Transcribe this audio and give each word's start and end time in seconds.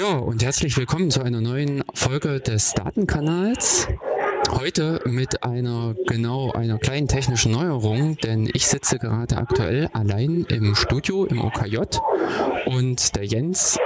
Ja, 0.00 0.16
und 0.16 0.42
herzlich 0.42 0.78
willkommen 0.78 1.10
zu 1.10 1.20
einer 1.20 1.42
neuen 1.42 1.84
Folge 1.92 2.40
des 2.40 2.72
Datenkanals. 2.72 3.86
Heute 4.50 5.02
mit 5.04 5.42
einer 5.42 5.94
genau 6.06 6.52
einer 6.52 6.78
kleinen 6.78 7.06
technischen 7.06 7.52
Neuerung, 7.52 8.16
denn 8.16 8.48
ich 8.54 8.66
sitze 8.66 8.98
gerade 8.98 9.36
aktuell 9.36 9.90
allein 9.92 10.46
im 10.48 10.74
Studio 10.74 11.26
im 11.26 11.44
OKJ 11.44 11.98
und 12.64 13.14
der 13.14 13.26
Jens 13.26 13.78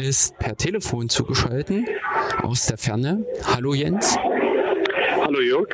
ist 0.00 0.38
per 0.38 0.56
Telefon 0.56 1.10
zugeschaltet 1.10 1.84
aus 2.40 2.64
der 2.64 2.78
Ferne. 2.78 3.26
Hallo 3.44 3.74
Jens. 3.74 4.16
Hallo 5.20 5.40
Jörg. 5.42 5.68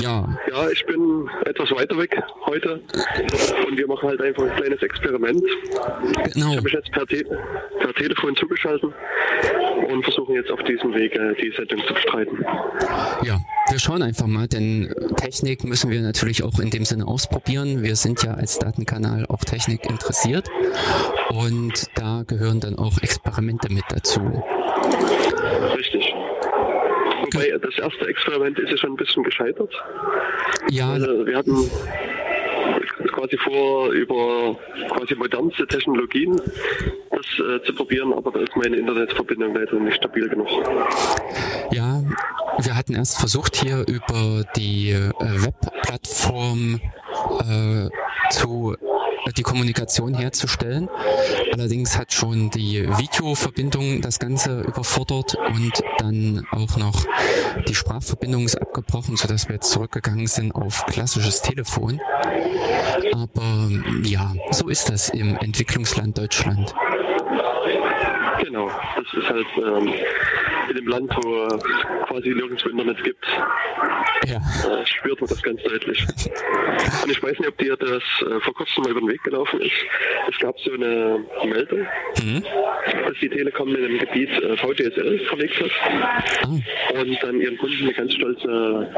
Ja. 0.00 0.28
Ja, 0.50 0.68
ich 0.70 0.84
bin 0.86 1.28
etwas 1.44 1.70
weiter 1.70 1.96
weg 1.96 2.16
heute 2.44 2.80
und 3.66 3.76
wir 3.76 3.86
machen 3.86 4.08
halt 4.08 4.20
einfach 4.20 4.44
ein 4.44 4.56
kleines 4.56 4.82
Experiment. 4.82 5.42
Genau. 6.34 6.50
Ich 6.50 6.56
habe 6.56 6.62
mich 6.62 6.72
jetzt 6.72 6.90
per, 6.92 7.06
Te 7.06 7.24
per 7.78 7.94
Telefon 7.94 8.36
zugeschaltet 8.36 8.92
und 9.88 10.02
versuchen 10.02 10.34
jetzt 10.34 10.50
auf 10.50 10.62
diesem 10.64 10.94
Wege 10.94 11.34
die 11.40 11.52
Sendung 11.56 11.80
zu 11.86 11.94
bestreiten. 11.94 12.44
Ja, 13.22 13.38
wir 13.70 13.78
schauen 13.78 14.02
einfach 14.02 14.26
mal, 14.26 14.46
denn 14.48 14.92
Technik 15.16 15.64
müssen 15.64 15.90
wir 15.90 16.00
natürlich 16.02 16.42
auch 16.42 16.58
in 16.58 16.70
dem 16.70 16.84
Sinne 16.84 17.06
ausprobieren. 17.06 17.82
Wir 17.82 17.96
sind 17.96 18.22
ja 18.22 18.34
als 18.34 18.58
Datenkanal 18.58 19.26
auch 19.26 19.44
Technik 19.44 19.88
interessiert 19.88 20.48
und 21.30 21.86
da 21.94 22.24
gehören 22.26 22.60
dann 22.60 22.76
auch 22.76 22.98
Experimente 23.02 23.72
mit 23.72 23.84
dazu. 23.88 24.20
Richtig. 25.76 26.05
Wobei 27.32 27.58
das 27.58 27.78
erste 27.78 28.06
Experiment 28.06 28.58
ist 28.58 28.70
ja 28.70 28.76
schon 28.76 28.92
ein 28.92 28.96
bisschen 28.96 29.22
gescheitert. 29.22 29.72
Ja, 30.70 30.90
Also 30.92 31.26
wir 31.26 31.36
hatten 31.36 31.70
quasi 33.12 33.36
vor, 33.38 33.90
über 33.90 34.56
quasi 34.90 35.14
modernste 35.14 35.66
Technologien 35.66 36.40
das 37.10 37.26
äh, 37.38 37.62
zu 37.64 37.74
probieren, 37.74 38.12
aber 38.12 38.30
da 38.30 38.40
ist 38.40 38.54
meine 38.56 38.76
Internetverbindung 38.76 39.54
leider 39.54 39.74
nicht 39.76 39.96
stabil 39.96 40.28
genug. 40.28 40.48
ja, 41.70 42.02
wir 42.58 42.76
hatten 42.76 42.94
erst 42.94 43.18
versucht 43.18 43.56
hier 43.56 43.84
über 43.86 44.44
die 44.56 44.90
äh, 44.90 45.10
Webplattform 45.20 46.80
äh, 47.40 47.88
zu 48.30 48.76
die 49.32 49.42
Kommunikation 49.42 50.14
herzustellen. 50.14 50.88
Allerdings 51.52 51.96
hat 51.98 52.12
schon 52.12 52.50
die 52.50 52.88
Videoverbindung 52.98 54.00
das 54.00 54.18
Ganze 54.18 54.60
überfordert 54.62 55.36
und 55.48 55.72
dann 55.98 56.46
auch 56.50 56.76
noch 56.76 57.04
die 57.68 57.74
Sprachverbindung 57.74 58.44
ist 58.44 58.56
abgebrochen, 58.60 59.16
sodass 59.16 59.48
wir 59.48 59.56
jetzt 59.56 59.70
zurückgegangen 59.70 60.26
sind 60.26 60.52
auf 60.54 60.84
klassisches 60.86 61.42
Telefon. 61.42 62.00
Aber 63.12 63.70
ja, 64.02 64.34
so 64.50 64.68
ist 64.68 64.90
das 64.90 65.08
im 65.10 65.36
Entwicklungsland 65.36 66.16
Deutschland. 66.18 66.74
Genau, 68.42 68.70
das 68.96 69.06
ist 69.14 69.28
halt 69.28 69.46
ähm, 69.56 69.92
in 70.70 70.76
dem 70.76 70.86
Land, 70.88 71.10
wo 71.22 71.44
es 71.44 71.62
quasi 72.08 72.28
nirgendwo 72.30 72.68
Internet 72.68 73.02
gibt, 73.04 73.24
Ja. 74.26 74.36
äh, 74.36 74.86
spürt 74.86 75.20
man 75.20 75.28
das 75.28 75.42
ganz 75.42 75.62
deutlich. 75.62 76.04
Und 77.04 77.10
ich 77.10 77.22
weiß 77.22 77.38
nicht, 77.38 77.48
ob 77.48 77.58
dir 77.58 77.76
das 77.76 78.02
äh, 78.22 78.40
vor 78.40 78.54
kurzem 78.54 78.82
mal 78.84 78.90
über 78.90 79.00
den 79.00 79.08
Weg 79.08 79.22
gelaufen 79.22 79.60
ist. 79.60 79.72
Es 80.30 80.38
gab 80.38 80.58
so 80.60 80.72
eine 80.72 81.24
Meldung, 81.44 81.86
Mhm. 82.22 82.42
dass 83.06 83.18
die 83.20 83.28
Telekom 83.28 83.74
in 83.74 83.84
einem 83.84 83.98
Gebiet 83.98 84.30
äh, 84.42 84.56
VDSL 84.56 85.18
verlegt 85.26 85.60
hat 85.60 85.70
Ah, 86.42 87.00
und 87.00 87.18
dann 87.22 87.40
ihren 87.40 87.56
Kunden 87.58 87.82
eine 87.84 87.92
ganz 87.92 88.12
stolze 88.14 88.48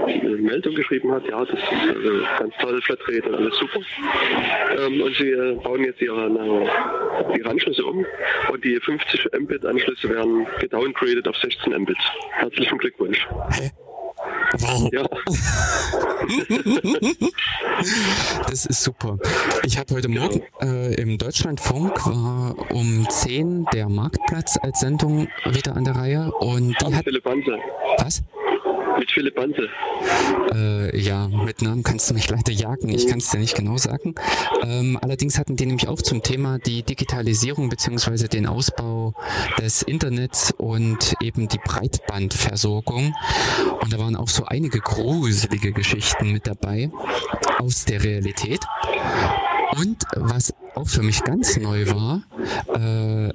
äh, 0.06 0.18
Meldung 0.40 0.74
geschrieben 0.74 1.10
hat, 1.12 1.26
ja, 1.28 1.44
das 1.44 1.58
ist 1.58 1.96
also 1.96 2.24
ganz 2.38 2.54
toll, 2.60 2.80
Flatrate 2.82 3.22
und 3.28 3.34
alles 3.34 3.56
super. 3.58 3.80
Ähm, 4.78 5.00
und 5.02 5.14
sie 5.16 5.30
äh, 5.30 5.54
bauen 5.62 5.84
jetzt 5.84 6.00
ihre, 6.00 6.28
ihre 7.36 7.50
Anschlüsse 7.50 7.84
um 7.84 8.04
und 8.50 8.64
die 8.64 8.78
50 8.80 9.28
Mbit-Anschlüsse 9.40 10.08
werden 10.10 10.46
gedowngraded 10.60 11.26
auf 11.28 11.36
16 11.64 11.82
Mbit. 11.82 11.96
Herzlichen 12.32 12.78
Glückwunsch. 12.78 13.26
wow. 14.58 14.90
Ja, 14.92 15.04
Das 18.48 18.66
ist 18.66 18.82
super. 18.82 19.18
Ich 19.64 19.78
habe 19.78 19.94
heute 19.94 20.08
Morgen 20.08 20.42
äh, 20.60 20.94
im 20.94 21.18
Deutschlandfunk 21.18 22.04
war 22.06 22.54
um 22.72 23.06
10 23.08 23.66
der 23.72 23.88
Marktplatz 23.88 24.58
als 24.60 24.80
Sendung 24.80 25.28
wieder 25.50 25.76
an 25.76 25.84
der 25.84 25.96
Reihe 25.96 26.32
und 26.40 26.74
die 26.80 26.86
mit 26.86 26.96
hat 26.96 27.04
Philipp 27.04 27.24
Banse. 27.24 27.58
was? 27.98 28.22
Mit 28.98 29.10
Philipp 29.12 29.36
Banse. 29.36 29.68
Äh, 30.52 30.98
ja, 30.98 31.28
mit 31.28 31.62
Namen 31.62 31.82
kannst 31.82 32.10
du 32.10 32.14
mich 32.14 32.28
leider 32.28 32.52
jagen. 32.52 32.88
Ich 32.88 33.06
kann 33.06 33.18
es 33.18 33.30
dir 33.30 33.38
nicht 33.38 33.54
genau 33.54 33.76
sagen. 33.76 34.14
Ähm, 34.62 34.98
allerdings 35.00 35.38
hatten 35.38 35.56
die 35.56 35.66
nämlich 35.66 35.86
auch 35.86 36.02
zum 36.02 36.22
Thema 36.22 36.58
die 36.58 36.82
Digitalisierung 36.82 37.68
beziehungsweise 37.68 38.28
den 38.28 38.46
Ausbau 38.46 39.14
des 39.58 39.82
Internets 39.82 40.52
und 40.56 41.14
eben 41.22 41.48
die 41.48 41.58
Breitbandversorgung. 41.58 43.14
Und 43.80 43.92
da 43.92 43.98
waren 43.98 44.16
auch 44.16 44.28
so 44.28 44.44
einige 44.46 44.80
gruselige 44.80 45.72
Geschichten 45.72 46.32
mit 46.32 46.46
dabei 46.46 46.90
aus 47.58 47.84
der 47.84 48.02
Realität. 48.02 48.60
Und 49.76 50.04
was 50.16 50.54
auch 50.74 50.88
für 50.88 51.02
mich 51.02 51.22
ganz 51.24 51.56
neu 51.56 51.86
war, 51.88 52.22
äh, 52.74 53.32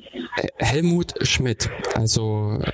Helmut 0.57 1.13
Schmidt, 1.21 1.69
also 1.95 2.59
äh, 2.61 2.71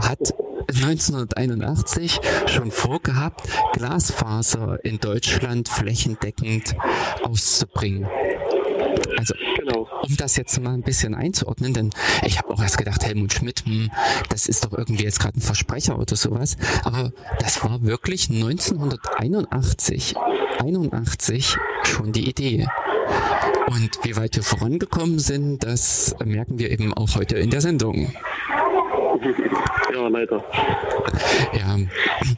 hat 0.00 0.34
1981 0.68 2.20
schon 2.46 2.70
vorgehabt, 2.70 3.42
Glasfaser 3.74 4.82
in 4.84 4.98
Deutschland 4.98 5.68
flächendeckend 5.68 6.74
auszubringen. 7.22 8.08
Also 9.22 9.34
Genau. 9.56 9.88
um 10.02 10.16
das 10.16 10.34
jetzt 10.36 10.60
mal 10.60 10.74
ein 10.74 10.82
bisschen 10.82 11.14
einzuordnen, 11.14 11.72
denn 11.72 11.90
ich 12.26 12.38
habe 12.38 12.50
auch 12.50 12.60
erst 12.60 12.78
gedacht, 12.78 13.04
Helmut 13.04 13.32
Schmidt, 13.32 13.64
hm, 13.64 13.88
das 14.28 14.48
ist 14.48 14.64
doch 14.64 14.72
irgendwie 14.76 15.04
jetzt 15.04 15.20
gerade 15.20 15.38
ein 15.38 15.40
Versprecher 15.40 15.96
oder 15.96 16.16
sowas. 16.16 16.56
Aber 16.82 17.12
das 17.38 17.62
war 17.62 17.82
wirklich 17.84 18.28
1981, 18.28 20.16
81 20.60 21.56
schon 21.84 22.10
die 22.10 22.28
Idee. 22.28 22.66
Und 23.68 23.90
wie 24.02 24.16
weit 24.16 24.34
wir 24.34 24.42
vorangekommen 24.42 25.20
sind, 25.20 25.62
das 25.62 26.16
merken 26.24 26.58
wir 26.58 26.72
eben 26.72 26.92
auch 26.92 27.14
heute 27.14 27.36
in 27.36 27.50
der 27.50 27.60
Sendung. 27.60 28.12
Ja, 29.94 30.08
leider. 30.08 30.42
Ja, 31.52 31.76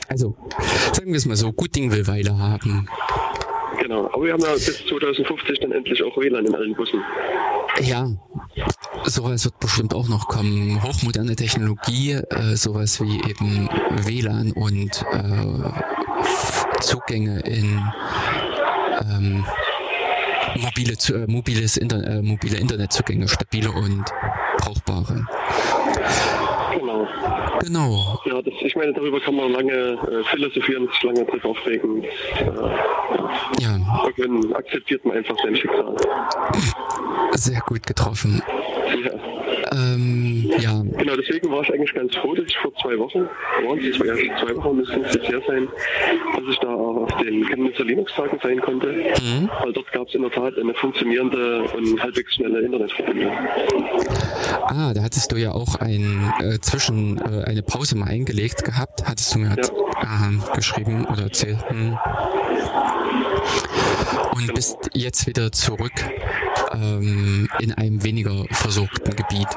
also 0.09 0.37
sagen 0.93 1.13
wir 1.13 1.17
es 1.17 1.25
mal 1.25 1.37
so, 1.37 1.53
gut 1.53 1.75
Ding 1.77 1.93
will 1.93 2.07
Weile 2.09 2.37
haben. 2.37 2.89
Genau. 3.81 4.07
Aber 4.13 4.25
wir 4.25 4.33
haben 4.33 4.43
ja 4.43 4.53
bis 4.53 4.85
2050 4.87 5.61
dann 5.61 5.73
endlich 5.73 6.03
auch 6.03 6.17
WLAN 6.17 6.47
in 6.47 6.55
allen 6.55 6.75
Bussen. 6.75 7.01
Ja, 7.81 8.09
sowas 9.05 9.45
wird 9.45 9.59
bestimmt 9.61 9.95
auch 9.95 10.09
noch 10.09 10.29
kommen. 10.29 10.83
Hochmoderne 10.83 11.37
Technologie, 11.37 12.13
äh, 12.13 12.57
sowas 12.57 13.01
wie 13.01 13.17
eben 13.29 13.69
WLAN 14.05 14.53
und 14.53 15.05
äh, 15.13 16.81
Zugänge 16.81 17.41
in 17.41 17.83
ähm, 19.03 19.45
mobile, 20.57 20.93
äh, 20.93 21.31
mobiles 21.31 21.77
Inter 21.77 22.05
äh, 22.05 22.23
mobile 22.23 22.59
Internetzugänge, 22.59 23.29
stabile 23.29 23.71
und 23.71 24.05
brauchbare. 24.59 25.27
Genau. 26.95 27.09
Genau. 27.61 28.21
Ja, 28.27 28.43
das, 28.43 28.55
ich 28.61 28.77
meine, 28.77 28.93
darüber 28.93 29.21
kann 29.21 29.35
man 29.37 29.53
lange 29.53 29.73
äh, 29.73 30.25
philosophieren, 30.31 30.89
sich 30.89 31.03
lange 31.03 31.25
drüber 31.25 31.49
aufregen. 31.51 32.05
Äh, 32.05 32.11
Ja, 33.61 33.79
irgendwann 34.17 34.53
akzeptiert 34.55 35.05
man 35.05 35.17
einfach 35.17 35.37
sein 35.43 35.57
Schicksal. 35.57 35.95
sehr 37.35 37.61
gut 37.67 37.87
getroffen. 37.87 38.43
Ja. 39.05 39.11
Ähm, 39.73 40.53
ja, 40.59 40.83
Genau, 40.99 41.17
deswegen 41.17 41.51
war 41.51 41.63
ich 41.63 41.73
eigentlich 41.73 41.95
ganz 41.95 42.15
froh, 42.17 42.35
dass 42.35 42.47
ich 42.47 42.57
vor 42.59 42.73
zwei 42.83 42.99
Wochen, 42.99 43.29
es 43.81 43.97
zwei, 43.97 44.07
zwei 44.41 44.57
Wochen 44.57 44.77
müssen 44.77 45.05
es 45.05 45.15
jetzt 45.15 45.29
her 45.29 45.41
sein, 45.47 45.69
dass 46.37 46.45
ich 46.49 46.59
da 46.61 46.74
auf 47.05 47.23
den 47.23 47.47
Chemnitzer 47.47 47.85
Linux-Tagen 47.85 48.39
sein 48.43 48.61
konnte. 48.61 48.89
Mhm. 48.89 49.51
Weil 49.63 49.73
dort 49.73 49.93
gab 49.93 50.09
es 50.09 50.15
in 50.15 50.23
der 50.23 50.31
Tat 50.31 50.59
eine 50.59 50.75
funktionierende 50.75 51.65
und 51.65 52.03
halbwegs 52.03 52.35
schnelle 52.35 52.61
Internetverbindung. 52.61 53.33
Ah, 54.67 54.93
da 54.95 55.03
hattest 55.03 55.31
du 55.33 55.37
ja 55.37 55.53
auch 55.53 55.77
ein 55.77 56.33
äh, 56.41 56.59
zwischen 56.61 57.19
äh, 57.19 57.45
eine 57.45 57.63
Pause 57.63 57.97
mal 57.97 58.09
eingelegt 58.09 58.65
gehabt, 58.65 59.07
hattest 59.07 59.35
du 59.35 59.41
mir 59.41 59.51
halt, 59.51 59.71
äh, 59.71 60.57
geschrieben 60.57 61.05
oder 61.07 61.25
erzählt. 61.25 61.59
Hm. 61.69 61.99
Und 64.33 64.55
bist 64.55 64.77
jetzt 64.95 65.27
wieder 65.27 65.53
zurück 65.53 65.93
ähm, 66.73 67.49
in 67.61 67.73
einem 67.73 68.03
weniger 68.03 68.45
versorgten 68.51 69.15
Gebiet. 69.15 69.49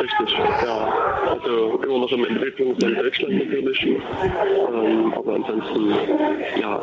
Richtig, 0.00 0.38
ja. 0.38 1.11
Also 1.42 1.82
immer 1.82 1.98
noch 1.98 2.12
im 2.12 2.24
Entwicklungsland 2.24 2.98
Deutschland 2.98 3.34
natürlich. 3.34 3.84
Ähm, 3.84 5.12
aber 5.14 5.34
ansonsten, 5.34 5.90
ja, 6.60 6.80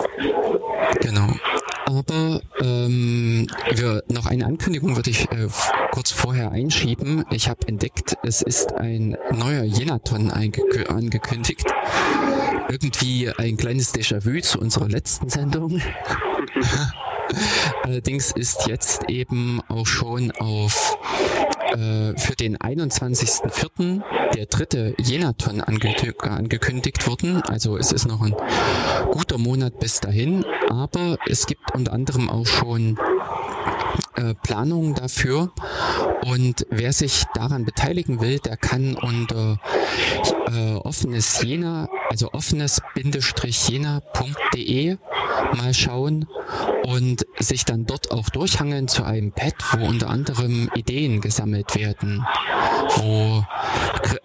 Genau. 1.02 1.28
Aber 1.86 2.42
ähm, 2.62 3.48
wir, 3.72 4.04
noch 4.10 4.28
eine 4.28 4.46
Ankündigung 4.46 4.96
würde 4.96 5.10
ich 5.10 5.24
äh, 5.32 5.48
kurz 5.92 6.12
vorher 6.12 6.52
einschieben. 6.52 7.26
Ich 7.32 7.50
habe 7.50 7.68
entdeckt, 7.68 8.16
es 8.24 8.42
ist 8.42 8.74
ein 8.74 9.18
neuer 9.32 9.64
Jenaton 9.64 10.30
angekündigt. 10.30 11.66
Irgendwie 12.70 13.30
ein 13.38 13.58
kleines 13.58 13.94
Déjà-vu 13.94 14.40
zu 14.42 14.60
unserer 14.60 14.88
letzten 14.88 15.30
Sendung. 15.30 15.82
Allerdings 17.84 18.32
ist 18.32 18.68
jetzt 18.68 19.10
eben 19.10 19.62
auch 19.68 19.86
schon 19.86 20.32
auf 20.32 20.98
äh, 21.74 22.18
für 22.18 22.36
den 22.36 22.57
21.04. 22.57 24.01
der 24.36 24.45
dritte 24.45 24.95
Jenaton 24.98 25.62
ange 25.62 25.95
angekündigt 26.19 27.07
worden. 27.07 27.42
Also 27.44 27.77
es 27.77 27.92
ist 27.92 28.07
noch 28.07 28.21
ein 28.21 28.36
guter 29.12 29.38
Monat 29.38 29.80
bis 29.80 30.00
dahin, 30.00 30.45
aber 30.69 31.18
es 31.27 31.45
gibt 31.45 31.74
unter 31.75 31.94
anderem 31.94 32.30
auch 32.30 32.45
schon 32.45 32.98
äh, 34.16 34.33
Planungen 34.33 34.95
dafür. 34.95 35.51
Und 36.25 36.66
wer 36.69 36.94
sich 36.94 37.24
daran 37.33 37.66
beteiligen 37.66 38.22
will, 38.22 38.39
der 38.39 38.57
kann 38.57 38.95
unter 38.95 39.60
äh, 40.51 40.75
offenes 40.75 41.42
Jena, 41.42 41.88
also 42.10 42.34
offenes-jena.de 42.34 44.98
mal 45.56 45.74
schauen 45.74 46.28
und 46.84 47.25
sich 47.40 47.66
dann 47.66 47.86
dort 47.86 48.12
auch 48.12 48.30
durchhangeln 48.30 48.88
zu 48.88 49.04
einem 49.04 49.31
Pad, 49.31 49.54
wo 49.74 49.86
unter 49.86 50.10
anderem 50.10 50.69
Ideen 50.75 51.22
gesammelt 51.22 51.75
werden, 51.75 52.25
wo 52.96 53.44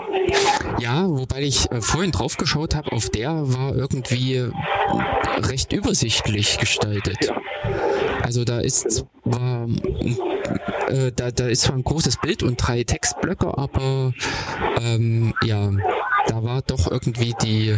Ja, 0.79 1.07
wobei 1.07 1.43
ich 1.43 1.71
äh, 1.71 1.81
vorhin 1.81 2.11
drauf 2.11 2.37
geschaut 2.37 2.75
habe, 2.75 2.91
auf 2.91 3.09
der 3.09 3.53
war 3.53 3.75
irgendwie 3.75 4.49
recht 5.37 5.73
übersichtlich 5.73 6.57
gestaltet. 6.57 7.17
Ja. 7.25 7.41
Also 8.23 8.43
da 8.43 8.59
ist 8.59 9.05
war, 9.23 9.67
äh, 10.87 11.11
da, 11.15 11.31
da 11.31 11.47
ist 11.47 11.61
zwar 11.61 11.75
ein 11.75 11.83
großes 11.83 12.17
Bild 12.21 12.43
und 12.43 12.57
drei 12.57 12.83
Textblöcke, 12.83 13.57
aber 13.57 14.13
ähm, 14.81 15.33
ja, 15.43 15.71
da 16.27 16.43
war 16.43 16.61
doch 16.61 16.89
irgendwie 16.91 17.33
die 17.41 17.77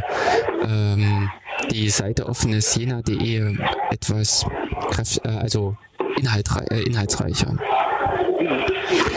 ähm, 0.64 1.30
die 1.70 1.90
Seite 1.90 2.28
offenesjena.de 2.28 3.58
etwas 3.92 4.46
kraft, 4.90 5.22
äh, 5.24 5.30
also 5.30 5.78
inhaltrei 6.18 6.66
äh, 6.66 6.82
inhaltsreicher. 6.82 7.58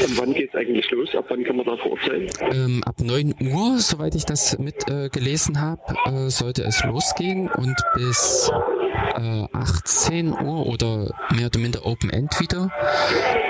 Und 0.04 0.18
wann 0.18 0.34
geht 0.34 0.50
es 0.50 0.54
eigentlich 0.54 0.90
los? 0.90 1.14
Ab 1.14 1.26
wann 1.28 1.44
kann 1.44 1.56
man 1.56 1.66
da 1.66 1.76
vor 1.76 1.92
Ort 1.92 2.00
sein? 2.06 2.28
Ähm, 2.52 2.82
ab 2.84 2.96
9 3.00 3.34
Uhr, 3.40 3.78
soweit 3.78 4.14
ich 4.14 4.24
das 4.24 4.58
mit 4.58 4.88
äh, 4.88 5.08
habe, 5.56 5.80
äh, 6.06 6.28
sollte 6.28 6.62
es 6.64 6.84
losgehen 6.84 7.48
und 7.48 7.76
bis 7.94 8.50
äh, 9.16 9.46
18 9.52 10.32
Uhr 10.32 10.66
oder 10.66 11.10
mehr 11.34 11.46
oder 11.46 11.58
minder 11.58 11.86
Open 11.86 12.10
End 12.10 12.38
wieder. 12.40 12.70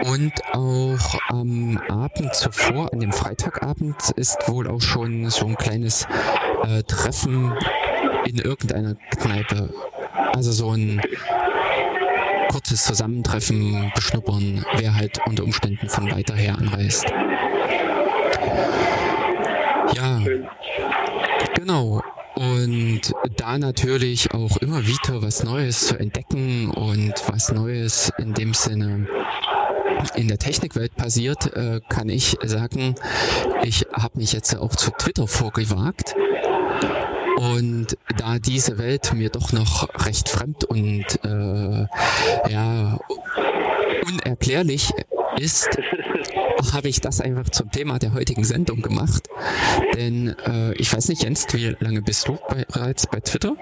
Und 0.05 0.33
auch 0.53 1.19
am 1.29 1.79
Abend 1.89 2.35
zuvor, 2.35 2.93
an 2.93 3.01
dem 3.01 3.13
Freitagabend, 3.13 3.97
ist 4.17 4.49
wohl 4.49 4.69
auch 4.69 4.83
schon 4.83 5.31
so 5.31 5.47
ein 5.47 5.57
kleines 5.57 6.07
äh, 6.65 6.83
Treffen 6.85 7.53
in 8.27 8.39
irgendeiner 8.39 8.97
Kneipe. 9.19 9.75
Also 10.35 10.53
so 10.53 10.71
ein 10.71 11.01
kurzes 12.49 12.85
Zusammentreffen, 12.85 13.93
beschnuppern, 13.95 14.65
wer 14.77 14.95
halt 14.95 15.19
unter 15.27 15.45
Umständen 15.45 15.89
von 15.89 16.11
weiter 16.11 16.35
her 16.35 16.57
anreist. 16.59 17.07
Ja, 19.95 20.21
genau. 21.55 22.03
Und 22.35 23.01
da 23.37 23.59
natürlich 23.59 24.33
auch 24.35 24.57
immer 24.57 24.87
wieder 24.87 25.23
was 25.23 25.45
Neues 25.45 25.87
zu 25.87 25.99
entdecken 25.99 26.71
und 26.71 27.15
was 27.29 27.53
Neues 27.53 28.11
in 28.19 28.35
dem 28.35 28.55
Sinne 28.55 29.07
in 30.17 30.29
der 30.29 30.39
Technikwelt 30.39 30.97
passiert, 30.97 31.55
äh, 31.55 31.81
kann 31.89 32.09
ich 32.09 32.37
sagen, 32.43 32.97
ich 33.63 33.87
habe 33.93 34.19
mich 34.19 34.33
jetzt 34.33 34.57
auch 34.57 34.75
zu 34.75 34.91
Twitter 34.91 35.29
vorgewagt 35.29 36.15
und 37.37 37.97
da 38.17 38.39
diese 38.39 38.79
Welt 38.79 39.13
mir 39.15 39.31
doch 39.31 39.53
noch 39.53 39.89
recht 40.07 40.29
fremd 40.29 40.65
und 40.65 41.05
äh, 41.25 41.87
ja 42.51 42.99
unerklärlich 44.07 44.91
ist, 45.39 45.79
habe 46.73 46.89
ich 46.89 47.01
das 47.01 47.21
einfach 47.21 47.49
zum 47.51 47.71
Thema 47.71 47.99
der 47.99 48.15
heutigen 48.15 48.45
Sendung 48.45 48.83
gemacht. 48.83 49.29
Denn 49.97 50.35
äh, 50.47 50.75
ich 50.75 50.95
weiß 50.95 51.09
nicht, 51.09 51.23
Jens, 51.25 51.47
wie 51.53 51.75
lange 51.81 52.03
bist 52.03 52.29
du 52.29 52.39
bereits 52.49 53.07
bei 53.07 53.21
Twitter? 53.21 53.57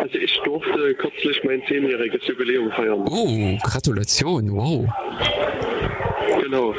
Also 0.00 0.18
ich 0.18 0.38
durfte 0.44 0.94
kürzlich 0.94 1.42
mein 1.44 1.62
zehnjähriges 1.66 2.26
Jubiläum 2.26 2.70
feiern. 2.70 3.04
Oh, 3.08 3.58
Gratulation, 3.62 4.54
wow. 4.54 4.86
Genau. 6.42 6.74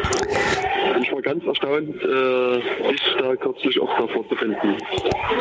War 1.17 1.23
ganz 1.23 1.43
erstaunt, 1.45 1.95
äh, 2.03 2.91
dich 2.91 3.01
da 3.17 3.35
kürzlich 3.37 3.79
auch 3.81 3.89
davor 3.97 4.29
zu 4.29 4.35
finden. 4.35 4.77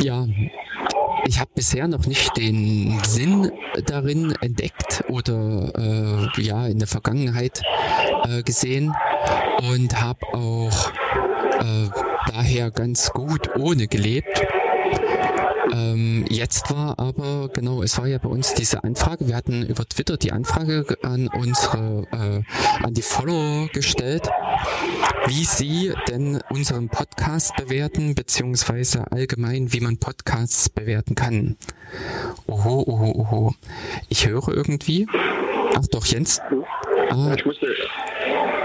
Ja, 0.01 0.27
ich 1.27 1.39
habe 1.39 1.51
bisher 1.55 1.87
noch 1.87 2.07
nicht 2.07 2.35
den 2.35 2.99
Sinn 3.05 3.53
darin 3.85 4.35
entdeckt 4.41 5.05
oder 5.11 5.71
äh, 5.77 6.41
ja 6.41 6.67
in 6.67 6.79
der 6.79 6.89
Vergangenheit 6.89 7.61
äh, 8.25 8.43
gesehen 8.43 8.95
und 9.71 10.01
habe 10.01 10.21
auch 10.33 10.93
äh, 11.61 11.91
daher 12.33 12.71
ganz 12.71 13.11
gut 13.11 13.55
ohne 13.57 13.87
gelebt 13.87 14.47
ähm, 15.77 16.25
jetzt 16.31 16.71
war 16.73 16.99
aber, 16.99 17.51
genau, 17.53 17.83
es 17.83 17.99
war 17.99 18.07
ja 18.07 18.19
bei 18.19 18.29
uns 18.29 18.55
diese 18.55 18.83
Anfrage. 18.83 19.29
Wir 19.29 19.37
hatten 19.37 19.67
über 19.67 19.85
Twitter 19.85 20.17
die 20.17 20.33
Anfrage 20.33 20.97
an 21.03 21.29
unsere, 21.29 22.07
äh, 22.13 22.85
an 22.85 22.95
die 22.95 23.03
Follower 23.03 23.69
gestellt, 23.73 24.29
wie 25.27 25.45
sie 25.45 25.93
denn 26.09 26.41
unseren 26.49 26.89
Podcast 26.89 27.55
bewerten, 27.57 28.15
beziehungsweise 28.15 29.11
allgemein, 29.13 29.73
wie 29.73 29.81
man 29.81 29.99
Podcasts 29.99 30.71
bewerten 30.71 31.15
kann. 31.15 31.57
Oho, 32.47 32.85
oho, 32.87 33.13
oho. 33.21 33.55
Ich 34.09 34.27
höre 34.27 34.49
irgendwie. 34.49 35.07
Ach 35.75 35.87
doch, 35.91 36.07
Jens. 36.07 36.41
Ah, 37.11 37.35
ich 37.37 37.45
musste. 37.45 37.67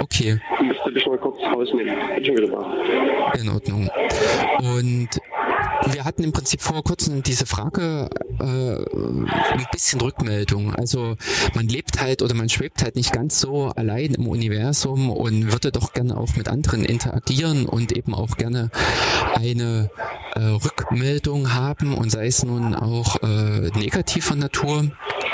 Okay. 0.02 0.40
Ich 0.60 0.68
musste 0.68 0.94
dich 0.94 1.06
mal 1.06 1.18
kurz 1.18 1.38
rausnehmen. 1.42 1.96
Bin 2.16 2.26
schon 2.26 2.38
wieder 2.38 2.48
da. 2.48 3.34
In 3.34 3.50
Ordnung. 3.50 3.90
Und 4.60 5.10
wir 5.94 6.06
hatten 6.06 6.24
im 6.24 6.32
Prinzip 6.32 6.62
vor 6.62 6.84
kurzem 6.84 7.24
diese 7.24 7.46
Frage, 7.46 8.10
äh, 8.40 8.44
ein 8.44 9.68
bisschen 9.72 10.02
Rückmeldung. 10.02 10.74
Also 10.74 11.16
man 11.56 11.68
lebt 11.68 12.02
halt 12.02 12.22
oder 12.22 12.34
man 12.34 12.50
schwebt 12.50 12.84
halt 12.84 12.96
nicht 12.96 13.14
ganz 13.14 13.40
so 13.40 13.72
allein 13.76 14.14
im 14.14 14.28
Universum 14.28 15.10
und 15.10 15.52
würde 15.52 15.72
doch 15.72 15.94
gerne 15.94 16.18
auch 16.18 16.36
mit 16.36 16.50
anderen 16.50 16.86
interagieren 16.86 17.66
und 17.66 17.96
eben 17.96 18.14
auch 18.14 18.38
gerne 18.38 18.70
eine 19.36 19.90
äh, 20.36 20.40
Rückmeldung 20.40 21.54
haben 21.54 21.94
und 21.94 22.12
sei 22.12 22.28
es 22.28 22.44
nun 22.44 22.76
auch 22.76 23.22
äh, 23.24 23.70
negativer 23.78 24.36
Natur. 24.36 24.86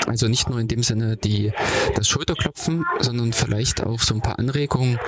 Also 0.08 0.28
nicht 0.28 0.48
nur 0.48 0.58
in 0.58 0.68
dem 0.68 0.82
Sinne 0.82 1.16
die 1.16 1.52
das 1.94 2.08
Schulterklopfen, 2.08 2.84
sondern 3.00 3.32
vielleicht 3.32 3.82
auch 3.84 4.00
so 4.00 4.14
ein 4.14 4.22
paar 4.22 4.38
Anregungen, 4.38 4.98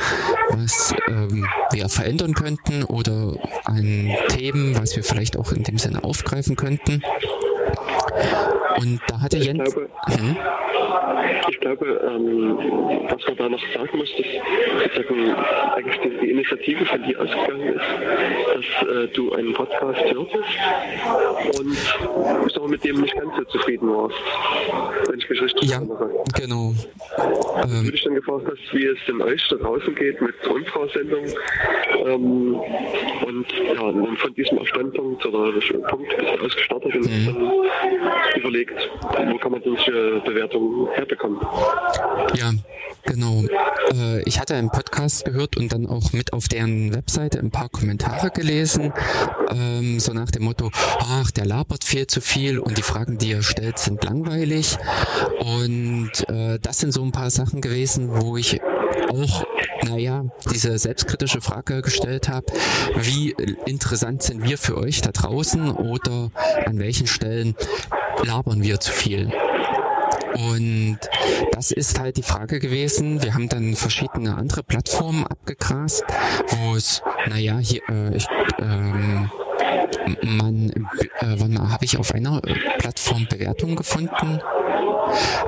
was 0.50 0.94
ähm, 1.08 1.46
wir 1.72 1.88
verändern 1.88 2.34
könnten 2.34 2.84
oder 2.84 3.34
an 3.64 4.10
Themen, 4.28 4.76
was 4.78 4.94
wir 4.96 5.04
vielleicht 5.04 5.36
auch 5.36 5.52
in 5.52 5.62
dem 5.62 5.78
Sinne 5.78 6.04
aufgreifen 6.04 6.56
könnten. 6.56 7.02
Und 8.80 9.00
da 9.08 9.20
hatte 9.20 9.36
ich 9.38 9.46
Jens. 9.46 9.74
Glaube, 9.74 9.88
hm? 10.06 10.36
Ich 11.48 11.60
glaube, 11.60 11.86
ähm, 11.86 12.58
was 13.10 13.26
man 13.26 13.36
da 13.36 13.48
noch 13.48 13.60
sagen 13.74 13.98
muss, 13.98 14.08
dass 14.16 14.94
sozusagen 14.94 15.34
eigentlich 15.74 16.00
die, 16.00 16.18
die 16.20 16.30
Initiative 16.30 16.84
von 16.86 17.02
dir 17.02 17.20
ausgegangen 17.20 17.74
ist, 17.74 17.84
dass 18.54 18.88
äh, 18.88 19.08
du 19.08 19.32
einen 19.32 19.52
Podcast 19.52 20.00
hörtest 20.00 21.58
und 21.58 21.76
ich 22.46 22.58
mal, 22.60 22.68
mit 22.68 22.84
dem 22.84 23.00
nicht 23.00 23.14
ganz 23.14 23.36
so 23.36 23.44
zufrieden 23.44 23.88
warst, 23.88 24.16
wenn 25.08 25.18
ich 25.18 25.28
mich 25.28 25.42
richtig 25.42 25.70
ja, 25.70 25.76
erinnere. 25.76 26.10
Genau. 26.34 26.74
Ähm, 27.62 27.84
du 27.84 27.90
dich 27.90 28.02
dann 28.04 28.14
gefragt 28.14 28.46
hast, 28.46 28.74
wie 28.74 28.86
es 28.86 28.98
denn 29.06 29.20
euch 29.22 29.46
da 29.48 29.56
draußen 29.56 29.94
geht 29.94 30.20
mit 30.20 30.34
unserer 30.46 30.88
Sendung. 30.88 31.24
Ähm, 32.06 32.54
und 33.26 33.46
ja, 33.74 33.80
und 33.80 34.18
von 34.18 34.34
diesem 34.34 34.64
Standpunkt 34.64 35.24
oder 35.26 35.52
Punkt 35.88 36.16
bist 36.16 36.30
du 36.34 36.44
ausgestartet 36.44 36.94
und 36.94 37.10
mhm. 37.10 37.26
dann 37.26 38.40
überlegt, 38.40 38.69
wo 39.32 39.38
kann 39.38 39.52
man 39.52 39.62
solche 39.62 40.20
Bewertungen 40.24 40.88
herbekommen. 40.92 41.40
Ja, 42.34 42.52
genau. 43.04 43.42
Äh, 43.92 44.22
ich 44.24 44.40
hatte 44.40 44.54
einen 44.54 44.70
Podcast 44.70 45.24
gehört 45.24 45.56
und 45.56 45.72
dann 45.72 45.86
auch 45.86 46.12
mit 46.12 46.32
auf 46.32 46.48
deren 46.48 46.94
Webseite 46.94 47.38
ein 47.38 47.50
paar 47.50 47.68
Kommentare 47.68 48.30
gelesen, 48.30 48.92
ähm, 49.50 50.00
so 50.00 50.12
nach 50.12 50.30
dem 50.30 50.44
Motto, 50.44 50.70
ach, 51.00 51.30
der 51.30 51.46
labert 51.46 51.84
viel 51.84 52.06
zu 52.06 52.20
viel 52.20 52.58
und 52.58 52.78
die 52.78 52.82
Fragen, 52.82 53.18
die 53.18 53.32
er 53.32 53.42
stellt, 53.42 53.78
sind 53.78 54.04
langweilig. 54.04 54.76
Und 55.40 56.12
äh, 56.28 56.58
das 56.60 56.78
sind 56.78 56.92
so 56.92 57.02
ein 57.02 57.12
paar 57.12 57.30
Sachen 57.30 57.60
gewesen, 57.60 58.10
wo 58.10 58.36
ich 58.36 58.60
auch, 59.10 59.44
naja, 59.82 60.24
diese 60.52 60.78
selbstkritische 60.78 61.40
Frage 61.40 61.82
gestellt 61.82 62.28
habe, 62.28 62.46
wie 62.96 63.34
interessant 63.66 64.22
sind 64.22 64.44
wir 64.44 64.58
für 64.58 64.76
euch 64.76 65.00
da 65.00 65.10
draußen 65.10 65.70
oder 65.70 66.30
an 66.66 66.78
welchen 66.78 67.06
Stellen 67.06 67.54
labern 68.24 68.62
wir 68.62 68.80
zu 68.80 68.92
viel? 68.92 69.32
Und 70.34 70.98
das 71.52 71.70
ist 71.70 71.98
halt 71.98 72.16
die 72.16 72.22
Frage 72.22 72.60
gewesen. 72.60 73.22
Wir 73.22 73.34
haben 73.34 73.48
dann 73.48 73.74
verschiedene 73.74 74.36
andere 74.36 74.62
Plattformen 74.62 75.26
abgegrast, 75.26 76.04
wo 76.48 76.76
es, 76.76 77.02
naja, 77.28 77.58
hier, 77.58 77.82
äh, 77.88 78.16
ich, 78.16 78.26
ähm, 78.58 79.30
man, 80.22 80.70
äh, 80.70 81.36
wann 81.38 81.70
habe 81.70 81.84
ich 81.84 81.98
auf 81.98 82.14
einer 82.14 82.40
Plattform 82.78 83.26
Bewertungen 83.28 83.76
gefunden? 83.76 84.40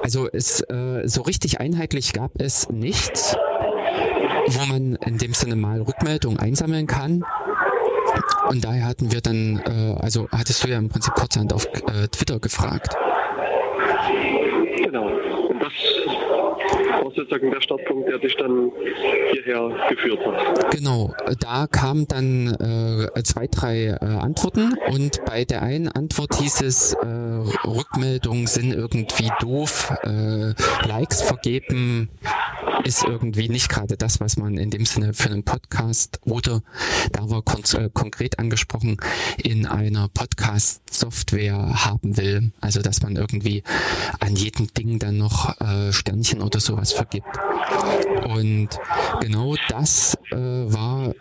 Also 0.02 0.28
es 0.32 0.60
äh, 0.62 1.02
so 1.06 1.22
richtig 1.22 1.60
einheitlich 1.60 2.12
gab 2.12 2.32
es 2.40 2.68
nichts, 2.70 3.36
wo 4.48 4.66
man 4.66 4.96
in 4.96 5.18
dem 5.18 5.34
Sinne 5.34 5.56
mal 5.56 5.80
Rückmeldungen 5.82 6.38
einsammeln 6.38 6.86
kann. 6.86 7.24
Und 8.48 8.64
daher 8.64 8.86
hatten 8.86 9.12
wir 9.12 9.20
dann, 9.20 9.62
äh, 9.66 10.00
also 10.00 10.28
hattest 10.30 10.64
du 10.64 10.68
ja 10.68 10.78
im 10.78 10.88
Prinzip 10.88 11.14
kurzhand 11.14 11.52
auf 11.52 11.66
äh, 11.66 12.08
Twitter 12.08 12.38
gefragt. 12.40 12.94
Genau. 14.84 15.06
Und 15.48 15.62
das 15.62 15.72
sozusagen 17.14 17.50
der 17.50 17.60
Startpunkt, 17.60 18.08
der 18.08 18.18
dich 18.18 18.36
dann 18.36 18.70
hierher 19.32 19.70
geführt 19.88 20.20
hat. 20.26 20.70
Genau, 20.70 21.14
da 21.40 21.66
kamen 21.66 22.06
dann 22.08 22.54
äh, 22.54 23.22
zwei, 23.22 23.46
drei 23.46 23.86
äh, 23.86 24.04
Antworten 24.04 24.74
und 24.88 25.24
bei 25.24 25.44
der 25.44 25.62
einen 25.62 25.88
Antwort 25.88 26.34
hieß 26.36 26.62
es, 26.62 26.94
äh, 26.94 27.06
Rückmeldungen 27.66 28.46
sind 28.46 28.72
irgendwie 28.72 29.30
doof, 29.40 29.92
äh, 30.04 30.54
Likes 30.86 31.22
vergeben 31.22 32.08
ist 32.84 33.04
irgendwie 33.04 33.48
nicht 33.48 33.68
gerade 33.68 33.96
das, 33.96 34.20
was 34.20 34.36
man 34.36 34.56
in 34.58 34.70
dem 34.70 34.84
Sinne 34.84 35.14
für 35.14 35.30
einen 35.30 35.44
Podcast 35.44 36.20
oder 36.24 36.62
da 37.12 37.30
war 37.30 37.42
kon 37.42 37.62
äh, 37.74 37.88
konkret 37.92 38.38
angesprochen 38.38 38.96
in 39.42 39.66
einer 39.66 40.08
Podcast-Software 40.08 41.84
haben 41.84 42.16
will. 42.16 42.52
Also 42.60 42.82
dass 42.82 43.02
man 43.02 43.16
irgendwie 43.16 43.62
an 44.20 44.34
jedem 44.36 44.72
Ding 44.74 44.98
dann 44.98 45.18
noch 45.18 45.60
äh, 45.60 45.92
Sternchen 45.92 46.42
oder 46.42 46.60
sowas 46.60 46.92
vergibt. 47.02 47.38
Und 48.28 48.68
genau 49.20 49.54
das 49.68 50.16
äh, 50.30 50.36
war, 50.36 51.12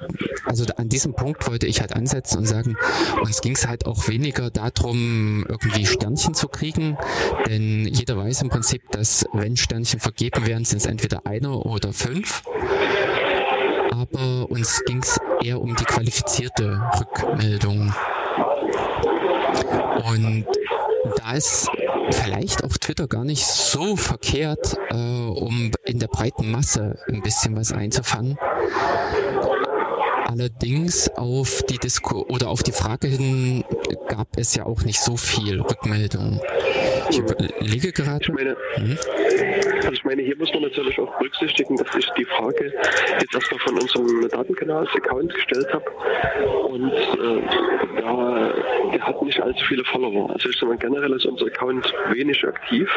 also 0.45 0.65
an 0.77 0.89
diesem 0.89 1.13
Punkt 1.13 1.47
wollte 1.47 1.67
ich 1.67 1.81
halt 1.81 1.93
ansetzen 1.93 2.39
und 2.39 2.45
sagen, 2.45 2.77
uns 3.21 3.41
ging 3.41 3.55
es 3.55 3.67
halt 3.67 3.85
auch 3.85 4.07
weniger 4.07 4.49
darum, 4.49 5.45
irgendwie 5.47 5.85
Sternchen 5.85 6.33
zu 6.33 6.47
kriegen, 6.47 6.97
denn 7.47 7.87
jeder 7.87 8.17
weiß 8.17 8.43
im 8.43 8.49
Prinzip, 8.49 8.83
dass 8.91 9.25
wenn 9.33 9.57
Sternchen 9.57 9.99
vergeben 9.99 10.45
werden, 10.45 10.65
sind 10.65 10.79
es 10.79 10.85
entweder 10.85 11.25
einer 11.25 11.65
oder 11.65 11.93
fünf. 11.93 12.43
Aber 13.91 14.49
uns 14.49 14.83
ging 14.85 15.01
es 15.01 15.19
eher 15.43 15.59
um 15.61 15.75
die 15.75 15.83
qualifizierte 15.83 16.81
Rückmeldung. 16.99 17.93
Und 20.05 20.45
da 21.17 21.33
ist 21.33 21.69
vielleicht 22.11 22.63
auch 22.63 22.77
Twitter 22.77 23.07
gar 23.07 23.23
nicht 23.23 23.45
so 23.45 23.95
verkehrt, 23.95 24.77
äh, 24.89 24.95
um 24.95 25.71
in 25.85 25.99
der 25.99 26.07
breiten 26.07 26.51
Masse 26.51 26.99
ein 27.07 27.21
bisschen 27.21 27.55
was 27.55 27.71
einzufangen. 27.71 28.37
Allerdings 30.25 31.09
auf 31.17 31.61
die 31.69 31.77
Disco 31.77 32.25
oder 32.29 32.49
auf 32.49 32.63
die 32.63 32.71
Frage 32.71 33.07
hin 33.07 33.65
gab 34.07 34.37
es 34.37 34.55
ja 34.55 34.65
auch 34.65 34.83
nicht 34.83 35.01
so 35.01 35.17
viel 35.17 35.61
Rückmeldung. 35.61 36.39
Ich 37.09 37.17
überlege 37.17 37.91
gerade. 37.91 38.23
Ich 38.23 38.29
meine, 38.29 38.55
hm? 38.75 38.97
Also 39.81 39.93
ich 39.93 40.03
meine, 40.03 40.21
hier 40.21 40.37
muss 40.37 40.53
man 40.53 40.63
natürlich 40.63 40.99
auch 40.99 41.17
berücksichtigen, 41.17 41.75
dass 41.77 41.95
ich 41.95 42.09
die 42.17 42.25
Frage 42.25 42.73
jetzt 43.19 43.33
erstmal 43.33 43.59
von 43.59 43.73
unserem 43.79 44.29
Datenkanals-Account 44.29 45.33
gestellt 45.33 45.67
habe 45.73 45.89
und 46.67 46.91
äh, 46.91 48.01
da, 48.01 48.53
der 48.93 49.01
hat 49.01 49.21
nicht 49.21 49.41
allzu 49.41 49.65
viele 49.65 49.83
Follower. 49.85 50.29
Also 50.31 50.49
ich 50.49 50.57
sage 50.57 50.71
mal, 50.71 50.77
generell 50.77 51.13
ist 51.13 51.25
unser 51.25 51.47
Account 51.47 51.93
wenig 52.11 52.45
aktiv. 52.45 52.89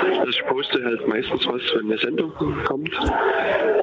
Also 0.00 0.28
ich 0.28 0.46
poste 0.46 0.84
halt 0.84 1.06
meistens 1.08 1.46
was, 1.46 1.62
wenn 1.74 1.86
eine 1.86 1.98
Sendung 1.98 2.32
kommt 2.64 2.94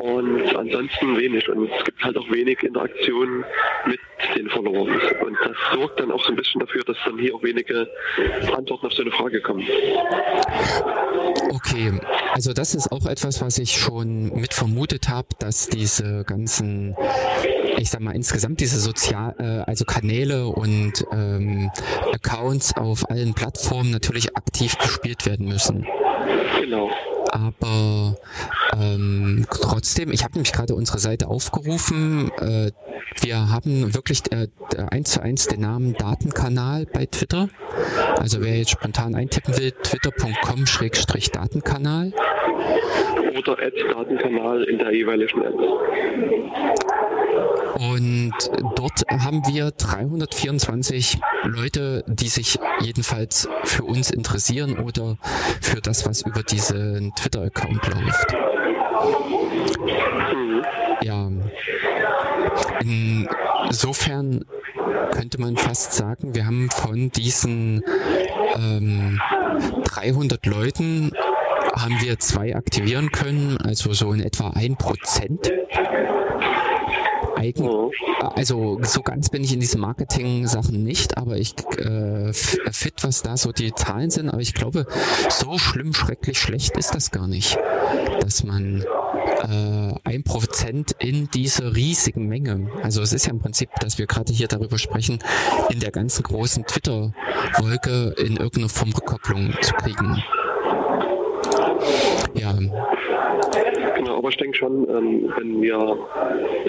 und 0.01 0.55
ansonsten 0.55 1.17
wenig 1.17 1.47
und 1.49 1.69
es 1.71 1.83
gibt 1.83 2.03
halt 2.03 2.17
auch 2.17 2.29
wenig 2.29 2.61
Interaktion 2.63 3.43
mit 3.85 3.99
den 4.35 4.49
Followern 4.49 4.89
und 5.25 5.37
das 5.43 5.57
sorgt 5.73 5.99
dann 5.99 6.11
auch 6.11 6.23
so 6.23 6.31
ein 6.31 6.35
bisschen 6.35 6.59
dafür, 6.59 6.83
dass 6.83 6.97
dann 7.05 7.17
hier 7.17 7.35
auch 7.35 7.43
wenige 7.43 7.87
Antworten 8.55 8.87
auf 8.87 8.93
so 8.93 9.01
eine 9.01 9.11
Frage 9.11 9.41
kommen. 9.41 9.65
Okay, 11.49 11.91
also 12.33 12.53
das 12.53 12.75
ist 12.75 12.91
auch 12.91 13.05
etwas, 13.05 13.41
was 13.41 13.57
ich 13.57 13.77
schon 13.77 14.33
mit 14.33 14.53
vermutet 14.53 15.09
habe, 15.09 15.27
dass 15.39 15.67
diese 15.67 16.23
ganzen, 16.23 16.95
ich 17.77 17.89
sag 17.89 18.01
mal 18.01 18.15
insgesamt 18.15 18.59
diese 18.59 18.79
Sozial, 18.79 19.35
äh, 19.39 19.69
also 19.69 19.85
Kanäle 19.85 20.47
und 20.47 21.05
ähm, 21.11 21.71
Accounts 22.13 22.75
auf 22.75 23.09
allen 23.09 23.33
Plattformen 23.33 23.91
natürlich 23.91 24.35
aktiv 24.35 24.77
gespielt 24.77 25.25
werden 25.25 25.47
müssen. 25.47 25.85
Genau 26.59 26.89
aber 27.33 28.15
ähm, 28.77 29.47
trotzdem, 29.49 30.11
ich 30.11 30.23
habe 30.23 30.33
nämlich 30.33 30.53
gerade 30.53 30.75
unsere 30.75 30.99
Seite 30.99 31.27
aufgerufen. 31.27 32.31
Äh, 32.39 32.71
wir 33.21 33.49
haben 33.49 33.93
wirklich 33.93 34.23
äh, 34.31 34.47
eins 34.89 35.11
zu 35.11 35.21
eins 35.21 35.47
den 35.47 35.61
Namen 35.61 35.93
Datenkanal 35.93 36.85
bei 36.85 37.05
Twitter. 37.05 37.47
Also 38.17 38.41
wer 38.41 38.57
jetzt 38.57 38.71
spontan 38.71 39.15
eintippen 39.15 39.57
will, 39.57 39.71
twitter.com-datenkanal. 39.71 42.11
Oder 43.37 43.55
Datenkanal 43.55 44.63
in 44.63 44.77
der 44.77 44.93
jeweiligen 44.93 45.41
App. 45.41 45.55
Und 47.79 48.33
dort 48.75 49.01
haben 49.09 49.41
wir 49.47 49.71
324 49.71 51.17
Leute, 51.43 52.03
die 52.07 52.27
sich 52.27 52.59
jedenfalls 52.81 53.49
für 53.63 53.83
uns 53.83 54.11
interessieren 54.11 54.77
oder 54.77 55.17
für 55.61 55.81
das, 55.81 56.07
was 56.07 56.21
über 56.21 56.43
diesen 56.43 57.13
Twitter-Account 57.15 57.87
läuft. 57.87 58.35
Insofern 62.83 64.45
könnte 65.11 65.39
man 65.39 65.57
fast 65.57 65.93
sagen, 65.93 66.35
wir 66.35 66.45
haben 66.45 66.69
von 66.69 67.11
diesen 67.11 67.83
ähm, 68.55 69.19
300 69.85 70.45
Leuten 70.45 71.11
haben 71.75 71.99
wir 72.01 72.19
zwei 72.19 72.55
aktivieren 72.55 73.11
können, 73.11 73.57
also 73.57 73.93
so 73.93 74.11
in 74.13 74.21
etwa 74.21 74.51
ein 74.51 74.75
Prozent 74.75 75.51
eigen, 77.43 77.65
mhm. 77.65 77.91
also 78.35 78.79
so 78.83 79.01
ganz 79.01 79.29
bin 79.29 79.43
ich 79.43 79.53
in 79.53 79.59
diesen 79.59 79.81
Marketing-Sachen 79.81 80.83
nicht, 80.83 81.17
aber 81.17 81.37
ich 81.37 81.55
äh, 81.77 82.31
fit, 82.31 82.95
was 83.01 83.21
da 83.21 83.37
so 83.37 83.51
die 83.51 83.73
Zahlen 83.73 84.09
sind, 84.09 84.29
aber 84.29 84.41
ich 84.41 84.53
glaube, 84.53 84.85
so 85.29 85.57
schlimm, 85.57 85.93
schrecklich 85.93 86.39
schlecht 86.39 86.77
ist 86.77 86.95
das 86.95 87.11
gar 87.11 87.27
nicht, 87.27 87.57
dass 88.21 88.43
man 88.43 88.85
ein 89.43 90.23
Prozent 90.23 90.95
in 90.99 91.29
dieser 91.31 91.75
riesigen 91.75 92.27
Menge, 92.27 92.69
also 92.81 93.01
es 93.01 93.13
ist 93.13 93.25
ja 93.25 93.31
im 93.31 93.39
Prinzip, 93.39 93.69
dass 93.81 93.97
wir 93.97 94.07
gerade 94.07 94.31
hier 94.31 94.47
darüber 94.47 94.77
sprechen, 94.77 95.19
in 95.69 95.79
der 95.79 95.91
ganzen 95.91 96.23
großen 96.23 96.65
Twitter-Wolke 96.65 98.15
in 98.17 98.37
irgendeiner 98.37 98.69
Form 98.69 98.91
Rückkopplung 98.93 99.53
zu 99.61 99.73
kriegen. 99.75 100.23
Ja. 102.33 102.53
Genau, 103.95 104.17
aber 104.17 104.29
ich 104.29 104.37
denke 104.37 104.57
schon, 104.57 104.89
ähm, 104.89 105.33
wenn 105.37 105.61
wir 105.61 105.97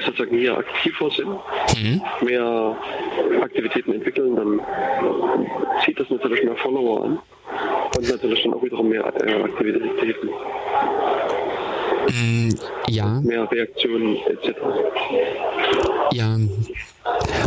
sozusagen 0.05 0.37
hier 0.37 0.59
aktiver 0.59 1.11
sind, 1.11 1.29
mhm. 1.29 2.03
mehr 2.27 2.77
Aktivitäten 3.43 3.93
entwickeln, 3.93 4.37
dann 4.37 4.61
zieht 5.85 5.99
das 5.99 6.11
natürlich 6.11 6.45
mehr 6.45 6.57
Follower 6.57 7.05
an. 7.05 7.19
kommt 7.93 8.09
natürlich 8.09 8.43
dann 8.43 8.55
auch 8.55 8.63
wiederum 8.63 8.89
mehr 8.89 9.05
äh, 9.27 9.43
Aktivitäten. 9.43 10.29
Mm, 12.11 12.51
ja. 12.89 13.21
Mehr 13.21 13.51
Reaktionen 13.51 14.17
etc. 14.17 14.57
Ja, 16.13 16.39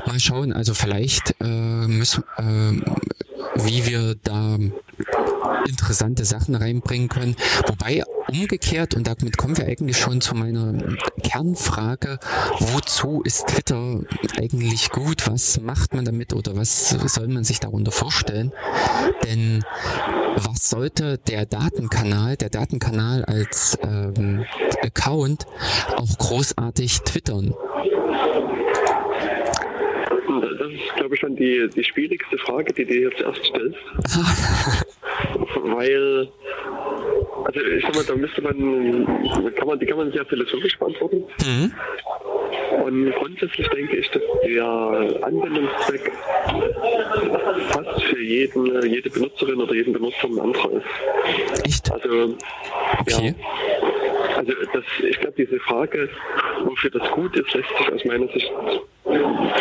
mal 0.06 0.20
schauen. 0.20 0.54
Also 0.54 0.74
vielleicht 0.74 1.36
äh, 1.42 1.88
müssen, 1.88 2.24
äh, 2.38 2.82
wie 3.66 3.86
wir 3.86 4.16
da 4.24 4.58
interessante 5.68 6.26
Sachen 6.26 6.56
reinbringen 6.56 7.10
können. 7.10 7.36
Wobei 7.68 8.04
umgekehrt, 8.30 8.96
und 8.96 9.08
damit 9.08 9.38
kommen 9.38 9.58
wir 9.58 9.66
eigentlich 9.66 9.98
schon 9.98 10.22
zu 10.22 10.36
meiner 10.36 10.74
Kernfrage, 11.24 12.20
wozu 12.60 13.22
ist 13.24 13.48
Twitter 13.48 14.02
eigentlich 14.38 14.90
gut? 14.90 15.28
Was 15.28 15.60
macht 15.60 15.94
man 15.94 16.06
damit 16.06 16.34
oder 16.34 16.56
was 16.56 16.90
soll 16.90 17.28
man 17.28 17.44
sich 17.44 17.60
darunter 17.60 17.92
vorstellen? 17.92 18.52
Denn 19.24 19.64
was 20.36 20.70
sollte 20.70 21.18
der 21.18 21.46
Datenkanal, 21.46 22.38
der 22.38 22.50
Datenkanal 22.50 23.26
als 23.26 23.78
ähm, 23.84 24.46
Account 24.82 25.46
auch 25.96 26.18
großartig 26.18 27.02
twittern? 27.02 27.54
Das 30.60 30.72
ist, 30.72 30.96
glaube 30.96 31.16
ich, 31.16 31.22
schon 31.22 31.36
die, 31.36 31.70
die 31.76 31.84
schwierigste 31.84 32.38
Frage, 32.38 32.74
die 32.74 32.86
du 32.86 32.94
jetzt 32.94 33.22
erst 33.22 33.46
stellst. 33.46 33.80
Weil, 35.64 36.30
also 37.48 37.62
ich 37.62 37.82
sag 37.82 37.96
mal, 37.96 38.04
da 38.04 38.16
müsste 38.16 38.42
man, 38.42 39.06
kann 39.56 39.68
man, 39.68 39.80
die 39.80 39.86
kann 39.86 39.98
man 39.98 40.12
sehr 40.12 40.26
philosophisch 40.26 40.78
beantworten. 40.78 41.24
Mhm. 41.46 41.72
Und 42.84 43.12
grundsätzlich 43.14 43.68
denke 43.70 43.96
ich, 43.96 44.10
dass 44.12 44.22
der 44.46 44.66
Anwendungszweck 45.24 46.12
fast 47.70 48.04
für 48.04 48.22
jeden, 48.22 48.86
jede 48.90 49.10
Benutzerin 49.10 49.62
oder 49.62 49.74
jeden 49.74 49.94
Benutzer 49.94 50.28
ein 50.28 50.40
anderer 50.40 50.72
ist. 50.74 51.66
Echt? 51.66 51.92
Also, 51.92 52.36
okay. 53.00 53.34
ja. 53.82 53.97
Also 54.38 54.54
das, 54.72 54.84
ich 55.00 55.20
glaube, 55.20 55.34
diese 55.38 55.60
Frage, 55.60 56.10
wofür 56.64 56.92
das 56.92 57.10
gut 57.12 57.36
ist, 57.36 57.54
lässt 57.56 57.70
sich 57.78 57.92
aus 57.92 58.06
meiner 58.06 58.28
Sicht 58.28 58.52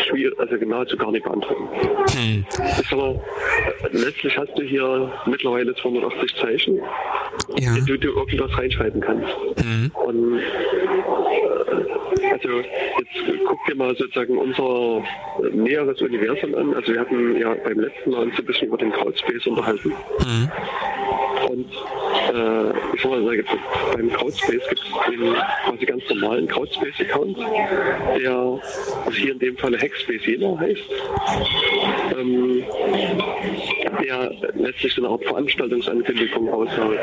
schwierig, 0.06 0.38
also 0.38 0.54
nahezu 0.56 0.96
gar 0.98 1.10
nicht 1.12 1.24
beantworten. 1.24 1.68
Hm. 2.10 2.44
Ich 2.50 2.88
sag 2.88 2.98
mal, 2.98 3.18
letztlich 3.92 4.36
hast 4.36 4.52
du 4.56 4.62
hier 4.62 5.10
mittlerweile 5.24 5.74
280 5.74 6.36
Zeichen, 6.36 6.80
ja. 7.56 7.74
in 7.74 7.86
die 7.86 7.98
du 7.98 8.08
irgendwas 8.08 8.56
reinschreiben 8.58 9.00
kannst. 9.00 9.34
Hm. 9.62 9.90
Und 9.94 10.42
also 12.32 12.60
jetzt 12.60 13.44
guck 13.46 13.64
dir 13.66 13.76
mal 13.76 13.96
sozusagen 13.96 14.36
unser 14.36 15.02
näheres 15.52 16.00
Universum 16.02 16.54
an. 16.54 16.74
Also 16.74 16.92
wir 16.92 17.00
hatten 17.00 17.36
ja 17.38 17.54
beim 17.54 17.80
letzten 17.80 18.10
Mal 18.10 18.24
uns 18.24 18.38
ein 18.38 18.44
bisschen 18.44 18.68
über 18.68 18.78
den 18.78 18.92
Crowdspace 18.92 19.46
unterhalten. 19.46 19.88
Mhm. 19.88 20.50
Und 21.48 21.72
äh, 22.34 22.70
ich 22.94 23.02
sag 23.02 23.10
mal, 23.10 23.44
beim 23.94 24.10
Crowdspace 24.10 24.65
gibt 24.68 24.80
es 24.80 25.10
den 25.10 25.34
quasi 25.64 25.86
ganz 25.86 26.02
normalen 26.08 26.46
Crowdspace-Account, 26.48 27.38
der 28.18 28.60
also 29.04 29.18
hier 29.18 29.32
in 29.32 29.38
dem 29.38 29.56
Falle 29.56 29.78
Hackspace 29.78 30.26
Jena 30.26 30.58
heißt. 30.58 30.90
Ähm, 32.18 32.64
der 34.02 34.32
letztlich 34.54 34.96
eine 34.98 35.08
Art 35.08 35.24
Veranstaltungsankündigung 35.24 36.52
aussagt, 36.52 37.00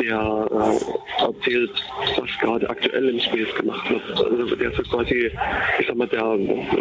der 0.00 0.48
äh, 0.50 1.22
erzählt, 1.22 1.70
was 2.16 2.38
gerade 2.40 2.68
aktuell 2.68 3.08
im 3.08 3.20
Space 3.20 3.54
gemacht 3.54 3.90
wird. 3.90 4.02
Also 4.10 4.56
der 4.56 4.72
ist 4.72 4.90
quasi, 4.90 5.30
ich 5.78 5.86
sag 5.86 5.96
mal, 5.96 6.08
der 6.08 6.38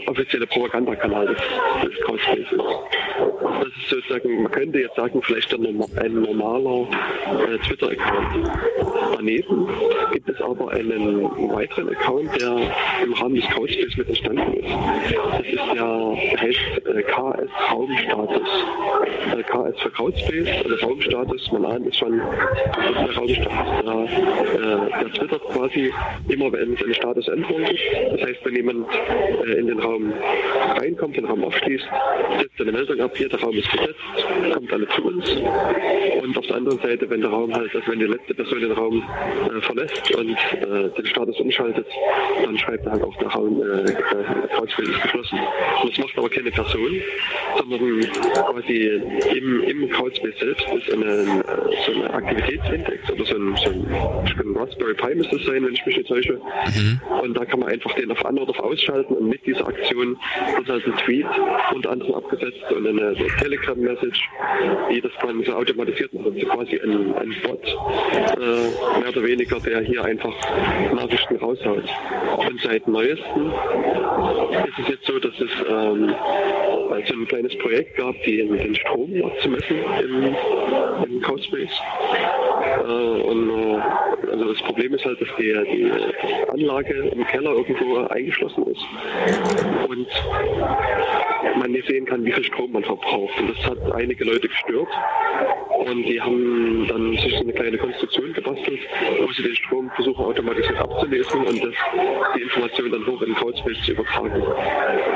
offizielle 0.08 0.48
Propagandakanal 0.48 1.28
des, 1.28 1.38
des 1.84 2.00
Crowdspaces. 2.06 2.60
Das 3.42 3.68
ist 3.68 3.90
sozusagen, 3.90 4.44
man 4.44 4.52
könnte 4.52 4.80
jetzt 4.80 4.96
sagen, 4.96 5.22
vielleicht 5.22 5.54
ein, 5.54 6.22
normaler 6.22 6.88
äh, 7.48 7.58
Twitter-Account. 7.60 8.50
Daneben 9.16 9.68
gibt 10.12 10.30
es 10.30 10.42
aber 10.42 10.72
einen 10.72 11.24
weiteren 11.52 11.90
Account, 11.90 12.30
der 12.40 12.58
im 13.04 13.14
Rahmen 13.14 13.36
des 13.36 13.46
Crowdspace 13.46 13.98
mit 13.98 14.10
entstanden 14.10 14.54
ist. 14.54 14.70
Das 15.32 15.48
ist 15.48 15.74
der, 15.74 15.76
der 15.76 16.42
heißt 16.42 16.88
äh, 16.88 17.04
KS 17.04 17.50
Raumstatus. 17.72 18.50
Äh, 19.36 19.44
für 19.82 19.92
Crowdspace, 19.92 20.48
also 20.64 20.86
Raumstatus, 20.86 21.52
man 21.52 21.66
ahnt 21.66 21.88
es 21.88 21.98
schon, 21.98 22.20
das 22.20 22.90
ist 22.90 23.08
der 23.08 23.16
Raumstatus. 23.18 23.84
Der, 23.84 24.62
äh, 24.62 25.04
der 25.04 25.14
twittert 25.14 25.42
quasi 25.52 25.94
immer, 26.30 26.52
wenn 26.52 26.74
es 26.74 26.84
eine 26.84 26.94
Statusänderung 26.94 27.64
gibt. 27.66 27.80
Das 28.12 28.22
heißt, 28.30 28.40
wenn 28.46 28.56
jemand 28.56 28.88
äh, 29.46 29.52
in 29.54 29.68
den 29.68 29.80
Raum 29.80 30.14
reinkommt, 30.78 31.18
den 31.18 31.26
Raum 31.26 31.44
abschließt, 31.44 31.86
setzt 32.40 32.62
eine 32.62 32.72
Meldung 32.72 33.00
ab, 33.02 33.12
hier 33.16 33.30
der 33.30 33.42
Raum 33.42 33.56
ist 33.56 33.72
besetzt, 33.72 34.54
kommt 34.54 34.72
alle 34.72 34.88
zu 34.90 35.04
uns. 35.04 35.30
Und 36.24 36.38
auf 36.38 36.48
der 36.48 36.56
anderen 36.56 36.80
Seite, 36.80 37.10
wenn 37.10 37.22
der 37.22 37.30
Raum 37.30 37.54
halt, 37.54 37.76
also 37.76 37.92
wenn 37.92 38.00
die 38.00 38.06
letzte 38.06 38.34
Person 38.34 38.60
den 38.62 38.72
Raum 38.72 39.04
äh, 39.56 39.62
verlässt 39.62 40.16
und 40.16 40.32
äh, 40.32 40.90
den 40.90 41.06
Status 41.06 41.40
umschaltet, 41.40 41.88
dann 42.44 42.58
schreibt 42.58 42.86
er 42.86 42.94
halt 42.94 43.04
auch 43.04 43.16
der 43.18 43.28
Raum, 43.28 43.62
äh, 43.62 43.92
Crowdspace 44.56 44.90
ist 44.90 45.02
geschlossen. 45.02 45.40
Und 45.84 45.92
das 45.92 46.06
macht 46.06 46.18
aber 46.18 46.30
keine 46.30 46.52
Person, 46.52 47.02
sondern 47.58 48.00
quasi 48.34 49.02
im, 49.34 49.62
im 49.64 49.90
Crowdspace 49.90 50.40
selbst 50.40 50.66
ist 50.78 50.92
eine, 50.92 51.44
so 51.86 51.92
eine 51.92 52.14
Aktivitätsindex 52.14 53.12
oder 53.12 53.26
so 53.26 53.36
ein, 53.36 53.56
so 53.58 53.70
ein 53.70 54.56
Raspberry 54.56 54.94
Pi 54.94 55.16
müsste 55.16 55.36
es 55.36 55.46
sein, 55.46 55.64
wenn 55.66 55.74
ich 55.74 55.86
mich 55.86 55.98
nicht 55.98 56.08
täusche. 56.08 56.34
Mhm. 56.34 57.02
Und 57.22 57.38
da 57.38 57.46
kann 57.46 57.60
man 57.60 57.70
einfach 57.70 57.94
den 57.94 58.12
auf 58.12 58.26
an 58.26 58.38
oder 58.38 58.52
auf 58.52 58.60
ausschalten 58.60 59.16
und 59.16 59.30
mit 59.30 59.46
dieser 59.46 59.68
Aktion 59.68 60.18
wird 60.56 60.70
halt 60.70 60.86
ein 60.86 60.98
Tweet 60.98 61.26
unter 61.74 61.92
anderem 61.92 62.16
abgesetzt 62.16 62.64
und 62.72 62.88
eine 62.88 63.16
so 63.16 63.26
Telegram-Message, 63.40 64.30
die 64.92 65.02
das 65.02 65.12
dann 65.22 65.44
so 65.44 65.54
automatisiert 65.54 66.14
macht. 66.14 66.26
Also 66.26 66.48
quasi 66.48 66.80
ein, 66.80 67.14
ein 67.16 67.36
Bot, 67.44 67.66
äh, 67.66 69.00
mehr 69.00 69.10
oder 69.10 69.24
weniger, 69.24 69.60
der 69.60 69.82
hier 69.82 70.04
einfach 70.04 70.34
Nachrichten 70.94 71.36
raushaut. 71.38 71.84
Und 72.38 72.62
seit 72.62 72.88
neuestem 72.88 73.52
ist 74.68 74.80
es 74.80 74.90
jetzt 74.90 75.06
so, 75.06 75.20
dass 75.20 75.34
es 75.40 75.52
ähm, 75.70 76.14
so 77.08 77.14
ein 77.14 77.28
kleines 77.28 77.58
Projekt 77.58 77.98
gab, 77.98 78.16
die, 78.24 78.38
den 78.38 78.76
Strom 78.76 79.05
zu 79.42 79.50
messen 79.50 79.78
im, 80.04 80.36
im 81.04 81.22
Codespace. 81.22 81.82
Äh, 82.84 83.22
und 83.22 83.50
äh, 83.50 83.82
also 84.32 84.54
das 84.54 84.62
Problem 84.64 84.94
ist 84.94 85.06
halt, 85.06 85.22
dass 85.22 85.30
die, 85.38 85.54
die 85.72 85.92
Anlage 86.52 87.10
im 87.10 87.26
Keller 87.28 87.52
irgendwo 87.52 87.98
eingeschlossen 88.08 88.66
ist 88.68 88.86
und 89.88 90.08
man 91.58 91.72
nicht 91.72 91.88
sehen 91.88 92.06
kann, 92.06 92.26
wie 92.26 92.32
viel 92.32 92.44
Strom 92.44 92.72
man 92.72 92.84
verbraucht. 92.84 93.40
Und 93.40 93.56
das 93.56 93.66
hat 93.66 93.92
einige 93.94 94.24
Leute 94.24 94.48
gestört. 94.48 94.90
Und 95.86 96.04
die 96.04 96.20
haben 96.20 96.88
dann 96.88 97.12
sich 97.18 97.36
so 97.36 97.42
eine 97.42 97.54
kleine 97.54 97.78
Konstruktion 97.78 98.34
gebastelt, 98.34 98.80
wo 99.22 99.32
sie 99.34 99.44
den 99.44 99.56
Strom 99.56 99.92
versuchen 99.96 100.26
automatisiert 100.26 100.80
abzulesen 100.80 101.46
und 101.46 101.64
das, 101.64 101.74
die 102.36 102.42
Information 102.42 102.92
dann 102.92 103.06
hoch 103.06 103.22
in 103.22 103.36
Codespace 103.36 103.82
zu 103.86 103.92
übertragen. 103.92 104.42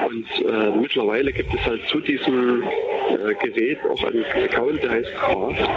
Und 0.08 0.46
äh, 0.46 0.78
mittlerweile 0.78 1.32
gibt 1.32 1.54
es 1.54 1.66
halt 1.66 1.88
zu 1.88 2.00
diesem 2.02 2.64
äh, 2.64 3.34
Gerät 3.42 3.79
auch 3.88 4.04
einen 4.04 4.26
Account, 4.26 4.84
der 4.84 4.92
heißt 4.92 5.10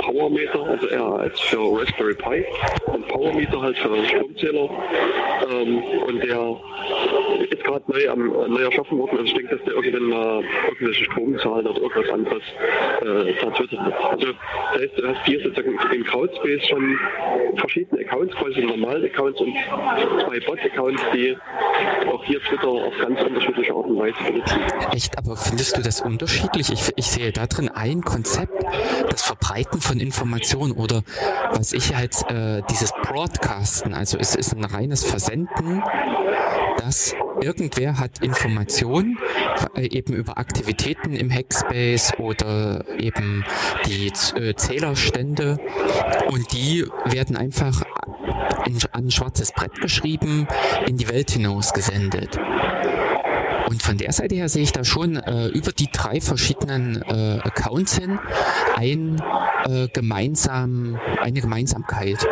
Powermeter, 0.02 0.66
also 0.66 0.88
eher 0.88 1.04
als 1.04 1.40
für 1.40 1.58
Raspberry 1.58 2.14
Pi 2.14 2.44
und 2.86 3.08
Powermeter 3.08 3.60
halt 3.60 3.78
für 3.78 4.06
Stromzähler. 4.06 4.68
Ähm, 5.50 5.82
und 6.06 6.22
der 6.24 6.56
ist 7.62 7.68
gerade 7.68 7.84
neu, 7.88 8.08
am, 8.10 8.52
neu 8.52 8.62
erschaffen 8.62 8.98
worden. 8.98 9.18
Also 9.18 9.24
ich 9.24 9.34
denke, 9.34 9.56
dass 9.56 9.64
der 9.64 9.74
irgendwann 9.74 10.08
mal 10.08 10.44
irgendwelche 10.68 11.04
Stromzahlen 11.04 11.66
oder 11.66 11.80
irgendwas 11.80 12.10
anderes 12.10 12.42
äh, 13.00 13.32
twittern 13.56 13.86
wird. 13.86 13.94
Also 14.04 14.26
das 14.26 14.82
heißt, 14.82 14.98
du 14.98 15.08
hast 15.08 15.26
hier 15.26 15.40
sozusagen 15.42 15.78
im 15.94 16.04
Crowdspace 16.04 16.66
schon 16.68 16.98
verschiedene 17.56 18.04
Accounts, 18.04 18.34
quasi 18.36 18.62
normale 18.62 19.06
Accounts 19.06 19.40
und 19.40 19.54
zwei 20.24 20.40
Bot-Accounts, 20.40 21.02
die 21.14 21.36
auch 22.08 22.24
hier 22.24 22.40
Twitter 22.40 22.68
auf 22.68 22.94
ganz 23.00 23.22
unterschiedliche 23.22 23.74
Art 23.74 23.86
und 23.86 23.98
Weise 23.98 24.16
benutzen. 24.24 24.60
Echt, 24.92 25.18
aber 25.18 25.36
findest 25.36 25.76
du 25.76 25.82
das 25.82 26.00
unterschiedlich? 26.00 26.72
Ich, 26.72 26.92
ich 26.96 27.06
sehe 27.06 27.32
da 27.32 27.46
drin 27.46 27.68
ein 27.68 28.02
Konzept, 28.02 28.62
das 29.08 29.22
Verbreiten 29.22 29.80
von 29.80 30.00
Informationen 30.00 30.72
oder 30.72 31.02
was 31.52 31.72
ich 31.72 31.94
halt 31.94 32.14
äh, 32.30 32.62
dieses 32.70 32.92
Broadcasten, 33.02 33.94
also 33.94 34.18
es 34.18 34.34
ist 34.34 34.54
ein 34.54 34.64
reines 34.64 35.04
Versenden, 35.04 35.82
dass 36.84 37.14
irgendwer 37.40 37.98
hat 37.98 38.22
Informationen 38.22 39.18
äh, 39.76 39.86
eben 39.86 40.14
über 40.14 40.38
Aktivitäten 40.38 41.14
im 41.14 41.30
Hackspace 41.30 42.12
oder 42.18 42.84
eben 42.98 43.44
die 43.86 44.08
äh, 44.08 44.54
Zählerstände 44.56 45.58
und 46.28 46.52
die 46.52 46.84
werden 47.04 47.36
einfach 47.36 47.82
in, 48.66 48.78
an 48.92 49.04
ein 49.04 49.10
schwarzes 49.10 49.52
Brett 49.52 49.80
geschrieben, 49.80 50.48
in 50.86 50.96
die 50.96 51.08
Welt 51.08 51.30
hinaus 51.30 51.72
gesendet. 51.72 52.38
Und 53.68 53.82
von 53.82 53.96
der 53.96 54.12
Seite 54.12 54.34
her 54.34 54.48
sehe 54.48 54.64
ich 54.64 54.72
da 54.72 54.84
schon 54.84 55.16
äh, 55.16 55.46
über 55.46 55.72
die 55.72 55.88
drei 55.90 56.20
verschiedenen 56.20 57.00
äh, 57.02 57.38
Accounts 57.42 57.96
hin 57.96 58.18
ein, 58.76 59.22
äh, 59.66 59.88
gemeinsam, 59.88 60.98
eine 61.20 61.40
Gemeinsamkeit. 61.40 62.26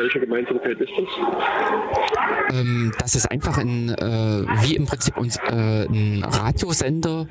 Welche 0.00 0.20
Gemeinsamkeit 0.20 0.80
ist 0.80 0.92
das? 0.96 2.56
Ähm, 2.56 2.92
das 2.98 3.14
ist 3.14 3.30
einfach 3.30 3.58
ein, 3.58 3.90
äh, 3.90 4.44
wie 4.62 4.74
im 4.74 4.86
Prinzip 4.86 5.16
uns, 5.16 5.36
äh, 5.36 5.86
ein 5.86 6.24
Radiosender, 6.24 7.26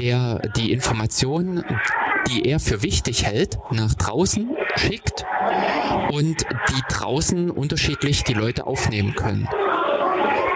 der 0.00 0.40
die 0.56 0.72
Informationen, 0.72 1.64
die 2.28 2.48
er 2.48 2.60
für 2.60 2.82
wichtig 2.82 3.26
hält, 3.26 3.58
nach 3.70 3.94
draußen 3.94 4.50
schickt 4.76 5.24
und 6.12 6.42
die 6.42 6.82
draußen 6.88 7.50
unterschiedlich 7.50 8.24
die 8.24 8.34
Leute 8.34 8.66
aufnehmen 8.66 9.14
können. 9.14 9.48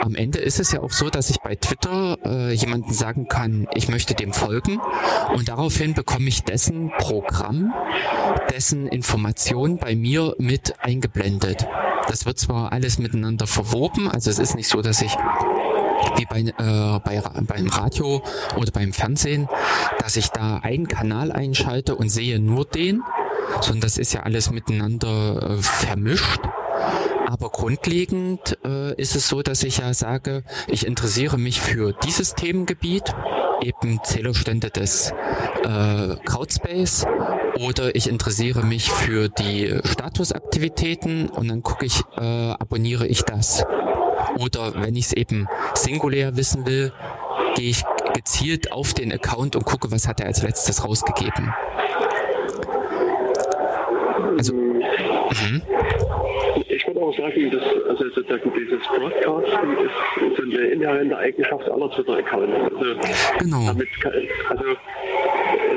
Am 0.05 0.17
Ende 0.17 0.39
ist 0.39 0.61
es 0.61 0.71
ja 0.71 0.83
auch 0.83 0.93
so, 0.93 1.09
dass 1.09 1.31
ich 1.31 1.41
bei 1.41 1.55
Twitter 1.57 2.19
äh, 2.27 2.53
jemanden 2.53 2.93
sagen 2.93 3.27
kann, 3.27 3.67
ich 3.73 3.89
möchte 3.89 4.13
dem 4.13 4.35
folgen 4.35 4.79
und 5.35 5.49
daraufhin 5.49 5.95
bekomme 5.95 6.29
ich 6.29 6.43
dessen 6.43 6.93
Programm, 6.99 7.73
dessen 8.51 8.87
Information 8.87 9.79
bei 9.79 9.95
mir 9.97 10.35
mit 10.37 10.75
eingeblendet. 10.81 11.67
Das 12.07 12.27
wird 12.27 12.39
zwar 12.39 12.71
alles 12.71 12.99
miteinander 12.99 13.47
verwoben, 13.47 14.11
also 14.11 14.29
es 14.29 14.39
ist 14.39 14.57
nicht 14.57 14.69
so, 14.69 14.83
dass 14.83 15.01
ich 15.01 15.17
wie 16.17 16.27
bei, 16.27 16.41
äh, 16.41 17.01
bei, 17.03 17.23
beim 17.41 17.69
Radio 17.69 18.23
oder 18.59 18.73
beim 18.73 18.93
Fernsehen, 18.93 19.49
dass 20.01 20.17
ich 20.17 20.29
da 20.29 20.59
einen 20.59 20.87
Kanal 20.87 21.33
einschalte 21.33 21.97
und 21.97 22.11
sehe 22.11 22.39
nur 22.41 22.67
den, 22.67 23.03
sondern 23.63 23.81
das 23.81 23.97
ist 23.97 24.13
ja 24.13 24.25
alles 24.25 24.51
miteinander 24.51 25.53
äh, 25.53 25.63
vermischt. 25.63 26.41
Aber 27.27 27.51
grundlegend 27.51 28.59
äh, 28.65 28.95
ist 28.95 29.17
es 29.17 29.29
so, 29.29 29.43
dass 29.43 29.63
ich 29.63 29.79
ja 29.79 29.93
sage, 29.95 30.45
ich 30.69 30.87
interessiere 30.87 31.39
mich 31.39 31.61
für 31.61 31.93
dieses 32.05 32.35
Themengebiet, 32.35 33.15
eben 33.63 34.01
Zählerstände 34.03 34.71
des 34.71 35.13
äh, 35.65 36.17
Crowdspace, 36.25 37.07
oder 37.61 37.95
ich 37.95 38.09
interessiere 38.09 38.65
mich 38.65 38.91
für 38.91 39.29
die 39.29 39.81
Statusaktivitäten 39.85 41.29
und 41.29 41.49
dann 41.49 41.63
gucke 41.63 41.87
ich, 41.87 42.03
äh, 42.17 42.21
abonniere 42.21 43.07
ich 43.07 43.23
das. 43.23 43.65
Oder 44.39 44.75
wenn 44.83 44.97
ich 44.97 45.07
es 45.07 45.13
eben 45.13 45.47
singulär 45.75 46.37
wissen 46.37 46.67
will, 46.67 46.93
gehe 47.55 47.71
ich 47.71 47.85
gezielt 48.15 48.73
auf 48.73 48.95
den 48.95 49.13
Account 49.13 49.57
und 49.57 49.65
gucke, 49.65 49.91
was 49.91 50.09
hat 50.09 50.21
er 50.21 50.27
als 50.27 50.43
letztes 50.43 50.85
rausgegeben. 50.85 51.55
Also, 54.37 54.64
mhm 55.43 55.63
ich 56.69 56.87
würde 56.87 57.01
auch 57.01 57.17
sagen, 57.17 57.51
dass 57.51 57.63
also 57.89 58.05
sozusagen 58.11 58.53
dieses 58.55 58.83
Broadcasting 58.89 59.77
ist 59.85 60.37
so 60.37 60.43
eine 60.43 60.67
inhärente 60.67 61.17
Eigenschaft 61.17 61.69
aller 61.69 61.91
Twitter-Accounts. 61.91 62.75
Also 62.75 62.95
genau. 63.39 63.67
Damit, 63.67 63.89
also 64.49 64.65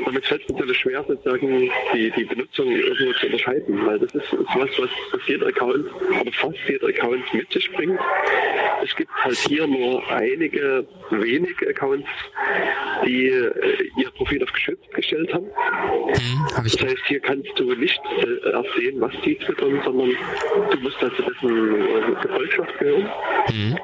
damit 0.04 0.26
fällt 0.26 0.42
es 0.42 0.48
natürlich 0.48 0.78
schwer, 0.78 1.04
sozusagen 1.06 1.70
die, 1.94 2.10
die 2.16 2.24
Benutzung 2.24 2.70
irgendwo 2.70 3.12
zu 3.12 3.26
unterscheiden, 3.26 3.86
weil 3.86 3.98
das 3.98 4.14
ist, 4.14 4.32
ist 4.32 4.54
was, 4.54 4.70
was 4.78 5.20
jeder 5.26 5.46
Account 5.46 5.86
oder 6.20 6.32
fast 6.32 6.58
jeder 6.68 6.88
Account 6.88 7.22
mit 7.34 7.52
sich 7.52 7.70
bringt. 7.72 7.98
Es 8.82 8.94
gibt 8.94 9.10
halt 9.24 9.36
hier 9.36 9.66
nur 9.66 10.06
einige 10.10 10.86
wenige 11.10 11.68
Accounts, 11.68 12.08
die 13.04 13.26
äh, 13.26 13.90
ihr 13.96 14.10
Profil 14.10 14.42
auf 14.42 14.52
geschützt 14.52 14.90
gestellt 14.92 15.32
haben. 15.32 15.46
Mhm, 15.46 16.56
hab 16.56 16.64
das 16.64 16.80
heißt, 16.80 17.06
hier 17.06 17.20
kannst 17.20 17.50
du 17.56 17.74
nicht 17.74 18.00
äh, 18.20 18.50
erst 18.50 18.74
sehen, 18.76 19.00
was 19.00 19.12
die 19.24 19.36
twittern, 19.36 19.80
sondern 19.84 20.10
du 20.70 20.78
musst 20.80 21.02
also 21.02 21.22
dessen 21.22 21.80
äh, 21.80 22.22
Gefolgschaft 22.22 22.78
gehören. 22.78 23.08
Mhm. 23.52 23.78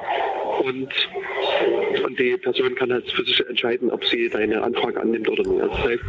Und, 0.63 0.89
und 2.03 2.19
die 2.19 2.37
Person 2.37 2.75
kann 2.75 2.91
halt 2.91 3.09
für 3.11 3.23
sich 3.23 3.45
entscheiden, 3.47 3.91
ob 3.91 4.03
sie 4.05 4.29
deine 4.29 4.63
Anfrage 4.63 4.99
annimmt 4.99 5.27
oder 5.29 5.43
nicht. 5.43 5.61
Also 5.61 5.75
das 5.75 5.85
heißt, 5.85 6.03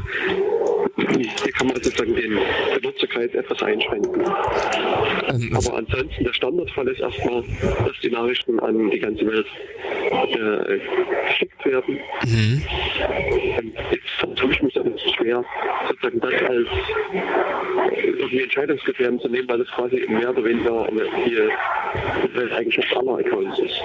hier 0.97 1.53
kann 1.53 1.67
man 1.69 1.77
sozusagen 1.77 2.15
den 2.15 2.39
Benutzerkreis 2.75 3.35
etwas 3.35 3.63
einschränken. 3.63 4.23
Ähm, 5.29 5.51
Aber 5.55 5.79
ansonsten, 5.79 6.25
der 6.25 6.33
Standardfall 6.33 6.89
ist 6.89 7.01
erstmal, 7.01 7.43
dass 7.63 8.01
die 8.03 8.11
Nachrichten 8.11 8.59
an 8.61 8.91
die 8.91 8.99
ganze 8.99 9.27
Welt 9.27 9.47
äh, 10.11 10.79
geschickt 11.29 11.65
werden. 11.65 11.99
Mhm. 12.25 12.63
Ähm, 13.59 13.73
jetzt 13.91 14.39
tue 14.39 14.53
ich 14.53 14.63
mich 14.63 14.75
dann 14.75 14.99
schwer, 15.17 15.45
sozusagen 15.89 16.21
das 16.21 16.33
als 16.49 16.69
irgendwie 17.97 18.43
Entscheidungskriterien 18.43 19.21
zu 19.21 19.29
nehmen, 19.29 19.49
weil 19.49 19.59
das 19.59 19.69
quasi 19.69 20.05
mehr 20.09 20.31
oder 20.31 20.45
weniger 20.45 20.87
die 21.27 22.35
Welteigenschaft 22.35 22.97
aller 22.97 23.19
Accounts 23.19 23.59
ist. 23.59 23.81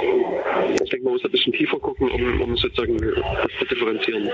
Ich 0.82 0.90
denke, 0.90 1.04
man 1.04 1.14
muss 1.14 1.26
ein 1.26 1.32
bisschen 1.32 1.54
tiefer 1.54 1.80
gucken, 1.80 2.10
um, 2.10 2.42
um 2.42 2.58
sozusagen 2.58 2.98
das 2.98 3.52
zu 3.60 3.66
differenzieren. 3.66 4.30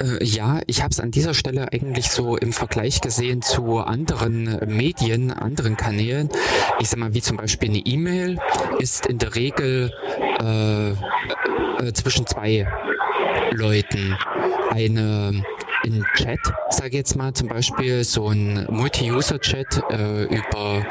Äh, 0.00 0.24
ja, 0.24 0.60
ich 0.66 0.82
habe 0.82 0.90
es 0.90 1.00
an 1.00 1.10
dieser 1.10 1.34
Stelle 1.34 1.72
eigentlich 1.72 2.10
so 2.10 2.36
im 2.36 2.52
Vergleich 2.52 3.00
gesehen 3.00 3.42
zu 3.42 3.78
anderen 3.78 4.58
Medien, 4.66 5.32
anderen 5.32 5.76
Kanälen. 5.76 6.28
Ich 6.80 6.88
sag 6.88 6.98
mal, 6.98 7.14
wie 7.14 7.22
zum 7.22 7.36
Beispiel 7.36 7.70
eine 7.70 7.78
E-Mail 7.78 8.38
ist 8.78 9.06
in 9.06 9.18
der 9.18 9.34
Regel 9.34 9.92
äh, 10.40 10.90
äh, 10.90 11.92
zwischen 11.92 12.26
zwei 12.26 12.66
Leuten. 13.52 14.16
Eine 14.70 15.42
in 15.84 16.04
Chat, 16.14 16.40
sage 16.70 16.88
ich 16.88 16.94
jetzt 16.94 17.16
mal 17.16 17.32
zum 17.32 17.48
Beispiel 17.48 18.04
so 18.04 18.28
ein 18.28 18.66
Multi-User-Chat 18.68 19.82
äh, 19.90 20.24
über 20.24 20.84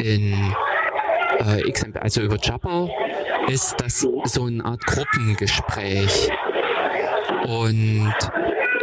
in 0.00 0.54
äh, 1.38 1.72
also 2.00 2.20
über 2.20 2.36
Jabber, 2.40 2.88
ist 3.48 3.74
das 3.78 4.06
so 4.24 4.44
eine 4.44 4.64
Art 4.64 4.84
Gruppengespräch. 4.86 6.30
Und 7.44 8.14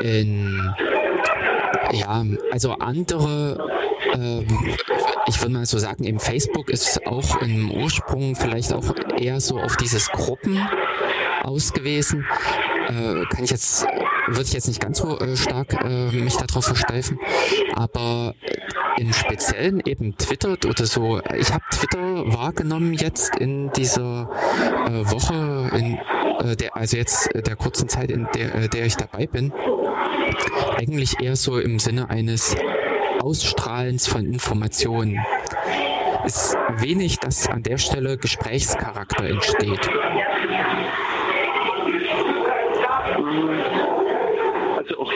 in, 0.02 0.74
ja, 1.91 2.24
also 2.52 2.72
andere, 2.74 3.58
ähm, 4.13 4.46
ich 5.28 5.41
würde 5.41 5.54
mal 5.54 5.65
so 5.65 5.78
sagen, 5.78 6.04
im 6.04 6.20
Facebook 6.20 6.70
ist 6.70 7.06
auch 7.08 7.41
im 7.41 7.72
Ursprung 7.72 8.36
vielleicht 8.36 8.74
auch 8.74 8.96
eher 9.18 9.39
so 9.39 9.60
auf 9.60 9.78
dieses 9.78 10.10
Gruppen 10.10 10.60
ausgewiesen. 11.44 12.26
Äh, 12.88 13.26
kann 13.30 13.44
ich 13.44 13.52
jetzt, 13.52 13.86
würde 14.28 14.44
ich 14.44 14.54
jetzt 14.54 14.68
nicht 14.68 14.82
ganz 14.82 15.00
so 15.00 15.20
äh, 15.20 15.36
stark 15.36 15.74
äh, 15.84 16.12
mich 16.12 16.36
darauf 16.38 16.65
versteifen, 16.65 17.20
aber 17.74 18.36
im 18.98 19.12
Speziellen 19.12 19.82
eben 19.86 20.15
twittert 20.18 20.65
oder 20.65 20.86
so. 20.86 21.20
Ich 21.38 21.52
habe 21.52 21.63
Twitter 21.72 22.24
wahrgenommen 22.34 22.94
jetzt 22.94 23.36
in 23.38 23.72
dieser 23.72 24.30
äh, 24.88 25.12
Woche, 25.12 25.70
in 25.76 26.00
der, 26.54 26.76
also 26.76 26.98
jetzt 26.98 27.30
der 27.34 27.56
kurzen 27.56 27.90
Zeit, 27.90 28.12
in 28.12 28.28
der, 28.36 28.56
äh, 28.56 28.70
der 28.70 28.86
ich 28.86 28.96
dabei 28.96 29.26
bin, 29.28 29.52
eigentlich 30.78 31.20
eher 31.22 31.36
so 31.36 31.60
im 31.60 31.80
Sinne 31.80 32.10
eines 32.10 32.56
Ausstrahlens 33.20 34.08
von 34.08 34.26
Informationen. 34.26 35.20
Ist 36.26 36.58
wenig, 36.78 37.20
dass 37.20 37.48
an 37.48 37.64
der 37.64 37.78
Stelle 37.78 38.18
Gesprächscharakter 38.18 39.26
entsteht. 39.26 39.90
Also 43.04 43.85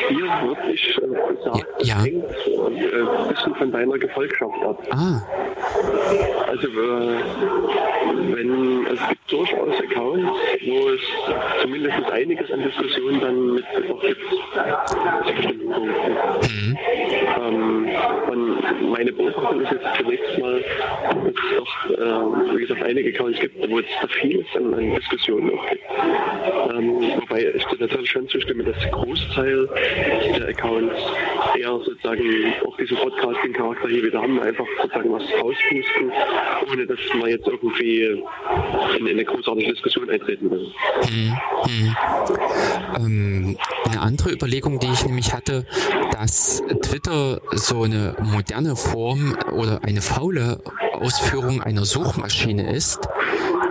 auch 0.09 0.17
hier 0.17 0.47
würde 0.47 0.71
ich 0.73 0.97
äh, 0.97 1.43
sagen, 1.43 1.63
ja. 1.79 1.95
das 1.95 2.05
hängt 2.05 2.23
äh, 2.23 3.21
ein 3.21 3.27
bisschen 3.29 3.55
von 3.55 3.71
deiner 3.71 3.97
Gefolgschaft 3.97 4.63
ab. 4.63 4.83
Ah. 4.91 5.21
Also 6.47 6.67
äh, 6.67 7.17
wenn 8.33 8.87
also 8.87 9.01
es 9.03 9.09
gibt 9.09 9.31
durchaus 9.31 9.79
Accounts, 9.79 10.31
wo 10.65 10.89
es 10.89 11.01
zumindest 11.61 12.11
einiges 12.11 12.51
an 12.51 12.63
Diskussionen 12.63 13.19
dann 13.21 13.53
mit 13.55 13.65
auch 13.91 14.01
gibt. 14.01 14.19
Mhm. 16.41 16.77
Ähm, 17.39 17.89
und 18.31 18.91
meine 18.91 19.11
Beobachtung 19.11 19.61
ist 19.61 19.71
jetzt 19.71 19.85
zunächst 19.97 20.39
mal, 20.39 20.61
dass 20.61 21.25
es 21.25 21.57
doch, 21.57 21.89
äh, 21.91 22.55
wie 22.55 22.61
gesagt, 22.61 22.83
einige 22.83 23.09
Accounts 23.09 23.39
gibt, 23.39 23.69
wo 23.69 23.79
es 23.79 23.85
da 24.01 24.07
vieles 24.07 24.45
an, 24.55 24.73
an 24.73 24.95
Diskussionen 24.95 25.51
auch 25.57 25.69
gibt. 25.69 25.83
Ähm, 26.71 27.01
wobei 27.21 27.51
ich 27.55 27.65
dir 27.65 27.77
natürlich 27.79 28.09
schon 28.09 28.27
zustimme, 28.27 28.63
dass 28.63 28.77
der 28.79 28.91
Großteil 28.91 29.69
der 30.37 30.47
Accounts 30.49 30.95
eher 31.57 31.79
sozusagen 31.85 32.53
auch 32.65 32.77
diesen 32.77 32.97
Podcasting-Charakter 32.97 33.87
hier 33.87 34.03
wieder 34.03 34.21
haben, 34.21 34.39
einfach 34.39 34.65
sozusagen 34.81 35.11
was 35.11 35.23
rauspusten, 35.23 36.11
ohne 36.71 36.85
dass 36.87 36.99
man 37.17 37.29
jetzt 37.29 37.47
irgendwie 37.47 38.03
in, 38.03 39.07
in 39.07 39.07
eine 39.07 39.25
großartige 39.25 39.73
Diskussion 39.73 40.09
eintreten 40.09 40.49
will. 40.51 40.71
Hm, 41.01 41.37
hm. 41.65 41.95
Ähm, 42.97 43.57
eine 43.85 44.01
andere 44.01 44.31
Überlegung, 44.31 44.79
die 44.79 44.87
ich 44.87 45.05
nämlich 45.05 45.33
hatte, 45.33 45.65
dass 46.11 46.63
Twitter 46.81 47.41
so 47.51 47.83
eine 47.83 48.15
moderne 48.21 48.75
Form 48.75 49.35
oder 49.51 49.83
eine 49.83 50.01
faule 50.01 50.61
Ausführung 50.93 51.61
einer 51.61 51.85
Suchmaschine 51.85 52.73
ist 52.73 53.07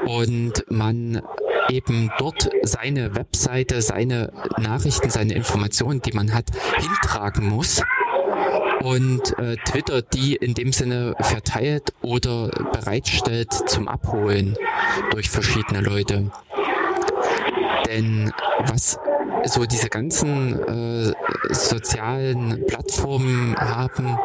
und 0.06 0.64
man 0.68 1.22
eben 1.70 2.10
dort 2.18 2.50
seine 2.62 3.14
Webseite, 3.14 3.82
seine 3.82 4.32
Nachrichten, 4.58 5.10
seine 5.10 5.34
Informationen, 5.34 6.00
die 6.02 6.12
man 6.12 6.34
hat, 6.34 6.50
hintragen 6.76 7.48
muss 7.48 7.82
und 8.80 9.38
äh, 9.38 9.56
Twitter 9.64 10.02
die 10.02 10.36
in 10.36 10.54
dem 10.54 10.72
Sinne 10.72 11.14
verteilt 11.20 11.92
oder 12.02 12.48
bereitstellt 12.72 13.52
zum 13.66 13.88
Abholen 13.88 14.56
durch 15.10 15.28
verschiedene 15.28 15.80
Leute. 15.80 16.30
Denn 17.86 18.32
was 18.66 18.98
so 19.44 19.64
diese 19.64 19.88
ganzen 19.88 20.58
äh, 20.58 21.12
sozialen 21.50 22.64
Plattformen 22.66 23.56
haben, 23.56 24.18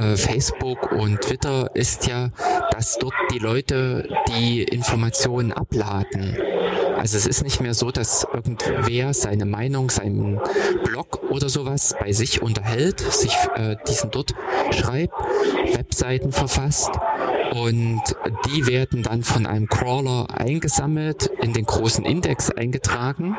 äh, 0.00 0.16
Facebook 0.16 0.92
und 0.92 1.20
Twitter 1.20 1.70
ist 1.74 2.06
ja, 2.06 2.30
dass 2.70 2.98
dort 2.98 3.14
die 3.32 3.38
Leute 3.38 4.08
die 4.28 4.62
Informationen 4.62 5.52
abladen. 5.52 6.36
Also 6.96 7.16
es 7.16 7.26
ist 7.26 7.42
nicht 7.42 7.60
mehr 7.60 7.74
so, 7.74 7.90
dass 7.90 8.26
irgendwer 8.32 9.12
seine 9.14 9.44
Meinung, 9.44 9.90
seinen 9.90 10.40
Blog 10.84 11.22
oder 11.30 11.48
sowas 11.48 11.94
bei 11.98 12.12
sich 12.12 12.40
unterhält, 12.40 13.00
sich 13.00 13.36
äh, 13.56 13.76
diesen 13.86 14.10
dort 14.10 14.34
schreibt, 14.70 15.14
Webseiten 15.74 16.32
verfasst 16.32 16.90
und 17.54 18.02
die 18.46 18.66
werden 18.66 19.02
dann 19.02 19.22
von 19.22 19.46
einem 19.46 19.68
Crawler 19.68 20.26
eingesammelt, 20.36 21.30
in 21.40 21.52
den 21.52 21.64
großen 21.64 22.04
Index 22.04 22.50
eingetragen, 22.50 23.36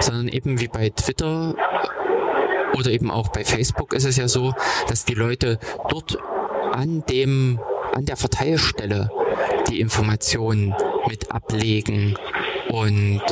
sondern 0.00 0.28
eben 0.28 0.60
wie 0.60 0.68
bei 0.68 0.90
Twitter 0.90 1.54
oder 2.74 2.90
eben 2.90 3.10
auch 3.10 3.28
bei 3.28 3.44
Facebook 3.44 3.92
ist 3.92 4.04
es 4.04 4.16
ja 4.16 4.28
so, 4.28 4.54
dass 4.88 5.04
die 5.04 5.14
Leute 5.14 5.58
dort 5.88 6.18
an 6.72 7.04
dem, 7.08 7.58
an 7.92 8.04
der 8.04 8.16
Verteilstelle 8.16 9.10
die 9.68 9.80
Informationen 9.80 10.74
mit 11.08 11.30
ablegen 11.30 12.16
und 12.70 13.22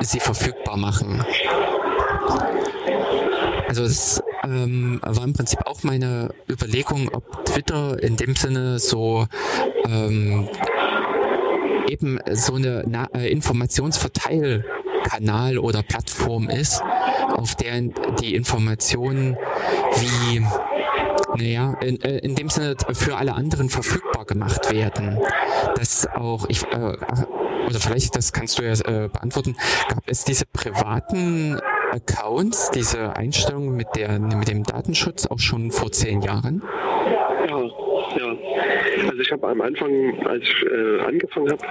sie 0.00 0.20
verfügbar 0.20 0.76
machen. 0.76 1.24
Also 3.68 3.84
es 3.84 4.22
ähm, 4.44 5.00
war 5.02 5.24
im 5.24 5.32
Prinzip 5.32 5.60
auch 5.66 5.82
meine 5.82 6.34
Überlegung, 6.48 7.08
ob 7.12 7.44
Twitter 7.44 8.02
in 8.02 8.16
dem 8.16 8.34
Sinne 8.34 8.78
so 8.78 9.26
ähm, 9.86 10.48
eben 11.88 12.18
so 12.32 12.54
eine 12.54 12.84
Na 12.86 13.08
äh, 13.14 13.30
Informationsverteilkanal 15.00 15.58
oder 15.58 15.82
Plattform 15.82 16.48
ist, 16.48 16.82
auf 17.34 17.54
der 17.54 17.80
die 18.20 18.34
Informationen 18.34 19.36
wie 19.96 20.44
naja, 21.36 21.74
in, 21.80 22.00
äh, 22.00 22.18
in 22.18 22.34
dem 22.34 22.48
Sinne 22.48 22.74
für 22.92 23.16
alle 23.16 23.34
anderen 23.34 23.68
verfügbar 23.68 24.24
gemacht 24.24 24.72
werden. 24.72 25.18
Dass 25.76 26.08
auch 26.08 26.46
ich, 26.48 26.64
äh, 26.64 26.96
oder 27.66 27.78
vielleicht, 27.78 28.16
das 28.16 28.32
kannst 28.32 28.58
du 28.58 28.62
ja 28.62 28.72
äh, 28.72 29.08
beantworten, 29.08 29.56
gab 29.88 30.02
es 30.06 30.24
diese 30.24 30.44
privaten 30.46 31.60
Accounts, 31.92 32.70
diese 32.72 33.16
Einstellung 33.16 33.76
mit, 33.76 33.88
der, 33.94 34.18
mit 34.18 34.48
dem 34.48 34.64
Datenschutz 34.64 35.26
auch 35.26 35.38
schon 35.38 35.70
vor 35.70 35.92
zehn 35.92 36.20
Jahren? 36.20 36.62
Ja, 37.48 37.62
ja. 38.16 38.36
Also 39.08 39.20
ich 39.20 39.32
habe 39.32 39.48
am 39.48 39.60
Anfang, 39.60 40.26
als 40.26 40.42
ich 40.42 40.66
äh, 40.66 41.00
angefangen 41.00 41.50
habe, 41.50 41.62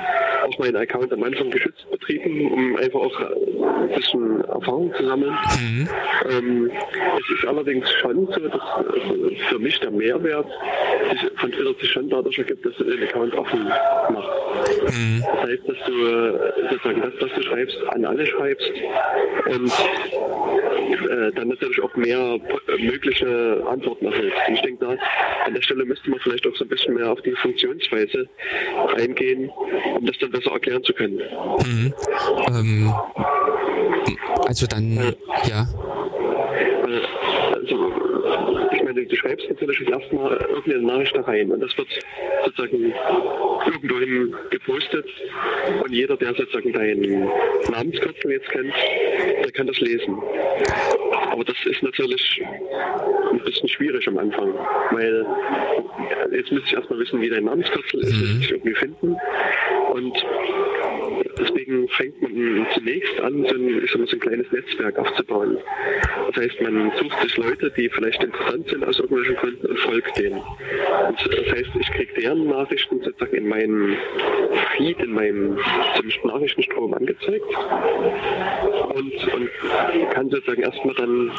auch 0.47 0.59
meinen 0.59 0.75
Account 0.75 1.11
am 1.13 1.23
Anfang 1.23 1.49
geschützt 1.51 1.89
betrieben, 1.91 2.51
um 2.51 2.75
einfach 2.77 2.99
auch 2.99 3.19
ein 3.19 3.89
bisschen 3.95 4.43
Erfahrung 4.45 4.93
zu 4.95 5.05
sammeln. 5.05 5.35
Mhm. 5.59 5.89
Ähm, 6.29 6.71
es 6.71 7.37
ist 7.37 7.47
allerdings 7.47 7.89
schon 8.01 8.25
so, 8.27 8.47
dass 8.47 8.55
äh, 8.55 9.35
für 9.49 9.59
mich 9.59 9.79
der 9.79 9.91
Mehrwert 9.91 10.47
sich 11.11 11.31
von 11.39 11.51
Twitter 11.51 11.73
sich 11.79 11.91
schon 11.91 12.09
dadurch 12.09 12.37
ergibt, 12.37 12.65
dass 12.65 12.75
du 12.77 12.83
den 12.83 13.03
Account 13.03 13.35
offen 13.35 13.63
machst. 13.65 14.29
Mhm. 14.83 15.23
Das 15.23 15.49
heißt, 15.49 15.67
dass 15.67 15.77
du 15.85 16.07
äh, 16.07 16.69
sozusagen 16.69 17.01
das, 17.01 17.13
was 17.19 17.33
du 17.35 17.41
schreibst, 17.43 17.77
an 17.89 18.05
alle 18.05 18.25
schreibst 18.25 18.71
und 19.47 19.71
äh, 21.05 21.31
dann 21.33 21.49
natürlich 21.49 21.81
auch 21.81 21.95
mehr 21.95 22.39
äh, 22.67 22.83
mögliche 22.83 23.63
Antworten 23.67 24.05
erhältst. 24.05 24.37
Ich 24.53 24.61
denke, 24.61 24.85
da 24.85 24.91
an 25.45 25.53
der 25.53 25.61
Stelle 25.61 25.85
müsste 25.85 26.09
man 26.09 26.19
vielleicht 26.19 26.45
auch 26.47 26.55
so 26.55 26.65
ein 26.65 26.69
bisschen 26.69 26.95
mehr 26.95 27.11
auf 27.11 27.21
die 27.21 27.31
Funktionsweise 27.31 28.27
eingehen, 28.95 29.49
um 29.95 30.05
das 30.05 30.17
dann 30.19 30.31
besser 30.31 30.51
erklären 30.51 30.83
zu 30.83 30.93
können. 30.93 31.21
Mhm. 31.65 31.93
Ähm, 32.47 32.93
also 34.47 34.67
dann, 34.67 34.95
ja. 34.95 35.13
ja. 35.47 35.67
Also, 37.53 37.91
ich 38.71 38.83
meine, 38.83 38.98
du 39.09 39.15
schreibst 39.15 39.49
natürlich 39.49 39.87
erstmal 39.87 40.37
irgendeine 40.37 40.83
Nachricht 40.83 41.15
da 41.15 41.21
rein 41.21 41.51
und 41.51 41.59
das 41.59 41.75
wird 41.77 41.87
sozusagen 42.45 42.93
irgendwohin 43.65 44.35
gepostet 44.49 45.05
und 45.83 45.91
jeder, 45.91 46.15
der 46.15 46.33
sozusagen 46.35 46.71
deinen 46.71 47.27
Namenskürzel 47.71 48.31
jetzt 48.31 48.49
kennt, 48.49 48.73
der 49.43 49.51
kann 49.51 49.67
das 49.67 49.79
lesen. 49.79 50.17
Aber 51.31 51.43
das 51.43 51.57
ist 51.65 51.83
natürlich 51.83 52.41
ein 53.31 53.39
bisschen 53.39 53.69
schwierig 53.69 54.07
am 54.07 54.17
Anfang, 54.17 54.53
weil 54.91 55.25
jetzt 56.31 56.51
müsste 56.51 56.67
ich 56.67 56.73
erstmal 56.73 56.99
wissen, 56.99 57.21
wie 57.21 57.29
dein 57.29 57.45
Namenskürzel 57.45 58.01
ist, 58.01 58.13
mhm. 58.13 58.41
ich 58.41 58.51
irgendwie 58.51 58.75
finden 58.75 59.15
und 59.93 60.25
deswegen 61.39 61.87
fängt 61.89 62.21
man 62.21 62.67
zunächst 62.73 63.19
an, 63.21 63.45
so 63.45 63.55
ein, 63.55 63.87
so 63.87 63.99
ein 63.99 64.19
kleines 64.19 64.51
Netzwerk 64.51 64.97
aufzubauen. 64.97 65.57
Das 66.27 66.43
heißt, 66.43 66.61
man 66.61 66.91
sucht 66.97 67.21
sich 67.21 67.37
Leute, 67.37 67.71
die 67.71 67.89
vielleicht 67.89 68.23
interessant 68.23 68.69
sind 68.69 68.85
aus 68.85 68.99
irgendwelchen 68.99 69.35
Gründen 69.35 69.67
und 69.67 69.79
folgt 69.79 70.17
denen. 70.17 70.39
Und 70.39 71.19
das 71.25 71.51
heißt, 71.51 71.69
ich 71.79 71.91
kriege 71.91 72.13
deren 72.21 72.47
Nachrichten 72.47 73.01
sozusagen 73.01 73.35
in 73.35 73.47
meinem 73.47 73.97
Feed, 74.77 74.99
in 74.99 75.13
meinem 75.13 75.57
Nachrichtenstrom 76.23 76.93
angezeigt 76.93 77.45
und, 78.93 79.33
und 79.33 79.49
kann 80.13 80.29
sozusagen 80.29 80.61
erstmal 80.61 80.95
dann 80.95 81.31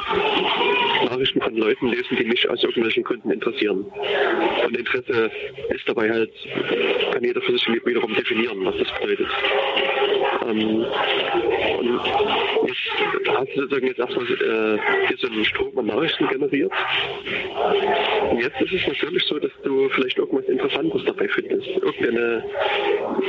Nachrichten 1.05 1.41
von 1.41 1.57
Leuten 1.57 1.89
lesen, 1.89 2.17
die 2.19 2.25
mich 2.25 2.49
aus 2.49 2.63
irgendwelchen 2.63 3.05
Gründen 3.05 3.31
interessieren. 3.31 3.87
Und 4.67 4.77
Interesse 4.77 5.31
ist 5.71 5.89
dabei 5.89 6.11
halt, 6.11 6.33
kann 7.13 7.25
jeder 7.25 7.41
für 7.43 7.53
sich 7.53 7.67
wiederum 7.85 8.15
definieren, 8.15 8.65
was 8.65 8.77
das 8.79 8.89
bedeutet. 9.01 9.29
Und 11.79 12.01
jetzt 12.67 13.29
hast 13.29 13.49
du 13.55 13.61
sozusagen 13.61 13.87
jetzt 13.87 13.99
erstmal 13.99 14.25
äh, 14.25 14.79
hier 15.09 15.17
so 15.19 15.27
einen 15.29 15.45
Strom 15.45 15.79
an 15.79 15.87
Nachrichten 15.87 16.29
generiert. 16.29 16.73
Und 18.31 18.41
jetzt 18.41 18.61
ist 18.61 18.73
es 18.73 18.87
natürlich 18.87 19.25
so, 19.25 19.39
dass 19.39 19.53
du 19.63 19.89
vielleicht 19.91 20.19
irgendwas 20.19 20.47
Interessantes 20.47 21.03
dabei 21.05 21.29
findest. 21.29 21.69
Irgendeine 21.69 22.45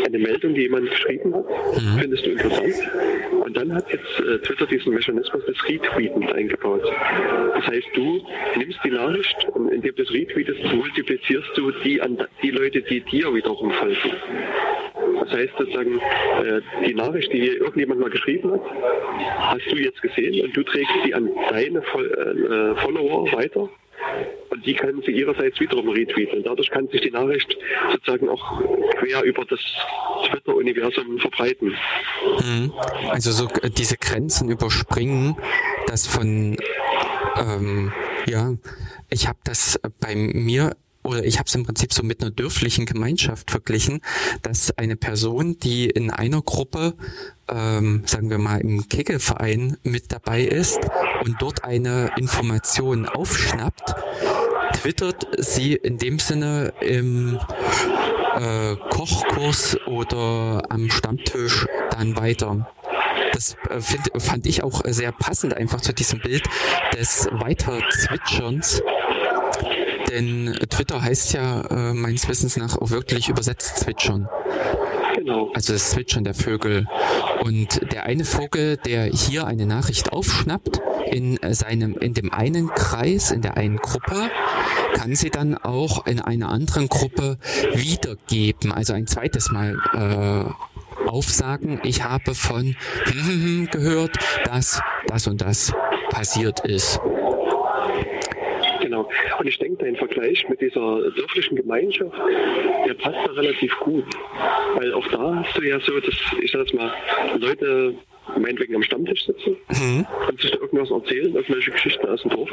eine 0.05 0.17
Meldung, 0.17 0.53
die 0.53 0.61
jemand 0.61 0.89
geschrieben 0.89 1.33
hat, 1.33 1.45
mhm. 1.47 1.99
findest 1.99 2.25
du 2.25 2.31
interessant. 2.31 2.75
Und 3.45 3.57
dann 3.57 3.73
hat 3.73 3.91
jetzt 3.91 4.19
äh, 4.19 4.39
Twitter 4.39 4.65
diesen 4.65 4.93
Mechanismus 4.93 5.45
des 5.45 5.57
Retweetens 5.67 6.31
eingebaut. 6.31 6.83
Das 7.55 7.67
heißt, 7.67 7.87
du 7.93 8.25
nimmst 8.57 8.79
die 8.83 8.91
Nachricht 8.91 9.47
und 9.53 9.69
indem 9.69 9.95
du 9.95 10.03
das 10.03 10.13
retweetest, 10.13 10.63
multiplizierst 10.73 11.49
du 11.55 11.71
die 11.83 12.01
an 12.01 12.17
die 12.41 12.51
Leute, 12.51 12.81
die 12.81 13.01
dir 13.01 13.33
wiederum 13.33 13.71
folgen. 13.71 13.97
Das 15.21 15.31
heißt 15.31 15.53
sozusagen, 15.57 15.97
äh, 15.97 16.61
die 16.85 16.93
Nachricht, 16.93 17.31
die 17.31 17.47
irgendjemand 17.47 18.01
mal 18.01 18.09
geschrieben 18.09 18.51
hat, 18.51 18.61
hast 19.25 19.71
du 19.71 19.77
jetzt 19.77 20.01
gesehen 20.01 20.43
und 20.45 20.55
du 20.55 20.63
trägst 20.63 20.93
sie 21.05 21.13
an 21.13 21.29
deine 21.49 21.79
äh, 21.79 22.75
Follower 22.81 23.31
weiter 23.31 23.69
und 24.49 24.65
die 24.65 24.73
können 24.73 25.01
sie 25.05 25.11
ihrerseits 25.11 25.59
wiederum 25.59 25.89
retweeten. 25.89 26.39
Und 26.39 26.45
dadurch 26.45 26.69
kann 26.69 26.87
sich 26.89 27.01
die 27.01 27.11
Nachricht 27.11 27.57
sozusagen 27.91 28.29
auch 28.29 28.61
quer 28.97 29.23
über 29.23 29.45
das 29.45 29.59
Twitter-Universum 30.29 31.19
verbreiten. 31.19 31.75
Mhm. 32.43 32.73
Also 33.09 33.31
so 33.31 33.47
äh, 33.61 33.69
diese 33.69 33.97
Grenzen 33.97 34.49
überspringen, 34.49 35.37
das 35.87 36.07
von 36.07 36.57
ähm, 37.37 37.91
ja, 38.27 38.53
ich 39.09 39.27
habe 39.27 39.39
das 39.43 39.79
bei 39.99 40.15
mir 40.15 40.75
oder 41.03 41.23
ich 41.23 41.39
habe 41.39 41.47
es 41.47 41.55
im 41.55 41.65
Prinzip 41.65 41.93
so 41.93 42.03
mit 42.03 42.21
einer 42.21 42.31
dörflichen 42.31 42.85
Gemeinschaft 42.85 43.51
verglichen, 43.51 44.01
dass 44.41 44.77
eine 44.77 44.95
Person, 44.95 45.57
die 45.59 45.89
in 45.89 46.11
einer 46.11 46.41
Gruppe, 46.41 46.93
ähm, 47.49 48.03
sagen 48.05 48.29
wir 48.29 48.37
mal 48.37 48.61
im 48.61 48.87
Kegelverein 48.87 49.77
mit 49.83 50.11
dabei 50.11 50.43
ist 50.43 50.79
und 51.25 51.41
dort 51.41 51.63
eine 51.63 52.11
Information 52.17 53.07
aufschnappt, 53.07 53.95
twittert 54.73 55.27
sie 55.37 55.73
in 55.73 55.97
dem 55.97 56.19
Sinne 56.19 56.73
im 56.81 57.39
äh, 58.35 58.75
Kochkurs 58.89 59.77
oder 59.87 60.63
am 60.69 60.89
Stammtisch 60.89 61.67
dann 61.91 62.15
weiter. 62.15 62.71
Das 63.33 63.55
äh, 63.69 63.79
find, 63.79 64.09
fand 64.17 64.45
ich 64.45 64.63
auch 64.63 64.81
sehr 64.85 65.11
passend 65.11 65.55
einfach 65.55 65.81
zu 65.81 65.93
diesem 65.93 66.19
Bild 66.19 66.43
des 66.93 67.27
Weiterzwitscherns 67.31 68.81
denn 70.11 70.57
Twitter 70.69 71.01
heißt 71.01 71.33
ja 71.33 71.61
äh, 71.61 71.93
meines 71.93 72.27
Wissens 72.27 72.57
nach 72.57 72.77
auch 72.77 72.91
wirklich 72.91 73.29
übersetzt 73.29 73.77
zwitschern. 73.77 74.27
Genau. 75.15 75.51
Also 75.53 75.73
das 75.73 75.91
Zwitschern 75.91 76.23
der 76.23 76.33
Vögel. 76.33 76.87
Und 77.43 77.91
der 77.91 78.03
eine 78.03 78.25
Vogel, 78.25 78.77
der 78.77 79.05
hier 79.05 79.45
eine 79.45 79.65
Nachricht 79.65 80.11
aufschnappt, 80.13 80.81
in 81.11 81.37
seinem, 81.51 81.97
in 81.97 82.13
dem 82.13 82.31
einen 82.31 82.69
Kreis, 82.69 83.31
in 83.31 83.41
der 83.41 83.57
einen 83.57 83.77
Gruppe, 83.77 84.29
kann 84.93 85.15
sie 85.15 85.29
dann 85.29 85.57
auch 85.57 86.05
in 86.05 86.21
einer 86.21 86.49
anderen 86.49 86.87
Gruppe 86.87 87.37
wiedergeben, 87.73 88.71
also 88.71 88.93
ein 88.93 89.07
zweites 89.07 89.51
Mal 89.51 89.77
äh, 89.93 91.07
aufsagen, 91.09 91.81
ich 91.83 92.03
habe 92.03 92.33
von 92.35 92.75
gehört, 93.71 94.17
dass 94.45 94.81
das 95.07 95.27
und 95.27 95.41
das 95.41 95.73
passiert 96.09 96.61
ist. 96.61 96.99
Genau. 98.91 99.09
Und 99.39 99.47
ich 99.47 99.57
denke, 99.57 99.85
dein 99.85 99.95
Vergleich 99.95 100.45
mit 100.49 100.59
dieser 100.59 101.09
dörflichen 101.11 101.55
Gemeinschaft, 101.55 102.11
der 102.85 102.93
passt 102.95 103.25
da 103.25 103.31
relativ 103.31 103.73
gut. 103.79 104.03
Weil 104.75 104.93
auch 104.93 105.07
da 105.07 105.33
hast 105.35 105.57
du 105.57 105.61
ja 105.61 105.79
so, 105.79 105.97
dass, 106.01 106.13
ich 106.41 106.51
sag 106.51 106.59
jetzt 106.59 106.73
mal, 106.73 106.93
Leute 107.39 107.95
meinetwegen 108.37 108.75
am 108.75 108.83
Stammtisch 108.83 109.25
sitzen 109.25 109.55
mhm. 109.69 110.05
und 110.27 110.41
sich 110.41 110.51
da 110.51 110.57
irgendwas 110.57 110.91
erzählen, 110.91 111.33
irgendwelche 111.33 111.71
Geschichten 111.71 112.05
aus 112.05 112.21
dem 112.21 112.31
Dorf. 112.31 112.51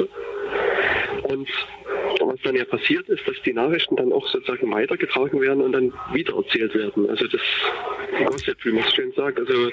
Und 1.23 1.49
was 2.21 2.39
dann 2.43 2.55
ja 2.55 2.63
passiert 2.63 3.09
ist, 3.09 3.27
dass 3.27 3.35
die 3.43 3.53
Nachrichten 3.53 3.97
dann 3.97 4.13
auch 4.13 4.25
sozusagen 4.27 4.71
weitergetragen 4.71 5.41
werden 5.41 5.61
und 5.61 5.73
dann 5.73 5.93
wieder 6.13 6.35
erzählt 6.35 6.73
werden. 6.73 7.09
Also 7.09 7.27
das 7.27 7.41
Gossip, 8.25 8.63
wie 8.63 8.71
man 8.71 8.83
es 8.83 8.93
schön 8.93 9.11
sagt. 9.13 9.39
Also 9.39 9.71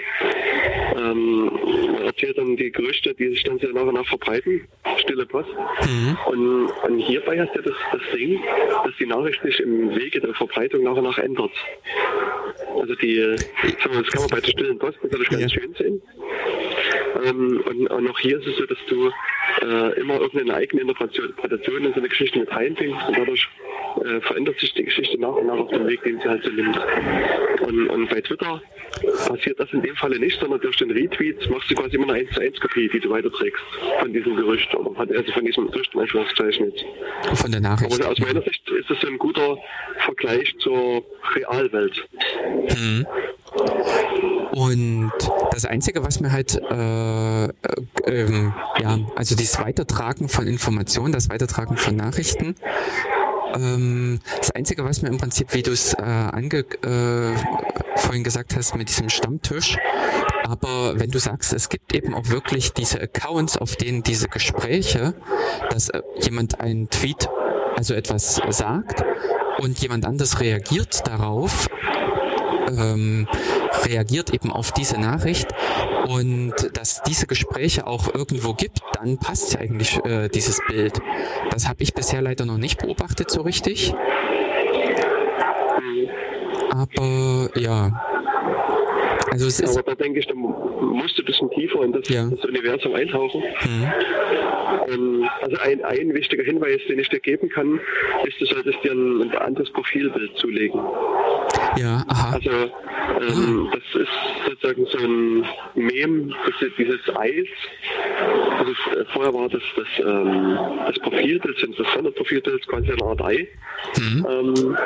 ähm, 0.96 1.44
man 1.92 2.02
erzählt 2.06 2.38
dann 2.38 2.56
die 2.56 2.72
Gerüchte, 2.72 3.14
die 3.14 3.28
sich 3.28 3.44
dann 3.44 3.58
sehr 3.58 3.72
nach 3.72 3.82
und 3.82 3.94
nach 3.94 4.06
verbreiten, 4.06 4.66
stille 4.98 5.26
Post. 5.26 5.50
Mhm. 5.86 6.18
Und, 6.26 6.70
und, 6.70 6.98
hierbei 6.98 7.40
hast 7.40 7.54
du 7.54 7.62
das, 7.62 7.74
das 7.92 8.02
Ding, 8.14 8.42
dass 8.84 8.94
die 8.98 9.06
Nachricht 9.06 9.42
sich 9.42 9.60
im 9.60 9.94
Wege 9.94 10.20
der 10.20 10.34
Verbreitung 10.34 10.82
nach 10.84 10.96
und 10.96 11.04
nach 11.04 11.18
ändert. 11.18 11.52
Also 12.80 12.94
die, 12.94 13.36
das 13.62 13.76
kann 13.76 13.92
man 13.92 14.30
bei 14.30 14.40
der 14.40 14.50
stillen 14.50 14.78
Post 14.78 14.98
natürlich 15.02 15.28
ganz 15.28 15.42
ja. 15.42 15.48
schön 15.48 15.74
sehen. 15.74 16.02
Ähm, 17.24 17.62
und, 17.66 17.86
und 17.88 18.10
auch 18.10 18.18
hier 18.18 18.38
ist 18.38 18.46
es 18.46 18.56
so, 18.56 18.66
dass 18.66 18.78
du 18.88 19.10
äh, 19.62 20.00
immer 20.00 20.20
irgendeine 20.20 20.54
eigene 20.54 20.82
Interpretation 20.82 21.84
in 21.84 21.92
so 21.92 22.00
eine 22.00 22.08
Geschichte 22.08 22.38
mit 22.38 22.50
reinbringst 22.50 23.08
und 23.08 23.18
dadurch 23.18 23.48
äh, 24.04 24.20
verändert 24.20 24.58
sich 24.60 24.74
die 24.74 24.84
Geschichte 24.84 25.18
nach 25.18 25.34
und 25.34 25.46
nach 25.46 25.58
auf 25.58 25.70
dem 25.70 25.86
Weg, 25.86 26.02
den 26.02 26.20
sie 26.20 26.28
halt 26.28 26.44
so 26.44 26.50
nimmt. 26.50 26.78
Und, 27.62 27.88
und 27.88 28.08
bei 28.10 28.20
Twitter 28.20 28.60
passiert 29.26 29.58
das 29.58 29.72
in 29.72 29.82
dem 29.82 29.96
Falle 29.96 30.18
nicht, 30.18 30.38
sondern 30.38 30.60
durch 30.60 30.76
den 30.76 30.90
Retweet 30.90 31.48
machst 31.50 31.70
du 31.70 31.74
quasi 31.74 31.96
immer 31.96 32.12
eine 32.12 32.26
1 32.26 32.34
zu 32.34 32.40
1 32.40 32.60
Kopie, 32.60 32.88
die 32.88 33.00
du 33.00 33.10
weiterträgst 33.10 33.62
von 34.00 34.12
diesem 34.12 34.36
Gerücht 34.36 34.74
oder 34.74 34.98
also 34.98 35.32
von 35.32 35.44
diesem 35.44 35.70
Gerücht 35.70 35.94
in 35.94 36.00
Anführungszeichen 36.00 36.70
jetzt. 36.70 36.84
Von 37.40 37.50
der 37.50 37.60
Nachricht. 37.60 38.00
Aber 38.00 38.10
aus 38.10 38.18
meiner 38.18 38.42
Sicht 38.42 38.68
ist 38.70 38.88
so 39.00 39.06
ein 39.06 39.18
guter 39.18 39.56
Vergleich 40.04 40.54
zur 40.58 41.02
Realwelt. 41.34 42.06
Mhm. 42.76 43.06
Und 44.52 45.12
das 45.52 45.64
Einzige, 45.66 46.02
was 46.02 46.20
mir 46.20 46.32
halt, 46.32 46.56
äh, 46.56 47.44
äh, 47.44 47.50
ähm, 48.06 48.54
ja, 48.80 48.98
also 49.14 49.34
dieses 49.46 49.60
Weitertragen 49.60 50.28
von 50.28 50.48
Informationen, 50.48 51.12
das 51.12 51.28
Weitertragen 51.30 51.76
von 51.76 51.94
Nachrichten, 51.94 52.56
ähm, 53.54 54.18
das 54.38 54.50
Einzige, 54.50 54.84
was 54.84 55.02
mir 55.02 55.08
im 55.08 55.18
Prinzip, 55.18 55.54
wie 55.54 55.62
du 55.62 55.70
es 55.70 55.94
äh, 55.94 56.02
äh, 56.02 57.36
vorhin 57.96 58.24
gesagt 58.24 58.56
hast, 58.56 58.74
mit 58.74 58.88
diesem 58.88 59.08
Stammtisch, 59.08 59.76
aber 60.42 60.98
wenn 60.98 61.12
du 61.12 61.20
sagst, 61.20 61.52
es 61.52 61.68
gibt 61.68 61.94
eben 61.94 62.12
auch 62.12 62.28
wirklich 62.28 62.72
diese 62.72 63.00
Accounts, 63.00 63.56
auf 63.56 63.76
denen 63.76 64.02
diese 64.02 64.26
Gespräche, 64.26 65.14
dass 65.70 65.90
äh, 65.90 66.02
jemand 66.20 66.60
einen 66.60 66.90
Tweet, 66.90 67.28
also 67.76 67.94
etwas 67.94 68.40
sagt 68.48 69.04
und 69.58 69.78
jemand 69.78 70.06
anders 70.06 70.40
reagiert 70.40 71.06
darauf, 71.06 71.68
ähm, 72.68 73.28
reagiert 73.86 74.30
eben 74.30 74.52
auf 74.52 74.72
diese 74.72 74.98
Nachricht 75.00 75.48
und 76.06 76.54
dass 76.74 77.02
diese 77.02 77.26
Gespräche 77.26 77.86
auch 77.86 78.12
irgendwo 78.14 78.54
gibt, 78.54 78.80
dann 78.94 79.18
passt 79.18 79.54
ja 79.54 79.60
eigentlich 79.60 80.02
äh, 80.04 80.28
dieses 80.28 80.60
Bild. 80.68 81.00
Das 81.50 81.68
habe 81.68 81.82
ich 81.82 81.94
bisher 81.94 82.22
leider 82.22 82.44
noch 82.44 82.58
nicht 82.58 82.78
beobachtet 82.78 83.30
so 83.30 83.42
richtig. 83.42 83.94
Aber 86.70 87.50
ja. 87.54 88.15
Also 89.30 89.46
es 89.46 89.60
ist 89.60 89.76
Aber 89.76 89.94
da 89.94 90.02
denke 90.02 90.20
ich, 90.20 90.26
da 90.26 90.34
musst 90.34 91.18
du 91.18 91.22
ein 91.22 91.26
bisschen 91.26 91.50
tiefer 91.50 91.82
in 91.82 91.92
das, 91.92 92.08
ja. 92.08 92.28
das 92.28 92.44
Universum 92.44 92.94
eintauchen. 92.94 93.42
Mhm. 93.64 93.92
Ähm, 94.88 95.28
also 95.42 95.56
ein, 95.58 95.84
ein 95.84 96.14
wichtiger 96.14 96.44
Hinweis, 96.44 96.80
den 96.88 96.98
ich 96.98 97.08
dir 97.08 97.20
geben 97.20 97.48
kann, 97.48 97.80
ist, 98.24 98.40
du 98.40 98.46
solltest 98.46 98.82
dir 98.84 98.92
ein, 98.92 99.22
ein 99.22 99.38
anderes 99.38 99.70
Profilbild 99.70 100.36
zulegen. 100.36 100.80
Ja, 101.76 102.04
aha. 102.08 102.34
Also 102.34 102.50
ähm, 102.50 103.68
ah. 103.70 103.76
das 103.76 104.02
ist 104.02 104.08
sozusagen 104.46 104.86
so 104.86 104.98
ein 104.98 105.44
Mem, 105.74 106.34
dieses 106.78 107.00
Eis. 107.16 107.46
Also 108.58 108.72
vorher 109.12 109.34
war 109.34 109.48
das 109.48 109.62
das, 109.76 109.86
ähm, 109.98 110.58
das 110.86 110.98
Profilbild, 111.00 111.56
das 111.78 111.86
Standardprofilbild 111.88 112.66
quasi 112.66 112.92
eine 112.92 113.04
Art 113.04 113.22
Ei. 113.22 113.48
Mhm. 113.98 114.26
Ähm, 114.28 114.78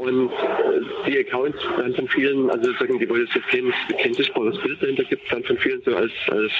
und 0.00 0.30
äh, 0.30 1.10
die 1.10 1.18
Accounts 1.18 1.58
werden 1.76 1.94
von 1.94 2.08
vielen, 2.08 2.50
also 2.50 2.64
sozusagen, 2.64 2.98
die 2.98 3.08
wollen 3.08 3.26
es 3.28 3.34
jetzt 3.34 3.48
kein, 3.48 3.72
sichtbares 4.14 4.58
Bild 4.62 4.82
dahinter 4.82 5.04
gibt, 5.04 5.30
werden 5.30 5.44
von 5.44 5.58
vielen 5.58 5.82
so 5.82 5.94
als, 5.94 6.12
als 6.28 6.52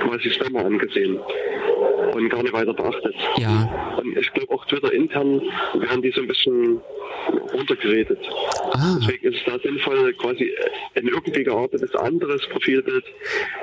quasi 0.00 0.30
Spammer 0.30 0.64
angesehen 0.64 1.18
und 2.14 2.28
gar 2.28 2.42
nicht 2.42 2.52
weiter 2.52 2.74
beachtet. 2.74 3.14
Ja. 3.36 3.96
Und 4.00 4.16
ich 4.16 4.32
glaube 4.32 4.52
auch 4.52 4.64
Twitter 4.66 4.92
intern 4.92 5.40
werden 5.74 6.02
die 6.02 6.10
so 6.10 6.20
ein 6.20 6.26
bisschen 6.26 6.80
runtergeredet. 7.52 8.18
Ah. 8.72 8.98
Deswegen 9.00 9.32
ist 9.32 9.38
es 9.38 9.52
da 9.52 9.58
sinnvoll, 9.58 10.12
quasi 10.14 10.52
ein 10.94 11.06
irgendwie 11.06 11.44
geartetes 11.44 11.94
anderes 11.96 12.46
Profilbild 12.48 13.04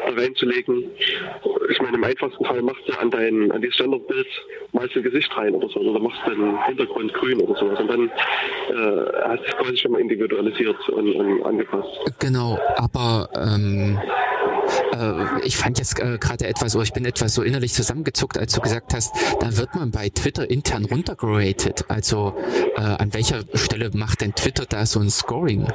da 0.06 0.14
reinzulegen. 0.14 0.84
Ich 1.70 1.82
meine, 1.82 1.98
im 1.98 2.04
einfachsten 2.04 2.44
Fall 2.46 2.62
machst 2.62 2.84
du 2.88 2.94
an 3.00 3.12
dein, 3.12 3.52
an 3.52 3.62
dieses 3.62 3.76
Standardbild 3.76 4.28
mal 4.72 4.90
ein 4.94 5.04
Gesicht 5.04 5.36
rein 5.38 5.54
oder 5.56 5.70
so, 5.70 5.80
oder 5.80 6.00
machst 6.00 6.20
du 6.26 6.32
den 6.32 6.64
Hintergrund 6.64 7.14
grün 7.14 7.42
oder 7.42 7.60
sowas. 7.60 7.80
Und 7.80 7.88
dann 7.88 8.10
äh, 8.10 9.28
hast 9.28 9.44
du 9.44 9.48
es 9.48 9.58
quasi 9.58 9.78
schon 9.78 9.92
mal 9.92 10.02
individualisiert 10.02 10.90
und, 10.90 11.14
und 11.16 11.44
angepasst. 11.44 11.90
Genau, 12.20 12.58
aber 12.88 13.30
ähm, 13.36 14.00
äh, 14.94 15.46
ich 15.46 15.58
fand 15.58 15.78
jetzt 15.78 16.00
äh, 16.00 16.18
gerade 16.18 16.48
etwas, 16.48 16.74
oder 16.76 16.84
ich 16.84 16.94
bin 16.94 17.06
etwas 17.06 17.34
so 17.34 17.44
innerlich 17.44 17.74
zusammengezuckt, 17.74 18.38
als 18.38 18.54
du 18.54 18.62
gesagt 18.62 18.94
hast, 18.94 19.14
da 19.42 19.58
wird 19.58 19.76
man 19.76 19.92
bei 19.92 20.10
Twitter 20.10 20.50
intern 20.50 20.86
runtergeratet. 20.86 21.86
Also 21.90 22.34
äh, 22.78 22.82
an 22.82 23.14
welcher 23.14 23.42
Stelle 23.56 23.92
macht 23.94 24.22
denn 24.22 24.34
Twitter 24.34 24.64
da 24.68 24.86
so 24.86 25.00
ein 25.00 25.10
Scoring? 25.10 25.68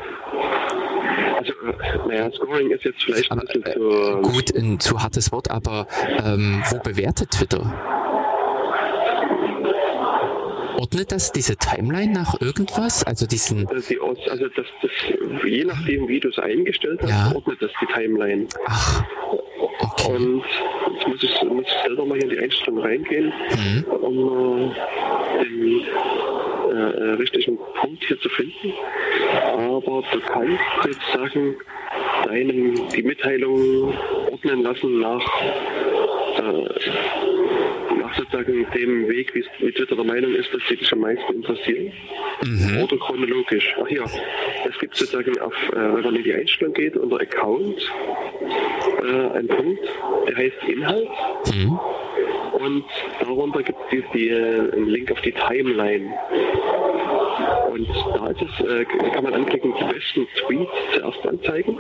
Also, 1.37 1.53
äh, 1.53 2.09
naja, 2.09 2.31
Scoring 2.33 2.71
ist 2.71 2.85
jetzt 2.85 3.03
vielleicht 3.03 3.31
aber, 3.31 3.43
ein 3.43 3.47
bisschen 3.47 3.75
zu... 3.75 4.23
Gut, 4.23 4.57
ein 4.57 4.81
zu 4.81 5.03
hartes 5.03 5.33
Wort, 5.33 5.51
aber 5.51 5.87
ähm, 6.25 6.63
wo 6.71 6.79
bewertet 6.79 7.31
Twitter? 7.31 7.75
Ordnet 10.79 11.13
das 11.13 11.33
diese 11.33 11.57
Timeline 11.57 12.13
nach 12.13 12.41
irgendwas? 12.41 13.05
Also 13.05 13.27
diesen. 13.27 13.67
Also, 13.67 14.49
das, 14.49 14.67
das, 14.83 14.91
je 15.45 15.65
nachdem, 15.65 16.09
wie 16.09 16.21
du 16.21 16.29
es 16.29 16.39
eingestellt 16.39 17.01
hast, 17.03 17.11
ja. 17.11 17.33
ordnet 17.35 17.61
das 17.61 17.71
die 17.81 17.87
Timeline. 17.87 18.47
Ach. 18.67 19.05
Okay. 19.81 20.15
Und 20.15 20.45
jetzt 20.95 21.09
muss 21.09 21.23
ich, 21.23 21.43
muss 21.45 21.65
ich 21.67 21.83
selber 21.83 22.05
mal 22.05 22.15
hier 22.15 22.25
in 22.25 22.31
die 22.31 22.39
Einstellung 22.39 22.81
reingehen, 22.81 23.33
mhm. 23.51 23.85
um 23.85 24.73
äh, 24.73 25.45
den 25.45 25.81
äh, 26.73 27.11
richtigen 27.15 27.59
Punkt 27.81 28.05
hier 28.05 28.21
zu 28.21 28.29
finden. 28.29 28.73
Aber 29.57 30.03
du 30.13 30.21
kannst 30.21 30.61
sozusagen 30.83 31.57
deinem 32.27 32.89
die 32.89 33.03
Mitteilung 33.03 33.95
ordnen 34.31 34.63
lassen 34.63 35.01
nach 35.01 35.27
äh, 36.39 36.83
sozusagen 38.17 38.67
dem 38.75 39.09
Weg, 39.09 39.35
wie, 39.35 39.43
Twitter 39.73 39.97
der 39.97 40.05
Meinung 40.05 40.35
ist, 40.35 40.53
dass 40.53 40.61
sie 40.69 40.77
dich 40.77 40.93
am 40.93 41.01
meisten 41.01 41.35
interessieren? 41.35 41.93
Mhm. 42.45 42.83
Oder 42.83 42.97
chronologisch? 42.99 43.75
Ach 43.83 43.89
ja, 43.89 44.05
es 44.69 44.79
gibt 44.79 44.97
sozusagen 44.97 45.39
auf, 45.41 45.55
äh, 45.73 45.77
wenn 45.77 46.03
man 46.03 46.17
in 46.17 46.25
die 46.25 46.35
Einstellung 46.35 46.75
geht, 46.75 46.97
unter 46.97 47.21
Account, 47.21 47.77
äh, 49.03 49.37
einen 49.37 49.49
Punkt, 49.49 49.89
der 50.29 50.37
heißt 50.37 50.57
Inhalt. 50.67 51.09
Mhm. 51.53 51.79
Und 52.53 52.85
darunter 53.21 53.63
gibt 53.63 53.79
es 53.81 53.91
die, 53.91 54.05
die, 54.15 54.29
äh, 54.29 54.73
einen 54.73 54.89
Link 54.89 55.11
auf 55.11 55.21
die 55.23 55.33
Timeline. 55.33 56.13
Und 57.73 57.89
da 58.15 58.29
ist 58.29 58.43
es, 58.43 58.67
äh, 58.67 58.85
kann 58.85 59.25
man 59.25 59.35
anklicken, 59.35 59.75
die 59.75 59.85
besten 59.85 60.27
Tweets 60.37 60.71
zuerst 60.95 61.27
anzeigen. 61.27 61.79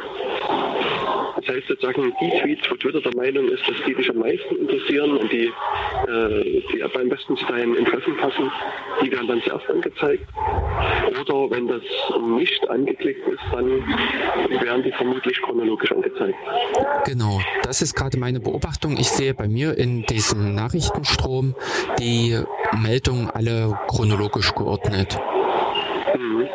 Das 1.45 1.57
heißt 1.57 1.69
sozusagen, 1.69 2.13
die 2.21 2.31
Tweets, 2.41 2.71
wo 2.71 2.77
Twitter 2.77 3.01
der 3.01 3.15
Meinung 3.17 3.49
ist, 3.49 3.69
dass 3.69 3.77
die 3.87 3.95
dich 3.95 4.09
am 4.11 4.19
meisten 4.19 4.57
interessieren 4.57 5.17
und 5.17 5.33
die, 5.33 5.47
äh, 5.47 6.63
die 6.73 6.83
am 6.83 7.09
besten 7.09 7.37
zu 7.37 7.47
deinen 7.47 7.75
Interessen 7.75 8.17
passen, 8.17 8.51
die 9.03 9.11
werden 9.11 9.27
dann 9.27 9.43
zuerst 9.43 9.69
angezeigt. 9.69 10.25
Oder 11.21 11.51
wenn 11.51 11.67
das 11.67 11.83
nicht 12.39 12.71
angeklickt 12.71 13.27
ist, 13.27 13.43
dann 13.53 13.67
werden 13.67 14.83
die 14.85 14.93
vermutlich 14.93 15.41
chronologisch 15.43 15.91
angezeigt. 15.91 16.37
Genau, 17.07 17.41
das 17.65 17.83
ist 17.83 17.95
gerade 17.95 18.19
meine 18.19 18.39
Beobachtung. 18.39 18.97
Ich 18.97 19.11
sehe 19.11 19.35
bei 19.35 19.49
mir 19.49 19.77
in 19.77 20.03
diesem 20.03 20.55
Nachrichtenstrom 20.55 21.57
die 21.99 22.39
Meldungen 22.83 23.31
alle 23.31 23.77
chronologisch 23.89 24.55
geordnet. 24.55 25.19
Mhm. 26.17 26.49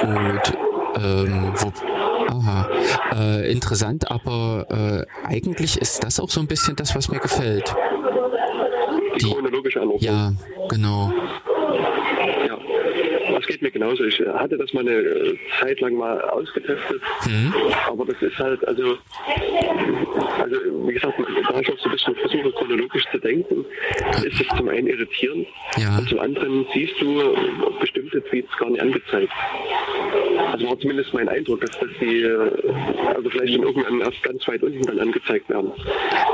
Gut. 0.00 0.52
Ähm, 0.98 1.52
wo, 1.56 1.95
aha, 2.28 2.68
äh, 3.14 3.50
interessant, 3.50 4.10
aber 4.10 4.66
äh, 4.70 5.26
eigentlich 5.26 5.80
ist 5.80 6.04
das 6.04 6.20
auch 6.20 6.30
so 6.30 6.40
ein 6.40 6.46
bisschen 6.46 6.76
das, 6.76 6.94
was 6.94 7.08
mir 7.08 7.20
gefällt. 7.20 7.74
Die, 9.20 9.30
chronologische 9.30 9.80
Anordnung. 9.80 10.02
Ja, 10.02 10.32
genau 10.68 11.12
geht 13.56 13.62
mir 13.62 13.70
genauso. 13.70 14.04
Ich 14.04 14.20
hatte 14.20 14.58
das 14.58 14.72
mal 14.74 14.80
eine 14.80 14.96
äh, 14.96 15.38
Zeit 15.60 15.80
lang 15.80 15.94
mal 15.94 16.20
ausgetestet, 16.20 17.00
mhm. 17.26 17.54
aber 17.86 18.04
das 18.04 18.20
ist 18.20 18.38
halt, 18.38 18.66
also, 18.68 18.98
also 20.38 20.56
wie 20.86 20.92
gesagt, 20.92 21.14
da 21.18 21.60
ich 21.60 21.72
auch 21.72 21.78
so 21.78 21.88
ein 21.88 21.92
bisschen 21.92 22.14
versuche, 22.16 22.52
chronologisch 22.52 23.04
zu 23.10 23.18
denken, 23.18 23.64
ist 24.24 24.40
das 24.40 24.58
zum 24.58 24.68
einen 24.68 24.88
irritierend 24.88 25.46
ja. 25.78 25.96
und 25.96 26.08
zum 26.08 26.20
anderen 26.20 26.66
siehst 26.74 27.00
du 27.00 27.34
bestimmte 27.80 28.22
Tweets 28.24 28.54
gar 28.58 28.68
nicht 28.68 28.82
angezeigt. 28.82 29.32
Also 30.52 30.68
war 30.68 30.78
zumindest 30.78 31.14
mein 31.14 31.28
Eindruck, 31.28 31.60
dass, 31.62 31.78
dass 31.78 31.88
die 32.00 32.22
äh, 32.22 32.50
also 33.14 33.30
vielleicht 33.30 33.54
in 33.54 33.62
irgendwann 33.62 34.00
erst 34.00 34.22
ganz 34.22 34.46
weit 34.48 34.62
unten 34.62 34.82
dann 34.82 35.00
angezeigt 35.00 35.48
werden. 35.48 35.72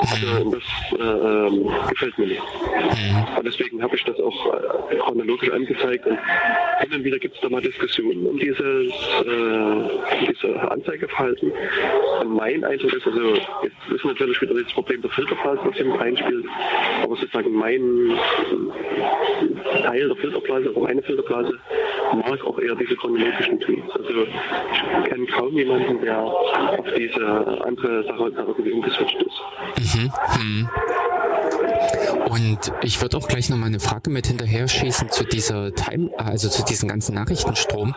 Also 0.01 0.51
das 0.51 0.63
äh, 0.93 1.89
gefällt 1.91 2.19
mir 2.19 2.27
nicht. 2.27 2.43
Mhm. 2.43 3.37
Und 3.39 3.47
deswegen 3.47 3.83
habe 3.83 3.97
ich 3.97 4.05
das 4.05 4.19
auch 4.19 4.55
äh, 4.91 4.97
chronologisch 4.97 5.51
angezeigt. 5.51 6.07
Und 6.07 6.19
hin 6.81 6.93
und 6.93 7.05
wieder 7.05 7.12
gibt 7.19 7.35
es 7.37 7.41
da 7.41 7.49
mal 7.49 7.61
Diskussionen 7.61 8.27
um 8.27 8.39
dieses, 8.39 8.61
äh, 8.61 10.27
diese 10.29 10.71
Anzeigeverhalten. 10.71 11.53
Mein 12.27 12.65
Eindruck 12.65 12.93
ist, 12.93 13.07
also 13.07 13.35
jetzt 13.63 13.77
ist 13.95 14.05
natürlich 14.05 14.41
wieder 14.41 14.55
das 14.55 14.73
Problem 14.73 15.03
der 15.03 15.11
Filterblase, 15.11 15.61
was 15.65 15.77
hier 15.77 15.87
mit 15.87 16.01
reinspielt. 16.01 16.45
Aber 17.03 17.17
sozusagen 17.17 17.53
mein 17.53 18.19
Teil 19.83 20.09
der 20.09 20.17
Filterblase 20.17 20.71
oder 20.73 20.81
meine 20.81 21.03
Filterblase 21.03 21.59
mag 22.27 22.45
auch 22.45 22.59
eher 22.59 22.75
diese 22.75 22.97
chronologischen 22.97 23.61
Tweets. 23.61 23.91
Also 23.95 24.27
ich 25.03 25.11
kenne 25.11 25.27
kaum 25.27 25.57
jemanden, 25.57 26.01
der 26.01 26.19
auf 26.19 26.87
diese 26.97 27.27
andere 27.65 28.05
Sache 28.05 28.33
irgendwie 28.37 28.73
umgeswitcht 28.73 29.17
ist. 29.23 29.97
Mhm. 29.97 30.11
Mhm. 30.39 30.69
Und 32.29 32.73
ich 32.83 33.01
würde 33.03 33.17
auch 33.17 33.29
gleich 33.29 33.51
noch 33.51 33.57
mal 33.57 33.67
eine 33.67 33.81
Frage 33.81 34.09
mit 34.11 34.27
hinterher 34.27 34.69
schießen 34.69 35.11
zu 35.11 35.25
dieser 35.25 35.75
Time, 35.75 36.11
also 36.17 36.49
zu 36.49 36.65
diesem 36.65 36.89
ganzen 36.89 37.02
Nachrichtenstrom. 37.11 37.95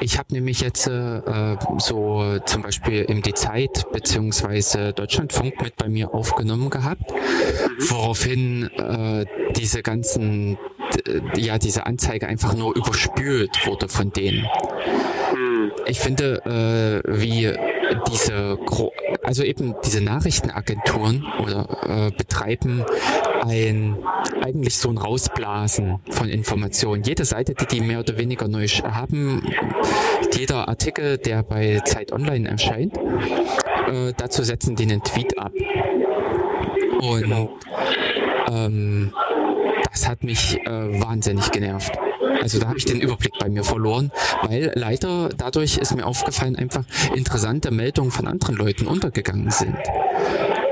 Ich 0.00 0.18
habe 0.18 0.32
nämlich 0.32 0.60
jetzt 0.60 0.86
äh, 0.86 1.56
so 1.78 2.38
zum 2.46 2.62
Beispiel 2.62 3.02
im 3.02 3.22
Die 3.22 3.34
Zeit 3.34 3.86
beziehungsweise 3.92 4.92
Deutschlandfunk 4.92 5.60
mit 5.62 5.76
bei 5.76 5.88
mir 5.88 6.14
aufgenommen 6.14 6.70
gehabt, 6.70 7.12
woraufhin 7.88 8.70
äh, 8.78 9.24
diese 9.56 9.82
ganzen, 9.82 10.58
ja 11.36 11.58
diese 11.58 11.86
Anzeige 11.86 12.26
einfach 12.26 12.54
nur 12.54 12.76
überspült 12.76 13.66
wurde 13.66 13.88
von 13.88 14.10
denen. 14.10 14.46
Ich 15.86 16.00
finde, 16.00 17.02
äh, 17.04 17.20
wie 17.20 17.52
diese, 18.10 18.58
also 19.22 19.42
eben 19.42 19.74
diese 19.84 20.02
Nachrichtenagenturen 20.02 21.24
oder 21.42 21.66
äh, 21.86 22.10
betreiben 22.16 22.84
ein 23.42 23.98
eigentlich 24.42 24.76
so 24.76 24.90
ein 24.90 24.98
Rausblasen 24.98 26.00
von 26.10 26.28
Informationen. 26.28 27.02
Jede 27.02 27.24
Seite, 27.24 27.54
die 27.54 27.66
die 27.66 27.80
mehr 27.80 28.00
oder 28.00 28.18
weniger 28.18 28.48
neu 28.48 28.66
haben, 28.66 29.42
jeder 30.32 30.68
Artikel, 30.68 31.18
der 31.18 31.42
bei 31.42 31.80
Zeit 31.84 32.12
Online 32.12 32.48
erscheint, 32.48 32.96
äh, 32.96 34.12
dazu 34.16 34.42
setzen 34.42 34.76
die 34.76 34.84
einen 34.84 35.02
Tweet 35.02 35.38
ab. 35.38 35.52
Und 37.00 37.22
genau. 37.22 37.50
ähm, 38.50 39.12
das 39.90 40.08
hat 40.08 40.24
mich 40.24 40.58
äh, 40.66 41.00
wahnsinnig 41.00 41.50
genervt. 41.50 41.92
Also 42.42 42.58
da 42.58 42.68
habe 42.68 42.78
ich 42.78 42.84
den 42.84 43.00
Überblick 43.00 43.32
bei 43.38 43.48
mir 43.48 43.64
verloren, 43.64 44.10
weil 44.42 44.72
leider 44.74 45.30
dadurch 45.36 45.78
ist 45.78 45.94
mir 45.94 46.06
aufgefallen, 46.06 46.56
einfach 46.56 46.84
interessante 47.14 47.70
Meldungen 47.70 48.10
von 48.10 48.26
anderen 48.26 48.56
Leuten 48.56 48.86
untergegangen 48.86 49.50
sind. 49.50 49.76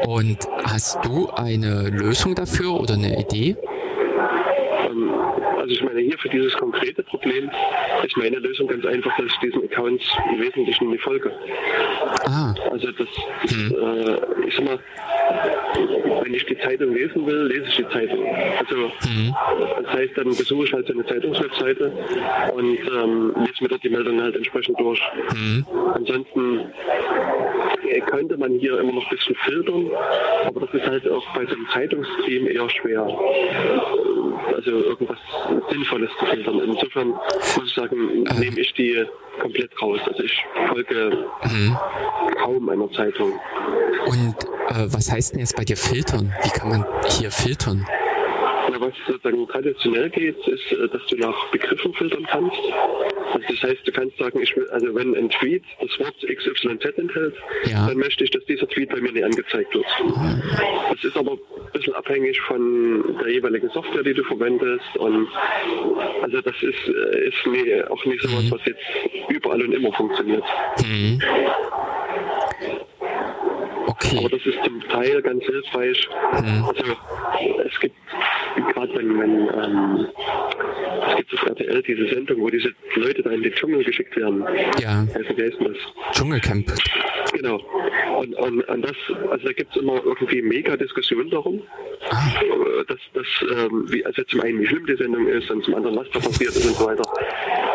Und 0.07 0.39
hast 0.65 0.99
du 1.05 1.31
eine 1.31 1.89
Lösung 1.89 2.35
dafür 2.35 2.81
oder 2.81 2.95
eine 2.95 3.21
Idee? 3.21 3.57
Also 5.63 5.75
ich 5.75 5.83
meine, 5.85 6.01
hier 6.01 6.19
für 6.19 6.29
dieses 6.29 6.57
konkrete 6.57 7.05
Problem 7.05 7.49
ist 8.05 8.17
meine 8.17 8.39
Lösung 8.39 8.67
ganz 8.67 8.85
einfach, 8.85 9.17
dass 9.17 9.27
ich 9.27 9.39
diesen 9.39 9.63
Accounts 9.63 10.05
im 10.33 10.41
Wesentlichen 10.41 10.91
nicht 10.91 11.05
folge. 11.05 11.31
Ah. 12.25 12.53
Also 12.73 12.91
das, 12.91 13.07
hm. 13.49 13.71
äh, 13.71 14.49
ich 14.49 14.57
sag 14.57 14.65
mal, 14.65 14.81
wenn 16.25 16.35
ich 16.35 16.45
die 16.47 16.59
Zeitung 16.59 16.93
lesen 16.93 17.25
will, 17.27 17.47
lese 17.47 17.67
ich 17.69 17.77
die 17.77 17.89
Zeitung. 17.91 18.27
Also 18.59 18.77
mhm. 19.09 19.35
das 19.85 19.93
heißt, 19.93 20.17
dann 20.17 20.31
besuche 20.31 20.65
ich 20.65 20.73
halt 20.73 20.89
so 20.89 20.95
eine 20.95 21.07
Zeitungswebseite 21.07 21.93
und 22.55 22.79
ähm, 22.79 23.33
lese 23.37 23.63
mir 23.63 23.69
dort 23.69 23.85
die 23.85 23.89
Meldungen 23.89 24.21
halt 24.21 24.35
entsprechend 24.35 24.81
durch. 24.81 25.01
Mhm. 25.33 25.65
Ansonsten 25.95 26.73
äh, 27.89 28.01
könnte 28.01 28.37
man 28.37 28.53
hier 28.59 28.81
immer 28.81 28.93
noch 28.93 29.05
ein 29.05 29.17
bisschen 29.17 29.37
filtern, 29.37 29.91
aber 30.45 30.61
das 30.61 30.75
ist 30.75 30.87
halt 30.87 31.09
auch 31.09 31.25
bei 31.35 31.47
so 31.47 31.55
einem 31.55 31.69
Zeitungsteam 31.73 32.47
eher 32.49 32.69
schwer. 32.71 33.07
Also 34.55 34.71
irgendwas 34.71 35.19
Sinnvolles 35.71 36.11
zu 36.19 36.27
filtern. 36.27 36.61
Insofern 36.61 37.09
muss 37.09 37.67
ich 37.67 37.75
sagen, 37.75 38.27
äh. 38.27 38.35
nehme 38.39 38.61
ich 38.61 38.73
die 38.75 39.05
komplett 39.41 39.71
raus. 39.81 40.01
Also 40.07 40.23
ich 40.23 40.45
folge 40.69 41.27
mhm. 41.45 41.77
kaum 42.43 42.69
einer 42.69 42.91
Zeitung. 42.93 43.33
Und 44.07 44.37
äh, 44.69 44.87
was 44.89 45.11
heißt 45.11 45.33
denn 45.33 45.41
jetzt 45.41 45.57
bei 45.57 45.65
dir 45.65 45.77
filtern? 45.77 46.33
Wie 46.43 46.51
kann 46.51 46.69
man 46.69 46.87
hier 47.09 47.31
filtern? 47.31 47.87
Na, 48.71 48.81
was 48.81 48.93
sozusagen 49.07 49.47
traditionell 49.49 50.11
geht, 50.11 50.37
ist, 50.47 50.73
äh, 50.73 50.89
dass 50.89 51.05
du 51.07 51.17
nach 51.17 51.51
Begriffen 51.51 51.93
filtern 51.95 52.27
kannst. 52.31 52.57
Also 53.33 53.47
das 53.49 53.63
heißt, 53.63 53.87
du 53.87 53.93
kannst 53.93 54.19
sagen, 54.19 54.41
ich 54.41 54.55
will, 54.57 54.69
also 54.71 54.95
wenn 54.95 55.15
ein 55.17 55.31
Tweet 55.31 55.65
das 55.81 55.99
Wort 55.99 56.15
XYZ 56.21 56.99
enthält, 56.99 57.35
ja. 57.65 57.87
dann 57.87 57.97
möchte 57.97 58.25
ich, 58.25 58.31
dass 58.31 58.45
dieser 58.45 58.69
Tweet 58.69 58.91
bei 58.91 59.01
mir 59.01 59.13
nicht 59.13 59.25
angezeigt 59.25 59.75
wird. 59.75 59.87
Das 60.91 61.03
ist 61.03 61.17
aber 61.17 61.33
ein 61.33 61.73
bisschen 61.73 61.95
abhängig 61.95 62.41
von 62.43 63.17
der 63.19 63.33
jeweiligen 63.33 63.69
Software, 63.71 64.03
die 64.03 64.15
du 64.15 64.23
verwendest. 64.25 64.97
Und 64.97 65.29
also 66.23 66.41
das 66.41 66.55
ist, 66.63 66.89
äh, 66.89 67.29
ist 67.29 67.47
nie, 67.47 67.83
auch 67.85 68.05
nicht 68.05 68.23
so 68.23 68.29
was, 68.37 68.45
mhm. 68.45 68.51
was 68.53 68.61
jetzt 68.67 69.31
überall 69.31 69.63
und 69.63 69.73
immer 69.73 69.93
funktioniert. 69.93 70.45
Mhm. 70.81 71.21
Okay. 73.87 74.19
Aber 74.19 74.29
das 74.29 74.47
ist 74.47 74.59
zum 74.65 74.81
Teil 74.89 75.23
ganz 75.23 75.45
hilfreich. 75.45 76.09
Mhm. 76.33 76.65
Also 76.65 76.97
es 77.65 77.81
gibt 77.81 77.97
gerade 78.55 78.95
wenn, 78.95 79.19
wenn 79.19 79.39
ähm, 79.49 80.07
es 81.09 81.17
gibt 81.17 81.35
auf 81.35 81.47
RTL 81.47 81.83
diese 81.83 82.09
Sendung, 82.09 82.41
wo 82.41 82.51
diese 82.51 82.73
Leute 82.95 83.23
da 83.23 83.31
in 83.31 83.43
den 83.43 83.53
Dschungel 83.53 83.85
geschickt 83.85 84.17
werden. 84.17 84.45
Ja. 84.81 85.07
Also, 85.15 85.37
wie 85.37 85.43
heißt 85.43 85.59
das? 85.61 85.77
Dschungelcamp. 86.13 86.73
Genau. 87.43 87.61
Und, 88.19 88.35
und, 88.35 88.63
und 88.69 88.83
das, 88.83 88.97
also 89.31 89.47
da 89.47 89.53
gibt 89.53 89.75
es 89.75 89.83
immer 89.83 90.01
irgendwie 90.05 90.43
mega 90.43 90.77
Diskussionen 90.77 91.29
darum. 91.29 91.61
Ah. 92.09 92.31
Dass, 92.87 92.99
dass, 93.15 93.27
ähm, 93.51 93.85
wie, 93.89 94.05
also 94.05 94.23
zum 94.25 94.41
einen, 94.43 94.61
wie 94.61 94.67
schlimm 94.67 94.87
die 94.87 94.95
Sendung 94.95 95.27
ist 95.27 95.51
und 95.51 95.65
zum 95.65 95.75
anderen, 95.75 95.97
was 95.97 96.09
da 96.11 96.21
passiert 96.21 96.51
ist 96.51 96.67
und 96.67 96.77
so 96.77 96.87
weiter. 96.87 97.03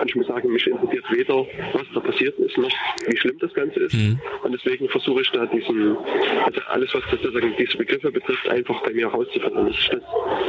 Und 0.01 0.09
ich 0.09 0.15
muss 0.15 0.27
sagen, 0.27 0.51
mich 0.51 0.65
interessiert 0.67 1.03
weder, 1.11 1.45
was 1.73 1.83
da 1.93 1.99
passiert 1.99 2.37
ist, 2.39 2.57
noch 2.57 2.71
wie 3.07 3.17
schlimm 3.17 3.37
das 3.39 3.53
Ganze 3.53 3.81
ist. 3.81 3.93
Mhm. 3.93 4.19
Und 4.43 4.51
deswegen 4.53 4.87
versuche 4.89 5.21
ich 5.21 5.31
da 5.31 5.45
diesen, 5.47 5.97
also 6.45 6.61
alles, 6.67 6.93
was 6.93 7.03
sozusagen 7.11 7.53
diese 7.57 7.77
Begriffe 7.77 8.11
betrifft, 8.11 8.47
einfach 8.47 8.81
bei 8.83 8.93
mir 8.93 9.07
rauszufinden. 9.07 9.67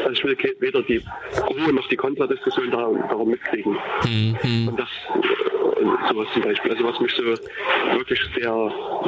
Also 0.04 0.12
ich 0.12 0.24
will 0.24 0.36
weder 0.60 0.82
die 0.82 1.02
Pro- 1.34 1.72
noch 1.72 1.88
die 1.88 1.96
Kontradiskussion 1.96 2.70
da, 2.70 2.88
darum 3.08 3.30
mitkriegen. 3.30 3.76
Mhm. 4.04 4.68
Und 4.68 4.78
das 4.78 4.88
sowas 6.08 6.28
zum 6.32 6.42
Beispiel. 6.42 6.70
Also 6.72 6.84
was 6.84 7.00
mich 7.00 7.12
so 7.14 7.24
wirklich 7.24 8.20
sehr 8.36 8.52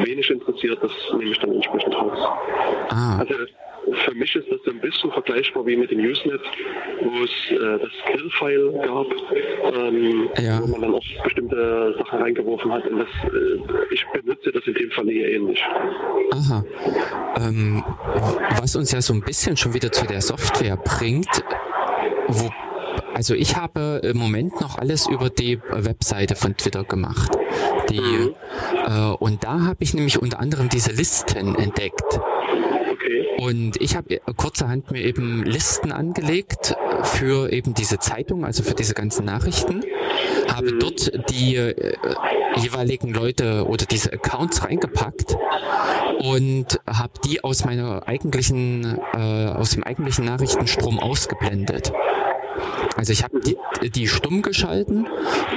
wenig 0.05 0.31
interessiert, 0.31 0.79
das 0.83 0.93
nehme 1.13 1.31
ich 1.31 1.39
dann 1.39 1.53
entsprechend 1.53 1.95
raus. 1.95 2.19
Ah. 2.91 3.19
Also 3.19 3.35
für 4.05 4.15
mich 4.15 4.35
ist 4.37 4.47
das 4.51 4.61
so 4.65 4.71
ein 4.71 4.81
bisschen 4.81 5.11
vergleichbar 5.11 5.67
wie 5.67 5.77
mit 5.77 5.91
dem 5.91 6.01
Usenet, 6.01 6.41
wo 7.03 7.25
es 7.25 7.31
äh, 7.51 7.79
das 7.79 7.91
Kill-File 8.07 8.73
gab, 8.85 9.07
ähm, 9.75 10.29
ja. 10.39 10.61
wo 10.63 10.67
man 10.69 10.83
dann 10.83 10.95
auch 10.95 11.25
bestimmte 11.25 11.95
Sachen 11.99 12.21
reingeworfen 12.21 12.73
hat. 12.73 12.87
Und 12.87 12.99
das, 12.99 13.09
äh, 13.33 13.95
ich 13.95 14.05
benutze 14.13 14.53
das 14.53 14.67
in 14.67 14.75
dem 14.75 14.91
Fall 14.91 15.11
eher 15.11 15.33
ähnlich. 15.33 15.63
Aha. 16.33 16.65
Ähm, 17.37 17.85
was 18.61 18.77
uns 18.77 18.93
ja 18.93 19.01
so 19.01 19.15
ein 19.15 19.23
bisschen 19.23 19.57
schon 19.57 19.75
wieder 19.75 19.91
zu 19.91 20.07
der 20.07 20.21
Software 20.21 20.77
bringt, 20.77 21.45
wo 22.29 22.51
also 23.21 23.35
ich 23.35 23.55
habe 23.55 24.01
im 24.03 24.17
Moment 24.17 24.63
noch 24.63 24.79
alles 24.79 25.07
über 25.07 25.29
die 25.29 25.61
Webseite 25.69 26.37
von 26.37 26.57
Twitter 26.57 26.85
gemacht. 26.85 27.31
Die, 27.91 28.01
mhm. 28.01 28.35
äh, 28.87 29.13
und 29.19 29.45
da 29.45 29.61
habe 29.61 29.77
ich 29.81 29.93
nämlich 29.93 30.23
unter 30.23 30.41
anderem 30.41 30.71
diese 30.71 30.91
Listen 30.91 31.55
entdeckt. 31.55 32.19
Und 33.37 33.79
ich 33.79 33.95
habe 33.95 34.23
kurzerhand 34.39 34.91
mir 34.91 35.03
eben 35.03 35.43
Listen 35.43 35.93
angelegt 35.93 36.75
für 37.03 37.53
eben 37.53 37.75
diese 37.75 37.99
Zeitung, 37.99 38.47
also 38.47 38.63
für 38.63 38.73
diese 38.73 38.95
ganzen 38.95 39.27
Nachrichten, 39.27 39.85
habe 40.51 40.73
mhm. 40.73 40.79
dort 40.79 41.31
die 41.31 41.57
äh, 41.57 41.95
jeweiligen 42.57 43.13
Leute 43.13 43.67
oder 43.67 43.85
diese 43.85 44.15
Accounts 44.15 44.65
reingepackt 44.65 45.37
und 46.21 46.81
habe 46.87 47.13
die 47.27 47.45
aus 47.45 47.67
meiner 47.67 48.09
eigentlichen, 48.09 48.99
äh, 49.13 49.19
aus 49.19 49.73
dem 49.73 49.85
eigentlichen 49.85 50.25
Nachrichtenstrom 50.25 50.99
ausgeblendet. 50.99 51.93
Also 53.01 53.15
ich 53.15 53.25
habe 53.25 53.41
die, 53.41 53.57
die 53.89 54.09
stumm 54.09 54.43
geschalten 54.43 55.09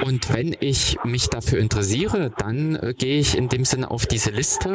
und 0.06 0.32
wenn 0.32 0.56
ich 0.60 0.96
mich 1.04 1.28
dafür 1.28 1.58
interessiere, 1.58 2.32
dann 2.38 2.74
äh, 2.76 2.94
gehe 2.94 3.20
ich 3.20 3.36
in 3.36 3.50
dem 3.50 3.66
Sinne 3.66 3.90
auf 3.90 4.06
diese 4.06 4.30
Liste 4.30 4.74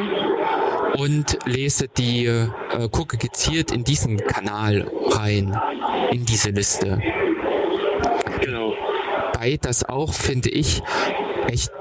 und 0.96 1.36
lese 1.46 1.88
die, 1.88 2.26
äh, 2.26 2.46
gucke 2.92 3.16
gezielt 3.16 3.72
in 3.72 3.82
diesen 3.82 4.18
Kanal 4.18 4.88
rein, 5.08 5.60
in 6.12 6.24
diese 6.24 6.50
Liste. 6.50 7.02
Genau. 8.40 8.74
Bei 9.32 9.58
das 9.60 9.82
auch, 9.82 10.12
finde 10.12 10.50
ich, 10.50 10.80
echt 11.48 11.72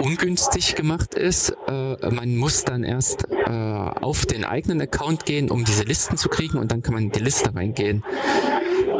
ungünstig 0.00 0.76
gemacht 0.76 1.14
ist. 1.14 1.56
Äh, 1.66 2.10
man 2.10 2.36
muss 2.36 2.62
dann 2.62 2.84
erst 2.84 3.26
äh, 3.30 3.50
auf 3.50 4.26
den 4.26 4.44
eigenen 4.44 4.80
Account 4.80 5.26
gehen, 5.26 5.50
um 5.50 5.64
diese 5.64 5.82
Listen 5.82 6.16
zu 6.16 6.28
kriegen 6.28 6.58
und 6.58 6.70
dann 6.70 6.82
kann 6.82 6.94
man 6.94 7.02
in 7.02 7.10
die 7.10 7.18
Liste 7.18 7.52
reingehen. 7.52 8.04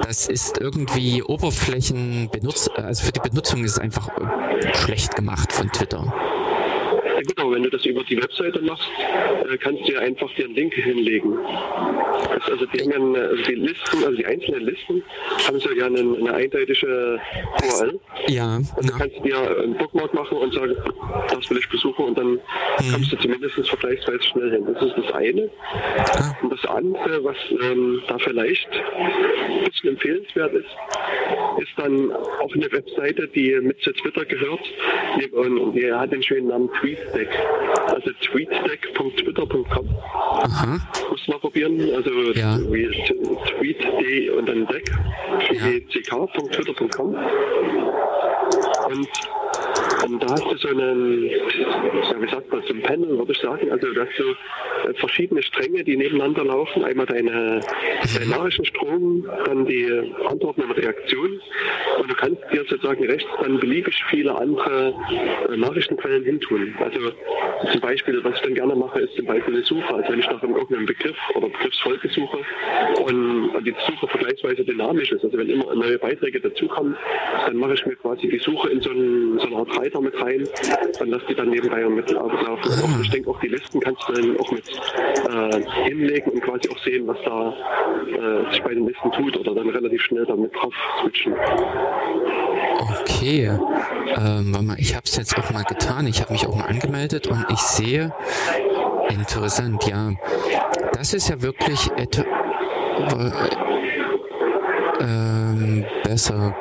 Das 0.07 0.29
ist 0.29 0.59
irgendwie 0.59 1.23
Oberflächenbenutz, 1.23 2.71
also 2.77 3.05
für 3.05 3.13
die 3.13 3.21
Benutzung 3.21 3.65
ist 3.65 3.73
es 3.73 3.79
einfach 3.79 4.09
schlecht 4.75 5.17
gemacht 5.17 5.53
von 5.53 5.69
Twitter. 5.73 6.13
Genau, 7.27 7.51
wenn 7.53 7.63
du 7.63 7.71
das 7.71 7.85
über 7.87 8.05
die 8.05 8.17
Webseite 8.17 8.61
machst, 8.63 8.89
äh, 9.51 9.57
kannst 9.59 9.89
du 9.89 9.93
ja 9.93 10.01
einfach 10.01 10.33
dir 10.35 10.45
einen 10.45 10.55
Link 10.55 10.75
hinlegen. 10.75 11.37
Also, 12.49 12.67
die, 12.67 12.81
haben, 12.93 13.15
also 13.17 13.43
die 13.45 13.55
Listen, 13.55 14.05
also 14.05 14.17
die 14.17 14.27
einzelnen 14.27 14.61
Listen 14.67 15.03
haben 15.47 15.59
so 15.59 15.71
ja 15.73 15.87
eine, 15.87 16.01
eine 16.01 16.35
eindeutige 16.35 17.21
URL. 17.63 18.01
Ja. 18.29 18.57
Und 18.57 18.89
du 18.89 18.93
ja. 18.93 18.99
kannst 18.99 19.25
dir 19.25 19.59
einen 19.63 19.77
Bookmark 19.77 20.15
machen 20.15 20.39
und 20.39 20.53
sagen, 20.55 20.75
das 21.31 21.51
will 21.51 21.59
ich 21.59 21.69
besuchen 21.69 22.05
und 22.05 22.19
dann 22.19 22.39
Mhm. 22.81 22.93
kommst 22.93 23.13
du 23.13 23.17
zumindest 23.17 23.55
vergleichsweise 23.69 24.23
schnell 24.23 24.51
hin. 24.51 24.67
Das 24.73 24.83
ist 24.83 24.95
das 24.97 25.13
eine. 25.15 25.51
Ah. 25.99 26.37
Und 26.43 26.53
das 26.53 26.65
andere, 26.67 27.25
was 27.25 27.37
ähm, 27.63 28.03
da 28.09 28.19
vielleicht 28.19 28.69
ein 28.71 29.65
bisschen 29.71 29.91
empfehlenswert 29.91 30.53
ist, 30.55 30.69
ist 31.63 31.73
dann 31.77 32.13
auch 32.13 32.53
eine 32.55 32.71
Webseite, 32.71 33.29
die 33.29 33.59
mit 33.61 33.81
zu 33.81 33.93
Twitter 33.93 34.25
gehört. 34.25 34.61
Die, 35.19 35.27
und 35.31 35.73
die 35.73 35.93
hat 35.93 36.13
den 36.13 36.23
schönen 36.23 36.49
Namen 36.49 36.69
TweetDeck. 37.17 37.29
Also 37.89 38.11
tweetdeck.twitter.com. 38.21 39.87
Muss 41.11 41.29
mal 41.29 41.39
probieren. 41.39 41.81
Also 41.95 42.11
Ja. 42.35 42.59
wie 42.71 42.89
tweet.d 43.59 44.31
und 44.31 44.47
dann 44.49 44.67
deck. 44.67 44.91
ck.twitter.com. 45.89 47.15
Und 48.91 49.09
und 50.07 50.23
da 50.23 50.29
hast 50.31 50.45
du 50.45 50.57
so 50.59 50.69
einen, 50.69 51.25
ja, 51.25 52.21
wie 52.21 52.29
sagt 52.31 52.53
man, 52.53 52.63
so 52.63 52.75
ein 52.75 52.83
Panel, 52.83 53.19
würde 53.19 53.33
ich 53.33 53.39
sagen. 53.39 53.73
Also 53.73 53.93
du 53.93 54.01
hast 54.01 54.17
so 54.17 54.89
äh, 54.89 54.95
verschiedene 54.95 55.43
Stränge, 55.43 55.83
die 55.83 55.97
nebeneinander 55.97 56.45
laufen. 56.45 56.85
Einmal 56.85 57.07
deine, 57.07 57.61
dein 58.17 58.29
Nachrichtenstrom, 58.29 59.27
dann 59.47 59.67
die 59.67 59.87
Antworten 60.29 60.63
und 60.63 60.71
Reaktionen. 60.73 61.41
Und 62.01 62.11
du 62.11 62.15
kannst 62.15 62.41
dir 62.53 62.65
sozusagen 62.69 63.05
rechts 63.05 63.29
dann 63.43 63.59
beliebig 63.59 64.01
viele 64.11 64.37
andere 64.37 64.95
äh, 65.51 65.57
Nachrichtenquellen 65.57 66.25
hintun. 66.25 66.75
Also 66.79 67.06
zum 67.71 67.81
Beispiel, 67.81 68.23
was 68.23 68.37
ich 68.37 68.43
dann 68.43 68.55
gerne 68.55 68.75
mache, 68.75 69.01
ist 69.01 69.15
zum 69.17 69.27
Beispiel 69.27 69.55
eine 69.55 69.65
Suche. 69.65 69.95
Also 69.95 70.13
wenn 70.13 70.21
ich 70.21 70.27
nach 70.27 70.43
irgendeinem 70.43 70.87
Begriff 70.87 71.17
oder 71.35 71.49
Begriffsfolge 71.49 72.09
suche 72.09 72.39
und, 73.05 73.65
die 73.65 73.75
Suche 73.87 74.07
vergleichsweise 74.07 74.65
dynamisch 74.65 75.11
ist, 75.13 75.25
also 75.25 75.37
wenn 75.37 75.49
immer 75.49 75.75
neue 75.75 75.99
Beiträge 75.99 76.41
dazukommen, 76.41 76.97
dann 77.47 77.57
mache 77.57 77.75
ich 77.75 77.87
mir 77.87 77.97
quasi 77.97 78.29
die 78.29 78.39
Suche 78.39 78.69
in 78.71 78.81
so, 78.81 78.91
einen, 78.91 79.39
so 79.39 79.47
eine 79.47 79.57
Art 79.57 79.79
Reiter 79.79 80.01
mit 80.01 80.21
rein 80.21 80.47
und 81.01 81.09
lasse 81.09 81.25
die 81.29 81.35
dann 81.35 81.51
nebenbei 81.51 81.85
mit 81.89 82.11
laufen. 82.11 82.47
Auch, 82.47 83.01
ich 83.03 83.11
denke, 83.11 83.31
auch 83.31 83.41
die 83.41 83.49
Listen 83.49 83.81
kannst 83.81 84.09
du 84.09 84.13
dann 84.13 84.39
auch 84.39 84.51
mit 84.53 84.65
äh, 85.29 85.85
hinlegen 85.85 86.31
und 86.33 86.43
quasi 86.43 86.69
auch 86.71 86.79
sehen, 86.85 87.07
was 87.07 87.19
da 87.25 87.55
äh, 88.07 88.53
sich 88.53 88.63
bei 88.63 88.75
den 88.75 88.87
Listen 88.87 89.11
tut 89.13 89.37
oder 89.37 89.55
dann 89.55 89.69
relativ 89.69 90.03
schnell 90.03 90.27
damit 90.27 90.55
drauf 90.55 90.75
switchen. 91.03 91.35
Okay. 92.79 93.51
Ähm, 94.17 94.75
ich 94.79 94.95
habe 94.95 95.05
es 95.05 95.17
jetzt 95.17 95.37
auch 95.39 95.51
mal 95.51 95.65
getan. 95.65 96.07
Ich 96.07 96.21
habe 96.21 96.33
mich 96.33 96.47
auch 96.47 96.55
mal 96.55 96.67
angemeldet 96.87 97.27
und 97.27 97.45
ich 97.51 97.59
sehe, 97.59 98.13
interessant, 99.09 99.85
ja. 99.87 100.13
Das 100.93 101.13
ist 101.13 101.29
ja 101.29 101.43
wirklich 101.43 101.91
etwa 101.97 102.25
äh, 105.01 105.85
besser 106.05 106.55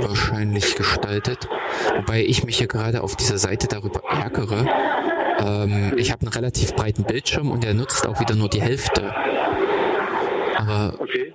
wahrscheinlich 0.00 0.74
gestaltet. 0.76 1.48
Wobei 1.96 2.22
ich 2.22 2.44
mich 2.44 2.58
hier 2.58 2.66
gerade 2.66 3.02
auf 3.02 3.16
dieser 3.16 3.38
Seite 3.38 3.68
darüber 3.68 4.02
ärgere. 4.10 4.66
Ähm, 5.38 5.94
ich 5.96 6.10
habe 6.10 6.22
einen 6.22 6.32
relativ 6.32 6.74
breiten 6.74 7.04
Bildschirm 7.04 7.50
und 7.50 7.64
der 7.64 7.74
nutzt 7.74 8.06
auch 8.06 8.20
wieder 8.20 8.34
nur 8.34 8.48
die 8.48 8.60
Hälfte. 8.60 9.14
Aber 10.56 10.94
Okay. 10.98 11.32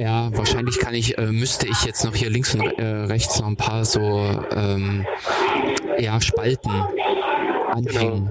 ja, 0.00 0.28
wahrscheinlich 0.32 0.78
kann 0.78 0.94
ich, 0.94 1.18
äh, 1.18 1.26
müsste 1.26 1.68
ich 1.68 1.84
jetzt 1.84 2.04
noch 2.04 2.14
hier 2.14 2.30
links 2.30 2.54
und 2.54 2.62
äh, 2.78 2.84
rechts 2.84 3.38
noch 3.40 3.46
ein 3.46 3.56
paar 3.56 3.84
so 3.84 4.00
ähm, 4.50 5.06
ja, 5.98 6.20
Spalten 6.20 6.70
anhängen. 7.70 8.30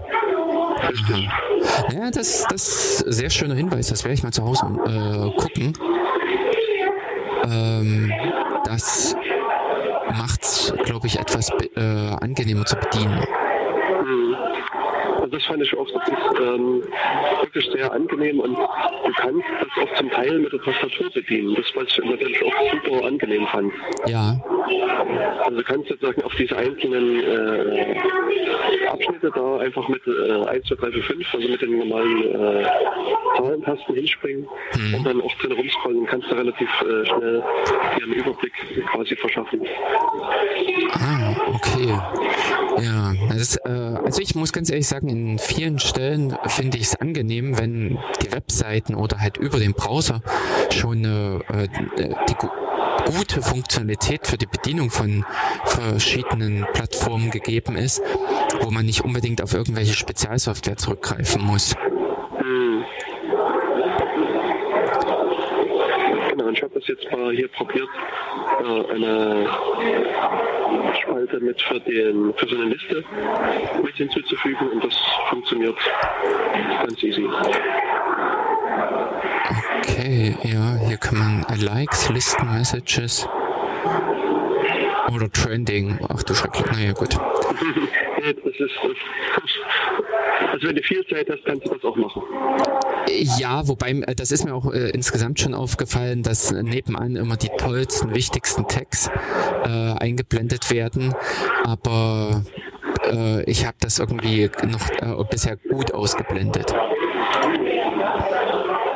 Richtig. 0.88 1.28
Aha. 1.28 1.94
Ja, 1.94 2.12
das, 2.12 2.46
das 2.50 2.68
ist 2.68 3.06
ein 3.06 3.12
sehr 3.12 3.30
schöner 3.30 3.56
Hinweis. 3.56 3.88
Das 3.88 4.04
werde 4.04 4.14
ich 4.14 4.24
mal 4.24 4.32
zu 4.32 4.44
Hause 4.44 4.66
äh, 4.86 5.32
gucken. 5.40 5.74
Ähm, 7.46 8.12
das 8.66 9.16
macht's, 10.12 10.74
glaube 10.86 11.08
ich, 11.08 11.20
etwas 11.20 11.50
äh, 11.76 11.80
angenehmer 11.80 12.66
zu 12.66 12.76
bedienen. 12.76 13.24
Mhm. 14.10 14.36
Also 15.22 15.28
das 15.28 15.46
fand 15.46 15.62
ich 15.64 15.78
auch 15.78 15.88
das 15.92 16.08
ist, 16.08 16.40
ähm, 16.40 16.84
wirklich 17.42 17.70
sehr 17.72 17.92
angenehm 17.92 18.40
und 18.40 18.56
du 18.58 19.14
kannst 19.18 19.44
das 19.60 19.84
auch 19.84 19.96
zum 19.98 20.10
Teil 20.12 20.40
mit 20.40 20.52
der 20.54 20.62
Tastatur 20.62 21.10
bedienen. 21.14 21.56
Das, 21.56 21.66
was 21.76 21.88
ich 21.98 22.06
natürlich 22.06 22.42
auch 22.44 22.54
super 22.72 23.06
angenehm 23.08 23.46
fand. 23.48 23.74
Ja, 24.08 24.36
Also 25.46 25.58
du 25.58 25.64
kannst 25.64 25.90
sozusagen 25.90 26.22
auf 26.24 26.34
diese 26.36 26.56
einzelnen 26.58 27.20
äh, 27.24 27.96
Abschnitte 28.88 29.32
da 29.34 29.58
einfach 29.58 29.88
mit 29.90 30.02
äh, 30.08 30.46
1, 30.48 30.66
2, 30.68 30.76
3, 30.76 30.92
4, 30.92 31.04
5, 31.04 31.34
also 31.34 31.48
mit 31.48 31.62
den 31.62 31.78
normalen 31.80 32.24
äh, 32.24 32.66
Zahlentasten 33.38 33.96
hinspringen 33.96 34.48
Mhm. 34.76 34.94
und 34.96 35.04
dann 35.06 35.22
auch 35.22 35.34
drin 35.36 35.52
rumscrollen 35.54 36.00
und 36.00 36.06
kannst 36.08 36.30
du 36.32 36.36
relativ 36.36 36.70
äh, 36.82 37.06
schnell 37.06 37.44
dir 37.98 38.04
einen 38.04 38.14
Überblick 38.14 38.54
quasi 38.92 39.16
verschaffen. 39.16 39.62
Ah, 40.94 41.36
okay. 41.54 41.98
Ja, 42.82 43.14
das, 43.30 43.56
äh, 43.58 43.99
also 44.04 44.22
ich 44.22 44.36
muss 44.36 44.54
ganz 44.54 44.70
ehrlich 44.70 44.88
sagen, 44.88 45.10
in 45.10 45.40
vielen 45.40 45.80
Stellen 45.80 46.36
finde 46.48 46.78
ich 46.78 46.86
es 46.86 46.96
angenehm, 46.96 47.58
wenn 47.58 47.98
die 48.24 48.32
Webseiten 48.32 48.96
oder 48.96 49.20
halt 49.20 49.38
über 49.38 49.60
den 49.60 49.74
Browser 49.74 50.22
schon 50.72 51.06
äh, 51.06 51.64
äh, 51.64 51.68
die 52.28 52.34
gu 52.36 52.50
gute 53.18 53.42
Funktionalität 53.42 54.28
für 54.28 54.38
die 54.38 54.46
Bedienung 54.46 54.92
von 54.92 55.26
verschiedenen 55.66 56.66
Plattformen 56.74 57.32
gegeben 57.32 57.76
ist, 57.76 58.02
wo 58.62 58.70
man 58.70 58.86
nicht 58.86 59.04
unbedingt 59.04 59.42
auf 59.42 59.54
irgendwelche 59.54 59.94
Spezialsoftware 59.94 60.78
zurückgreifen 60.78 61.42
muss. 61.42 61.74
Hm. 62.38 62.84
Genau, 66.30 66.39
und 66.39 66.39
ich 66.54 66.62
habe 66.62 66.74
das 66.74 66.88
jetzt 66.88 67.12
mal 67.12 67.32
hier 67.32 67.48
probiert, 67.50 67.88
äh, 68.62 68.94
eine 68.94 69.50
Spalte 71.02 71.40
mit 71.40 71.62
für, 71.62 71.80
den, 71.80 72.34
für 72.36 72.48
so 72.48 72.56
eine 72.56 72.66
Liste 72.66 73.04
mit 73.84 73.96
hinzuzufügen 73.96 74.70
und 74.70 74.84
das 74.84 74.96
funktioniert 75.30 75.78
ganz 76.86 77.04
easy. 77.04 77.28
Okay, 79.80 80.36
ja, 80.44 80.76
hier 80.88 80.98
kann 80.98 81.18
man 81.18 81.46
Likes, 81.60 82.10
Listen, 82.10 82.52
Messages 82.54 83.28
oder 85.14 85.32
Trending. 85.32 86.00
Ach 86.08 86.24
du 86.24 86.34
Schrecklich, 86.34 86.66
naja 86.72 86.94
gut. 86.94 87.18
Nee, 88.22 88.34
das 88.34 88.54
ist. 88.60 88.72
Also 90.52 90.68
wenn 90.68 90.76
du 90.76 90.84
viel 90.84 91.06
Zeit 91.08 91.30
hast, 91.30 91.46
kannst 91.46 91.66
du 91.66 91.74
das 91.76 91.84
auch 91.84 91.96
machen. 91.96 92.24
Ja, 93.40 93.68
wobei, 93.68 93.92
äh, 93.92 94.16
das 94.16 94.32
ist 94.32 94.46
mir 94.46 94.54
auch 94.54 94.72
äh, 94.74 94.90
insgesamt 94.90 95.40
schon 95.40 95.54
aufgefallen, 95.54 96.24
dass 96.24 96.52
nebenan 96.52 97.16
immer 97.16 97.38
die 97.38 97.50
tollsten, 97.58 98.14
wichtigsten 98.14 98.68
Tags 98.68 99.10
äh, 99.64 99.68
eingeblendet 99.68 100.72
werden. 100.72 101.14
Aber 101.64 102.44
äh, 103.12 103.44
ich 103.44 103.66
habe 103.66 103.78
das 103.80 104.00
irgendwie 104.00 104.50
noch 104.64 104.90
äh, 104.90 105.24
bisher 105.30 105.58
gut 105.58 105.94
ausgeblendet. 105.94 106.74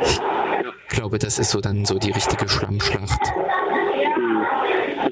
Ich 0.02 0.20
glaube, 0.90 1.18
das 1.20 1.40
ist 1.40 1.52
so 1.52 1.62
dann 1.62 1.86
so 1.86 1.98
die 1.98 2.12
richtige 2.12 2.48
Schlammschlacht. 2.48 3.22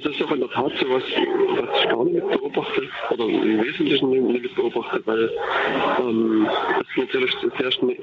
Das 0.03 0.13
ist 0.13 0.21
doch 0.21 0.31
in 0.31 0.39
der 0.39 0.49
Tat 0.49 0.71
so 0.79 0.89
was, 0.89 1.03
was 1.03 1.79
ich 1.79 1.89
gar 1.89 2.03
nicht 2.05 2.27
beobachte, 2.27 2.89
oder 3.11 3.25
im 3.25 3.63
Wesentlichen 3.63 4.27
nicht 4.27 4.55
beobachte, 4.55 5.01
weil 5.05 5.29
ähm, 5.99 6.47
das 6.47 6.87
natürlich 6.97 7.31
sehr 7.59 7.71
schn 7.71 7.95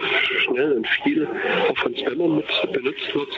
schnell 0.44 0.72
und 0.72 0.86
viel 1.03 1.26
auch 1.68 1.78
von 1.78 1.96
Spammern 1.96 2.36
mit 2.36 2.72
benutzt 2.72 3.14
wird, 3.14 3.28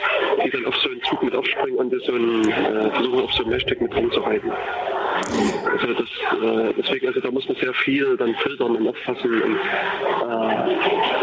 die 0.45 0.49
dann 0.51 0.65
auf 0.65 0.75
so 0.77 0.89
einen 0.89 1.01
Zug 1.03 1.23
mit 1.23 1.35
aufspringen 1.35 1.77
und 1.77 2.03
so 2.03 2.13
einen, 2.13 2.49
äh, 2.49 2.91
versuchen 2.91 3.21
auf 3.21 3.33
so 3.33 3.43
einen 3.43 3.53
Hashtag 3.53 3.81
mit 3.81 3.95
rumzureiten. 3.95 4.51
Also 5.71 5.93
das, 5.93 6.09
äh, 6.41 6.73
deswegen, 6.77 7.07
also 7.07 7.19
da 7.19 7.31
muss 7.31 7.47
man 7.47 7.57
sehr 7.57 7.73
viel 7.73 8.17
dann 8.17 8.35
filtern 8.35 8.75
und 8.75 8.87
aufpassen 8.87 9.41
und 9.41 9.55
äh, 9.55 10.33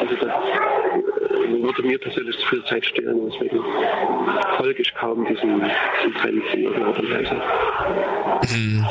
also 0.00 0.14
das 0.20 0.28
äh, 0.28 1.62
würde 1.62 1.82
mir 1.82 1.98
persönlich 1.98 2.36
zu 2.38 2.46
viel 2.48 2.64
Zeit 2.64 2.84
stehlen, 2.84 3.30
deswegen 3.30 3.62
folge 4.56 4.82
ich 4.82 4.94
kaum 4.94 5.26
diesen, 5.26 5.60
diesen 5.60 6.14
Trends 6.14 6.46
in 6.54 6.62
irgendeiner 6.64 6.86
Art 6.86 6.98
und 6.98 7.10
Weise. 7.10 7.27
Hm. 8.48 8.86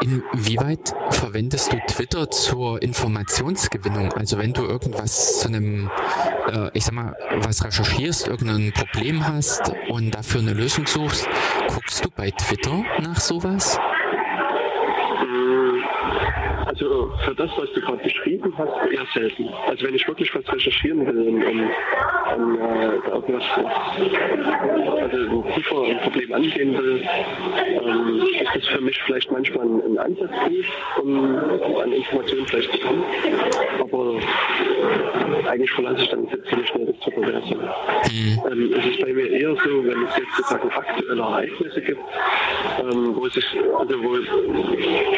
Inwieweit 0.00 0.94
verwendest 1.10 1.72
du 1.72 1.78
Twitter 1.86 2.30
zur 2.30 2.82
Informationsgewinnung? 2.82 4.12
Also 4.12 4.38
wenn 4.38 4.52
du 4.52 4.62
irgendwas 4.62 5.40
zu 5.40 5.48
einem, 5.48 5.90
äh, 6.50 6.70
ich 6.74 6.84
sag 6.84 6.94
mal, 6.94 7.16
was 7.38 7.64
recherchierst, 7.64 8.28
irgendein 8.28 8.72
Problem 8.72 9.26
hast 9.26 9.72
und 9.88 10.14
dafür 10.14 10.40
eine 10.42 10.52
Lösung 10.52 10.86
suchst, 10.86 11.26
guckst 11.68 12.04
du 12.04 12.10
bei 12.10 12.30
Twitter 12.30 12.84
nach 13.00 13.18
sowas? 13.18 13.78
Also 16.66 17.10
für 17.24 17.34
das, 17.34 17.50
was 17.56 17.72
du 17.72 17.80
gerade 17.80 18.02
beschrieben 18.02 18.52
hast, 18.56 18.92
eher 18.92 19.06
selten. 19.12 19.48
Also 19.66 19.86
wenn 19.86 19.94
ich 19.94 20.06
wirklich 20.08 20.34
was 20.34 20.50
recherchieren 20.52 21.06
will 21.06 21.28
und, 21.28 21.44
und, 21.44 21.60
und 21.60 22.60
äh, 22.60 23.32
was, 23.32 23.44
was 23.56 25.12
also 25.12 25.42
tiefer 25.54 25.84
ein 25.84 26.00
Problem 26.00 26.32
angehen 26.32 26.76
will, 26.76 27.02
ähm, 27.02 28.22
ist 28.40 28.54
das 28.54 28.66
für 28.68 28.80
mich 28.80 28.98
vielleicht 29.04 29.30
manchmal 29.30 29.66
ein, 29.66 29.82
ein 29.82 29.98
Ansatzpunkt, 29.98 30.64
um 31.02 31.36
an 31.82 31.92
Informationen 31.92 32.46
vielleicht 32.46 32.72
zu 32.72 32.78
kommen. 32.78 33.04
Aber 33.80 34.20
eigentlich 35.48 35.70
verlasse 35.72 36.02
ich 36.02 36.08
dann 36.08 36.26
ziemlich 36.48 36.68
schnell 36.68 36.86
das 36.86 36.98
Twitter-Universum. 37.00 37.58
Mhm. 37.58 38.40
Ähm, 38.50 38.74
es 38.78 38.86
ist 38.86 39.00
bei 39.00 39.12
mir 39.12 39.30
eher 39.30 39.54
so, 39.56 39.84
wenn 39.84 40.02
es 40.04 40.16
jetzt 40.16 40.36
sozusagen 40.36 40.70
aktuelle 40.70 41.22
Ereignisse 41.22 41.80
gibt, 41.80 42.00
ähm, 42.80 43.16
wo 43.16 43.28
sich, 43.28 43.44
also 43.78 44.02
wo 44.02 44.16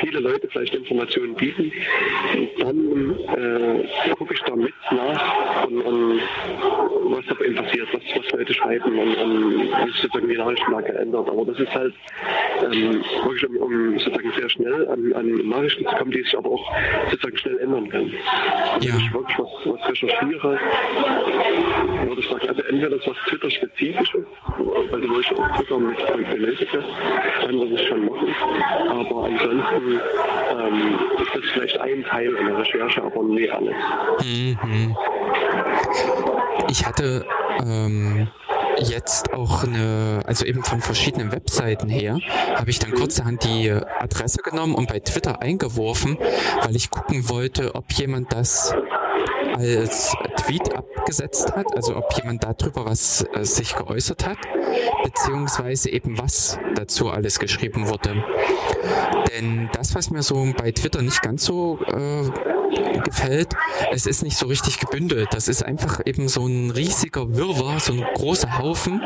viele 0.01 0.21
Leute 0.21 0.49
vielleicht 0.49 0.75
Informationen 0.75 1.36
bieten, 1.37 1.73
dann 2.59 3.11
äh, 3.29 4.11
gucke 4.17 4.35
ich 4.35 4.43
da 4.43 4.57
mit 4.57 4.75
nach 4.91 5.67
und, 5.67 5.81
und 5.83 6.21
was 7.11 7.25
da 7.27 7.45
eben 7.45 7.55
passiert, 7.55 7.89
was, 7.93 8.03
was 8.17 8.33
Leute 8.33 8.55
schreiben 8.55 8.99
und, 8.99 9.17
und 9.17 9.61
wie 9.61 9.93
sich 9.93 10.01
sozusagen 10.03 10.29
die 10.29 10.37
Nachrichtenlage 10.37 10.93
ändert. 10.95 11.29
Aber 11.29 11.45
das 11.45 11.59
ist 11.61 11.75
halt 11.75 11.95
ähm, 12.63 13.03
wirklich 13.25 13.49
um, 13.49 13.57
um, 13.57 13.99
sozusagen 13.99 14.33
sehr 14.33 14.49
schnell 14.49 14.89
an, 14.89 15.13
an, 15.13 15.49
Nachrichten 15.49 15.87
zu 15.87 15.95
kommen, 15.95 16.11
die 16.11 16.23
sich 16.23 16.37
aber 16.37 16.51
auch 16.51 16.73
sozusagen 17.11 17.37
schnell 17.39 17.59
ändern 17.59 17.89
können. 17.89 18.13
Ja. 18.81 18.93
Wenn 18.93 19.01
ich 19.01 19.13
wirklich 19.13 19.39
was, 19.39 19.49
was 19.65 19.89
recherchiere, 19.89 20.59
würde 22.07 22.21
ich 22.21 22.29
sagen, 22.29 22.49
also 22.49 22.63
entweder 22.63 22.97
das 22.97 23.07
was 23.07 23.17
Twitter-spezifisch 23.29 24.15
ist, 24.15 24.27
also 24.93 25.09
wo 25.09 25.21
ich 25.21 25.33
auf 25.33 25.57
Twitter 25.57 25.79
mit 25.79 26.31
benötige, 26.31 26.85
dann 27.43 27.59
würde 27.59 27.75
ich 27.75 27.89
schon 27.89 28.07
machen. 28.07 28.35
Aber 28.89 29.25
ansonsten 29.25 30.01
ähm, 30.51 30.99
ist 31.27 31.45
das 31.45 31.53
vielleicht 31.53 31.81
ein 31.81 32.05
Teil 32.05 32.37
einer 32.37 32.59
Recherche, 32.59 33.03
aber 33.03 33.23
nie 33.25 33.51
alles. 33.51 33.75
Mhm. 34.25 34.97
Ich 36.69 36.87
hatte 36.87 37.25
ähm, 37.65 38.29
jetzt 38.79 39.33
auch 39.33 39.65
eine, 39.65 40.23
also 40.27 40.45
eben 40.45 40.63
von 40.63 40.81
verschiedenen 40.81 41.33
Webseiten 41.33 41.89
her, 41.89 42.19
habe 42.55 42.71
ich 42.71 42.79
dann 42.79 42.93
kurzerhand 42.93 43.45
die 43.45 43.71
Adresse 43.71 44.43
genommen 44.43 44.75
und 44.75 44.89
bei 44.89 45.01
Twitter 45.01 45.43
eingeworfen, 45.43 46.19
weil 46.63 46.77
ich 46.77 46.91
gucken 46.91 47.29
wollte, 47.29 47.75
ob 47.75 47.93
jemand 47.93 48.33
das 48.33 48.75
als 49.55 50.15
Tweet 50.47 50.75
abgesetzt 50.75 51.53
hat, 51.57 51.75
also 51.75 51.97
ob 51.97 52.13
jemand 52.17 52.45
darüber 52.45 52.87
was 52.87 53.27
äh, 53.35 53.45
sich 53.45 53.75
geäußert 53.75 54.27
hat, 54.27 54.39
beziehungsweise 55.03 55.91
eben 55.91 56.19
was 56.19 56.59
dazu 56.77 57.11
alles 57.11 57.41
geschrieben 57.41 57.89
wurde. 57.89 58.25
Denn 59.35 59.69
das, 59.73 59.95
was 59.97 60.11
mir 60.11 60.23
so 60.23 60.53
bei 60.57 60.71
Twitter 60.71 61.03
nicht 61.03 61.21
ganz 61.21 61.45
so 61.45 61.81
äh, 61.87 63.01
gefällt, 63.01 63.55
es 63.91 64.07
ist 64.07 64.23
nicht 64.23 64.37
so 64.37 64.47
richtig 64.47 64.79
gebündelt. 64.79 65.29
Das 65.33 65.49
ist 65.49 65.65
einfach 65.65 66.01
eben 66.05 66.29
so 66.29 66.47
ein 66.47 66.71
riesiger 66.71 67.35
Wirrwarr, 67.35 67.81
so 67.81 67.95
ein 67.95 68.07
großer 68.15 68.59
Haufen 68.59 69.03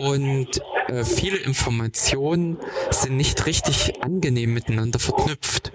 und 0.00 0.60
äh, 0.88 1.04
viele 1.04 1.38
Informationen 1.38 2.58
sind 2.90 3.16
nicht 3.16 3.46
richtig 3.46 4.02
angenehm 4.02 4.52
miteinander 4.52 4.98
verknüpft. 4.98 5.72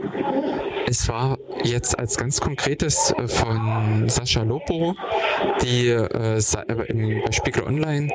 Es 0.90 1.10
war 1.10 1.38
jetzt 1.66 2.00
als 2.00 2.16
ganz 2.16 2.40
konkretes 2.40 3.14
äh, 3.18 3.28
von 3.28 4.08
Sascha 4.08 4.44
Lopo, 4.44 4.96
die 5.62 5.90
äh, 5.90 6.38
äh, 6.38 7.22
bei 7.26 7.32
Spiegel 7.34 7.64
Online 7.64 8.08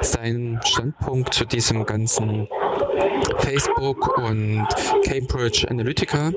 seinen 0.00 0.60
Standpunkt 0.64 1.34
zu 1.34 1.44
diesem 1.44 1.84
ganzen 1.84 2.46
Facebook 3.38 4.16
und 4.18 4.64
Cambridge 5.04 5.66
Analytica. 5.68 6.30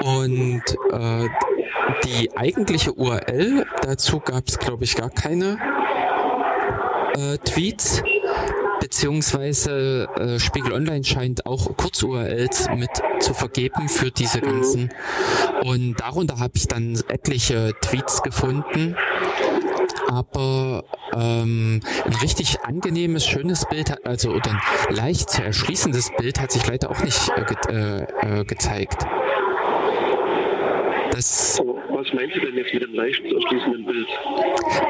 Und 0.00 0.62
äh, 0.90 1.28
die 2.04 2.34
eigentliche 2.34 2.94
URL 2.94 3.66
dazu 3.82 4.20
gab 4.20 4.48
es 4.48 4.58
glaube 4.58 4.84
ich 4.84 4.96
gar 4.96 5.10
keine 5.10 5.58
äh, 7.14 7.36
Tweets 7.44 8.02
beziehungsweise 8.80 10.08
äh, 10.16 10.38
Spiegel 10.38 10.72
Online 10.72 11.04
scheint 11.04 11.46
auch 11.46 11.76
Kurz-URLs 11.76 12.68
mit 12.76 12.90
zu 13.20 13.34
vergeben 13.34 13.88
für 13.88 14.10
diese 14.10 14.40
ganzen. 14.40 14.90
Und 15.62 15.96
darunter 16.00 16.38
habe 16.38 16.52
ich 16.56 16.68
dann 16.68 17.00
etliche 17.08 17.72
Tweets 17.80 18.22
gefunden. 18.22 18.96
Aber 20.08 20.84
ähm, 21.12 21.80
ein 22.04 22.14
richtig 22.22 22.60
angenehmes, 22.62 23.26
schönes 23.26 23.66
Bild, 23.66 24.06
also 24.06 24.30
oder 24.30 24.50
ein 24.50 24.94
leicht 24.94 25.30
zu 25.30 25.42
erschließendes 25.42 26.12
Bild 26.16 26.40
hat 26.40 26.52
sich 26.52 26.66
leider 26.66 26.90
auch 26.90 27.02
nicht 27.02 27.30
äh, 27.36 27.44
ge 27.44 27.56
äh, 27.68 28.40
äh 28.40 28.44
gezeigt. 28.44 29.04
Das 31.10 31.60
was 31.98 32.12
meinst 32.12 32.36
du 32.36 32.40
denn 32.40 32.54
jetzt 32.54 32.72
mit 32.72 32.82
dem 32.82 32.94
leicht 32.94 33.22
zu 33.28 33.34
erschließenden 33.34 33.84
Bild? 33.84 34.06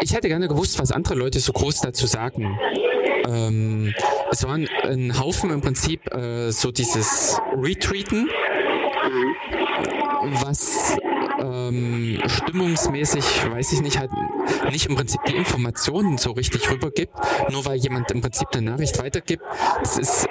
Ich 0.02 0.14
hätte 0.14 0.28
gerne 0.28 0.46
gewusst, 0.46 0.78
was 0.78 0.92
andere 0.92 1.14
Leute 1.14 1.40
so 1.40 1.52
groß 1.52 1.80
dazu 1.80 2.06
sagen. 2.06 2.58
Ähm, 3.28 3.94
es 4.30 4.44
war 4.44 4.54
ein, 4.54 5.18
Haufen 5.18 5.50
im 5.50 5.60
Prinzip 5.60 6.12
äh, 6.14 6.50
so 6.50 6.72
dieses 6.72 7.38
Retweeten, 7.56 8.22
mhm. 8.22 10.32
was 10.42 10.96
ähm, 11.40 12.22
stimmungsmäßig, 12.26 13.50
weiß 13.50 13.72
ich 13.72 13.82
nicht, 13.82 13.98
halt 13.98 14.10
nicht 14.70 14.86
im 14.86 14.96
Prinzip 14.96 15.20
die 15.28 15.36
Informationen 15.36 16.16
so 16.16 16.32
richtig 16.32 16.70
rübergibt, 16.70 17.12
nur 17.50 17.66
weil 17.66 17.76
jemand 17.76 18.10
im 18.10 18.22
Prinzip 18.22 18.48
eine 18.52 18.70
Nachricht 18.70 18.98
weitergibt. 18.98 19.42
Es 19.82 19.98
ist 19.98 20.26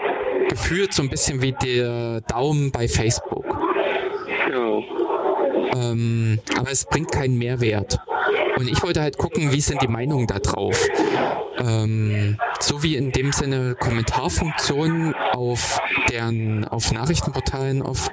gefühlt 0.49 0.93
so 0.93 1.03
ein 1.03 1.09
bisschen 1.09 1.41
wie 1.41 1.51
der 1.51 2.21
Daumen 2.21 2.71
bei 2.71 2.87
Facebook. 2.87 3.45
Ja. 4.51 5.06
Ähm, 5.75 6.39
aber 6.57 6.71
es 6.71 6.85
bringt 6.85 7.11
keinen 7.11 7.37
Mehrwert. 7.37 7.99
Und 8.57 8.67
ich 8.67 8.81
wollte 8.81 9.01
halt 9.01 9.17
gucken, 9.17 9.51
wie 9.51 9.61
sind 9.61 9.81
die 9.81 9.87
Meinungen 9.87 10.25
da 10.27 10.39
drauf. 10.39 10.83
Ähm, 11.59 12.37
so 12.59 12.81
wie 12.83 12.95
in 12.95 13.11
dem 13.11 13.31
Sinne 13.31 13.75
Kommentarfunktionen 13.75 15.13
auf 15.33 15.79
deren, 16.09 16.65
auf 16.65 16.91
Nachrichtenportalen 16.91 17.81
oft 17.81 18.11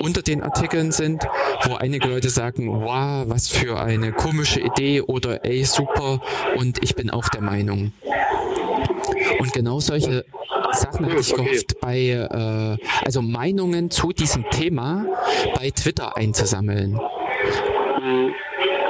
unter 0.00 0.22
den 0.22 0.42
Artikeln 0.42 0.92
sind, 0.92 1.26
wo 1.64 1.74
einige 1.74 2.08
Leute 2.08 2.30
sagen, 2.30 2.68
wow, 2.68 3.24
was 3.26 3.48
für 3.48 3.80
eine 3.80 4.12
komische 4.12 4.60
Idee 4.60 5.02
oder 5.02 5.44
ey, 5.44 5.64
super 5.64 6.20
und 6.56 6.82
ich 6.82 6.94
bin 6.94 7.10
auch 7.10 7.28
der 7.28 7.42
Meinung. 7.42 7.92
Und 9.38 9.52
genau 9.52 9.80
solche 9.80 10.24
Sachen 10.72 11.06
hatte 11.06 11.20
ich 11.20 11.34
gehofft, 11.34 11.80
bei, 11.80 12.08
äh, 12.08 12.76
also 13.04 13.22
Meinungen 13.22 13.90
zu 13.90 14.12
diesem 14.12 14.48
Thema 14.50 15.06
bei 15.54 15.70
Twitter 15.70 16.16
einzusammeln. 16.16 16.98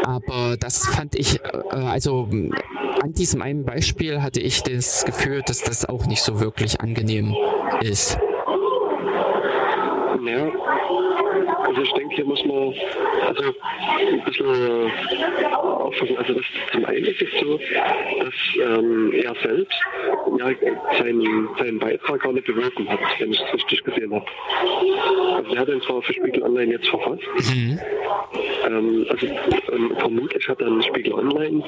Aber 0.04 0.56
das 0.56 0.86
fand 0.86 1.14
ich, 1.14 1.40
äh, 1.44 1.74
also 1.74 2.28
an 3.02 3.12
diesem 3.12 3.42
einen 3.42 3.64
Beispiel 3.64 4.22
hatte 4.22 4.40
ich 4.40 4.62
das 4.62 5.04
Gefühl, 5.04 5.42
dass 5.42 5.62
das 5.62 5.84
auch 5.84 6.06
nicht 6.06 6.22
so 6.22 6.40
wirklich 6.40 6.80
angenehm 6.80 7.34
ist. 7.80 8.18
Ja, 10.26 10.50
also 11.64 11.82
ich 11.82 11.92
denke, 11.92 12.14
hier 12.14 12.24
muss 12.24 12.44
man 12.44 12.74
also 13.26 13.54
ein 14.10 14.24
bisschen 14.24 14.92
aufpassen. 15.54 16.16
Also 16.18 16.34
das 16.34 16.44
zum 16.72 16.84
einen 16.84 17.04
ist 17.04 17.22
es 17.22 17.40
so, 17.40 17.58
dass 17.58 18.78
ähm, 18.78 19.12
er 19.12 19.34
selbst 19.42 19.80
ja, 20.38 20.50
seinen, 20.98 21.48
seinen 21.58 21.78
Beitrag 21.78 22.20
gar 22.20 22.32
nicht 22.32 22.46
beworben 22.46 22.88
hat, 22.88 23.00
wenn 23.18 23.32
ich 23.32 23.40
es 23.40 23.54
richtig 23.54 23.84
gesehen 23.84 24.14
habe. 24.14 24.26
Also 25.36 25.54
er 25.54 25.60
hat 25.60 25.68
ihn 25.68 25.80
zwar 25.82 26.02
für 26.02 26.12
Spiegel 26.14 26.42
Online 26.42 26.72
jetzt 26.72 26.88
verfasst. 26.88 27.22
Mhm. 27.50 27.78
Ähm, 28.66 29.06
also 29.08 29.26
ähm, 29.26 29.96
vermutlich 29.98 30.48
hat 30.48 30.60
dann 30.60 30.82
Spiegel 30.82 31.12
Online 31.14 31.62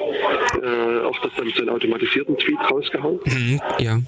äh, 0.61 1.05
auch 1.05 1.17
das 1.19 1.31
dann 1.35 1.51
so 1.55 1.61
einen 1.61 1.69
automatisierten 1.69 2.37
Tweet 2.37 2.59
rausgehauen. 2.69 3.19
Mhm, 3.25 3.61
ja. 3.79 3.99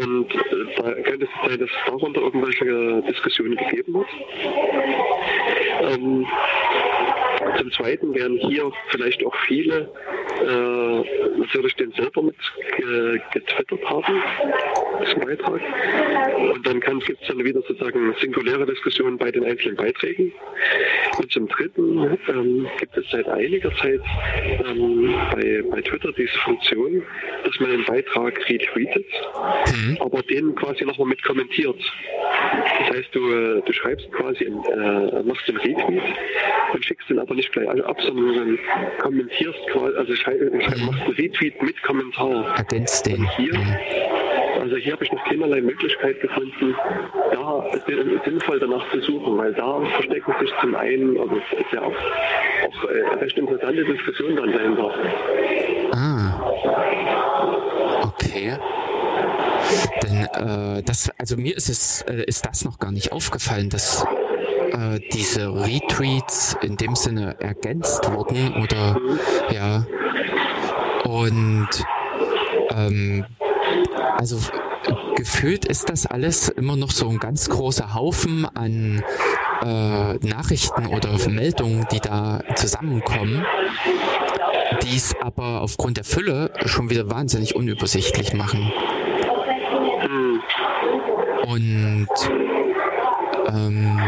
Und 0.00 0.34
äh, 0.34 0.38
da 0.76 0.92
könnte 1.02 1.26
es 1.26 1.48
sein, 1.48 1.58
dass 1.60 1.68
es 1.68 1.76
darunter 1.86 2.20
irgendwelche 2.22 3.02
Diskussionen 3.02 3.56
gegeben 3.56 4.00
hat. 4.00 4.06
Ähm, 5.82 6.26
zum 7.58 7.72
Zweiten 7.72 8.14
werden 8.14 8.38
hier 8.38 8.70
vielleicht 8.88 9.24
auch 9.24 9.34
viele 9.46 9.90
äh, 10.40 11.38
natürlich 11.38 11.74
den 11.76 11.92
selber 11.92 12.22
mit 12.22 12.36
äh, 12.78 13.18
getwittert 13.32 13.84
haben, 13.84 14.22
diesen 15.04 15.20
Beitrag. 15.20 15.60
Und 16.54 16.66
dann 16.66 16.80
gibt 16.80 17.22
es 17.22 17.28
dann 17.28 17.44
wieder 17.44 17.62
sozusagen 17.62 18.14
singuläre 18.20 18.66
Diskussionen 18.66 19.18
bei 19.18 19.30
den 19.30 19.44
einzelnen 19.44 19.76
Beiträgen. 19.76 20.32
Und 21.18 21.30
zum 21.30 21.48
Dritten 21.48 22.18
ähm, 22.28 22.66
gibt 22.78 22.96
es 22.96 23.04
seit 23.10 23.28
einiger 23.28 23.74
Zeit 23.76 24.00
ähm, 24.66 25.14
bei, 25.32 25.62
bei 25.70 25.80
Twitter 25.82 26.12
diese 26.16 26.38
Funktion, 26.38 27.02
dass 27.44 27.60
man 27.60 27.70
einen 27.70 27.84
Beitrag 27.84 28.48
retweetet, 28.48 29.06
mhm. 29.74 29.98
aber 30.00 30.22
den 30.22 30.54
quasi 30.54 30.84
nochmal 30.84 31.08
mit 31.08 31.22
kommentiert. 31.22 31.78
Das 32.78 32.96
heißt, 32.96 33.14
du, 33.14 33.30
äh, 33.30 33.62
du 33.64 33.72
schreibst 33.72 34.10
quasi, 34.12 34.44
äh, 34.44 35.22
machst 35.22 35.46
den 35.48 35.56
Retweet 35.56 36.02
und 36.72 36.84
schickst 36.84 37.10
den 37.10 37.18
aber 37.18 37.34
nicht 37.34 37.52
gleich 37.52 37.68
ab, 37.84 38.00
sondern 38.00 38.58
kommentierst 39.00 39.60
quasi, 39.70 39.96
also 39.96 40.14
schreib, 40.14 40.38
schreib, 40.38 40.78
machst 40.78 41.02
einen 41.02 41.14
Retweet 41.14 41.62
mit 41.62 41.82
Kommentar. 41.82 42.56
Ergänzt 42.56 43.06
den. 43.06 43.20
Und 43.20 43.36
hier, 43.36 43.52
Also 44.62 44.76
hier 44.76 44.92
habe 44.92 45.04
ich 45.04 45.10
noch 45.10 45.24
keinerlei 45.24 45.60
Möglichkeit 45.60 46.20
gefunden, 46.20 46.76
da 47.32 47.64
sinnvoll 48.24 48.60
danach 48.60 48.88
zu 48.92 49.00
suchen, 49.00 49.36
weil 49.36 49.52
da 49.54 49.80
verstecken 49.80 50.32
sich 50.40 50.50
zum 50.60 50.76
einen, 50.76 51.18
also 51.18 51.34
es 51.34 51.58
ist 51.58 51.72
ja 51.72 51.82
auch, 51.82 51.88
auch 51.88 52.88
äh, 52.88 53.18
recht 53.18 53.36
interessante 53.36 53.84
Diskussionen 53.84 54.36
dann 54.36 54.52
dahinter. 54.52 54.94
Ah. 55.90 56.40
Okay. 58.04 58.56
Denn 60.04 60.28
äh, 60.32 60.82
das, 60.84 61.10
also 61.18 61.36
mir 61.36 61.56
ist 61.56 61.68
es, 61.68 62.02
äh, 62.02 62.22
ist 62.28 62.46
das 62.46 62.64
noch 62.64 62.78
gar 62.78 62.92
nicht 62.92 63.10
aufgefallen, 63.10 63.68
dass 63.68 64.06
äh, 64.70 65.00
diese 65.12 65.52
Retweets 65.52 66.56
in 66.62 66.76
dem 66.76 66.94
Sinne 66.94 67.34
ergänzt 67.40 68.08
wurden 68.12 68.62
oder 68.62 68.96
mhm. 69.00 69.18
ja. 69.50 69.86
Und 71.02 71.68
ähm, 72.70 73.26
also 74.22 74.38
gefühlt 75.16 75.64
ist 75.64 75.90
das 75.90 76.06
alles 76.06 76.48
immer 76.48 76.76
noch 76.76 76.92
so 76.92 77.08
ein 77.08 77.18
ganz 77.18 77.48
großer 77.48 77.92
Haufen 77.92 78.46
an 78.54 79.02
äh, 79.62 80.14
Nachrichten 80.24 80.86
oder 80.86 81.18
Meldungen, 81.28 81.88
die 81.90 81.98
da 81.98 82.40
zusammenkommen, 82.54 83.44
die 84.84 84.96
es 84.96 85.16
aber 85.20 85.60
aufgrund 85.60 85.96
der 85.96 86.04
Fülle 86.04 86.52
schon 86.66 86.88
wieder 86.88 87.10
wahnsinnig 87.10 87.56
unübersichtlich 87.56 88.32
machen. 88.32 88.72
Und 91.48 92.08
ähm, 93.48 94.00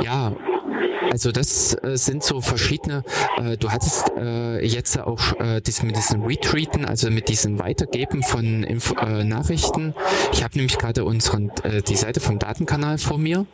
ja, 0.00 0.32
also 1.10 1.32
das 1.32 1.74
äh, 1.82 1.96
sind 1.96 2.22
so 2.22 2.40
verschiedene, 2.40 3.02
äh, 3.36 3.56
du 3.56 3.70
hattest 3.70 4.12
äh, 4.16 4.64
jetzt 4.64 4.98
auch 4.98 5.38
äh, 5.40 5.60
das 5.60 5.82
mit 5.82 5.96
diesen 5.96 6.22
Retweeten, 6.24 6.84
also 6.84 7.10
mit 7.10 7.28
diesem 7.28 7.58
Weitergeben 7.58 8.22
von 8.22 8.64
Info 8.64 8.94
äh, 8.96 9.24
Nachrichten. 9.24 9.94
Ich 10.32 10.42
habe 10.42 10.56
nämlich 10.56 10.78
gerade 10.78 11.04
unseren 11.04 11.50
äh, 11.62 11.82
die 11.82 11.96
Seite 11.96 12.20
vom 12.20 12.38
Datenkanal 12.38 12.98
vor 12.98 13.18
mir 13.18 13.46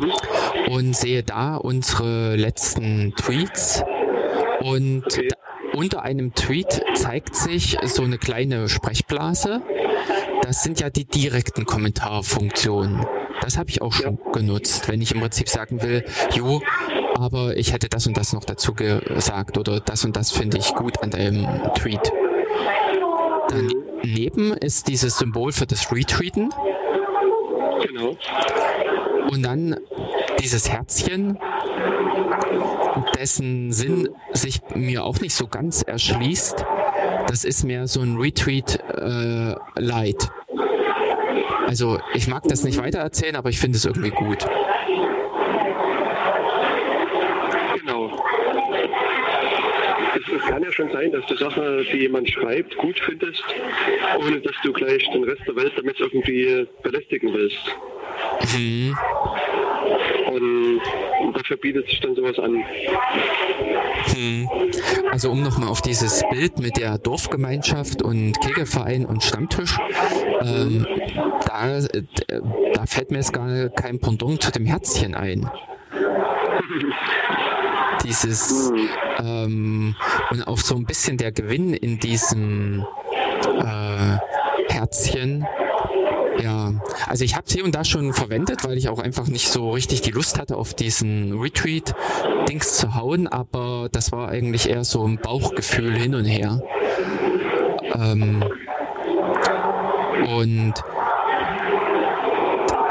mhm. 0.00 0.72
und 0.72 0.96
sehe 0.96 1.22
da 1.22 1.56
unsere 1.56 2.36
letzten 2.36 3.14
Tweets 3.16 3.82
und 4.60 5.04
okay. 5.06 5.28
unter 5.74 6.02
einem 6.02 6.34
Tweet 6.34 6.82
zeigt 6.94 7.34
sich 7.34 7.76
so 7.84 8.02
eine 8.02 8.18
kleine 8.18 8.68
Sprechblase. 8.68 9.62
Das 10.42 10.62
sind 10.62 10.80
ja 10.80 10.90
die 10.90 11.04
direkten 11.04 11.64
Kommentarfunktionen. 11.64 13.06
Das 13.40 13.58
habe 13.58 13.70
ich 13.70 13.80
auch 13.80 13.92
schon 13.92 14.18
ja. 14.24 14.32
genutzt, 14.32 14.88
wenn 14.88 15.00
ich 15.00 15.12
im 15.14 15.20
Prinzip 15.20 15.48
sagen 15.48 15.82
will, 15.82 16.04
jo, 16.34 16.60
aber 17.14 17.56
ich 17.56 17.72
hätte 17.72 17.88
das 17.88 18.06
und 18.06 18.16
das 18.16 18.32
noch 18.32 18.44
dazu 18.44 18.74
gesagt 18.74 19.58
oder 19.58 19.80
das 19.80 20.04
und 20.04 20.16
das 20.16 20.30
finde 20.30 20.58
ich 20.58 20.74
gut 20.74 21.02
an 21.02 21.10
deinem 21.10 21.46
Tweet. 21.74 22.12
Daneben 23.48 24.52
ist 24.54 24.88
dieses 24.88 25.18
Symbol 25.18 25.52
für 25.52 25.66
das 25.66 25.92
Retweeten. 25.92 26.50
Genau. 27.86 28.16
Und 29.30 29.42
dann 29.42 29.76
dieses 30.40 30.70
Herzchen, 30.70 31.38
dessen 33.18 33.72
Sinn 33.72 34.08
sich 34.32 34.60
mir 34.74 35.04
auch 35.04 35.20
nicht 35.20 35.34
so 35.34 35.46
ganz 35.46 35.82
erschließt. 35.82 36.64
Das 37.32 37.44
ist 37.44 37.64
mehr 37.64 37.86
so 37.86 38.02
ein 38.02 38.18
Retweet 38.18 38.78
äh, 38.94 39.54
Light. 39.80 40.30
Also 41.66 41.98
ich 42.12 42.28
mag 42.28 42.42
das 42.42 42.62
nicht 42.62 42.76
weitererzählen, 42.76 43.36
aber 43.36 43.48
ich 43.48 43.58
finde 43.58 43.78
es 43.78 43.86
irgendwie 43.86 44.10
gut. 44.10 44.46
Genau. 47.80 48.22
Es, 50.14 50.42
kann 50.46 50.62
ja 50.62 50.72
schon 50.72 50.92
sein, 50.92 51.10
dass 51.10 51.24
du 51.24 51.36
Sache, 51.36 51.86
die 51.90 52.00
jemand 52.00 52.28
schreibt, 52.28 52.76
gut 52.76 53.00
findest, 53.00 53.42
ohne 54.20 54.38
dass 54.42 54.54
du 54.62 54.70
gleich 54.74 55.02
den 55.14 55.24
Rest 55.24 55.40
der 55.46 55.56
Welt 55.56 55.72
damit 55.74 55.98
irgendwie 56.00 56.68
belästigen 56.82 57.32
willst. 57.32 57.78
Mhm. 58.54 58.96
Und 60.32 60.80
dafür 61.34 61.56
bietet 61.56 61.88
sich 61.88 62.00
dann 62.00 62.14
sowas 62.14 62.38
an. 62.38 62.64
Hm. 64.14 64.48
Also 65.10 65.30
um 65.30 65.42
nochmal 65.42 65.68
auf 65.68 65.82
dieses 65.82 66.22
Bild 66.30 66.58
mit 66.58 66.76
der 66.76 66.98
Dorfgemeinschaft 66.98 68.02
und 68.02 68.40
Kegelverein 68.40 69.04
und 69.04 69.22
Stammtisch, 69.22 69.78
ähm, 70.40 70.86
da, 71.46 71.78
äh, 71.78 72.02
da 72.74 72.86
fällt 72.86 73.10
mir 73.10 73.18
jetzt 73.18 73.32
gar 73.32 73.68
kein 73.70 74.00
Pendant 74.00 74.42
zu 74.42 74.50
dem 74.50 74.66
Herzchen 74.66 75.14
ein. 75.14 75.50
Dieses 78.04 78.70
hm. 78.70 78.88
ähm, 79.24 79.96
und 80.30 80.46
auch 80.46 80.58
so 80.58 80.74
ein 80.76 80.84
bisschen 80.84 81.18
der 81.18 81.32
Gewinn 81.32 81.74
in 81.74 81.98
diesem 81.98 82.86
äh, 83.44 84.72
Herzchen 84.72 85.46
ja, 86.40 86.72
also 87.06 87.24
ich 87.24 87.36
habe 87.36 87.46
hier 87.48 87.64
und 87.64 87.74
da 87.74 87.84
schon 87.84 88.12
verwendet, 88.12 88.64
weil 88.64 88.76
ich 88.78 88.88
auch 88.88 88.98
einfach 88.98 89.26
nicht 89.28 89.48
so 89.48 89.70
richtig 89.70 90.00
die 90.02 90.10
Lust 90.10 90.38
hatte, 90.38 90.56
auf 90.56 90.74
diesen 90.74 91.38
Retweet-Dings 91.38 92.76
zu 92.76 92.94
hauen, 92.94 93.26
aber 93.28 93.88
das 93.92 94.12
war 94.12 94.28
eigentlich 94.28 94.68
eher 94.68 94.84
so 94.84 95.06
ein 95.06 95.18
Bauchgefühl 95.18 95.94
hin 95.94 96.14
und 96.14 96.24
her. 96.24 96.62
Ähm, 97.94 98.44
und 100.38 100.74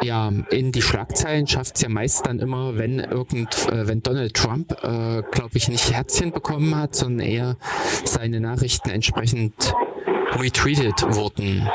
ja, 0.04 0.32
in 0.50 0.72
die 0.72 0.82
Schlagzeilen 0.82 1.48
schafft 1.48 1.76
es 1.76 1.82
ja 1.82 1.90
meist 1.90 2.26
dann 2.26 2.40
immer, 2.40 2.78
wenn 2.78 3.00
irgend, 3.00 3.68
äh, 3.72 3.88
wenn 3.88 4.02
Donald 4.02 4.34
Trump, 4.34 4.72
äh, 4.84 5.22
glaube 5.32 5.52
ich, 5.54 5.68
nicht 5.70 5.94
Herzchen 5.94 6.32
bekommen 6.32 6.76
hat, 6.76 6.96
sondern 6.96 7.28
eher 7.28 7.58
seine 8.04 8.40
Nachrichten 8.40 8.90
entsprechend 8.90 9.74
retweetet 10.34 11.16
wurden. 11.16 11.70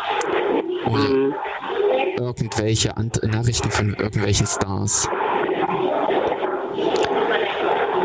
Oder, 0.87 1.09
mhm 1.09 1.35
irgendwelche 2.19 2.97
Ant 2.97 3.21
Nachrichten 3.23 3.71
von 3.71 3.95
irgendwelchen 3.95 4.47
Stars. 4.47 5.09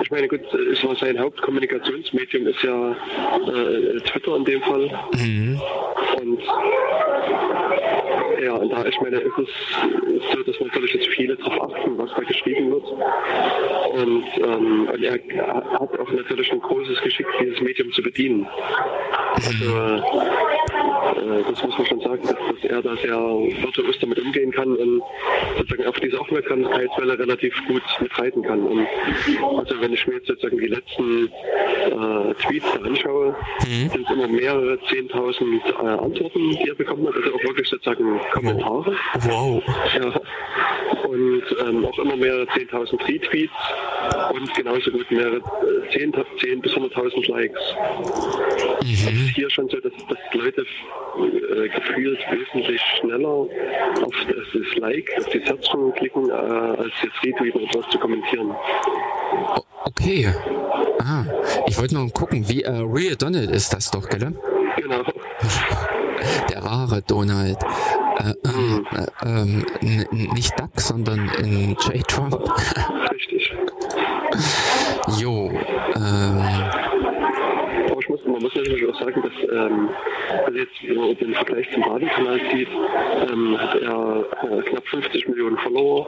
Ich 0.04 0.12
meine, 0.12 0.28
gut, 0.28 0.42
sein 1.00 1.18
Hauptkommunikationsmedium 1.20 2.48
ist 2.48 2.62
ja 2.64 2.92
äh, 2.92 4.00
Twitter 4.02 4.36
in 4.36 4.46
dem 4.46 4.62
Fall. 4.62 5.00
Mhm. 5.14 5.62
Und 6.22 6.40
ja, 8.42 8.54
und 8.54 8.70
da, 8.72 8.86
ich 8.86 9.00
meine, 9.02 9.18
ist 9.18 9.38
es 9.38 9.50
so, 10.34 10.44
dass 10.44 10.60
natürlich 10.60 10.94
jetzt 10.94 11.08
viele 11.10 11.36
darauf 11.36 11.72
achten, 11.72 11.98
was 11.98 12.10
da 12.16 12.22
geschrieben 12.22 12.72
wird. 12.72 12.84
Und, 13.94 14.26
ähm, 14.38 14.90
und 14.92 15.04
er 15.04 15.14
hat 15.14 16.00
auch 16.00 16.12
natürlich 16.12 16.52
ein 16.52 16.62
großes 16.62 17.02
Geschick, 17.02 17.28
dieses 17.40 17.62
Medium 17.62 17.92
zu 17.92 18.02
bedienen. 18.02 18.48
Also, 19.36 20.02
äh, 21.22 21.44
das 21.50 21.64
muss 21.64 21.78
man 21.78 21.88
schon 21.88 22.00
sagen, 22.02 22.22
dass, 22.24 22.36
dass 22.36 22.64
er 22.70 22.82
da 22.82 22.96
sehr 22.98 23.18
virtuos 23.18 23.98
damit 24.00 24.20
umgehen 24.20 24.52
kann 24.52 24.76
und 24.76 25.02
sozusagen 25.58 25.88
auf 25.88 26.00
diese 26.00 26.20
Aufmerksamkeitswelle 26.20 27.20
relativ 27.20 27.54
gut 27.68 27.84
mitreiten 28.00 28.42
kann. 28.44 28.62
Und 28.64 28.88
also 29.58 29.80
wenn 29.82 29.94
ich 29.94 30.06
mir 30.08 30.16
jetzt 30.16 30.28
sozusagen 30.28 30.58
die 30.58 30.68
letzten 30.68 31.28
äh, 31.28 32.34
Tweets 32.36 32.66
da 32.74 32.82
anschaue, 32.82 33.36
mhm. 33.66 33.90
sind 33.90 34.06
es 34.06 34.12
immer 34.12 34.28
mehrere 34.28 34.76
10.000 34.76 35.42
äh, 35.66 35.88
Antworten, 35.88 36.50
die 36.52 36.70
er 36.70 36.76
bekommen 36.76 37.08
hat, 37.08 37.16
also 37.16 37.34
auch 37.34 37.44
wirklich 37.44 37.68
sozusagen 37.68 38.20
Kommentare. 38.32 38.96
Wow. 39.22 39.64
Ja. 39.96 40.22
Und 41.08 41.44
ähm, 41.60 41.86
auch 41.86 42.00
immer 42.00 42.16
mehrere 42.16 42.44
10.000 42.44 43.08
Retweets 43.08 43.52
und 44.34 44.54
genauso 44.56 44.92
gut 44.92 45.12
mehrere 45.12 45.42
10, 45.92 46.14
äh, 46.14 46.24
10 46.40 46.62
bis 46.62 46.74
100.000 46.74 47.30
Likes. 47.30 47.60
Mhm. 48.82 49.06
Das 49.06 49.14
ist 49.14 49.36
hier 49.36 49.50
schon 49.50 49.68
so, 49.70 49.78
dass, 49.80 49.92
dass 50.08 50.18
Leute 50.34 50.62
äh, 50.62 51.70
gefühlt 51.70 52.20
wesentlich 52.32 52.82
schneller 53.00 53.28
auf 53.28 54.16
das 54.28 54.78
Like, 54.78 55.10
auf 55.18 55.30
die 55.30 55.40
Herzchen 55.42 55.94
klicken, 55.94 56.30
äh, 56.30 56.34
als 56.34 56.94
jetzt 57.04 57.24
retweeten 57.24 57.68
etwas 57.68 57.90
zu 57.90 58.00
kommentieren. 58.00 58.56
Okay. 59.86 60.34
Ah, 61.00 61.26
ich 61.68 61.78
wollte 61.78 61.96
nur 61.96 62.10
gucken, 62.12 62.48
wie 62.48 62.64
äh, 62.64 62.72
Real 62.72 63.16
Donald 63.16 63.52
ist 63.52 63.74
das 63.74 63.92
doch, 63.92 64.08
gell? 64.08 64.34
Genau. 64.78 65.04
Der 66.50 66.64
wahre 66.64 67.02
Donald. 67.02 67.58
Äh, 68.22 68.34
ähm, 68.46 68.86
äh, 68.92 69.28
ähm, 69.28 69.66
nicht 70.34 70.60
Duck, 70.60 70.80
sondern 70.80 71.28
in 71.40 71.72
J. 71.72 72.08
Trump. 72.08 72.40
Richtig. 73.12 73.52
Jo. 75.20 75.50
Ähm, 75.96 76.44
ich 78.00 78.10
muss, 78.10 78.20
man 78.26 78.42
muss 78.42 78.54
natürlich 78.54 78.88
auch 78.88 79.00
sagen, 79.00 79.24
dass 79.24 79.34
ähm, 79.52 79.90
also 80.46 80.58
jetzt, 80.60 80.72
wenn 80.84 80.98
man 80.98 81.18
den 81.18 81.34
Vergleich 81.34 81.72
zum 81.72 81.82
Baden-Kanal 81.82 82.42
sieht, 82.52 82.68
ähm, 83.32 83.58
hat 83.60 83.76
er 83.76 84.26
äh, 84.44 84.62
knapp 84.70 84.88
50 84.88 85.28
Millionen 85.30 85.58
Follower, 85.58 86.06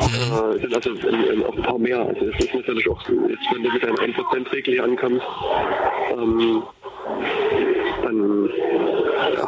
mhm. 0.00 0.56
äh, 0.56 0.58
sind 0.58 0.74
also 0.74 0.90
in, 0.90 1.24
in 1.24 1.44
auch 1.44 1.54
ein 1.54 1.62
paar 1.62 1.78
mehr. 1.78 2.00
Also 2.00 2.26
es 2.26 2.44
ist 2.46 2.54
natürlich 2.54 2.88
auch, 2.88 3.00
jetzt 3.08 3.44
wenn 3.52 3.62
du 3.62 3.70
mit 3.70 3.84
einem 3.84 3.96
1%-Regel 3.96 4.74
hier 4.74 4.84
ankommst, 4.84 5.26
ähm, 6.12 6.62
dann 8.02 8.48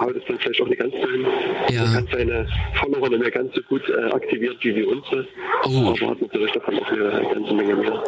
haut 0.01 0.17
es 0.17 0.23
dann 0.27 0.39
vielleicht 0.39 0.61
auch 0.63 0.69
nicht 0.69 0.79
ganz 0.79 0.93
so 0.93 1.11
hin. 1.11 1.27
Ja. 1.71 1.83
Man 1.83 1.95
hat 1.95 2.05
seine 2.13 2.47
Follower 2.75 3.09
nicht 3.09 3.21
mehr 3.21 3.31
ganz 3.31 3.55
so 3.55 3.61
gut 3.63 3.83
äh, 3.89 4.13
aktiviert 4.13 4.57
wie, 4.63 4.75
wie 4.77 4.85
unsere, 4.85 5.27
oh. 5.65 5.95
aber 5.97 6.11
hat 6.11 6.21
natürlich 6.21 6.53
davon 6.53 6.79
auch 6.79 6.91
eine 6.91 7.35
ganze 7.35 7.55
Menge 7.55 7.75
mehr. 7.77 8.03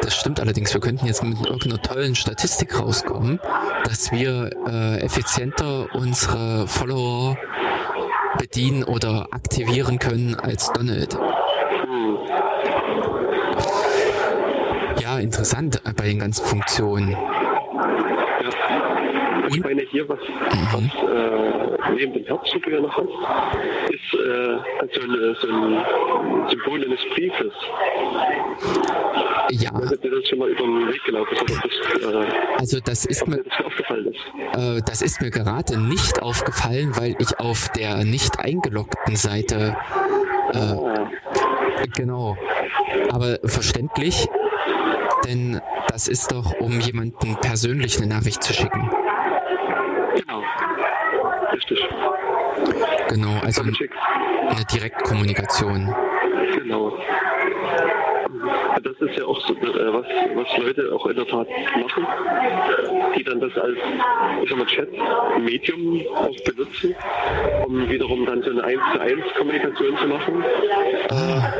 das 0.00 0.16
stimmt 0.16 0.40
allerdings. 0.40 0.72
Wir 0.72 0.80
könnten 0.80 1.06
jetzt 1.06 1.22
mit 1.22 1.38
irgendeiner 1.44 1.80
tollen 1.82 2.14
Statistik 2.14 2.80
rauskommen, 2.80 3.40
dass 3.84 4.12
wir 4.12 4.50
äh, 4.68 5.00
effizienter 5.04 5.88
unsere 5.94 6.66
Follower 6.66 7.36
bedienen 8.38 8.84
oder 8.84 9.28
aktivieren 9.30 9.98
können 9.98 10.34
als 10.34 10.72
Donald. 10.72 11.14
Hm. 11.14 12.18
Ja, 15.00 15.18
interessant 15.18 15.80
bei 15.96 16.08
den 16.08 16.18
ganzen 16.18 16.44
Funktionen. 16.44 17.16
Ich 19.48 19.62
meine, 19.62 19.82
hier, 19.82 20.08
was, 20.08 20.18
mhm. 20.18 20.68
was 20.72 20.82
äh, 20.82 21.94
neben 21.94 22.12
dem 22.14 22.24
ja 22.24 22.80
noch 22.80 22.96
hat, 22.96 23.08
ist 23.90 24.14
äh, 24.14 24.56
also 24.80 25.00
eine, 25.02 25.34
so 25.40 25.48
ein 25.48 26.48
Symbol 26.50 26.84
eines 26.84 27.00
Briefes. 27.14 27.52
Ja. 29.50 29.70
Ich 29.70 29.90
weiß 29.90 29.98
das 30.02 30.28
schon 30.28 30.38
mal 30.38 30.48
über 30.48 30.62
den 30.62 30.88
Weg 30.88 31.04
gelaufen 31.04 31.34
ist, 31.34 31.54
das, 31.62 32.12
äh, 32.12 32.26
also 32.58 32.80
das 32.84 33.04
ist 33.04 33.28
mir, 33.28 33.42
das 33.42 33.64
aufgefallen 33.64 34.06
ist. 34.06 34.58
Äh, 34.58 34.82
das 34.86 35.02
ist 35.02 35.20
mir 35.20 35.30
gerade 35.30 35.78
nicht 35.78 36.20
aufgefallen, 36.22 36.92
weil 36.96 37.14
ich 37.18 37.38
auf 37.38 37.68
der 37.76 38.04
nicht 38.04 38.40
eingeloggten 38.40 39.16
Seite 39.16 39.76
äh, 40.52 40.58
ah. 40.58 41.10
genau. 41.94 42.36
Aber 43.10 43.38
verständlich, 43.44 44.26
denn 45.24 45.60
das 45.88 46.08
ist 46.08 46.32
doch, 46.32 46.60
um 46.60 46.80
jemanden 46.80 47.36
persönlich 47.40 47.98
eine 47.98 48.06
Nachricht 48.06 48.42
zu 48.42 48.52
schicken. 48.52 48.90
Genau. 50.16 50.42
Richtig. 51.52 51.78
Genau, 53.08 53.38
also 53.42 53.62
eine 53.62 54.64
Direktkommunikation. 54.72 55.94
Genau. 56.58 56.98
Das 58.82 59.08
ist 59.08 59.18
ja 59.18 59.24
auch 59.24 59.40
so, 59.46 59.54
äh, 59.54 59.92
was, 59.92 60.06
was 60.34 60.58
Leute 60.58 60.92
auch 60.92 61.06
in 61.06 61.16
der 61.16 61.26
Tat 61.26 61.48
machen, 61.80 62.06
die 63.16 63.24
dann 63.24 63.40
das 63.40 63.56
als 63.56 63.78
Chat-Medium 64.66 66.02
auch 66.14 66.36
benutzen, 66.44 66.94
um 67.66 67.88
wiederum 67.88 68.26
dann 68.26 68.42
so 68.42 68.50
eine 68.50 68.64
1 68.64 68.80
zu 68.92 69.00
1 69.00 69.22
Kommunikation 69.36 69.96
zu 69.98 70.08
machen. 70.08 70.44
Ah. 71.10 71.52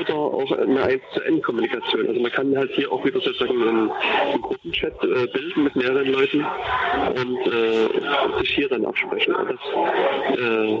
Oder 0.00 0.14
auch 0.14 0.52
eine 0.52 0.82
1 0.82 1.02
zu 1.14 1.20
N 1.22 1.42
Kommunikation. 1.42 2.08
Also 2.08 2.20
man 2.20 2.32
kann 2.32 2.56
halt 2.56 2.70
hier 2.72 2.90
auch 2.92 3.04
wieder 3.04 3.20
sozusagen 3.20 3.62
einen, 3.62 3.90
einen 3.90 4.42
Gruppenchat 4.42 4.92
äh, 5.02 5.26
bilden 5.26 5.64
mit 5.64 5.76
mehreren 5.76 6.12
Leuten 6.12 6.46
und 7.16 7.46
äh, 7.46 8.40
sich 8.40 8.50
hier 8.54 8.68
dann 8.68 8.84
absprechen. 8.84 9.34
Und 9.34 9.50
das 9.50 10.38
äh, 10.38 10.74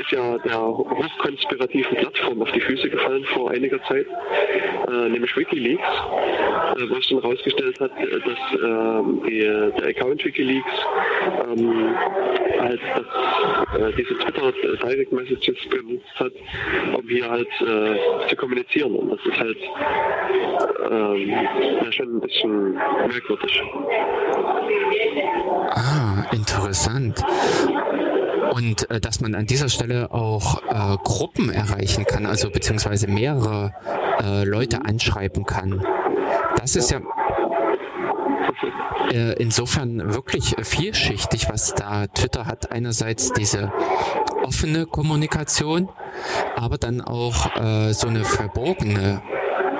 ist 0.00 0.10
ja 0.10 0.38
der 0.38 0.60
hochkonspirativen 0.60 1.96
Plattform 1.98 2.42
auf 2.42 2.50
die 2.52 2.60
Füße 2.60 2.88
gefallen 2.88 3.24
vor 3.24 3.50
einiger 3.50 3.82
Zeit 3.84 4.06
äh, 4.88 5.08
nämlich 5.08 5.36
Wikileaks, 5.36 5.82
äh, 5.82 6.88
wo 6.88 6.96
es 6.96 7.08
dann 7.08 7.20
herausgestellt 7.20 7.78
hat, 7.80 7.92
äh, 7.98 8.20
dass 8.20 8.60
ähm, 8.62 9.22
die, 9.26 9.40
der 9.40 9.88
Account 9.88 10.24
Wikileaks 10.24 10.72
ähm, 11.56 11.94
halt 12.58 12.80
das, 12.94 13.80
äh, 13.80 13.92
diese 13.96 14.18
Twitter 14.18 14.52
Direct 14.82 15.12
Messages 15.12 15.56
benutzt 15.68 16.14
hat, 16.16 16.32
um 16.96 17.08
hier 17.08 17.28
halt 17.28 17.48
äh, 17.60 18.28
zu 18.28 18.36
kommunizieren. 18.36 18.94
Und 18.94 19.10
das 19.10 19.20
ist 19.26 19.38
halt 19.38 19.58
ähm, 20.90 21.28
ja, 21.28 21.92
schon 21.92 22.16
ein 22.16 22.20
bisschen 22.20 22.72
merkwürdig. 22.74 23.62
Ah, 25.70 26.24
interessant. 26.32 27.22
Und 28.52 28.90
äh, 28.90 29.00
dass 29.00 29.20
man 29.20 29.34
an 29.34 29.46
dieser 29.46 29.68
Stelle 29.68 30.10
auch 30.10 30.62
äh, 30.68 30.96
Gruppen 31.04 31.50
erreichen 31.50 32.04
kann, 32.04 32.26
also 32.26 32.50
beziehungsweise 32.50 33.06
mehrere 33.06 33.72
äh, 34.22 34.44
Leute 34.44 34.84
anschreiben 34.84 35.44
kann. 35.44 35.84
Das 36.56 36.76
ist 36.76 36.90
ja 36.90 37.00
äh, 39.12 39.32
insofern 39.34 40.14
wirklich 40.14 40.54
vielschichtig, 40.62 41.48
was 41.50 41.74
da 41.74 42.06
Twitter 42.06 42.46
hat. 42.46 42.70
Einerseits 42.70 43.32
diese 43.32 43.72
offene 44.42 44.86
Kommunikation, 44.86 45.88
aber 46.56 46.78
dann 46.78 47.00
auch 47.00 47.56
äh, 47.56 47.92
so 47.92 48.08
eine 48.08 48.24
verborgene 48.24 49.22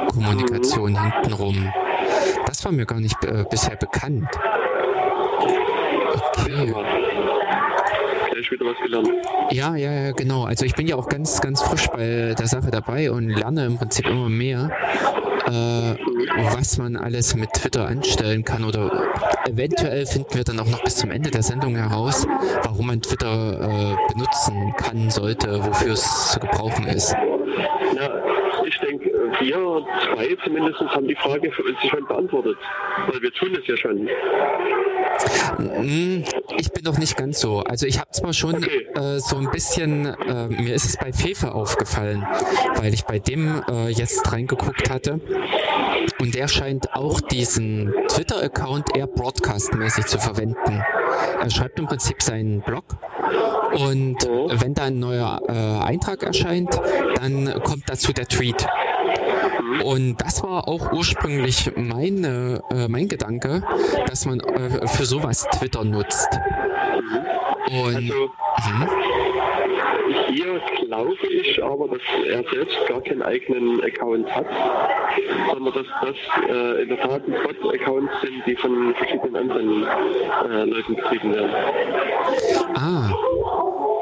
Kommunikation 0.09 0.93
mhm. 0.93 1.13
hintenrum. 1.13 1.73
Das 2.47 2.65
war 2.65 2.73
mir 2.73 2.87
gar 2.87 3.01
nicht 3.01 3.23
äh, 3.25 3.45
bisher 3.49 3.77
bekannt. 3.77 4.29
Okay 6.39 6.75
ich 8.41 8.51
wieder 8.51 8.67
was 8.67 8.77
gelernt. 8.83 9.09
Ja, 9.51 9.77
ja, 9.77 9.93
ja, 9.93 10.13
genau. 10.13 10.45
Also 10.45 10.65
ich 10.65 10.75
bin 10.75 10.87
ja 10.87 10.97
auch 10.97 11.09
ganz, 11.09 11.41
ganz 11.41 11.63
frisch 11.63 11.89
bei 11.89 12.35
der 12.39 12.47
Sache 12.47 12.71
dabei 12.71 13.11
und 13.11 13.29
lerne 13.29 13.67
im 13.67 13.79
Prinzip 13.79 14.07
immer 14.07 14.29
mehr, 14.29 14.71
äh, 15.47 15.95
was 16.55 16.79
man 16.79 16.97
alles 16.97 17.35
mit 17.35 17.53
Twitter 17.53 17.87
anstellen 17.87 18.45
kann 18.45 18.65
oder 18.65 19.09
eventuell 19.49 20.07
finden 20.07 20.35
wir 20.35 20.45
dann 20.45 20.61
auch 20.61 20.67
noch 20.67 20.83
bis 20.85 20.97
zum 20.97 21.11
Ende 21.11 21.31
der 21.31 21.43
Sendung 21.43 21.77
heraus, 21.77 22.27
warum 22.65 22.87
man 22.87 23.03
Twitter 23.03 23.97
äh, 23.97 24.13
benutzen 24.13 24.75
kann, 24.77 25.11
sollte, 25.11 25.65
wofür 25.65 25.93
es 25.93 26.33
zu 26.33 26.41
gebrauchen 26.41 26.87
ist. 26.87 27.15
Ja, 27.97 28.11
ich 28.65 28.79
denke, 28.79 29.11
wir 29.41 29.87
zwei 30.15 30.37
zumindest 30.45 30.81
haben 30.81 31.09
die 31.09 31.17
Frage 31.17 31.51
für 31.53 31.63
uns 31.63 31.79
schon 31.89 32.07
beantwortet, 32.07 32.57
weil 33.11 33.23
wir 33.23 33.33
tun 33.33 33.57
es 33.61 33.67
ja 33.67 33.77
schon. 33.77 34.09
Hm, 35.57 36.25
ich 36.57 36.73
bin 36.73 36.85
doch 36.85 36.99
nicht 36.99 37.17
ganz 37.17 37.41
so. 37.41 37.61
Also 37.61 37.87
ich 37.87 37.99
habe 37.99 38.11
zwar 38.11 38.33
schon 38.33 38.57
okay. 38.57 38.87
äh, 38.95 39.19
so 39.19 39.37
ein 39.37 39.51
bisschen, 39.51 40.07
äh, 40.07 40.49
mir 40.49 40.75
ist 40.75 40.85
es 40.85 40.97
bei 40.97 41.13
Fefe 41.13 41.53
aufgefallen, 41.55 42.27
weil 42.77 42.93
ich 42.95 43.05
bei 43.05 43.19
dem 43.19 43.63
äh, 43.69 43.89
jetzt 43.89 44.31
reingeguckt 44.33 44.91
hatte. 44.91 45.21
Und 46.19 46.35
der 46.35 46.49
scheint 46.49 46.95
auch 46.95 47.21
diesen 47.21 47.93
Twitter-Account 48.09 48.97
eher 48.97 49.07
broadcast-mäßig 49.07 50.07
zu 50.07 50.19
verwenden. 50.19 50.83
Er 51.41 51.51
schreibt 51.51 51.79
im 51.79 51.87
Prinzip 51.87 52.23
seinen 52.23 52.61
Blog 52.61 52.85
und 53.73 54.29
mhm. 54.29 54.61
wenn 54.61 54.75
da 54.75 54.85
ein 54.85 54.99
neuer 54.99 55.41
äh, 55.49 55.53
Eintrag 55.53 56.23
erscheint, 56.23 56.79
dann 57.17 57.63
kommt 57.63 57.85
dazu 57.89 58.13
der 58.13 58.27
Tweet. 58.27 58.67
Und 59.85 60.21
das 60.21 60.43
war 60.43 60.69
auch 60.69 60.93
ursprünglich 60.93 61.73
meine, 61.77 62.63
äh, 62.71 62.89
mein 62.89 63.09
Gedanke, 63.09 63.63
dass 64.07 64.27
man 64.27 64.41
äh, 64.41 64.87
für 64.87 65.05
sowas 65.05 65.47
Twitter 65.53 65.85
nutzt. 65.85 66.29
Und, 67.71 67.97
also, 67.97 68.31
mhm. 68.73 68.89
Hier 70.31 70.61
glaube 70.87 71.17
ich 71.29 71.63
aber, 71.63 71.89
dass 71.89 72.03
er 72.27 72.45
selbst 72.51 72.77
gar 72.89 73.01
keinen 73.03 73.23
eigenen 73.23 73.83
Account 73.83 74.35
hat, 74.35 74.47
sondern 75.53 75.75
dass 75.75 75.87
das 76.03 76.17
äh, 76.49 76.83
in 76.83 76.89
der 76.89 77.01
Tat 77.01 77.23
Bot-Accounts 77.27 78.13
sind, 78.23 78.47
die 78.47 78.57
von 78.57 78.95
verschiedenen 78.95 79.37
anderen 79.37 79.85
äh, 79.85 80.65
Leuten 80.65 80.97
betrieben 80.97 81.35
werden. 81.35 81.51
Ah, 82.75 83.13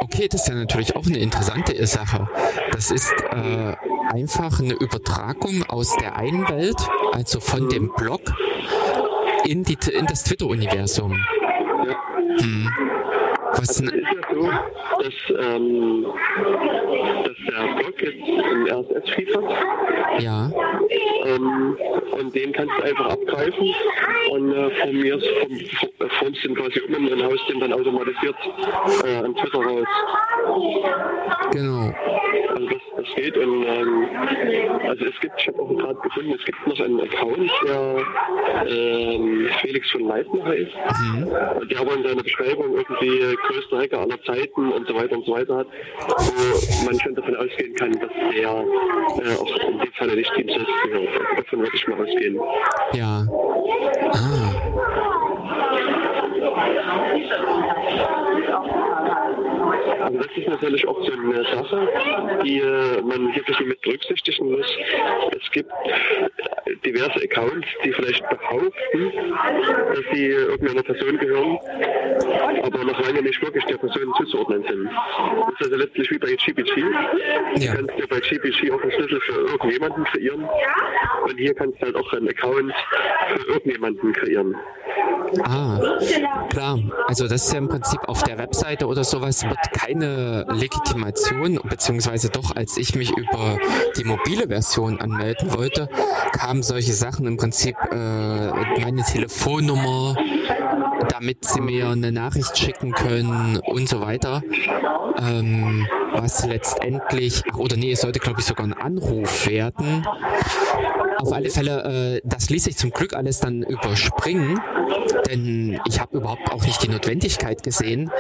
okay, 0.01 0.29
das 0.31 0.43
ist 0.43 0.49
ja 0.49 0.55
natürlich 0.55 0.95
auch 0.97 1.07
eine 1.07 1.19
interessante 1.19 1.87
Sache. 1.87 2.29
Das 2.73 2.91
ist 2.91 3.15
äh, 3.33 3.75
einfach 4.13 4.61
eine 4.61 4.75
Übertragung 4.75 5.65
aus 5.69 5.97
der 5.97 6.17
einen 6.17 6.49
Welt, 6.49 6.77
also 7.13 7.41
von 7.41 7.69
dem 7.69 7.93
Blog, 7.97 8.21
in, 9.45 9.65
die, 9.65 9.79
in 9.93 10.07
das 10.07 10.25
Twitter-Universum. 10.25 11.19
Ja. 11.87 11.97
Hm. 12.41 12.69
Was 13.53 13.69
also 13.69 13.85
es 13.85 13.93
ist 13.93 14.03
ja 14.03 14.35
so, 14.35 14.51
dass, 15.03 15.51
ähm, 15.53 16.07
dass 17.25 17.37
der 17.49 17.75
Blog 17.75 18.03
jetzt 18.03 18.23
ein 18.23 18.69
RSS-Feed 18.69 19.37
hat. 19.37 20.23
Ja. 20.23 20.51
Ähm, 21.25 21.77
und 22.13 22.35
den 22.35 22.53
kannst 22.53 22.73
du 22.79 22.83
einfach 22.83 23.11
abgreifen 23.11 23.75
und 24.31 24.53
äh, 24.53 24.71
formierst, 24.71 25.27
form, 25.27 26.11
formst 26.19 26.45
den 26.45 26.55
quasi 26.55 26.81
um 26.81 26.95
und 26.95 27.23
haust 27.23 27.49
den 27.49 27.61
dann 27.61 27.73
automatisiert 27.73 28.37
äh, 29.05 29.17
an 29.17 29.35
Twitter 29.35 29.59
raus. 29.59 29.87
Genau. 31.53 31.95
Also 32.55 32.67
das, 32.67 32.83
das 32.97 33.15
geht 33.15 33.37
und 33.37 33.65
ähm, 33.65 34.09
also 34.89 35.05
es 35.05 35.21
gibt, 35.21 35.35
ich 35.39 35.49
habe 35.49 35.63
auch 35.63 35.77
gerade 35.77 35.99
gefunden, 36.01 36.35
es 36.39 36.45
gibt 36.45 36.67
noch 36.67 36.81
einen 36.81 37.01
Account, 37.01 37.51
der 37.67 38.03
ähm, 38.67 39.49
Felix 39.61 39.91
von 39.91 40.09
Leitner 40.09 40.45
heißt. 40.45 40.73
Mhm. 41.03 41.69
Der 41.69 41.81
aber 41.81 41.95
in 41.95 42.03
seiner 42.03 42.23
Beschreibung 42.23 42.75
irgendwie 42.75 43.37
größter 43.47 43.79
Hacker 43.79 44.01
aller 44.01 44.23
Zeiten 44.25 44.73
und 44.73 44.87
so 44.87 44.95
weiter 44.95 45.17
und 45.17 45.27
so 45.27 45.33
weiter 45.33 45.57
hat, 45.59 45.67
wo 45.67 46.87
man 46.87 47.01
schon 47.01 47.15
davon 47.15 47.37
ausgehen 47.37 47.75
kann, 47.75 47.93
dass 47.93 48.11
der 48.33 48.43
äh, 48.43 49.37
auch 49.37 49.69
in 49.69 49.79
dem 49.79 49.93
Falle 49.93 50.15
nicht 50.17 50.33
Team 50.35 50.49
selbst 50.49 50.83
gehört. 50.85 51.09
Also 51.09 51.37
davon 51.37 51.59
würde 51.61 51.73
ich 51.75 51.89
mal 51.89 52.01
ausgehen. 52.01 52.41
Ja. 52.93 53.27
Ah. 54.13 54.49
Also 60.01 60.19
das 60.19 60.29
ist 60.37 60.49
natürlich 60.49 60.89
auch 60.89 61.05
so 61.05 61.13
eine 61.13 61.45
Sache, 61.45 61.89
die 62.45 62.61
äh, 62.61 63.03
man 63.03 63.35
wirklich 63.35 63.61
mit 63.61 63.81
berücksichtigen 63.83 64.53
muss. 64.53 64.67
Es 65.33 65.51
gibt 65.51 65.71
diverse 66.85 67.23
Accounts, 67.23 67.67
die 67.85 67.93
vielleicht 67.93 68.27
behaupten, 68.29 69.13
dass 69.95 70.05
sie 70.13 70.27
irgendeiner 70.27 70.83
Person 70.83 71.19
gehören 71.19 71.59
aber 72.63 72.85
noch 72.85 73.01
lange 73.01 73.23
nicht 73.23 73.28
wirklich 73.41 73.65
der 73.65 73.77
Person 73.77 74.13
zuzuordnen 74.17 74.65
sind. 74.69 74.85
Das 74.87 75.61
ist 75.61 75.63
also 75.63 75.77
letztlich 75.77 76.11
wie 76.11 76.19
bei 76.19 76.35
GPG. 76.35 76.83
Du 77.57 77.67
kannst 77.67 77.99
dir 77.99 78.07
bei 78.09 78.21
GPG 78.21 78.71
auch 78.73 78.83
einen 78.83 78.93
Schlüssel 78.93 79.21
für 79.21 79.41
irgendjemanden 79.53 80.05
kreieren 80.05 80.49
und 81.25 81.37
hier 81.37 81.55
kannst 81.55 81.81
du 81.81 81.87
halt 81.87 81.97
auch 81.97 82.13
einen 82.13 82.29
Account 82.29 82.73
für 83.29 83.53
irgendjemanden 83.53 84.13
kreieren. 84.13 84.55
Ah, 85.45 85.79
klar. 86.49 86.79
Also 87.07 87.29
das 87.29 87.45
ist 87.45 87.53
ja 87.53 87.59
im 87.59 87.69
Prinzip 87.69 88.01
auf 88.09 88.23
der 88.23 88.39
Webseite 88.39 88.87
oder 88.87 89.05
sowas 89.05 89.45
wird 89.45 89.59
keine 89.73 90.47
Legitimation, 90.51 91.61
beziehungsweise 91.69 92.31
doch, 92.31 92.57
als 92.57 92.77
ich 92.77 92.95
mich 92.95 93.17
über 93.17 93.59
die 93.97 94.05
mobile 94.05 94.49
Version 94.49 95.01
anmelden 95.01 95.55
wollte, 95.55 95.89
kamen 96.33 96.63
solche 96.63 96.93
Sachen 96.93 97.27
im 97.27 97.37
Prinzip 97.37 97.77
äh, 97.91 97.97
meine 97.97 99.03
Telefonnummer, 99.03 100.17
damit 101.11 101.45
sie 101.45 101.61
mir 101.61 101.89
eine 101.89 102.13
Nachricht 102.13 102.57
schicken 102.57 102.93
können 102.93 103.18
und 103.27 103.89
so 103.89 104.01
weiter. 104.01 104.43
Ähm, 105.21 105.87
was 106.13 106.47
letztendlich, 106.47 107.43
ach, 107.53 107.59
oder 107.59 107.77
nee, 107.77 107.93
es 107.93 108.01
sollte 108.01 108.19
glaube 108.19 108.41
ich 108.41 108.47
sogar 108.47 108.67
ein 108.67 108.73
Anruf 108.73 109.47
werden. 109.47 110.07
Auf 111.19 111.33
alle 111.33 111.51
Fälle, 111.51 112.17
äh, 112.17 112.21
das 112.25 112.49
ließ 112.49 112.65
sich 112.65 112.77
zum 112.77 112.91
Glück 112.91 113.15
alles 113.15 113.41
dann 113.41 113.63
überspringen, 113.63 114.61
denn 115.29 115.81
ich 115.89 116.01
habe 116.01 116.19
überhaupt 116.19 116.53
auch 116.53 116.65
nicht 116.65 116.83
die 116.83 116.89
Notwendigkeit 116.89 117.63
gesehen, 117.63 118.11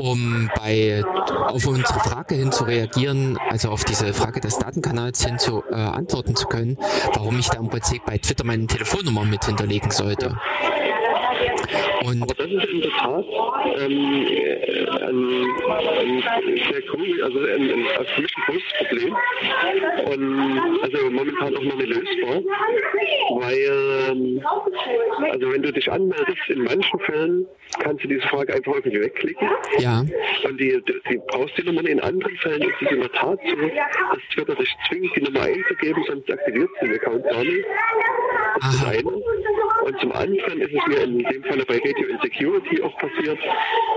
um 0.00 0.50
bei 0.56 1.04
auf 1.46 1.66
unsere 1.66 2.00
Frage 2.00 2.34
hin 2.34 2.50
zu 2.50 2.64
reagieren, 2.64 3.38
also 3.48 3.70
auf 3.70 3.84
diese 3.84 4.12
Frage 4.12 4.40
des 4.40 4.58
Datenkanals 4.58 5.24
hin 5.24 5.38
zu 5.38 5.62
äh, 5.70 5.74
antworten 5.74 6.34
zu 6.34 6.46
können, 6.46 6.76
warum 7.14 7.38
ich 7.38 7.48
da 7.48 7.58
im 7.58 7.68
Prinzip 7.68 8.04
bei 8.04 8.18
Twitter 8.18 8.44
meine 8.44 8.66
Telefonnummer 8.66 9.24
mit 9.24 9.44
hinterlegen 9.44 9.90
sollte. 9.90 10.36
Und 12.02 12.22
Aber 12.22 12.34
das 12.34 12.46
ist 12.46 12.64
in 12.64 12.80
der 12.80 12.90
Tat 12.92 13.24
ähm, 13.76 14.26
ein, 15.02 15.42
ein 15.84 16.22
sehr 16.70 16.82
cool, 16.94 17.22
also 17.22 17.38
ein, 17.40 17.70
ein, 17.70 18.06
für 18.06 18.22
mich 18.22 18.32
ein 18.36 18.42
großes 18.46 18.72
Problem. 18.78 19.16
Und 20.06 20.82
also 20.82 21.10
momentan 21.10 21.56
auch 21.56 21.62
noch 21.62 21.76
nicht 21.76 21.88
lösbar. 21.88 22.42
Weil, 23.40 24.10
ähm, 24.10 24.42
also 25.30 25.52
wenn 25.52 25.62
du 25.62 25.72
dich 25.72 25.90
anmeldest, 25.90 26.48
in 26.48 26.64
manchen 26.64 27.00
Fällen 27.00 27.46
kannst 27.78 28.04
du 28.04 28.08
diese 28.08 28.26
Frage 28.28 28.54
einfach 28.54 28.74
irgendwie 28.74 29.00
wegklicken. 29.02 29.48
Ja. 29.78 30.00
Und 30.44 30.60
die, 30.60 30.80
die, 30.86 31.00
die 31.10 31.20
brauchst 31.28 31.56
die 31.58 31.62
Nummer 31.64 31.86
in 31.86 32.00
anderen 32.00 32.36
Fällen 32.38 32.62
ist 32.62 32.80
es 32.80 32.90
in 32.90 33.00
der 33.00 33.12
Tat 33.12 33.38
so, 33.46 33.56
dass 33.56 34.22
Twitter 34.34 34.54
dich 34.54 34.74
zwingt, 34.88 35.14
die 35.16 35.22
Nummer 35.22 35.42
einzugeben, 35.42 36.02
sonst 36.06 36.30
aktiviert 36.30 36.70
sie 36.80 36.86
den 36.86 36.96
Account 36.96 37.24
gar 37.24 37.44
nicht. 37.44 37.66
Das 38.60 38.74
ist 38.74 38.82
das 38.82 38.88
eine. 38.88 39.02
Und 39.84 40.00
zum 40.00 40.12
anderen 40.12 40.60
ist 40.60 40.72
es 40.72 40.86
mir 40.86 41.02
in 41.02 41.18
dem 41.18 41.44
Falle 41.44 41.64
bei 41.64 41.78
Radio 41.90 42.08
Insecurity 42.08 42.82
auch 42.82 42.96
passiert, 42.98 43.38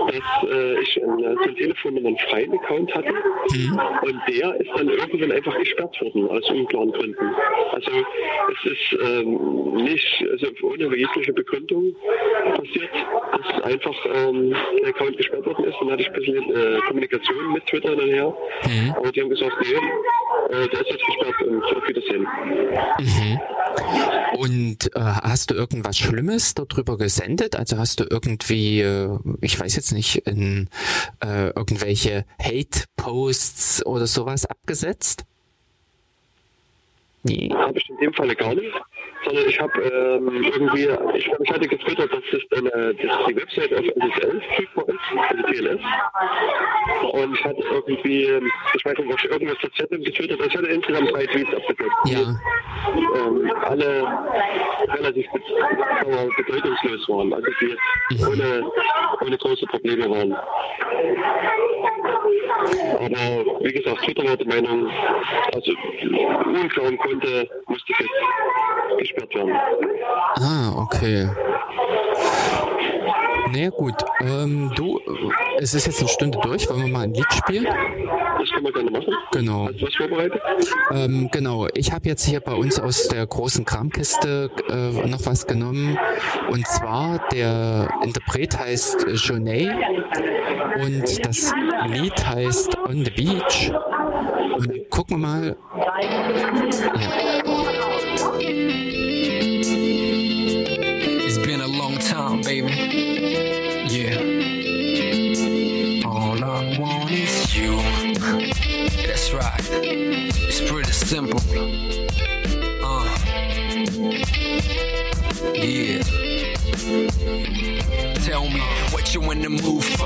dass 0.08 0.50
äh, 0.50 0.80
ich 0.80 1.02
einen, 1.02 1.18
äh, 1.20 1.36
zur 1.44 1.54
Telefonnummer 1.56 2.08
einen 2.08 2.18
freien 2.18 2.52
Account 2.52 2.94
hatte 2.94 3.12
mhm. 3.12 3.80
und 4.02 4.20
der 4.28 4.54
ist 4.60 4.70
dann 4.76 4.88
irgendwann 4.88 5.32
einfach 5.32 5.56
gesperrt 5.58 6.00
worden, 6.00 6.28
aus 6.28 6.50
unklaren 6.50 6.92
Gründen. 6.92 7.34
Also 7.72 7.90
es 8.52 8.72
ist 8.72 9.00
ähm, 9.00 9.74
nicht, 9.74 10.24
also 10.30 10.46
ohne 10.62 10.96
jegliche 10.96 11.32
Begründung 11.32 11.94
passiert, 12.56 12.90
dass 13.32 13.62
einfach 13.62 14.06
ähm, 14.12 14.54
der 14.80 14.88
Account 14.88 15.16
gesperrt 15.16 15.46
worden 15.46 15.64
ist. 15.64 15.76
Dann 15.80 15.90
hatte 15.90 16.02
ich 16.02 16.08
ein 16.08 16.14
bisschen 16.14 16.56
äh, 16.56 16.78
Kommunikation 16.86 17.52
mit 17.52 17.66
Twitter 17.66 17.94
nachher, 17.94 18.34
mhm. 18.66 18.94
aber 18.96 19.12
die 19.12 19.20
haben 19.20 19.30
gesagt, 19.30 19.56
nee, 19.62 19.74
äh, 20.54 20.68
der 20.68 20.80
ist 20.80 20.90
jetzt 20.90 21.06
gesperrt 21.06 21.42
und 21.42 21.62
auf 21.62 21.88
Wiedersehen. 21.88 22.26
Mhm. 22.98 23.40
Und 24.36 24.94
äh, 24.94 25.00
hast 25.00 25.50
du 25.50 25.54
irgendwas 25.54 25.96
Schlimmes 25.96 26.54
darüber 26.54 26.96
gesendet? 26.96 27.56
Also 27.56 27.76
hast 27.84 28.00
du 28.00 28.06
irgendwie, 28.10 28.80
äh, 28.80 29.18
ich 29.42 29.60
weiß 29.60 29.76
jetzt 29.76 29.92
nicht, 29.92 30.26
in, 30.26 30.70
äh, 31.22 31.48
irgendwelche 31.48 32.24
Hate-Posts 32.42 33.84
oder 33.84 34.06
sowas 34.06 34.46
abgesetzt? 34.46 35.26
Nee. 37.24 37.50
Habe 37.52 37.76
ich 37.76 37.90
in 37.90 37.98
dem 37.98 38.14
Falle 38.14 38.34
gar 38.34 38.54
nicht 38.54 38.72
sondern 39.24 39.48
ich 39.48 39.60
habe 39.60 39.80
ähm, 39.82 40.44
irgendwie, 40.44 40.88
ich, 41.16 41.30
ich 41.40 41.50
hatte 41.50 41.68
getwittert, 41.68 42.12
dass, 42.12 42.22
das 42.30 42.58
eine, 42.58 42.94
dass 42.94 43.26
die 43.26 43.36
Website 43.36 43.72
auf 43.74 43.84
SSL 43.84 44.40
verfügbar 44.40 44.84
ist, 44.88 44.98
also 45.16 45.42
TLS. 45.42 45.80
Und 47.12 47.34
ich 47.34 47.44
hatte 47.44 47.62
irgendwie, 47.70 48.50
ich 48.74 48.84
weiß 48.84 48.98
nicht, 48.98 49.12
ob 49.12 49.18
ich 49.18 49.30
irgendwas 49.30 49.58
zu 49.58 49.68
ZM 49.70 50.02
getwittert 50.02 50.38
habe, 50.38 50.48
ich 50.48 50.56
hatte 50.56 50.66
insgesamt 50.66 51.12
drei 51.12 51.26
Tweets 51.26 51.54
abgesetzt. 51.54 51.96
Ja. 52.06 52.20
Ähm, 53.16 53.52
alle 53.62 54.06
relativ 54.88 55.26
bedeutungslos 56.36 57.08
waren, 57.08 57.32
also 57.32 57.46
die 57.60 57.76
mhm. 58.16 58.28
ohne, 58.28 58.70
ohne 59.22 59.38
große 59.38 59.66
Probleme 59.66 60.10
waren. 60.10 60.36
Aber 62.98 63.60
wie 63.60 63.72
gesagt, 63.72 64.04
Twitter 64.04 64.24
war 64.24 64.36
die 64.36 64.44
Meinung, 64.46 64.90
also 65.54 65.72
unklaren 66.46 66.96
konnte, 66.98 67.48
musste 67.66 67.92
ich 67.92 67.98
jetzt 68.00 68.10
werden. 69.16 69.54
Ah, 70.36 70.72
okay. 70.76 71.28
Naja 73.52 73.70
gut, 73.70 73.94
ähm, 74.20 74.72
du, 74.74 75.00
es 75.58 75.74
ist 75.74 75.86
jetzt 75.86 76.00
eine 76.00 76.08
Stunde 76.08 76.38
durch, 76.42 76.68
wollen 76.68 76.86
wir 76.86 76.88
mal 76.88 77.02
ein 77.02 77.14
Lied 77.14 77.32
spielen? 77.32 77.64
Das 77.64 78.50
können 78.50 78.64
wir 78.64 78.72
gerne 78.72 78.90
machen. 78.90 79.14
Genau. 79.32 79.68
Hast 79.68 79.80
du 79.80 79.86
was 79.86 79.94
vorbereitet? 79.94 80.42
Ähm, 80.90 81.28
genau, 81.30 81.68
ich 81.74 81.92
habe 81.92 82.08
jetzt 82.08 82.24
hier 82.24 82.40
bei 82.40 82.52
uns 82.52 82.80
aus 82.80 83.08
der 83.08 83.26
großen 83.26 83.64
Kramkiste 83.64 84.50
äh, 84.68 85.06
noch 85.06 85.24
was 85.24 85.46
genommen. 85.46 85.96
Und 86.50 86.66
zwar, 86.66 87.20
der 87.32 87.88
Interpret 88.02 88.58
heißt 88.58 89.06
Jonet 89.08 89.70
und 90.82 91.26
das 91.26 91.52
Lied 91.86 92.26
heißt 92.26 92.76
On 92.88 93.04
the 93.04 93.10
Beach. 93.10 93.72
Und 94.56 94.90
gucken 94.90 95.20
wir 95.20 95.28
mal. 95.28 95.56
Ja. 96.96 97.73
It's 109.76 110.60
pretty 110.70 110.92
simple. 110.92 111.40
Uh. 112.82 113.08
Yeah. 115.54 116.02
Tell 118.24 118.48
me 118.48 118.62
you 119.14 119.30
in 119.30 119.40
the 119.40 119.48
mood 119.48 119.84
for. 119.84 120.04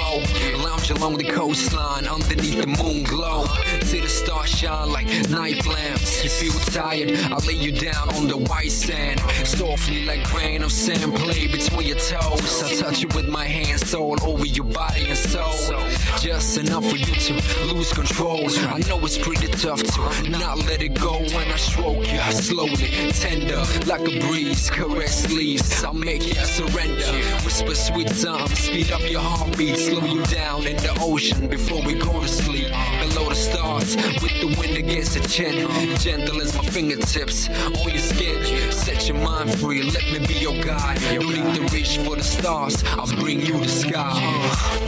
Lounge 0.62 0.90
along 0.90 1.16
the 1.16 1.24
coastline 1.24 2.06
underneath 2.06 2.60
the 2.60 2.66
moon 2.82 3.02
glow. 3.04 3.46
See 3.82 4.00
the 4.00 4.08
stars 4.08 4.50
shine 4.50 4.90
like 4.90 5.06
night 5.30 5.64
lamps. 5.66 6.22
You 6.22 6.30
feel 6.30 6.60
tired, 6.72 7.12
I'll 7.32 7.44
lay 7.46 7.54
you 7.54 7.72
down 7.72 8.08
on 8.14 8.28
the 8.28 8.36
white 8.36 8.70
sand. 8.70 9.20
Softly 9.44 10.04
like 10.04 10.24
grain 10.24 10.62
of 10.62 10.72
sand 10.72 11.14
play 11.14 11.46
between 11.46 11.88
your 11.88 11.98
toes. 11.98 12.62
I 12.62 12.74
touch 12.74 13.02
you 13.02 13.08
with 13.14 13.28
my 13.28 13.44
hands 13.44 13.94
all 13.94 14.16
over 14.22 14.44
your 14.44 14.64
body 14.66 15.08
and 15.08 15.16
soul. 15.16 15.88
Just 16.20 16.58
enough 16.58 16.84
for 16.84 16.96
you 16.96 17.14
to 17.14 17.32
lose 17.72 17.92
control. 17.92 18.48
I 18.68 18.80
know 18.88 18.98
it's 19.04 19.18
pretty 19.18 19.48
tough 19.48 19.82
to 19.82 20.30
not 20.30 20.58
let 20.66 20.82
it 20.82 20.94
go 21.00 21.18
when 21.18 21.48
I 21.50 21.56
stroke 21.56 22.10
you 22.12 22.20
slowly, 22.32 22.88
tender 23.12 23.62
like 23.86 24.02
a 24.02 24.20
breeze. 24.20 24.68
Caress 24.70 25.32
leaves, 25.32 25.82
I'll 25.84 25.94
make 25.94 26.26
you 26.26 26.34
surrender. 26.44 27.12
Whisper 27.44 27.74
sweet 27.74 28.10
songs, 28.10 28.58
speed 28.58 28.92
up 28.92 28.97
your 29.02 29.20
heartbeat, 29.20 29.76
slow 29.76 30.04
you 30.04 30.22
down 30.24 30.66
in 30.66 30.76
the 30.76 30.96
ocean 31.00 31.46
before 31.46 31.82
we 31.82 31.94
go 31.94 32.20
to 32.20 32.28
sleep. 32.28 32.68
Below 33.00 33.28
the 33.28 33.34
stars, 33.34 33.96
with 33.96 34.40
the 34.40 34.56
wind 34.58 34.76
against 34.76 35.14
the 35.14 35.28
chin, 35.28 35.68
gentle 35.98 36.40
as 36.40 36.56
my 36.56 36.64
fingertips 36.64 37.48
on 37.48 37.88
your 37.88 37.98
skin. 37.98 38.72
Set 38.72 39.08
your 39.08 39.18
mind 39.18 39.58
free, 39.58 39.82
let 39.82 40.04
me 40.12 40.26
be 40.26 40.34
your 40.34 40.60
guide. 40.62 41.00
No 41.12 41.28
need 41.28 41.54
to 41.56 41.74
reach 41.74 41.98
for 41.98 42.16
the 42.16 42.22
stars, 42.22 42.82
I'll 42.86 43.06
bring 43.20 43.40
you 43.40 43.58
the 43.58 43.68
sky. 43.68 44.20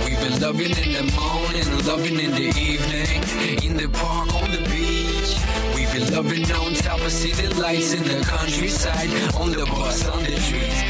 We've 0.05 0.21
been 0.21 0.41
loving 0.41 0.77
in 0.77 0.93
the 0.99 1.07
morning, 1.19 1.87
loving 1.87 2.19
in 2.19 2.33
the 2.33 2.49
evening, 2.59 3.65
in 3.65 3.77
the 3.77 3.89
park 3.89 4.35
on 4.35 4.51
the 4.51 4.63
beach. 4.71 5.37
We've 5.75 5.93
been 5.93 6.13
loving 6.15 6.45
on 6.53 6.75
top 6.75 7.01
of 7.01 7.13
city 7.13 7.49
lights 7.61 7.93
in 7.93 8.05
the 8.05 8.25
countryside, 8.25 9.11
on 9.35 9.51
the 9.53 9.67
bus, 9.67 10.07
on 10.09 10.23
the 10.25 10.41
streets 10.41 10.90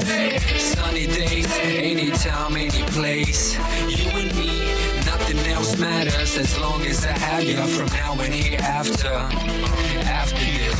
sunny 0.00 1.06
days, 1.06 1.46
anytime, 1.58 2.56
any 2.56 2.82
place. 2.92 3.56
You 3.88 4.08
and 4.10 4.34
me, 4.36 4.64
nothing 5.04 5.38
else 5.52 5.76
matters 5.78 6.36
as 6.36 6.58
long 6.58 6.82
as 6.82 7.04
I 7.04 7.12
have 7.12 7.44
you 7.44 7.56
from 7.56 7.86
now 7.88 8.20
and 8.20 8.34
hereafter. 8.34 9.81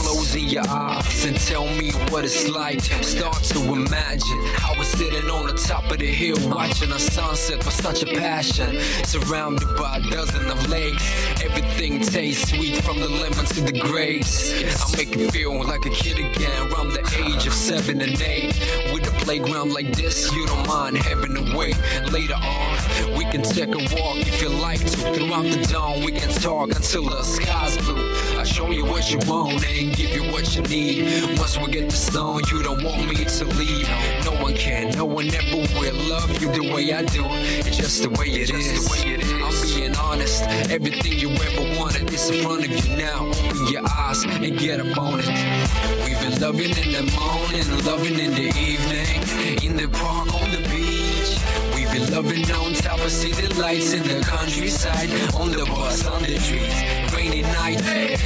Closing 0.03 0.49
your 0.49 0.69
eyes 0.69 1.25
and 1.25 1.37
tell 1.37 1.67
me 1.77 1.93
what 2.11 2.25
it's 2.25 2.49
like. 2.49 2.81
Start 2.81 3.43
to 3.45 3.59
imagine 3.73 4.41
how 4.55 4.75
we're 4.77 4.85
sitting 4.85 5.31
on 5.31 5.47
the 5.47 5.55
top 5.55 5.91
of 5.91 5.99
the 5.99 6.07
hill, 6.07 6.37
watching 6.49 6.91
a 6.91 6.99
sunset 6.99 7.59
with 7.65 7.73
such 7.75 8.03
a 8.03 8.07
passion. 8.07 8.81
Surrounded 9.05 9.69
by 9.77 9.99
a 9.99 10.11
dozen 10.11 10.51
of 10.51 10.69
lakes, 10.69 11.05
everything 11.43 12.01
tastes 12.01 12.51
sweet 12.51 12.83
from 12.83 12.99
the 12.99 13.09
lemon 13.09 13.45
to 13.47 13.61
the 13.61 13.79
grapes. 13.79 14.53
I 14.53 14.97
make 14.97 15.15
you 15.17 15.31
feel 15.31 15.55
like 15.65 15.87
a 15.87 15.91
kid 15.91 16.19
again, 16.19 16.73
around 16.73 16.93
the 16.93 17.25
age 17.25 17.47
of 17.47 17.55
seven 17.55 18.01
and 18.01 18.21
eight 18.21 18.53
with 18.93 19.07
a 19.07 19.25
playground 19.25 19.73
like 19.73 19.95
this, 19.97 20.33
you 20.33 20.47
don't 20.47 20.67
mind 20.67 20.99
having 20.99 21.35
to 21.35 21.57
wait. 21.57 21.77
Later 22.11 22.35
on, 22.35 23.17
we 23.17 23.25
can 23.25 23.43
take 23.43 23.75
a 23.75 23.79
walk 23.95 24.19
if 24.19 24.43
you 24.43 24.49
like 24.49 24.81
to. 24.81 24.97
Throughout 25.15 25.45
the 25.45 25.67
dawn, 25.71 26.05
we 26.05 26.13
can 26.13 26.29
talk 26.29 26.71
until 26.75 27.05
the 27.05 27.23
sky's 27.23 27.77
blue. 27.79 28.13
I'll 28.37 28.45
show 28.45 28.71
you 28.71 28.85
what 28.85 29.11
you 29.11 29.19
want 29.27 29.65
and 29.67 29.92
give 29.93 30.11
you 30.11 30.25
what 30.33 30.55
you 30.55 30.63
need. 30.63 31.39
Once 31.39 31.59
we 31.59 31.71
get 31.71 31.91
the 31.91 31.97
stone, 31.97 32.43
you 32.51 32.63
don't 32.63 32.83
want 32.83 33.09
me 33.09 33.25
to 33.25 33.45
leave. 33.45 33.89
No 34.25 34.33
one 34.43 34.55
can, 34.55 34.91
no 34.97 35.05
one 35.05 35.29
ever 35.35 35.57
will 35.79 35.95
love 36.09 36.31
you 36.41 36.51
the 36.53 36.73
way 36.73 36.93
I 36.93 37.03
do. 37.03 37.25
It's 37.67 37.77
just 37.77 38.03
the 38.03 38.11
way 38.11 38.29
it 38.29 38.51
is. 38.51 38.91
I'm 38.93 39.55
being 39.63 39.97
honest. 39.97 40.43
Everything 40.71 41.19
you 41.19 41.31
ever 41.31 41.79
wanted 41.79 42.13
is 42.13 42.31
in 42.31 42.43
front 42.43 42.65
of 42.65 42.71
you 42.71 42.97
now. 42.97 43.27
Open 43.27 43.67
your 43.69 43.83
eyes 43.89 44.25
and 44.25 44.59
get 44.59 44.81
up 44.81 44.99
on 44.99 45.21
it. 45.21 45.29
We've 46.05 46.21
been 46.21 46.41
loving 46.41 46.77
in 46.83 46.93
the 46.97 47.05
morning, 47.19 47.85
loving 47.85 48.19
in 48.19 48.33
the 48.33 48.49
evening, 48.59 49.63
in 49.63 49.77
the 49.77 49.89
park 49.89 50.35
on 50.35 50.51
the 50.51 50.62
been 51.93 52.11
loving 52.11 52.51
on 52.53 52.73
top 52.73 52.99
of 53.01 53.11
city 53.11 53.47
lights 53.61 53.93
in 53.93 54.03
the 54.05 54.25
countryside, 54.25 55.11
on 55.35 55.51
the 55.51 55.65
bus, 55.67 56.07
on 56.07 56.23
the 56.23 56.39
streets. 56.41 57.13
Rainy 57.15 57.43
night, 57.43 57.81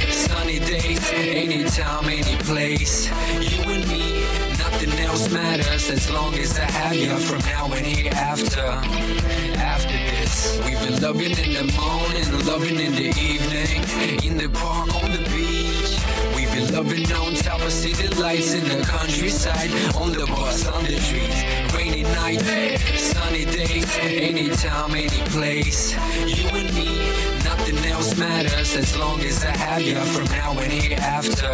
sunny 0.09 0.59
days, 0.59 1.11
anytime, 1.13 2.05
any 2.05 2.37
place. 2.43 3.09
You 3.41 3.63
and 3.73 3.85
me, 3.89 4.21
nothing 4.57 4.91
else 4.99 5.29
matters 5.29 5.89
as 5.89 6.09
long 6.09 6.35
as 6.35 6.57
I 6.57 6.63
have 6.63 6.95
you 6.95 7.17
from 7.17 7.39
now 7.39 7.65
and 7.73 7.85
hereafter. 7.85 8.61
After 9.59 9.97
this, 10.11 10.61
we've 10.63 10.79
been 10.79 11.01
loving 11.01 11.37
in 11.37 11.51
the 11.59 11.73
morning, 11.75 12.45
loving 12.45 12.79
in 12.79 12.93
the 12.95 13.09
evening, 13.19 14.23
in 14.23 14.37
the 14.37 14.47
park, 14.47 14.95
on 15.03 15.11
the 15.11 15.23
beach. 15.29 15.99
We've 16.35 16.51
been 16.53 16.73
loving 16.73 17.11
on 17.11 17.33
top 17.35 17.61
of 17.61 17.73
city 17.73 18.07
lights 18.15 18.53
in 18.53 18.63
the 18.63 18.85
countryside, 18.85 19.71
on 19.95 20.13
the 20.13 20.25
bus, 20.25 20.65
on 20.67 20.85
the 20.85 20.97
streets. 21.01 21.66
Rainy 21.87 22.03
night, 22.03 22.41
sunny 22.97 23.45
days, 23.45 23.97
anytime, 23.97 24.91
any 24.91 25.21
place. 25.29 25.93
You 26.27 26.49
and 26.49 26.73
me, 26.75 26.97
nothing 27.45 27.77
else 27.85 28.17
matters 28.17 28.75
as 28.75 28.97
long 28.97 29.21
as 29.21 29.45
I 29.45 29.55
have 29.55 29.81
you 29.81 29.95
from 29.95 30.25
now 30.25 30.51
and 30.59 30.69
hereafter. 30.69 31.45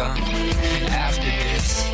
After 0.90 1.22
this. 1.22 1.88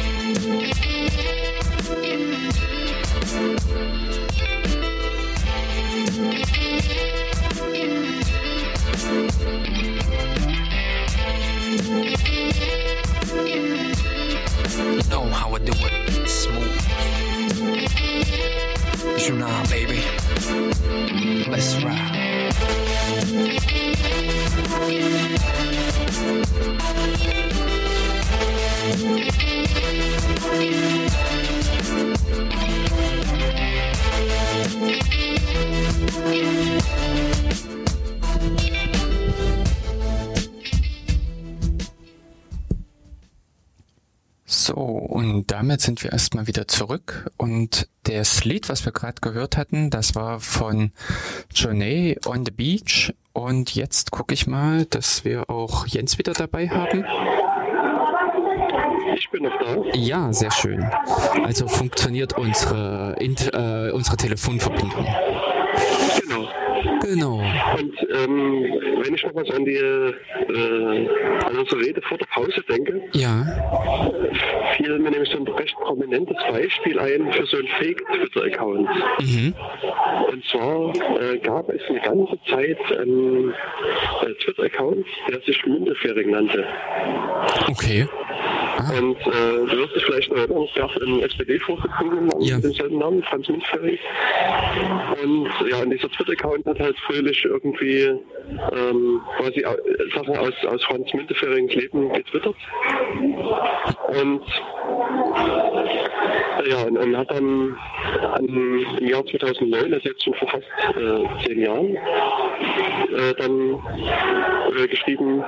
You 14.80 15.11
know 15.11 15.26
how 15.26 15.55
I 15.55 15.59
do 15.59 15.72
it. 15.74 16.26
Smooth. 16.26 17.30
You 17.71 19.37
know, 19.37 19.62
baby. 19.71 20.03
Let's 21.49 21.77
ride. 21.85 22.21
So, 44.71 44.77
und 44.77 45.51
damit 45.51 45.81
sind 45.81 46.05
wir 46.05 46.12
erstmal 46.12 46.47
wieder 46.47 46.68
zurück. 46.68 47.29
Und 47.37 47.89
das 48.05 48.45
Lied, 48.45 48.68
was 48.68 48.85
wir 48.85 48.93
gerade 48.93 49.21
gehört 49.21 49.57
hatten, 49.57 49.91
das 49.91 50.14
war 50.14 50.39
von 50.39 50.93
Journey 51.53 52.16
on 52.25 52.45
the 52.47 52.53
Beach. 52.53 53.12
Und 53.33 53.75
jetzt 53.75 54.12
gucke 54.12 54.33
ich 54.33 54.47
mal, 54.47 54.85
dass 54.85 55.25
wir 55.25 55.51
auch 55.51 55.89
Jens 55.89 56.18
wieder 56.18 56.35
dabei 56.35 56.68
haben. 56.68 57.05
Ich 59.16 59.29
bin 59.31 59.43
noch 59.43 59.59
da. 59.59 59.77
Ja, 59.97 60.33
sehr 60.33 60.53
schön. 60.53 60.89
Also 61.45 61.66
funktioniert 61.66 62.39
unsere, 62.39 63.16
äh, 63.18 63.91
unsere 63.91 64.16
Telefonverbindung. 64.16 65.05
Genau. 67.13 67.39
Und 67.79 67.95
ähm, 68.15 68.65
wenn 69.03 69.15
ich 69.15 69.25
noch 69.25 69.35
was 69.35 69.51
an 69.51 69.65
die 69.65 69.75
äh, 69.75 70.15
an 71.45 71.59
unsere 71.59 71.81
Rede 71.81 72.01
vor 72.03 72.19
der 72.19 72.27
Pause 72.27 72.63
denke, 72.69 73.01
Ja. 73.15 73.45
fiel 74.77 74.99
mir 74.99 75.11
nämlich 75.11 75.29
so 75.31 75.39
ein 75.39 75.49
recht 75.49 75.75
prominentes 75.81 76.37
Beispiel 76.51 76.99
ein 77.01 77.33
für 77.33 77.45
so 77.47 77.57
einen 77.57 77.69
Fake-Twitter-Account. 77.79 78.89
Mhm. 79.21 79.55
Und 80.33 80.45
zwar 80.47 80.93
äh, 81.21 81.39
gab 81.39 81.69
es 81.71 81.83
eine 81.89 82.01
ganze 82.01 82.39
Zeit 82.49 82.79
einen 82.99 83.51
äh, 83.51 84.35
Twitter-Account, 84.45 85.05
der 85.31 85.41
sich 85.41 85.67
Mündefering 85.67 86.31
nannte. 86.31 86.65
Okay. 87.69 88.07
Ah, 88.79 88.93
Und 88.99 89.19
äh, 89.19 89.31
du 89.67 89.77
wirst 89.79 89.97
dich 89.97 90.05
vielleicht 90.05 90.31
noch 90.31 90.39
erinnern, 90.39 90.67
es 90.69 90.75
gab 90.75 90.97
einen 91.03 91.21
SPD-Vorsitzenden 91.23 92.31
Ja. 92.41 92.57
mit 92.57 92.65
demselben 92.65 92.99
Namen, 92.99 93.23
Franz 93.25 93.49
Mündefering. 93.49 93.99
Und 95.23 95.49
ja, 95.71 95.79
und 95.83 95.91
dieser 95.91 96.09
Twitter-Account 96.11 96.65
hat 96.67 96.81
halt 96.81 96.97
fröhlich 97.07 97.44
irgendwie 97.44 98.03
ähm, 98.72 99.20
quasi 99.36 99.64
Sachen 100.14 100.36
aus, 100.36 100.55
aus 100.66 100.84
Franz 100.84 101.12
Münteferings 101.12 101.74
Leben 101.74 102.12
getwittert. 102.12 102.57
Und 104.09 104.42
ja, 106.68 106.82
und, 106.82 106.98
und 106.98 107.16
hat 107.16 107.30
dann 107.30 107.76
an, 108.32 108.46
im 108.98 109.07
Jahr 109.07 109.24
2009, 109.24 109.94
also 109.94 110.09
jetzt 110.09 110.24
schon 110.24 110.34
vor 110.34 110.48
fast 110.48 110.66
äh, 110.96 111.46
zehn 111.46 111.61
Jahren, 111.62 111.96
äh, 111.96 113.34
dann 113.38 113.78
äh, 114.76 114.86
geschrieben, 114.88 115.42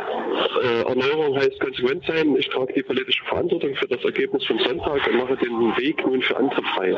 äh, 0.62 0.82
Erneuerung 0.88 1.36
heißt 1.36 1.60
konsequent 1.60 2.04
sein, 2.06 2.36
ich 2.36 2.48
trage 2.48 2.72
die 2.72 2.82
politische 2.82 3.24
Verantwortung 3.24 3.74
für 3.74 3.88
das 3.88 4.02
Ergebnis 4.04 4.44
vom 4.46 4.58
Sonntag 4.60 5.06
und 5.06 5.18
mache 5.18 5.36
den 5.36 5.76
Weg 5.76 6.04
nun 6.06 6.22
für 6.22 6.36
andere 6.36 6.62
frei. 6.74 6.92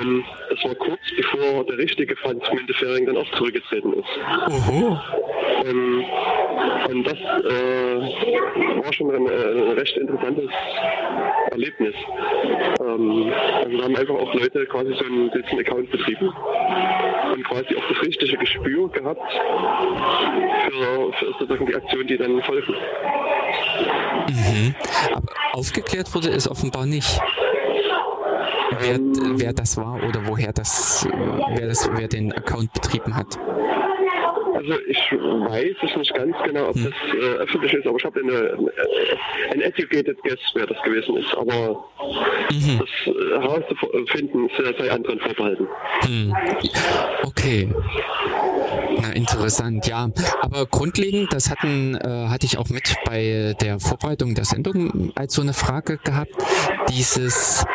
Und 0.00 0.24
das 0.50 0.64
war 0.64 0.74
kurz 0.74 1.00
bevor 1.16 1.64
der 1.64 1.78
richtige 1.78 2.16
Franz 2.16 2.42
Müntefering 2.52 3.06
dann 3.06 3.16
auch 3.16 3.30
zurückgetreten 3.44 3.92
ist. 3.92 4.08
Oho. 4.48 4.98
Ähm, 5.64 6.04
und 6.88 7.04
das 7.04 7.18
äh, 7.18 8.82
war 8.82 8.92
schon 8.92 9.14
ein, 9.14 9.26
äh, 9.26 9.70
ein 9.70 9.78
recht 9.78 9.96
interessantes 9.96 10.50
Erlebnis. 11.50 11.94
Ähm, 12.80 13.32
also 13.64 13.78
da 13.78 13.84
haben 13.84 13.96
einfach 13.96 14.14
auch 14.14 14.34
Leute 14.34 14.66
quasi 14.66 14.94
so 14.94 15.04
einen, 15.04 15.30
diesen 15.30 15.60
Account 15.60 15.90
betrieben 15.90 16.28
und 17.34 17.44
quasi 17.44 17.76
auch 17.76 17.88
das 17.88 18.02
richtige 18.02 18.36
Gespür 18.36 18.88
gehabt 18.90 19.32
für, 20.68 21.12
für 21.12 21.26
sozusagen 21.38 21.66
die 21.66 21.74
Aktion, 21.74 22.06
die 22.06 22.16
dann 22.16 22.42
folgen. 22.42 22.74
Mhm. 24.28 24.74
Aber 25.14 25.32
aufgeklärt 25.52 26.14
wurde 26.14 26.30
es 26.30 26.50
offenbar 26.50 26.86
nicht. 26.86 27.20
Wer, 28.80 28.98
wer 29.38 29.52
das 29.52 29.76
war 29.76 29.96
oder 29.96 30.26
woher 30.26 30.52
das, 30.52 31.06
äh, 31.06 31.16
wer 31.56 31.68
das, 31.68 31.90
wer 31.94 32.08
den 32.08 32.32
Account 32.32 32.72
betrieben 32.72 33.14
hat. 33.14 33.38
Also 34.54 34.78
ich 34.88 34.98
weiß 34.98 35.76
es 35.82 35.96
nicht 35.96 36.14
ganz 36.14 36.36
genau, 36.44 36.68
ob 36.68 36.74
das 36.74 36.92
äh, 37.12 37.36
öffentlich 37.38 37.74
ist, 37.74 37.86
aber 37.86 37.96
ich 37.98 38.04
habe 38.04 38.20
eine, 38.20 38.32
äh, 38.32 39.52
ein 39.52 39.60
educated 39.60 40.16
guess, 40.22 40.38
wer 40.54 40.66
das 40.66 40.80
gewesen 40.82 41.16
ist. 41.16 41.34
Aber 41.34 41.84
das 42.48 42.54
äh, 42.58 43.40
herauszufinden 43.40 44.48
sei 44.56 44.72
sei 44.78 44.90
anderen 44.90 45.18
vorbehalten. 45.20 45.66
Hm. 46.06 46.34
Okay. 47.24 47.74
Na, 49.02 49.10
interessant, 49.12 49.86
ja. 49.86 50.08
Aber 50.40 50.66
grundlegend, 50.66 51.32
das 51.32 51.50
hatten, 51.50 51.96
äh, 51.96 52.28
hatte 52.28 52.46
ich 52.46 52.56
auch 52.56 52.70
mit 52.70 52.94
bei 53.04 53.54
der 53.60 53.80
Vorbereitung 53.80 54.34
der 54.34 54.44
Sendung 54.44 55.12
als 55.14 55.34
so 55.34 55.42
eine 55.42 55.52
Frage 55.52 55.98
gehabt. 55.98 56.32
Dieses, 56.88 57.66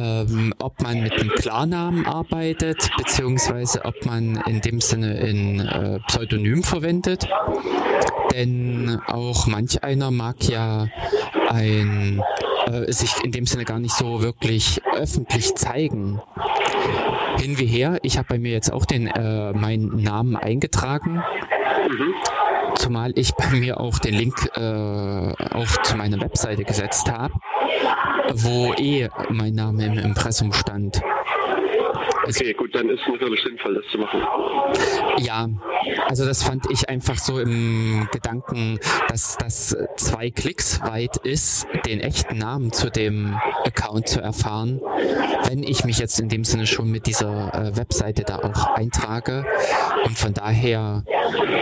ähm, 0.00 0.54
ob 0.58 0.80
man 0.82 1.02
mit 1.02 1.12
einem 1.12 1.30
Klarnamen 1.30 2.06
arbeitet, 2.06 2.90
beziehungsweise 2.96 3.84
ob 3.84 4.06
man 4.06 4.42
in 4.46 4.60
dem 4.60 4.80
Sinne 4.80 5.18
ein 5.18 5.60
äh, 5.60 6.00
Pseudonym 6.06 6.62
verwendet. 6.62 7.28
Denn 8.32 9.00
auch 9.06 9.46
manch 9.46 9.82
einer 9.82 10.10
mag 10.10 10.42
ja 10.44 10.86
ein 11.48 12.22
äh, 12.66 12.92
sich 12.92 13.12
in 13.24 13.32
dem 13.32 13.46
Sinne 13.46 13.64
gar 13.64 13.78
nicht 13.78 13.94
so 13.94 14.22
wirklich 14.22 14.80
öffentlich 14.94 15.54
zeigen. 15.56 16.20
Hin 17.40 17.58
wie 17.58 17.64
her, 17.64 17.98
ich 18.02 18.18
habe 18.18 18.28
bei 18.28 18.38
mir 18.38 18.52
jetzt 18.52 18.70
auch 18.70 18.84
den 18.84 19.06
äh, 19.06 19.52
meinen 19.52 20.02
Namen 20.02 20.36
eingetragen. 20.36 21.22
Zumal 22.74 23.12
ich 23.16 23.34
bei 23.34 23.48
mir 23.52 23.80
auch 23.80 23.98
den 23.98 24.12
Link 24.12 24.50
äh, 24.56 24.60
auch 24.60 25.82
zu 25.82 25.96
meiner 25.96 26.20
Webseite 26.20 26.64
gesetzt 26.64 27.10
habe, 27.10 27.32
wo 28.34 28.74
eh 28.74 29.08
mein 29.30 29.54
Name 29.54 29.86
im 29.86 29.98
Impressum 29.98 30.52
stand. 30.52 31.00
Also, 32.24 32.40
okay, 32.40 32.52
gut, 32.52 32.74
dann 32.74 32.88
ist 32.88 33.00
es 33.00 33.08
natürlich 33.08 33.42
sinnvoll, 33.42 33.74
das 33.74 33.84
zu 33.90 33.98
machen. 33.98 34.22
Ja, 35.18 35.48
also 36.08 36.24
das 36.26 36.42
fand 36.42 36.70
ich 36.70 36.88
einfach 36.88 37.16
so 37.16 37.40
im 37.40 38.08
Gedanken, 38.12 38.78
dass 39.08 39.36
das 39.38 39.76
zwei 39.96 40.30
Klicks 40.30 40.80
weit 40.82 41.16
ist, 41.18 41.66
den 41.86 42.00
echten 42.00 42.38
Namen 42.38 42.72
zu 42.72 42.90
dem 42.90 43.36
Account 43.64 44.08
zu 44.08 44.20
erfahren, 44.20 44.80
wenn 45.48 45.62
ich 45.62 45.84
mich 45.84 45.98
jetzt 45.98 46.20
in 46.20 46.28
dem 46.28 46.44
Sinne 46.44 46.66
schon 46.66 46.90
mit 46.90 47.06
dieser 47.06 47.54
äh, 47.54 47.76
Webseite 47.76 48.24
da 48.24 48.38
auch 48.38 48.74
eintrage. 48.74 49.46
Und 50.04 50.18
von 50.18 50.34
daher 50.34 51.04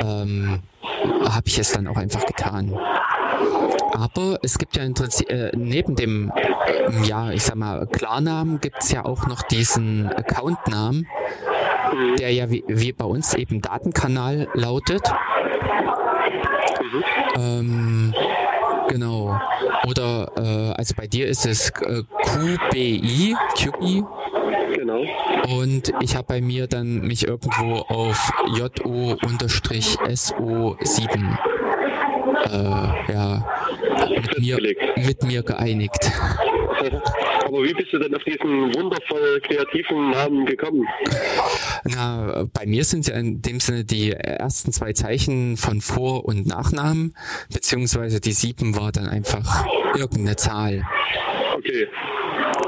ähm, 0.02 0.60
habe 1.28 1.47
ich 1.47 1.59
es 1.59 1.73
dann 1.73 1.86
auch 1.86 1.97
einfach 1.97 2.24
getan. 2.27 2.77
Aber 3.93 4.39
es 4.43 4.59
gibt 4.59 4.77
ja 4.77 4.85
äh, 4.85 5.51
neben 5.56 5.97
dem, 5.97 6.32
äh, 6.66 7.06
ja, 7.06 7.31
ich 7.31 7.43
sag 7.43 7.56
mal, 7.56 7.86
Klarnamen 7.86 8.60
gibt 8.60 8.82
es 8.82 8.93
ja 8.93 9.05
auch 9.05 9.27
noch 9.27 9.43
diesen 9.43 10.09
Accountnamen, 10.09 11.06
der 12.19 12.32
ja 12.32 12.51
wie, 12.51 12.65
wie 12.69 12.93
bei 12.93 13.05
uns 13.05 13.35
eben 13.35 13.60
Datenkanal 13.60 14.48
lautet. 14.55 15.02
Mhm. 16.81 17.05
Ähm, 17.36 18.15
genau. 18.89 19.40
Oder, 19.86 20.32
äh, 20.36 20.73
also 20.77 20.94
bei 20.97 21.06
dir 21.06 21.28
ist 21.28 21.47
es 21.47 21.70
äh, 21.70 22.02
QBI, 22.24 23.36
QBI. 23.56 24.05
Genau. 24.74 25.02
Und 25.56 25.93
ich 26.01 26.15
habe 26.15 26.27
bei 26.28 26.40
mir 26.40 26.66
dann 26.66 27.01
mich 27.01 27.27
irgendwo 27.27 27.77
auf 27.89 28.31
JO-SO7 28.56 31.39
äh, 32.44 33.12
ja, 33.12 33.44
mit 34.10 34.39
mir, 34.39 34.59
mit 34.97 35.23
mir 35.24 35.43
geeinigt. 35.43 36.12
Aber 37.44 37.62
wie 37.62 37.72
bist 37.72 37.92
du 37.92 37.98
denn 37.98 38.14
auf 38.14 38.22
diesen 38.24 38.74
wundervoll 38.74 39.40
kreativen 39.40 40.10
Namen 40.10 40.46
gekommen? 40.46 40.86
Na, 41.84 42.46
bei 42.52 42.66
mir 42.66 42.84
sind 42.84 43.09
ja 43.09 43.14
in 43.14 43.40
dem 43.42 43.60
Sinne 43.60 43.84
die 43.84 44.12
ersten 44.12 44.72
zwei 44.72 44.92
Zeichen 44.92 45.56
von 45.56 45.80
Vor- 45.80 46.24
und 46.24 46.46
Nachnamen, 46.46 47.14
beziehungsweise 47.52 48.20
die 48.20 48.32
sieben 48.32 48.76
war 48.76 48.92
dann 48.92 49.09
einfach 49.09 49.66
irgendeine 49.94 50.36
Zahl. 50.36 50.86
Okay. 51.56 51.88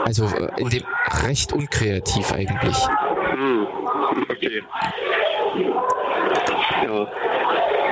Also 0.04 0.26
äh, 0.26 0.60
in 0.60 0.70
dem 0.70 0.82
recht 1.24 1.52
unkreativ 1.52 2.32
eigentlich. 2.32 2.76
Hm. 3.32 3.66
Okay. 4.28 4.62
Ja. 6.84 7.08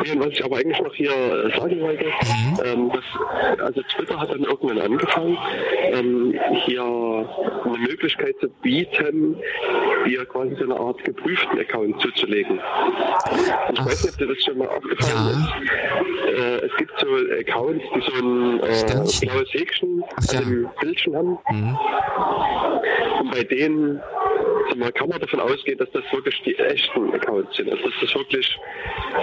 Nee, 0.04 0.18
was 0.18 0.28
ich 0.28 0.44
aber 0.44 0.56
eigentlich 0.58 0.80
noch 0.80 0.94
hier 0.94 1.10
äh, 1.10 1.58
sagen 1.58 1.80
wollte, 1.80 2.04
mhm. 2.04 2.58
ähm, 2.64 2.92
dass, 2.92 3.60
also 3.60 3.82
Twitter 3.82 4.18
hat 4.18 4.30
dann 4.30 4.44
irgendwann 4.44 4.80
angefangen, 4.80 5.38
ähm, 5.92 6.38
hier 6.64 6.82
eine 6.82 7.78
Möglichkeit 7.78 8.34
zu 8.40 8.48
bieten, 8.62 9.36
dir 10.06 10.24
quasi 10.26 10.54
so 10.56 10.64
eine 10.64 10.78
Art 10.78 11.02
geprüften 11.04 11.58
Account 11.58 12.00
zuzulegen. 12.00 12.60
Ich 13.72 13.80
Ach. 13.80 13.86
weiß 13.86 14.04
nicht, 14.04 14.14
ob 14.14 14.18
dir 14.18 14.34
das 14.34 14.44
schon 14.44 14.58
mal 14.58 14.68
aufgefallen 14.68 15.28
ja. 15.28 15.30
ist. 15.30 16.38
Äh, 16.38 16.66
es 16.66 16.76
gibt 16.76 16.92
so 17.00 17.06
Accounts, 17.40 17.84
die 17.94 18.00
so 18.00 18.24
ein 18.24 18.60
äh, 18.60 19.26
blaues 19.26 19.52
Häkchen 19.52 20.04
Ach, 20.16 20.32
ja. 20.32 20.40
dem 20.40 20.68
Bildchen 20.80 21.16
haben. 21.16 21.38
Mhm. 21.50 21.78
Und 23.20 23.30
bei 23.32 23.42
denen 23.44 24.00
kann 24.94 25.08
man 25.08 25.20
davon 25.20 25.40
ausgehen, 25.40 25.78
dass 25.78 25.90
das 25.92 26.04
wirklich 26.12 26.40
die 26.44 26.56
echten 26.56 27.12
Accounts 27.12 27.56
sind. 27.56 27.70
Also 27.70 27.84
dass 27.84 27.94
das 28.00 28.14
wirklich 28.14 28.58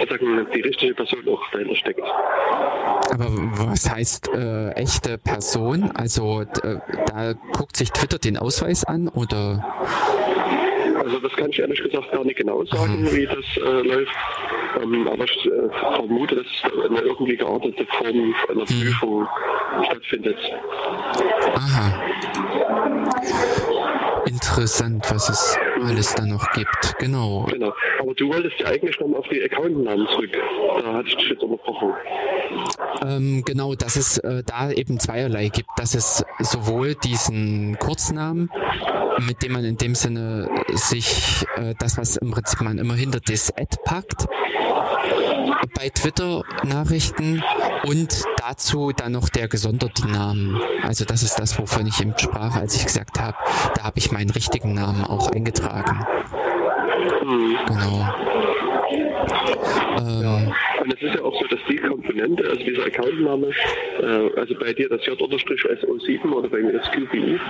sozusagen 0.00 0.46
die 0.54 0.60
richtige 0.66 0.94
Person 0.94 1.28
auch 1.28 1.42
dahinter 1.52 1.76
steckt. 1.76 2.00
Aber 2.00 3.26
was 3.58 3.88
heißt 3.90 4.28
äh, 4.34 4.70
echte 4.70 5.18
Person? 5.18 5.90
Also 5.94 6.42
äh, 6.42 6.78
da 7.06 7.34
guckt 7.52 7.76
sich 7.76 7.90
Twitter 7.92 8.18
den 8.18 8.36
Ausweis 8.36 8.84
an 8.84 9.08
oder? 9.08 9.64
Also 11.04 11.20
das 11.20 11.32
kann 11.36 11.50
ich 11.50 11.58
ehrlich 11.60 11.82
gesagt 11.82 12.10
gar 12.10 12.24
nicht 12.24 12.36
genau 12.36 12.64
sagen, 12.64 13.02
mhm. 13.02 13.12
wie 13.12 13.26
das 13.26 13.44
äh, 13.56 13.82
läuft. 13.86 14.12
Ähm, 14.82 15.08
aber 15.08 15.24
ich 15.24 15.46
äh, 15.46 15.68
vermute, 15.96 16.36
dass 16.36 16.72
eine 16.90 17.00
irgendwie 17.00 17.36
geartete 17.36 17.86
Form 17.86 18.34
einer 18.50 18.60
mhm. 18.62 18.66
Prüfung 18.66 19.28
stattfindet. 19.84 20.38
Aha. 21.54 22.02
Interessant, 24.26 25.08
was 25.10 25.28
es 25.28 25.58
alles 25.82 26.14
da 26.14 26.24
noch 26.26 26.52
gibt. 26.52 26.98
Genau. 26.98 27.46
Genau. 27.50 27.72
Aber 28.00 28.14
du 28.14 28.28
wolltest 28.28 28.58
ja 28.60 28.66
eigentlich 28.66 28.98
noch 29.00 29.18
auf 29.18 29.26
die 29.28 29.42
Accountnamen 29.42 30.06
zurück. 30.08 30.30
Da 30.80 30.92
hatte 30.92 31.08
ich 31.08 31.16
dich 31.16 31.28
jetzt 31.30 31.42
unterbrochen. 31.42 31.94
Ähm, 33.06 33.42
genau, 33.44 33.74
dass 33.74 33.96
es 33.96 34.18
äh, 34.18 34.42
da 34.44 34.70
eben 34.70 34.98
zweierlei 34.98 35.48
gibt. 35.48 35.68
Dass 35.76 35.94
es 35.94 36.24
sowohl 36.38 36.94
diesen 36.94 37.78
Kurznamen, 37.78 38.50
mit 39.26 39.42
dem 39.42 39.52
man 39.52 39.64
in 39.64 39.76
dem 39.76 39.94
Sinne 39.94 40.48
sich 40.68 41.44
äh, 41.56 41.74
das, 41.78 41.98
was 41.98 42.16
im 42.16 42.30
Prinzip 42.30 42.60
man 42.60 42.78
immer 42.78 42.94
hinter 42.94 43.20
das 43.20 43.52
Ad 43.56 43.76
packt, 43.84 44.26
bei 45.74 45.88
Twitter-Nachrichten 45.88 47.42
und 47.84 48.24
dazu 48.38 48.92
dann 48.96 49.12
noch 49.12 49.28
der 49.28 49.48
gesonderte 49.48 50.08
Namen. 50.08 50.60
Also 50.82 51.04
das 51.04 51.22
ist 51.22 51.36
das, 51.36 51.58
wovon 51.58 51.86
ich 51.86 52.00
eben 52.00 52.14
sprach, 52.18 52.56
als 52.56 52.76
ich 52.76 52.84
gesagt 52.84 53.20
habe, 53.20 53.36
da 53.74 53.84
habe 53.84 53.98
ich 53.98 54.12
meinen 54.12 54.30
richtigen 54.30 54.74
Namen 54.74 55.04
auch 55.04 55.30
eingetragen. 55.32 56.06
Mhm. 57.24 57.56
Genau. 57.66 58.08
Ähm. 59.98 60.52
Und 60.82 60.94
es 60.94 61.02
ist 61.02 61.14
ja 61.16 61.22
auch 61.22 61.34
so, 61.40 61.46
dass 61.48 61.58
die 61.68 61.76
Komponente, 61.78 62.44
also 62.48 62.62
dieser 62.62 62.86
Accountname, 62.86 63.48
äh, 64.00 64.38
also 64.38 64.54
bei 64.58 64.72
dir 64.72 64.88
das 64.88 65.04
J-SO7 65.04 66.32
oder 66.32 66.48
bei 66.48 66.58
mir 66.58 66.74
das 66.74 66.88
QBI, 66.92 67.40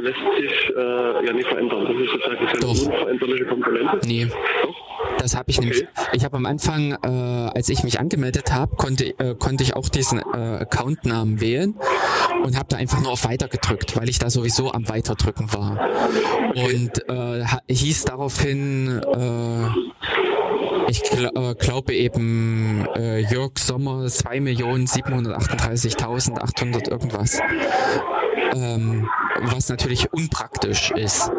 lässt 0.00 0.18
sich 0.38 0.76
äh, 0.76 1.26
ja 1.26 1.32
nicht 1.32 1.48
verändern. 1.48 1.84
Das 1.84 1.96
ist 1.96 2.12
sozusagen 2.12 2.46
eine 2.46 2.66
unveränderliche 2.66 3.44
Komponente. 3.46 4.00
Nee. 4.06 4.28
Doch? 4.62 4.95
Das 5.26 5.34
habe 5.34 5.50
ich 5.50 5.58
okay. 5.58 5.66
nämlich. 5.66 5.88
Ich 6.12 6.24
habe 6.24 6.36
am 6.36 6.46
Anfang, 6.46 6.92
äh, 6.92 7.08
als 7.08 7.68
ich 7.68 7.82
mich 7.82 7.98
angemeldet 7.98 8.52
habe, 8.52 8.76
konnte, 8.76 9.06
äh, 9.18 9.34
konnte 9.34 9.64
ich 9.64 9.74
auch 9.74 9.88
diesen 9.88 10.20
äh, 10.20 10.58
Accountnamen 10.60 11.40
wählen 11.40 11.74
und 12.44 12.56
habe 12.56 12.68
da 12.68 12.76
einfach 12.76 13.02
nur 13.02 13.10
auf 13.10 13.24
Weiter 13.24 13.48
gedrückt, 13.48 13.96
weil 13.96 14.08
ich 14.08 14.20
da 14.20 14.30
sowieso 14.30 14.70
am 14.70 14.88
Weiterdrücken 14.88 15.52
war. 15.52 15.80
Und 16.54 17.08
äh, 17.08 17.44
hieß 17.68 18.04
daraufhin, 18.04 19.02
äh, 19.02 19.66
ich 20.90 21.02
gl 21.02 21.28
äh, 21.34 21.56
glaube 21.56 21.92
eben 21.92 22.86
äh, 22.94 23.18
Jörg 23.18 23.58
Sommer 23.58 24.04
2.738.800 24.04 26.88
irgendwas. 26.88 27.40
Ähm, 28.56 29.08
was 29.42 29.68
natürlich 29.68 30.12
unpraktisch 30.12 30.90
ist. 30.92 31.30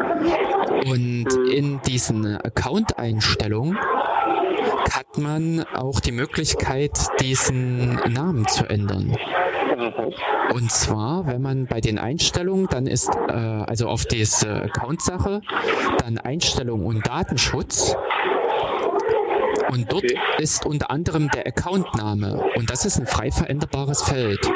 Und 0.86 1.26
in 1.50 1.80
diesen 1.82 2.36
Account-Einstellungen 2.36 3.76
hat 4.92 5.18
man 5.18 5.64
auch 5.74 5.98
die 6.00 6.12
Möglichkeit, 6.12 6.92
diesen 7.20 7.94
Namen 8.12 8.46
zu 8.46 8.68
ändern. 8.68 9.16
Und 10.54 10.70
zwar, 10.70 11.26
wenn 11.26 11.42
man 11.42 11.66
bei 11.66 11.80
den 11.80 11.98
Einstellungen, 11.98 12.68
dann 12.70 12.86
ist 12.86 13.10
äh, 13.28 13.32
also 13.32 13.88
auf 13.88 14.06
diese 14.06 14.62
Account-Sache, 14.62 15.42
dann 15.98 16.18
Einstellung 16.18 16.86
und 16.86 17.06
Datenschutz. 17.06 17.96
Und 19.70 19.92
dort 19.92 20.04
okay. 20.04 20.18
ist 20.38 20.64
unter 20.64 20.90
anderem 20.90 21.28
der 21.28 21.46
Accountname. 21.46 22.42
Und 22.56 22.70
das 22.70 22.86
ist 22.86 22.98
ein 22.98 23.06
frei 23.06 23.30
veränderbares 23.30 24.02
Feld. 24.02 24.50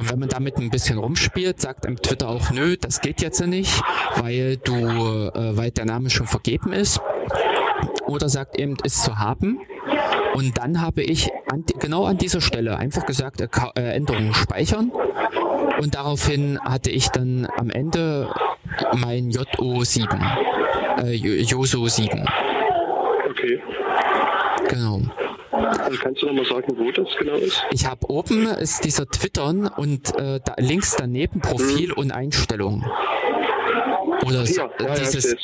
Und 0.00 0.10
wenn 0.10 0.18
man 0.18 0.30
damit 0.30 0.56
ein 0.56 0.70
bisschen 0.70 0.96
rumspielt, 0.96 1.60
sagt 1.60 1.86
einem 1.86 2.00
Twitter 2.00 2.30
auch, 2.30 2.50
nö, 2.52 2.78
das 2.80 3.02
geht 3.02 3.20
jetzt 3.20 3.46
nicht, 3.46 3.82
weil 4.16 4.56
du, 4.56 4.72
äh, 4.72 5.54
weil 5.58 5.72
der 5.72 5.84
Name 5.84 6.08
schon 6.08 6.26
vergeben 6.26 6.72
ist. 6.72 7.02
Oder 8.06 8.30
sagt 8.30 8.58
eben, 8.58 8.76
ist 8.82 9.04
zu 9.04 9.18
haben. 9.18 9.60
Und 10.32 10.56
dann 10.56 10.80
habe 10.80 11.02
ich 11.02 11.30
an, 11.52 11.64
genau 11.78 12.04
an 12.04 12.16
dieser 12.16 12.40
Stelle 12.40 12.78
einfach 12.78 13.04
gesagt, 13.04 13.42
äh, 13.42 13.80
Änderungen 13.92 14.32
speichern. 14.32 14.90
Und 15.78 15.94
daraufhin 15.94 16.58
hatte 16.60 16.90
ich 16.90 17.08
dann 17.08 17.46
am 17.58 17.68
Ende 17.68 18.32
mein 18.96 19.30
JO7, 19.30 20.08
äh, 21.02 21.12
JOSO 21.12 21.86
7. 21.88 22.26
Okay. 23.28 23.62
Genau. 24.66 25.02
Kannst 26.02 26.22
du 26.22 26.26
noch 26.26 26.34
mal 26.34 26.44
sagen, 26.44 26.74
wo 26.76 26.90
das 26.90 27.08
genau 27.18 27.34
ist? 27.34 27.64
Ich 27.70 27.86
habe 27.86 28.10
oben 28.10 28.46
ist 28.46 28.84
dieser 28.84 29.06
Twittern 29.06 29.66
und 29.66 30.14
äh, 30.16 30.40
da, 30.44 30.54
links 30.58 30.96
daneben 30.96 31.40
Profil 31.40 31.90
hm. 31.90 31.98
und 31.98 32.12
Einstellungen. 32.12 32.84
Oder 34.26 34.44
ja, 34.44 34.68
ja, 34.80 34.94
dieses. 34.94 35.36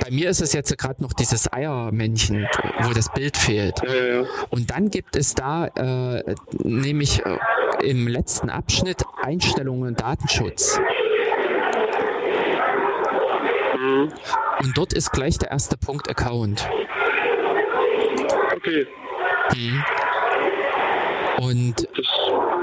bei 0.00 0.10
mir 0.10 0.30
ist 0.30 0.40
es 0.40 0.52
jetzt 0.52 0.76
gerade 0.78 1.02
noch 1.02 1.12
dieses 1.12 1.52
Eiermännchen, 1.52 2.46
wo 2.82 2.92
das 2.92 3.12
Bild 3.12 3.36
fehlt. 3.36 3.80
Ja, 3.82 4.24
und 4.50 4.70
dann 4.70 4.90
gibt 4.90 5.16
es 5.16 5.34
da 5.34 5.66
äh, 5.66 6.34
nämlich 6.62 7.24
äh, 7.24 7.38
im 7.82 8.06
letzten 8.06 8.50
Abschnitt 8.50 9.02
Einstellungen 9.22 9.88
und 9.88 10.00
Datenschutz. 10.00 10.80
Mhm. 13.76 14.12
Und 14.62 14.78
dort 14.78 14.92
ist 14.92 15.10
gleich 15.10 15.38
der 15.38 15.50
erste 15.50 15.76
Punkt 15.76 16.08
Account. 16.08 16.68
Okay. 18.56 18.86
Mhm. 19.52 19.84
Und 21.38 21.88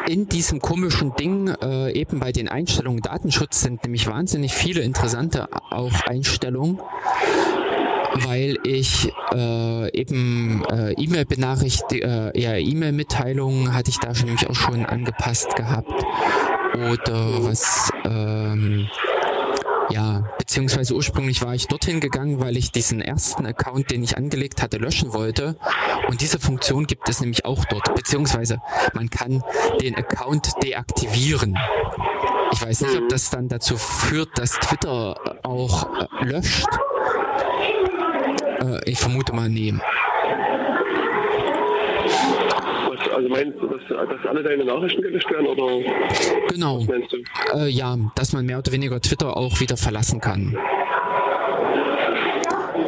in 0.07 0.27
diesem 0.27 0.59
komischen 0.59 1.15
Ding, 1.15 1.49
äh, 1.61 1.91
eben 1.91 2.19
bei 2.19 2.31
den 2.31 2.47
Einstellungen 2.47 3.01
Datenschutz 3.01 3.61
sind 3.61 3.83
nämlich 3.83 4.07
wahnsinnig 4.07 4.53
viele 4.53 4.81
interessante 4.81 5.47
auch 5.69 6.01
Einstellungen 6.07 6.79
weil 8.25 8.57
ich 8.63 9.11
äh, 9.33 9.97
eben 9.97 10.63
äh, 10.71 10.93
E-Mail-Benachrichtigungen, 10.93 12.31
äh, 12.33 12.39
ja, 12.39 12.55
E-Mail-Mitteilungen 12.55 13.73
hatte 13.73 13.89
ich 13.89 13.99
da 13.99 14.13
schon 14.13 14.27
nämlich 14.27 14.49
auch 14.49 14.55
schon 14.55 14.85
angepasst 14.85 15.55
gehabt. 15.55 16.03
Oder 16.73 17.43
was 17.43 17.91
ähm, 18.05 18.87
ja, 19.91 20.23
beziehungsweise 20.37 20.95
ursprünglich 20.95 21.41
war 21.41 21.55
ich 21.55 21.67
dorthin 21.67 21.99
gegangen, 21.99 22.39
weil 22.39 22.57
ich 22.57 22.71
diesen 22.71 23.01
ersten 23.01 23.45
Account, 23.45 23.91
den 23.91 24.03
ich 24.03 24.17
angelegt 24.17 24.61
hatte, 24.61 24.77
löschen 24.77 25.13
wollte. 25.13 25.57
Und 26.07 26.21
diese 26.21 26.39
Funktion 26.39 26.87
gibt 26.87 27.07
es 27.09 27.21
nämlich 27.21 27.45
auch 27.45 27.65
dort. 27.65 27.93
Beziehungsweise 27.95 28.61
man 28.93 29.09
kann 29.09 29.43
den 29.81 29.95
Account 29.95 30.51
deaktivieren. 30.63 31.57
Ich 32.53 32.61
weiß 32.61 32.81
nicht, 32.81 32.97
ob 32.97 33.09
das 33.09 33.29
dann 33.29 33.47
dazu 33.47 33.77
führt, 33.77 34.37
dass 34.37 34.51
Twitter 34.51 35.39
auch 35.43 35.87
äh, 35.99 36.25
löscht. 36.25 36.67
Äh, 38.59 38.89
ich 38.89 38.99
vermute 38.99 39.33
mal 39.33 39.49
nee. 39.49 39.73
Also 42.99 43.29
meinst 43.29 43.57
du, 43.59 43.67
dass, 43.67 43.81
dass 43.87 44.29
alle 44.29 44.43
deine 44.43 44.65
Nachrichten 44.65 45.01
gelöscht 45.01 45.29
werden 45.31 45.47
oder? 45.47 45.89
Genau. 46.49 46.79
Was 46.79 46.87
meinst 46.87 47.13
du? 47.13 47.57
Äh, 47.57 47.69
ja, 47.69 47.97
dass 48.15 48.33
man 48.33 48.45
mehr 48.45 48.57
oder 48.57 48.71
weniger 48.71 48.99
Twitter 48.99 49.37
auch 49.37 49.59
wieder 49.59 49.77
verlassen 49.77 50.19
kann. 50.19 50.57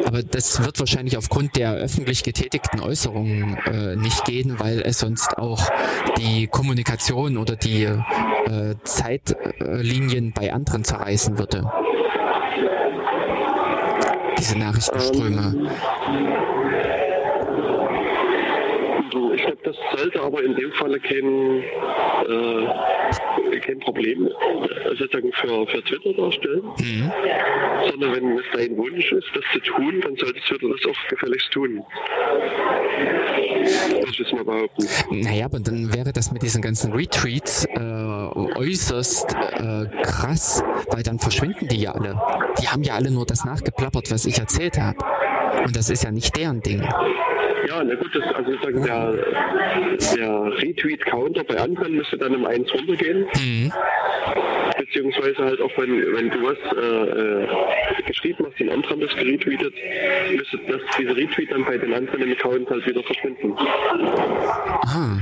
Aber 0.06 0.22
das 0.22 0.64
wird 0.64 0.78
wahrscheinlich 0.78 1.16
aufgrund 1.16 1.56
der 1.56 1.72
öffentlich 1.74 2.22
getätigten 2.22 2.80
Äußerungen 2.80 3.56
äh, 3.66 3.96
nicht 3.96 4.24
gehen, 4.24 4.56
weil 4.58 4.80
es 4.80 5.00
sonst 5.00 5.38
auch 5.38 5.68
die 6.18 6.46
Kommunikation 6.46 7.36
oder 7.36 7.56
die 7.56 7.84
äh, 7.84 8.74
Zeitlinien 8.84 10.32
bei 10.32 10.52
anderen 10.52 10.84
zerreißen 10.84 11.38
würde. 11.38 11.68
Diese 14.38 14.58
Nachrichtenströme. 14.58 15.54
Ähm, 15.56 16.73
das 19.64 19.76
sollte 19.96 20.20
aber 20.20 20.42
in 20.42 20.54
dem 20.54 20.72
Falle 20.72 20.98
kein, 21.00 21.62
äh, 22.28 23.60
kein 23.60 23.78
Problem 23.80 24.28
sozusagen 24.98 25.32
für, 25.32 25.66
für 25.66 25.82
Twitter 25.84 26.12
darstellen, 26.14 26.64
mhm. 26.78 27.12
sondern 27.90 28.14
wenn 28.14 28.38
es 28.38 28.44
dein 28.52 28.76
Wunsch 28.76 29.12
ist, 29.12 29.26
das 29.34 29.44
zu 29.52 29.60
tun, 29.60 30.00
dann 30.02 30.16
sollte 30.16 30.40
Twitter 30.40 30.68
das 30.68 30.90
auch 30.90 31.08
gefälligst 31.08 31.50
tun. 31.52 31.82
Das 34.04 34.18
wissen 34.18 34.38
wir 34.38 34.44
behaupten. 34.44 34.86
Naja, 35.10 35.46
aber 35.46 35.60
dann 35.60 35.92
wäre 35.94 36.12
das 36.12 36.32
mit 36.32 36.42
diesen 36.42 36.62
ganzen 36.62 36.92
Retweets 36.92 37.64
äh, 37.66 37.80
äußerst 37.80 39.34
äh, 39.34 39.86
krass, 40.02 40.62
weil 40.90 41.02
dann 41.02 41.18
verschwinden 41.18 41.68
die 41.68 41.82
ja 41.82 41.92
alle. 41.92 42.20
Die 42.60 42.68
haben 42.68 42.82
ja 42.82 42.94
alle 42.94 43.10
nur 43.10 43.26
das 43.26 43.44
nachgeplappert, 43.44 44.10
was 44.10 44.26
ich 44.26 44.38
erzählt 44.38 44.78
habe. 44.78 44.98
Und 45.64 45.76
das 45.76 45.88
ist 45.90 46.04
ja 46.04 46.10
nicht 46.10 46.36
deren 46.36 46.60
Ding. 46.60 46.82
Ja, 46.82 47.82
na 47.82 47.94
gut, 47.94 48.14
das, 48.14 48.22
also 48.34 48.52
sagen, 48.62 48.82
der, 48.82 49.03
der 49.12 50.62
Retweet-Counter 50.62 51.44
bei 51.44 51.58
anderen 51.58 51.96
müsste 51.96 52.18
dann 52.18 52.34
um 52.34 52.46
eins 52.46 52.72
runtergehen. 52.72 53.26
Mhm. 53.36 53.72
Beziehungsweise 54.78 55.44
halt 55.44 55.60
auch 55.60 55.70
wenn, 55.76 55.90
wenn 56.14 56.30
du 56.30 56.42
was 56.42 56.58
äh, 56.76 57.44
äh, 57.44 58.02
geschrieben 58.06 58.46
hast, 58.48 58.58
den 58.58 58.70
anderen 58.70 59.00
das 59.00 59.14
geretweetet, 59.14 59.74
müsste 60.36 60.58
das, 60.68 60.80
diese 60.98 61.16
Retweet 61.16 61.50
dann 61.50 61.64
bei 61.64 61.78
den 61.78 61.92
anderen 61.92 62.32
Accounts 62.32 62.70
halt 62.70 62.86
wieder 62.86 63.02
verschwinden. 63.02 63.54
Aha. 63.56 65.18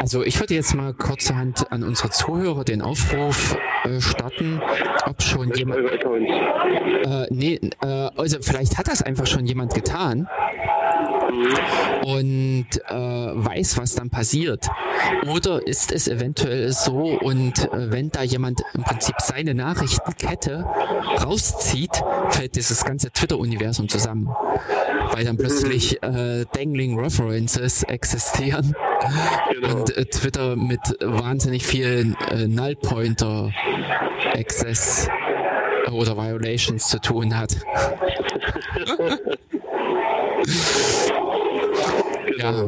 Also 0.00 0.24
ich 0.24 0.38
würde 0.40 0.54
jetzt 0.54 0.74
mal 0.74 0.94
kurzerhand 0.94 1.70
an 1.70 1.82
unsere 1.82 2.10
Zuhörer 2.10 2.64
den 2.64 2.82
Aufruf 2.82 3.56
äh, 3.84 4.00
starten, 4.00 4.60
ob 5.06 5.22
schon 5.22 5.52
jemand. 5.52 5.78
Äh, 5.78 7.26
nee, 7.30 7.60
äh, 7.82 7.86
also 8.16 8.38
vielleicht 8.40 8.78
hat 8.78 8.88
das 8.88 9.02
einfach 9.02 9.26
schon 9.26 9.46
jemand 9.46 9.74
getan 9.74 10.28
und 12.02 12.66
äh, 12.88 12.94
weiß, 12.94 13.78
was 13.78 13.94
dann 13.94 14.10
passiert. 14.10 14.68
Oder 15.26 15.66
ist 15.66 15.92
es 15.92 16.08
eventuell 16.08 16.72
so 16.72 17.18
und 17.20 17.72
äh, 17.72 17.90
wenn 17.90 18.10
da 18.10 18.22
jemand 18.22 18.62
im 18.74 18.82
Prinzip 18.82 19.16
seine 19.18 19.54
Nachrichtenkette 19.54 20.64
rauszieht, 21.22 22.02
fällt 22.30 22.56
dieses 22.56 22.84
ganze 22.84 23.10
Twitter-Universum 23.10 23.88
zusammen. 23.88 24.28
Weil 25.12 25.24
dann 25.24 25.36
plötzlich 25.36 26.02
äh, 26.02 26.44
Dangling 26.52 26.98
References 26.98 27.82
existieren 27.82 28.74
genau. 29.52 29.76
und 29.76 29.96
äh, 29.96 30.04
Twitter 30.06 30.56
mit 30.56 30.80
wahnsinnig 31.00 31.66
vielen 31.66 32.16
äh, 32.30 32.46
Null-Pointer 32.46 33.52
Access 34.34 35.08
oder 35.90 36.16
Violations 36.16 36.88
zu 36.88 37.00
tun 37.00 37.36
hat. 37.36 37.56
ja. 42.38 42.64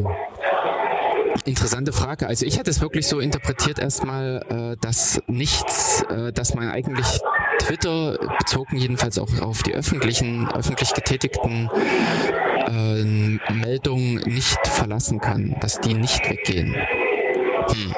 Interessante 1.45 1.93
Frage. 1.93 2.27
Also 2.27 2.45
ich 2.45 2.59
hätte 2.59 2.71
es 2.71 2.81
wirklich 2.81 3.07
so 3.07 3.19
interpretiert 3.19 3.79
erstmal, 3.79 4.45
äh, 4.49 4.77
dass 4.81 5.23
nichts, 5.27 6.03
äh, 6.11 6.33
dass 6.33 6.55
man 6.55 6.69
eigentlich 6.69 7.21
Twitter, 7.61 8.19
bezogen 8.39 8.77
jedenfalls 8.77 9.19
auch 9.19 9.29
auf 9.41 9.63
die 9.63 9.75
öffentlichen, 9.75 10.49
öffentlich 10.53 10.93
getätigten 10.93 11.71
äh, 12.67 13.53
Meldungen 13.53 14.17
nicht 14.27 14.67
verlassen 14.67 15.21
kann, 15.21 15.57
dass 15.61 15.81
die 15.81 15.95
nicht 15.95 16.29
weggehen. 16.29 16.75
Hm. 16.75 17.95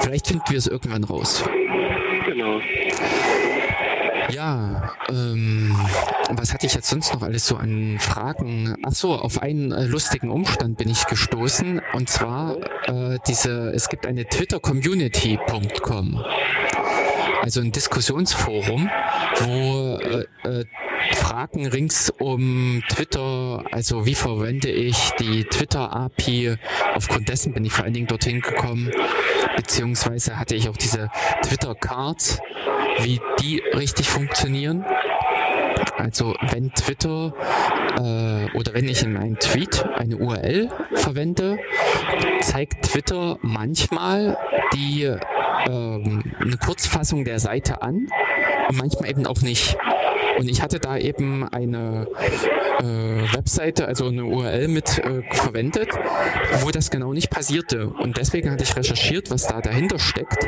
Vielleicht 0.00 0.28
finden 0.28 0.44
wir 0.48 0.58
es 0.58 0.66
irgendwann 0.66 1.04
raus. 1.04 1.44
Genau. 2.26 2.60
Ja, 4.32 4.92
ähm, 5.08 5.74
was 6.30 6.54
hatte 6.54 6.66
ich 6.66 6.74
jetzt 6.74 6.88
sonst 6.88 7.12
noch 7.12 7.22
alles 7.22 7.46
so 7.46 7.56
an 7.56 7.98
Fragen? 7.98 8.76
Ach 8.84 8.92
so, 8.92 9.14
auf 9.14 9.42
einen 9.42 9.72
äh, 9.72 9.84
lustigen 9.84 10.30
Umstand 10.30 10.78
bin 10.78 10.88
ich 10.88 11.06
gestoßen. 11.06 11.80
Und 11.94 12.08
zwar 12.08 12.56
äh, 12.86 13.18
diese, 13.26 13.70
es 13.72 13.88
gibt 13.88 14.06
eine 14.06 14.26
Twitter-Community.com, 14.26 16.24
also 17.42 17.60
ein 17.60 17.72
Diskussionsforum, 17.72 18.90
wo 19.40 19.98
äh, 19.98 20.24
äh, 20.44 20.64
Fragen 21.14 21.66
rings 21.66 22.10
um 22.18 22.82
Twitter, 22.88 23.64
also 23.72 24.06
wie 24.06 24.14
verwende 24.14 24.68
ich 24.68 25.10
die 25.18 25.44
Twitter-API, 25.44 26.56
aufgrund 26.94 27.28
dessen 27.28 27.52
bin 27.52 27.64
ich 27.64 27.72
vor 27.72 27.84
allen 27.84 27.94
Dingen 27.94 28.06
dorthin 28.06 28.40
gekommen, 28.40 28.90
beziehungsweise 29.56 30.38
hatte 30.38 30.54
ich 30.54 30.68
auch 30.68 30.76
diese 30.76 31.10
Twitter-Cards, 31.42 32.40
wie 33.00 33.20
die 33.40 33.62
richtig 33.74 34.08
funktionieren. 34.08 34.84
Also 35.96 36.34
wenn 36.50 36.72
Twitter 36.72 37.32
äh, 37.96 38.56
oder 38.56 38.74
wenn 38.74 38.88
ich 38.88 39.02
in 39.02 39.12
meinem 39.12 39.38
Tweet 39.38 39.84
eine 39.96 40.16
URL 40.16 40.70
verwende, 40.94 41.58
zeigt 42.40 42.86
Twitter 42.86 43.38
manchmal 43.42 44.36
die 44.74 45.04
ähm, 45.66 46.22
eine 46.40 46.56
Kurzfassung 46.56 47.24
der 47.24 47.38
Seite 47.38 47.82
an 47.82 48.08
und 48.68 48.78
manchmal 48.78 49.10
eben 49.10 49.26
auch 49.26 49.40
nicht. 49.42 49.76
Und 50.38 50.48
ich 50.48 50.62
hatte 50.62 50.78
da 50.78 50.96
eben 50.96 51.46
eine 51.48 52.06
äh, 52.78 53.34
Webseite, 53.34 53.86
also 53.86 54.06
eine 54.06 54.24
URL 54.24 54.68
mit 54.68 54.98
äh, 54.98 55.22
verwendet, 55.32 55.88
wo 56.62 56.70
das 56.70 56.90
genau 56.90 57.12
nicht 57.12 57.30
passierte. 57.30 57.88
Und 57.88 58.16
deswegen 58.16 58.50
hatte 58.50 58.64
ich 58.64 58.74
recherchiert, 58.76 59.30
was 59.30 59.46
da 59.46 59.60
dahinter 59.60 59.98
steckt. 59.98 60.46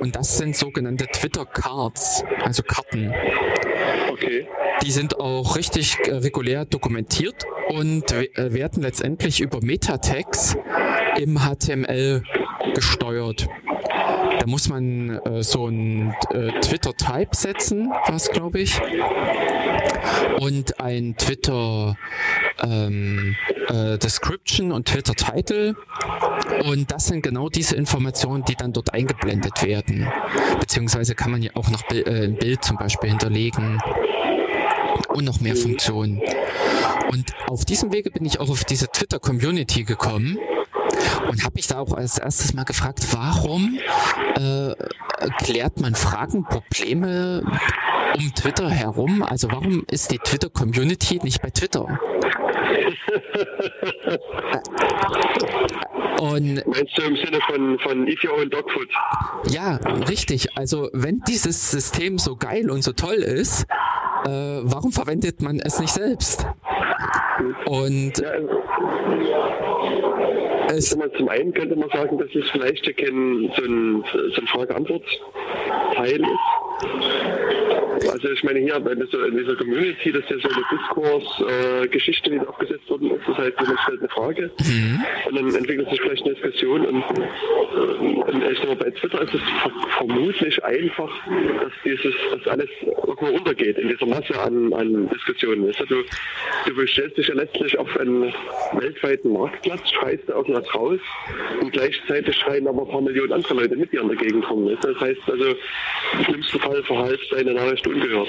Und 0.00 0.16
das 0.16 0.36
sind 0.36 0.56
sogenannte 0.56 1.06
Twitter 1.06 1.46
Cards, 1.46 2.24
also 2.42 2.62
Karten. 2.62 3.12
Okay. 4.10 4.46
Die 4.82 4.90
sind 4.90 5.18
auch 5.18 5.56
richtig 5.56 5.96
äh, 6.06 6.14
regulär 6.14 6.64
dokumentiert 6.64 7.44
und 7.68 8.12
äh, 8.12 8.52
werden 8.52 8.82
letztendlich 8.82 9.40
über 9.40 9.60
Meta-Tags 9.62 10.56
im 11.18 11.38
HTML 11.38 12.22
gesteuert. 12.74 13.48
Da 14.42 14.48
muss 14.48 14.68
man 14.68 15.20
äh, 15.24 15.44
so 15.44 15.68
ein 15.68 16.16
äh, 16.30 16.50
Twitter-Type 16.62 17.28
setzen, 17.30 17.92
was 18.08 18.28
glaube 18.28 18.58
ich, 18.58 18.80
und 20.40 20.80
ein 20.80 21.14
Twitter 21.16 21.96
ähm, 22.60 23.36
äh, 23.68 23.98
Description 23.98 24.72
und 24.72 24.88
Twitter 24.88 25.14
Title. 25.14 25.76
Und 26.64 26.90
das 26.90 27.06
sind 27.06 27.22
genau 27.22 27.50
diese 27.50 27.76
Informationen, 27.76 28.44
die 28.44 28.56
dann 28.56 28.72
dort 28.72 28.92
eingeblendet 28.92 29.62
werden. 29.62 30.08
Beziehungsweise 30.58 31.14
kann 31.14 31.30
man 31.30 31.40
ja 31.44 31.52
auch 31.54 31.70
noch 31.70 31.88
äh, 31.92 32.24
ein 32.24 32.34
Bild 32.34 32.64
zum 32.64 32.78
Beispiel 32.78 33.10
hinterlegen 33.10 33.80
und 35.10 35.24
noch 35.24 35.40
mehr 35.40 35.54
Funktionen. 35.54 36.20
Und 37.12 37.32
auf 37.46 37.64
diesem 37.64 37.92
Wege 37.92 38.10
bin 38.10 38.24
ich 38.24 38.40
auch 38.40 38.50
auf 38.50 38.64
diese 38.64 38.88
Twitter 38.88 39.20
Community 39.20 39.84
gekommen 39.84 40.36
und 41.28 41.44
habe 41.44 41.54
mich 41.54 41.66
da 41.66 41.78
auch 41.78 41.92
als 41.92 42.18
erstes 42.18 42.54
mal 42.54 42.64
gefragt, 42.64 43.00
warum 43.12 43.78
äh, 44.36 44.74
klärt 45.38 45.80
man 45.80 45.94
Fragen, 45.94 46.44
Probleme 46.44 47.42
um 48.16 48.34
Twitter 48.34 48.68
herum? 48.68 49.22
Also 49.22 49.50
warum 49.50 49.84
ist 49.90 50.10
die 50.10 50.18
Twitter-Community 50.18 51.20
nicht 51.22 51.42
bei 51.42 51.50
Twitter? 51.50 51.86
Und 56.20 56.64
Meinst 56.66 56.96
du 56.96 57.02
im 57.02 57.16
Sinne 57.16 57.40
von, 57.48 57.78
von 57.80 58.06
Eat 58.06 58.22
Your 58.24 58.38
Own 58.38 58.48
Dog 58.50 58.70
Food? 58.70 58.88
ja, 59.52 59.76
richtig. 60.08 60.56
Also 60.56 60.88
wenn 60.92 61.20
dieses 61.26 61.70
System 61.70 62.18
so 62.18 62.36
geil 62.36 62.70
und 62.70 62.82
so 62.84 62.92
toll 62.92 63.16
ist, 63.16 63.64
äh, 64.24 64.60
warum 64.62 64.92
verwendet 64.92 65.42
man 65.42 65.58
es 65.58 65.80
nicht 65.80 65.92
selbst? 65.92 66.46
Und 67.66 68.18
Ja, 68.18 68.30
also, 68.30 68.48
es, 70.76 70.90
sag 70.90 70.98
mal, 70.98 71.12
zum 71.12 71.28
einen 71.28 71.52
könnte 71.52 71.76
man 71.76 71.88
sagen, 71.90 72.18
dass 72.18 72.28
es 72.34 72.48
vielleicht 72.50 72.84
so 72.84 73.62
ein, 73.64 74.04
so 74.34 74.40
ein 74.40 74.46
Frage-Antwort-Teil 74.46 76.20
ist. 76.20 77.61
Also 78.10 78.30
ich 78.30 78.42
meine 78.42 78.60
hier 78.60 78.78
bei 78.80 78.94
dieser, 78.94 79.26
in 79.26 79.36
dieser 79.36 79.56
Community, 79.56 80.12
das 80.12 80.22
ist 80.22 80.30
ja 80.30 80.36
so 80.38 80.48
eine 80.48 80.64
Diskurs-Geschichte, 80.78 82.30
die 82.30 82.38
da 82.38 82.44
aufgesetzt 82.44 82.88
worden 82.90 83.10
ist. 83.12 83.28
Das 83.28 83.38
heißt, 83.38 83.60
jemand 83.60 83.80
stellt 83.80 84.00
eine 84.00 84.08
Frage 84.08 84.50
und 85.28 85.36
dann 85.36 85.54
entwickelt 85.54 85.90
sich 85.90 86.00
vielleicht 86.00 86.24
eine 86.24 86.34
Diskussion 86.34 86.86
und, 86.86 87.02
äh, 87.02 88.30
und 88.30 88.42
ich 88.50 88.58
sag 88.58 88.78
bei 88.78 88.90
Twitter 88.90 89.22
ist 89.22 89.34
es 89.34 89.40
ver 89.62 89.72
vermutlich 89.98 90.64
einfach, 90.64 91.10
dass 91.60 91.72
dieses, 91.84 92.14
dass 92.32 92.46
alles 92.48 92.68
irgendwo 92.82 93.26
untergeht 93.26 93.78
in 93.78 93.88
dieser 93.88 94.06
Masse 94.06 94.38
an, 94.40 94.72
an 94.72 95.08
Diskussionen. 95.08 95.66
Also 95.66 95.84
du, 95.84 96.02
du 96.66 96.86
stellst 96.86 97.16
dich 97.18 97.28
ja 97.28 97.34
letztlich 97.34 97.78
auf 97.78 97.96
einen 97.98 98.32
weltweiten 98.72 99.32
Marktplatz, 99.32 99.90
schreist 99.90 100.28
da 100.28 100.34
irgendwas 100.34 100.74
raus 100.74 101.00
und 101.60 101.72
gleichzeitig 101.72 102.36
schreien 102.36 102.66
aber 102.66 102.82
ein 102.82 102.88
paar 102.88 103.00
Millionen 103.00 103.32
andere 103.32 103.54
Leute 103.54 103.76
mit 103.76 103.92
dir 103.92 104.00
in 104.00 104.08
der 104.08 104.16
Gegend 104.16 104.48
rum. 104.50 104.68
Das 104.80 105.00
heißt 105.00 105.20
also, 105.26 105.54
im 106.18 106.24
schlimmsten 106.24 106.58
Fall 106.60 106.82
verhalst 106.82 107.32
deine 107.32 107.54
Nachricht 107.54 107.86
ungehört. 107.92 108.28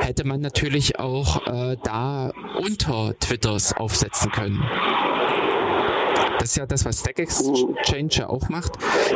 hätte 0.00 0.26
man 0.26 0.40
natürlich 0.40 0.98
auch 0.98 1.46
äh, 1.46 1.76
da 1.82 2.32
unter 2.60 3.18
Twitters 3.18 3.76
aufsetzen 3.76 4.32
können. 4.32 4.62
Das 6.38 6.50
ist 6.50 6.56
ja 6.56 6.66
das, 6.66 6.84
was 6.84 7.00
Stack 7.00 7.18
Exchange 7.18 8.08
ja 8.10 8.28
auch 8.28 8.48
macht. 8.48 8.72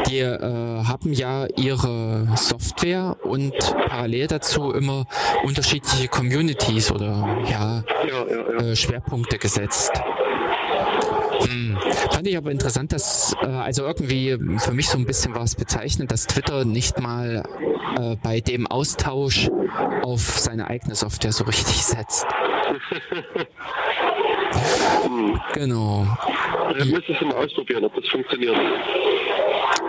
Die 0.09 0.19
äh, 0.19 0.85
haben 0.85 1.13
ja 1.13 1.47
ihre 1.57 2.29
Software 2.37 3.17
und 3.23 3.55
parallel 3.89 4.27
dazu 4.27 4.73
immer 4.73 5.07
unterschiedliche 5.45 6.09
Communities 6.09 6.91
oder 6.91 7.43
ja, 7.49 7.85
Ja, 8.09 8.27
ja, 8.29 8.71
äh, 8.71 8.77
Schwerpunkte 8.77 9.39
gesetzt. 9.39 9.93
Hm. 11.43 11.79
Fand 12.11 12.27
ich 12.27 12.37
aber 12.37 12.51
interessant, 12.51 12.93
dass 12.93 13.35
äh, 13.43 13.47
also 13.47 13.85
irgendwie 13.85 14.37
für 14.59 14.73
mich 14.73 14.89
so 14.89 14.99
ein 14.99 15.07
bisschen 15.07 15.35
war 15.35 15.43
es 15.43 15.55
bezeichnend, 15.55 16.11
dass 16.11 16.27
Twitter 16.27 16.65
nicht 16.65 17.01
mal 17.01 17.43
äh, 17.99 18.17
bei 18.23 18.41
dem 18.41 18.67
Austausch 18.67 19.51
auf 20.03 20.21
seine 20.21 20.69
eigene 20.69 20.95
Software 20.95 21.33
so 21.33 21.45
richtig 21.45 21.85
setzt. 21.85 22.27
genau. 25.55 26.07
Dann 26.79 26.91
müsstest 26.91 27.21
du 27.21 27.27
mal 27.27 27.37
ausprobieren, 27.37 27.85
ob 27.85 27.95
das 27.95 28.09
funktioniert. 28.09 28.57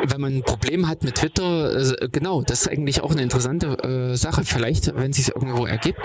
Wenn 0.04 0.22
man 0.22 0.38
ein 0.38 0.44
Problem 0.44 0.88
hat 0.88 1.04
mit 1.04 1.16
Twitter, 1.16 2.02
äh, 2.02 2.10
genau, 2.12 2.42
das 2.42 2.62
ist 2.62 2.68
eigentlich 2.70 3.02
auch 3.02 3.12
eine 3.12 3.22
interessante 3.22 3.68
äh, 3.84 4.16
Sache. 4.16 4.44
Vielleicht, 4.44 4.96
wenn 4.96 5.12
es 5.12 5.18
sich 5.18 5.30
irgendwo 5.30 5.66
ergibt, 5.66 6.00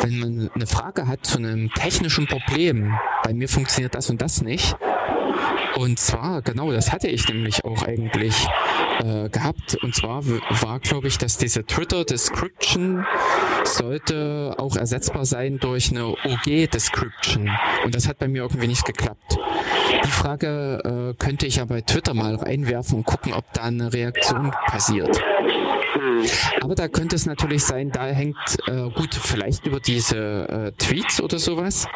wenn 0.00 0.18
man 0.18 0.50
eine 0.54 0.66
Frage 0.66 1.06
hat 1.06 1.26
zu 1.26 1.38
einem 1.38 1.70
technischen 1.74 2.26
Problem, 2.26 2.94
bei 3.24 3.34
mir 3.34 3.48
funktioniert 3.48 3.94
das 3.94 4.10
und 4.10 4.22
das 4.22 4.42
nicht. 4.42 4.76
Und 5.76 5.98
zwar, 5.98 6.42
genau, 6.42 6.70
das 6.70 6.92
hatte 6.92 7.08
ich 7.08 7.26
nämlich 7.28 7.64
auch 7.64 7.82
eigentlich 7.82 8.46
äh, 9.00 9.28
gehabt. 9.28 9.76
Und 9.82 9.94
zwar 9.94 10.22
war, 10.26 10.80
glaube 10.80 11.08
ich, 11.08 11.18
dass 11.18 11.38
diese 11.38 11.64
Twitter 11.64 12.04
Description 12.04 13.04
sollte 13.64 14.54
auch 14.58 14.76
ersetzbar 14.76 15.24
sein 15.24 15.58
durch 15.58 15.90
eine 15.90 16.08
OG 16.08 16.70
Description. 16.72 17.50
Und 17.84 17.94
das 17.94 18.08
hat 18.08 18.18
bei 18.18 18.28
mir 18.28 18.42
irgendwie 18.42 18.68
nicht 18.68 18.84
geklappt. 18.84 19.38
Die 20.04 20.10
Frage 20.10 21.14
äh, 21.14 21.22
könnte 21.22 21.46
ich 21.46 21.56
ja 21.56 21.64
bei 21.64 21.80
Twitter 21.80 22.14
mal 22.14 22.34
reinwerfen 22.34 22.98
und 22.98 23.04
gucken, 23.04 23.32
ob 23.32 23.44
da 23.52 23.62
eine 23.62 23.92
Reaktion 23.92 24.52
passiert. 24.66 25.20
Aber 26.60 26.74
da 26.74 26.88
könnte 26.88 27.16
es 27.16 27.26
natürlich 27.26 27.64
sein, 27.64 27.90
da 27.90 28.06
hängt 28.06 28.36
äh, 28.66 28.90
gut 28.90 29.14
vielleicht 29.14 29.66
über 29.66 29.80
diese 29.80 30.48
äh, 30.48 30.72
Tweets 30.72 31.20
oder 31.20 31.38
sowas. 31.38 31.86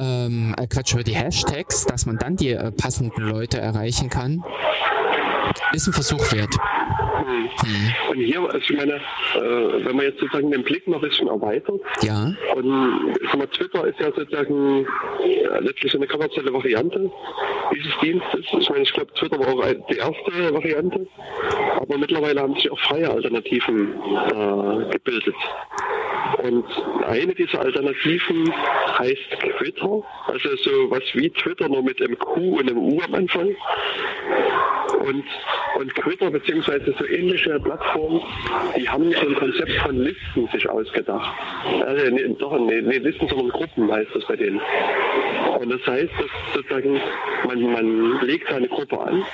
Ähm, 0.00 0.54
äh, 0.56 0.66
Quatsch, 0.66 0.94
über 0.94 1.02
die 1.02 1.14
Hashtags, 1.14 1.86
dass 1.86 2.06
man 2.06 2.16
dann 2.18 2.36
die 2.36 2.50
äh, 2.50 2.70
passenden 2.72 3.22
Leute 3.28 3.58
erreichen 3.58 4.08
kann. 4.08 4.44
Ist 5.72 5.86
ein 5.86 5.92
Versuch 5.92 6.32
wert. 6.32 6.54
Und 8.10 8.18
hier, 8.18 8.40
also 8.40 8.58
ich 8.58 8.76
meine, 8.76 8.94
äh, 8.94 9.84
wenn 9.84 9.96
man 9.96 10.06
jetzt 10.06 10.20
sozusagen 10.20 10.50
den 10.50 10.62
Blick 10.62 10.86
noch 10.88 11.02
ein 11.02 11.08
bisschen 11.08 11.28
erweitert, 11.28 11.80
Ja, 12.02 12.32
und 12.54 12.66
mal, 13.36 13.46
Twitter 13.48 13.86
ist 13.86 13.98
ja 14.00 14.06
sozusagen 14.14 14.86
ja, 15.24 15.58
letztlich 15.58 15.94
eine 15.94 16.06
kommerzielle 16.06 16.52
Variante 16.52 17.10
dieses 17.74 17.92
Dienstes. 18.00 18.46
Ich 18.58 18.70
meine, 18.70 18.82
ich 18.82 18.92
glaube, 18.92 19.12
Twitter 19.14 19.38
war 19.38 19.48
auch 19.48 19.86
die 19.90 19.96
erste 19.96 20.54
Variante, 20.54 21.06
aber 21.76 21.98
mittlerweile 21.98 22.40
haben 22.40 22.54
sich 22.54 22.70
auch 22.70 22.80
freie 22.80 23.10
Alternativen 23.10 23.94
äh, 23.94 24.90
gebildet. 24.92 25.34
Und 26.42 26.64
eine 27.06 27.34
dieser 27.34 27.60
Alternativen 27.60 28.52
heißt 28.98 29.30
Twitter, 29.58 30.02
also 30.26 30.56
so 30.56 30.90
was 30.90 31.02
wie 31.14 31.30
Twitter, 31.30 31.68
nur 31.68 31.82
mit 31.82 32.00
einem 32.00 32.18
Q 32.18 32.58
und 32.58 32.68
einem 32.68 32.78
U 32.78 33.00
am 33.02 33.14
Anfang. 33.14 33.56
Und, 35.00 35.24
und 35.78 35.94
Twitter 35.94 36.30
beziehungsweise 36.30 36.94
so 36.98 37.04
ähnliche 37.06 37.58
Plattformen, 37.60 38.20
die 38.76 38.88
haben 38.88 39.12
so 39.12 39.28
ein 39.28 39.34
Konzept 39.34 39.72
von 39.72 39.96
Listen 39.98 40.48
sich 40.52 40.68
ausgedacht. 40.68 41.32
Also 41.84 42.10
nee, 42.10 42.34
doch, 42.38 42.58
nee, 42.58 42.80
nee, 42.80 42.98
Listen, 42.98 43.28
sondern 43.28 43.48
Gruppen 43.50 43.90
heißt 43.90 44.10
das 44.14 44.24
bei 44.26 44.36
denen. 44.36 44.60
Und 45.58 45.70
das 45.70 45.84
heißt, 45.86 46.12
dass 46.18 46.54
sozusagen 46.54 47.00
man, 47.46 47.72
man 47.72 48.20
legt 48.26 48.50
eine 48.52 48.68
Gruppe 48.68 49.00
an 49.00 49.24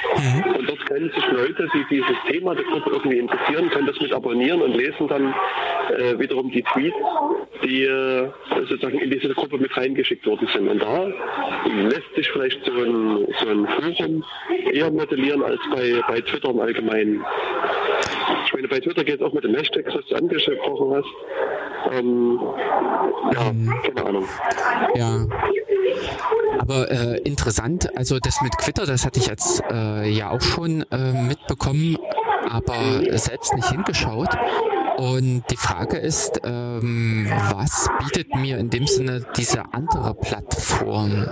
und 0.58 0.68
dort 0.68 0.86
können 0.86 1.10
sich 1.10 1.26
Leute, 1.32 1.68
die 1.74 1.84
dieses 1.90 2.16
Thema 2.28 2.54
der 2.54 2.64
Gruppe 2.64 2.90
irgendwie 2.90 3.18
interessieren, 3.18 3.70
können 3.70 3.86
das 3.86 4.00
mit 4.00 4.12
abonnieren 4.12 4.62
und 4.62 4.74
lesen 4.74 5.08
dann 5.08 5.34
äh, 5.96 6.18
wiederum 6.18 6.50
die 6.50 6.62
Tweets, 6.62 6.96
die 7.62 7.84
äh, 7.84 8.28
sozusagen 8.68 8.98
in 8.98 9.10
diese 9.10 9.28
Gruppe 9.34 9.58
mit 9.58 9.76
reingeschickt 9.76 10.26
worden 10.26 10.48
sind. 10.52 10.68
Und 10.68 10.80
da 10.80 11.06
lässt 11.88 12.14
sich 12.14 12.30
vielleicht 12.30 12.64
so 12.64 12.72
ein, 12.72 13.26
so 13.40 13.48
ein 13.48 13.66
Forum 13.66 14.24
eher 14.72 14.90
modellieren 14.90 15.42
als 15.44 15.60
bei, 15.72 16.00
bei 16.08 16.20
Twitter 16.20 16.50
im 16.50 16.60
Allgemeinen. 16.60 17.24
Ich 18.46 18.52
meine, 18.52 18.68
bei 18.68 18.80
Twitter 18.80 19.04
geht 19.04 19.20
es 19.20 19.22
auch 19.22 19.32
mit 19.32 19.44
den 19.44 19.54
Hashtags, 19.54 19.94
was 19.94 20.04
du 20.06 20.14
angesprochen 20.16 20.94
hast. 20.94 21.94
Ähm, 21.94 22.40
ja, 23.32 23.52
keine 23.82 24.06
Ahnung. 24.06 24.28
ja. 24.94 25.26
Aber 26.58 26.90
äh, 26.90 27.18
interessant, 27.24 27.94
also 27.96 28.18
das 28.18 28.40
mit 28.40 28.52
Twitter, 28.52 28.86
das 28.86 29.04
hatte 29.04 29.20
ich 29.20 29.26
jetzt 29.26 29.62
äh, 29.70 30.08
ja 30.08 30.30
auch 30.30 30.40
schon 30.40 30.84
äh, 30.90 31.12
mitbekommen, 31.12 31.98
aber 32.48 32.74
selbst 33.18 33.54
nicht 33.54 33.68
hingeschaut. 33.70 34.30
Und 34.96 35.44
die 35.50 35.56
Frage 35.56 35.96
ist, 35.96 36.40
ähm, 36.44 37.28
was 37.50 37.88
bietet 37.98 38.34
mir 38.36 38.58
in 38.58 38.70
dem 38.70 38.86
Sinne 38.86 39.26
diese 39.36 39.62
andere 39.72 40.14
Plattform? 40.14 41.26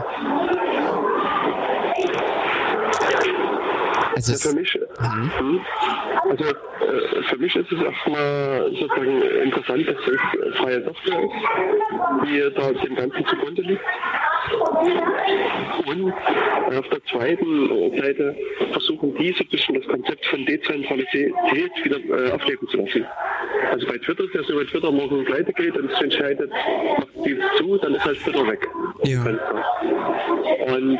Also 4.14 4.32
Ja, 4.32 4.39
für 4.39 4.55
mich, 4.55 4.78
Mhm. 5.40 5.60
Also 6.28 6.44
äh, 6.44 7.22
für 7.28 7.36
mich 7.39 7.56
ist 7.56 7.72
es 7.72 7.82
erstmal 7.82 8.70
sozusagen 8.72 9.22
interessant, 9.44 9.89
dass 9.89 9.97
es 9.97 10.56
freie 10.59 10.84
Software 10.84 11.20
ist, 11.22 12.26
die 12.26 12.55
da 12.55 12.72
dem 12.72 12.94
Ganzen 12.94 13.26
zugrunde 13.26 13.62
liegt. 13.62 13.82
Und 15.86 16.12
auf 16.76 16.89
der 16.89 17.05
zweiten 17.05 17.97
Seite 17.97 18.36
versuchen 18.72 19.14
die 19.14 19.32
so 19.32 19.44
ein 19.44 19.48
bisschen 19.51 19.74
das 19.76 19.86
Konzept 19.86 20.26
von 20.26 20.44
Dezentralität 20.47 21.34
wieder 21.84 21.98
äh, 21.98 22.32
aufleben 22.32 22.68
zu 22.68 22.78
lassen. 22.78 23.06
Also 23.70 23.86
bei 23.86 23.98
Twitter 23.98 24.24
ist 24.24 24.34
ja 24.34 24.43
so, 24.43 24.59
wenn 24.59 24.66
Twitter 24.66 24.90
morgen 24.90 25.24
pleite 25.24 25.52
geht 25.52 25.76
und 25.76 25.90
es 25.90 26.01
entscheidet, 26.01 26.51
macht 26.51 27.09
die 27.24 27.39
zu, 27.56 27.78
dann 27.78 27.94
ist 27.94 28.05
halt 28.05 28.18
Twitter 28.18 28.47
weg. 28.47 28.68
Ja. 29.05 29.22
Und 30.66 30.98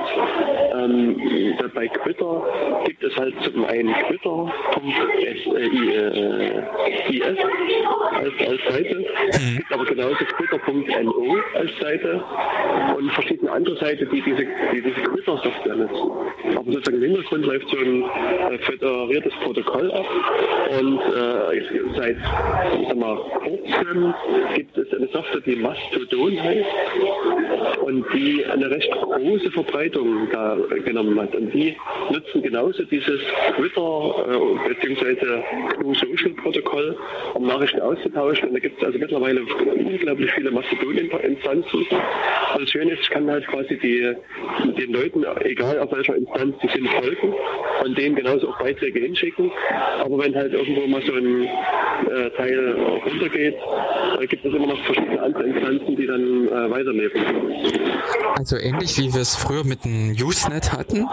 ähm, 0.75 1.57
bei 1.75 1.89
Twitter 1.89 2.83
gibt 2.85 3.02
es 3.03 3.17
halt 3.17 3.35
zum 3.43 3.65
einen 3.65 3.95
Twitter.is 4.09 5.47
äh, 5.47 7.23
als, 7.23 7.39
als 8.49 8.63
Seite, 8.69 8.99
mhm. 8.99 9.57
gibt 9.57 9.73
aber 9.73 9.85
genauso 9.85 10.25
Twitter.no 10.37 11.37
als 11.55 11.71
Seite 11.81 12.23
und 12.97 13.11
verschiedene 13.13 13.51
andere 13.51 13.77
Seiten, 13.77 14.09
die 14.11 14.21
diese, 14.23 14.47
die 14.73 14.83
diese 14.83 15.03
Twitter-Software 15.03 15.77
nutzen. 15.77 16.11
Aber 16.57 16.73
sozusagen 16.73 17.03
im 17.03 17.03
Hintergrund 17.03 17.47
läuft 17.47 17.69
so 17.69 17.77
ein 17.79 18.05
äh, 18.53 18.59
föderiertes 18.59 19.33
Protokoll 19.43 19.91
ab 19.93 20.07
und 20.79 20.99
äh, 20.99 21.97
seit 21.97 22.17
sag 22.89 22.97
mal, 22.97 23.17
kurzem 23.17 24.15
gibt 24.55 24.77
es 24.77 24.93
eine 24.95 25.09
Software, 25.09 25.41
die 25.41 25.57
Mastodon 25.57 26.43
heißt 26.43 26.67
und 27.83 28.05
die 28.15 28.45
eine 28.47 28.71
recht 28.71 28.91
große 28.91 29.51
Verbreitung 29.51 30.29
da 30.31 30.57
genommen 30.85 31.21
hat. 31.21 31.35
Und 31.35 31.53
die 31.53 31.77
nutzen 32.11 32.43
genauso 32.43 32.85
dieses 32.93 33.21
Twitter 33.57 34.27
äh, 34.29 34.75
bzw. 34.75 35.43
GNU 35.79 35.95
Social 35.95 36.31
Protokoll, 36.43 36.97
um 37.35 37.47
Nachrichten 37.47 37.81
auszutauschen. 37.81 38.49
Und 38.49 38.55
da 38.55 38.61
gibt 38.61 38.79
es 38.79 38.87
also 38.87 38.99
mittlerweile 38.99 39.43
unglaublich 39.43 40.31
viele 40.33 40.51
Mastodon-Instanzen. 40.51 41.81
Und 41.81 42.61
das 42.61 42.71
Schöne 42.71 42.93
ist, 42.93 43.01
ich 43.03 43.11
kann 43.11 43.29
halt 43.29 43.47
quasi 43.47 43.79
die, 43.79 44.15
den 44.79 44.93
Leuten, 44.93 45.25
egal 45.41 45.79
auf 45.79 45.91
welcher 45.93 46.17
Instanz 46.17 46.55
sie 46.63 46.69
sind, 46.69 46.89
folgen 46.89 47.35
und 47.85 47.99
denen 47.99 48.15
genauso 48.15 48.51
auch 48.51 48.59
Beiträge 48.59 49.01
hinschicken. 49.01 49.51
Aber 49.99 50.19
wenn 50.19 50.35
halt 50.35 50.53
irgendwo 50.53 50.87
mal 50.87 51.03
so 51.03 51.15
ein 51.15 51.45
äh, 51.45 52.31
Teil 52.37 52.77
runtergeht, 53.07 53.57
äh, 54.21 54.27
gibt 54.27 54.45
es 54.45 54.55
immer 54.55 54.67
noch 54.67 54.85
verschiedene 54.85 55.21
andere 55.23 55.45
Instanzen, 55.45 55.97
die 55.97 56.07
dann 56.07 56.49
äh, 56.49 56.71
weiterleben. 56.71 57.23
Also 58.37 58.57
ähnlich 58.57 58.99
wie 58.99 59.13
wir 59.13 59.21
es 59.21 59.37
früher 59.37 59.65
mit 59.65 59.85
dem 59.85 60.13
Usenet 60.21 60.73
hatten, 60.73 61.07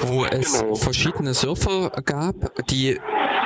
wo 0.00 0.24
es 0.24 0.60
genau. 0.60 0.74
verschiedene 0.74 1.23
Surfer 1.32 1.90
gab, 2.04 2.66
die 2.66 2.98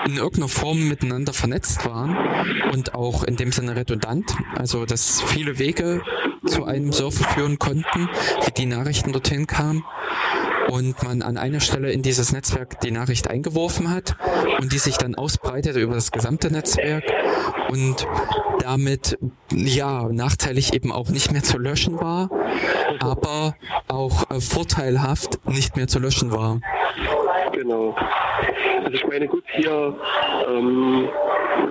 in 0.07 0.17
irgendeiner 0.17 0.49
Form 0.49 0.89
miteinander 0.89 1.33
vernetzt 1.33 1.85
waren 1.87 2.17
und 2.73 2.95
auch 2.95 3.23
in 3.23 3.37
dem 3.37 3.53
Sinne 3.53 3.77
redundant, 3.77 4.35
also 4.57 4.87
dass 4.87 5.23
viele 5.23 5.59
Wege 5.59 6.03
zu 6.47 6.65
einem 6.65 6.93
Surfer 6.93 7.25
führen 7.29 7.59
konnten, 7.59 8.09
wie 8.45 8.51
die 8.51 8.67
Nachrichten 8.67 9.13
dorthin 9.13 9.47
kamen 9.47 9.85
und 10.71 11.03
man 11.03 11.23
an 11.23 11.37
einer 11.37 11.61
Stelle 11.61 11.91
in 11.93 12.03
dieses 12.03 12.33
Netzwerk 12.33 12.81
die 12.81 12.91
Nachricht 12.91 13.31
eingeworfen 13.31 13.91
hat 13.91 14.17
und 14.61 14.73
die 14.73 14.79
sich 14.79 14.97
dann 14.97 15.15
ausbreitete 15.15 15.81
über 15.81 15.95
das 15.95 16.13
gesamte 16.13 16.51
Netzwerk 16.51 17.05
und 17.71 18.07
damit 18.61 19.19
ja 19.51 20.09
nachteilig 20.11 20.75
eben 20.75 20.93
auch 20.93 21.09
nicht 21.09 21.33
mehr 21.33 21.43
zu 21.43 21.59
löschen 21.59 22.01
war, 22.01 22.31
aber 23.01 23.55
auch 23.89 24.31
äh, 24.31 24.41
vorteilhaft 24.41 25.47
nicht 25.47 25.77
mehr 25.77 25.89
zu 25.89 25.99
löschen 25.99 26.33
war. 26.33 26.61
Genau. 27.53 27.97
Also 28.85 28.95
ich 28.95 29.07
meine, 29.07 29.27
gut, 29.27 29.45
hier 29.53 29.97
ähm, 30.49 31.09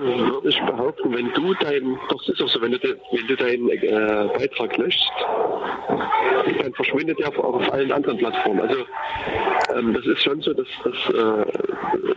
würde 0.02 0.48
ich 0.48 0.60
behaupten, 0.60 1.14
wenn 1.14 1.32
du 1.32 1.54
dein, 1.54 1.98
doch 2.08 2.24
das 2.24 2.34
ist 2.34 2.42
auch 2.42 2.48
so, 2.48 2.60
wenn 2.60 2.72
du, 2.72 2.78
de, 2.78 2.96
wenn 3.12 3.26
du 3.26 3.36
deinen 3.36 3.68
äh, 3.70 4.28
Beitrag 4.38 4.76
löscht, 4.76 5.10
dann 6.62 6.72
verschwindet 6.74 7.18
er 7.20 7.28
auch 7.28 7.54
auf 7.54 7.72
allen 7.72 7.92
anderen 7.92 8.18
Plattformen. 8.18 8.60
Also 8.60 8.84
ähm, 9.76 9.94
das 9.94 10.06
ist 10.06 10.22
schon 10.22 10.40
so, 10.40 10.52
dass, 10.52 10.66
dass 10.84 11.14
äh, 11.14 11.44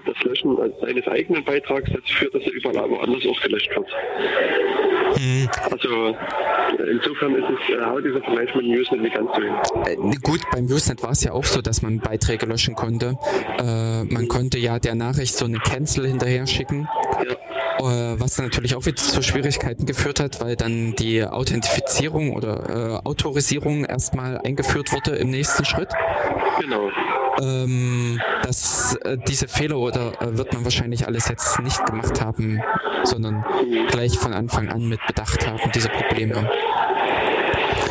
das 0.06 0.24
Löschen 0.24 0.58
seines 0.82 1.08
eigenen 1.08 1.44
Beitrags 1.44 1.90
dazu 1.92 2.14
führt, 2.14 2.36
dass 2.36 2.44
er 2.44 2.54
überall 2.54 2.90
woanders 2.90 3.24
auch 3.28 3.42
gelöscht 3.42 3.72
wird. 3.76 3.88
Mhm. 5.18 5.50
Also 5.70 6.16
insofern 6.90 7.36
ist 7.36 7.46
es, 7.50 7.76
äh, 7.76 7.84
haut 7.84 8.04
dieser 8.06 8.22
Vergleich 8.22 8.54
mit 8.56 8.66
dem 8.66 8.80
Usenet 8.80 9.02
nicht 9.02 9.16
ganz 9.16 9.30
so 9.36 9.42
hin. 9.42 9.54
Äh, 9.86 10.16
gut, 10.22 10.42
beim 10.52 10.66
Usenet 10.66 11.04
war 11.04 11.12
es 11.12 11.24
ja 11.24 11.32
auch 11.32 11.44
so, 11.44 11.62
dass 11.62 11.82
man 11.82 12.00
Beiträge 12.00 12.46
löschen 12.46 12.76
konnte. 12.76 13.18
Äh, 13.60 14.04
man 14.06 14.28
konnte 14.28 14.58
ja 14.58 14.80
der 14.80 14.91
Nachricht 14.96 15.36
so 15.36 15.46
eine 15.46 15.60
Cancel 15.60 16.08
hinterher 16.08 16.48
schicken. 16.48 16.88
Ja. 17.28 17.36
Äh, 17.82 18.20
was 18.20 18.36
dann 18.36 18.46
natürlich 18.46 18.76
auch 18.76 18.86
wieder 18.86 18.98
zu 18.98 19.24
Schwierigkeiten 19.24 19.86
geführt 19.86 20.20
hat, 20.20 20.40
weil 20.40 20.56
dann 20.56 20.94
die 20.96 21.26
Authentifizierung 21.26 22.36
oder 22.36 22.70
äh, 22.70 23.08
Autorisierung 23.08 23.86
erstmal 23.86 24.40
eingeführt 24.40 24.92
wurde 24.92 25.16
im 25.16 25.32
nächsten 25.32 25.66
Schritt. 25.66 25.90
Genau. 26.60 26.90
Ähm, 27.42 28.22
dass 28.44 28.96
äh, 29.04 29.18
diese 29.28 29.48
Fehler 29.48 29.78
oder 29.78 30.12
äh, 30.22 30.38
wird 30.38 30.54
man 30.54 30.64
wahrscheinlich 30.64 31.08
alles 31.08 31.28
jetzt 31.28 31.60
nicht 31.60 31.84
gemacht 31.86 32.22
haben, 32.22 32.62
sondern 33.04 33.44
gleich 33.90 34.18
von 34.20 34.34
Anfang 34.34 34.70
an 34.70 34.88
mit 34.88 35.00
bedacht 35.08 35.48
haben, 35.48 35.72
diese 35.74 35.90
Probleme. 35.90 36.48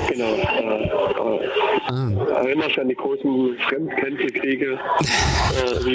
Genau. 0.09 0.37
Ah. 1.91 2.09
Erinnerst 2.45 2.79
an 2.79 2.89
die 2.89 2.95
großen 2.95 3.59
Fremdkänzelkriege 3.69 4.79
äh, 5.57 5.91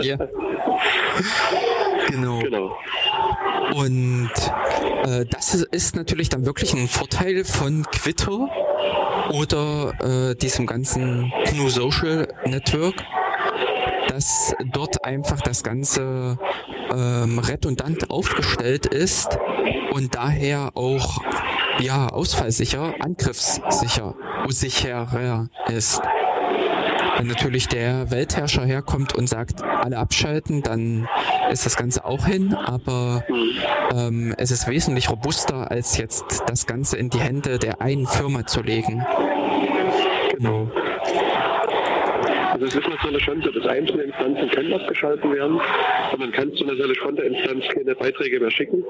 ja. 0.00 0.16
Genau. 2.08 2.38
genau. 2.38 2.78
Und 3.74 4.30
äh, 5.04 5.26
das 5.26 5.54
ist 5.70 5.96
natürlich 5.96 6.30
dann 6.30 6.46
wirklich 6.46 6.72
ein 6.72 6.88
Vorteil 6.88 7.44
von 7.44 7.84
Twitter 7.92 8.48
oder 9.34 9.92
äh, 10.00 10.34
diesem 10.34 10.64
ganzen 10.64 11.30
GNU 11.44 11.68
Social 11.68 12.28
Network, 12.46 13.04
dass 14.08 14.54
dort 14.72 15.04
einfach 15.04 15.42
das 15.42 15.62
Ganze 15.62 16.38
ähm, 16.90 17.38
redundant 17.38 18.08
aufgestellt 18.10 18.86
ist 18.86 19.38
und 19.90 20.14
daher 20.14 20.70
auch 20.74 21.20
ja 21.82 22.08
ausfallsicher, 22.08 22.94
angriffssicher, 23.00 24.14
sicherer 24.48 25.48
ist. 25.68 26.00
Wenn 27.18 27.26
natürlich 27.26 27.68
der 27.68 28.10
Weltherrscher 28.10 28.64
herkommt 28.64 29.14
und 29.14 29.28
sagt, 29.28 29.62
alle 29.62 29.98
abschalten, 29.98 30.62
dann 30.62 31.08
ist 31.50 31.66
das 31.66 31.76
Ganze 31.76 32.04
auch 32.04 32.26
hin, 32.26 32.54
aber 32.54 33.24
ähm, 33.94 34.34
es 34.38 34.50
ist 34.50 34.66
wesentlich 34.66 35.10
robuster, 35.10 35.70
als 35.70 35.96
jetzt 35.98 36.42
das 36.46 36.66
Ganze 36.66 36.96
in 36.96 37.10
die 37.10 37.20
Hände 37.20 37.58
der 37.58 37.80
einen 37.80 38.06
Firma 38.06 38.46
zu 38.46 38.62
legen. 38.62 39.04
Genau. 40.36 40.70
Also 42.62 42.78
es 42.78 42.84
ist 42.84 42.90
natürlich 42.90 43.24
schon 43.24 43.42
so, 43.42 43.50
dass 43.50 43.66
einzelne 43.66 44.04
Instanzen 44.04 44.48
können 44.50 44.72
abgeschalten 44.72 45.32
werden 45.32 45.60
und 46.12 46.18
man 46.18 46.30
kann 46.30 46.54
zu 46.54 46.64
natürlich 46.64 46.98
von 47.00 47.16
der 47.16 47.24
Instanz 47.24 47.64
keine 47.74 47.92
Beiträge 47.96 48.38
mehr 48.38 48.52
schicken, 48.52 48.84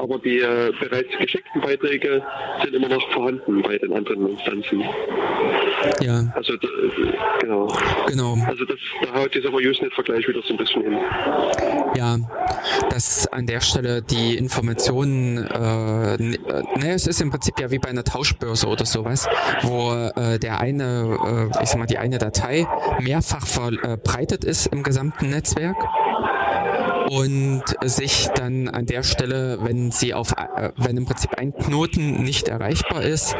aber 0.00 0.18
die 0.18 0.38
äh, 0.38 0.72
bereits 0.80 1.10
geschickten 1.18 1.60
Beiträge 1.60 2.22
sind 2.62 2.74
immer 2.74 2.88
noch 2.88 3.12
vorhanden 3.12 3.60
bei 3.60 3.76
den 3.76 3.92
anderen 3.92 4.30
Instanzen. 4.30 4.82
Ja. 6.00 6.32
Also 6.34 6.54
genau. 7.40 7.68
Genau. 8.06 8.36
Also 8.46 8.64
das, 8.64 8.78
da 9.02 9.20
haut 9.20 9.34
dieser 9.34 9.52
Usenet-Vergleich 9.52 10.26
wieder 10.26 10.40
so 10.42 10.54
ein 10.54 10.56
bisschen 10.56 10.82
hin. 10.82 10.98
Ja, 11.96 12.16
dass 12.90 13.26
an 13.28 13.46
der 13.46 13.60
Stelle 13.60 14.02
die 14.02 14.36
Informationen, 14.36 15.38
äh, 15.38 16.16
ne, 16.16 16.92
es 16.94 17.06
ist 17.06 17.20
im 17.20 17.30
Prinzip 17.30 17.60
ja 17.60 17.70
wie 17.70 17.78
bei 17.78 17.88
einer 17.88 18.04
Tauschbörse 18.04 18.66
oder 18.66 18.86
sowas, 18.86 19.28
wo 19.62 19.92
äh, 19.92 20.38
der 20.38 20.60
eine, 20.60 21.50
äh, 21.52 21.62
ich 21.62 21.68
sag 21.68 21.78
mal, 21.78 21.86
die 21.86 21.98
eine 21.98 22.18
Datei 22.18 22.66
mehrfach 23.00 23.46
verbreitet 23.46 24.44
ist 24.44 24.66
im 24.66 24.82
gesamten 24.82 25.30
Netzwerk 25.30 25.76
und 27.10 27.62
sich 27.84 28.28
dann 28.34 28.68
an 28.68 28.86
der 28.86 29.02
Stelle, 29.02 29.58
wenn 29.62 29.90
sie 29.90 30.14
auf, 30.14 30.32
äh, 30.32 30.70
wenn 30.76 30.96
im 30.96 31.04
Prinzip 31.04 31.34
ein 31.38 31.52
Knoten 31.54 32.22
nicht 32.22 32.48
erreichbar 32.48 33.02
ist, 33.02 33.36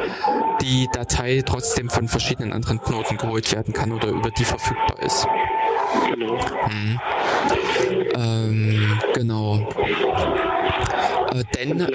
die 0.63 0.89
Datei 0.93 1.43
trotzdem 1.45 1.91
von 1.91 2.09
verschiedenen 2.09 2.53
anderen 2.53 2.81
Knoten 2.81 3.17
geholt 3.17 3.53
werden 3.53 3.75
kann 3.75 3.93
oder 3.93 4.09
über 4.09 4.31
die 4.31 4.45
verfügbar 4.45 5.03
ist. 5.03 5.27
Genau. 6.11 6.35
Mhm. 6.69 7.01
Ähm, 8.15 9.01
genau. 9.15 9.69
Äh, 11.33 11.45
denn 11.57 11.87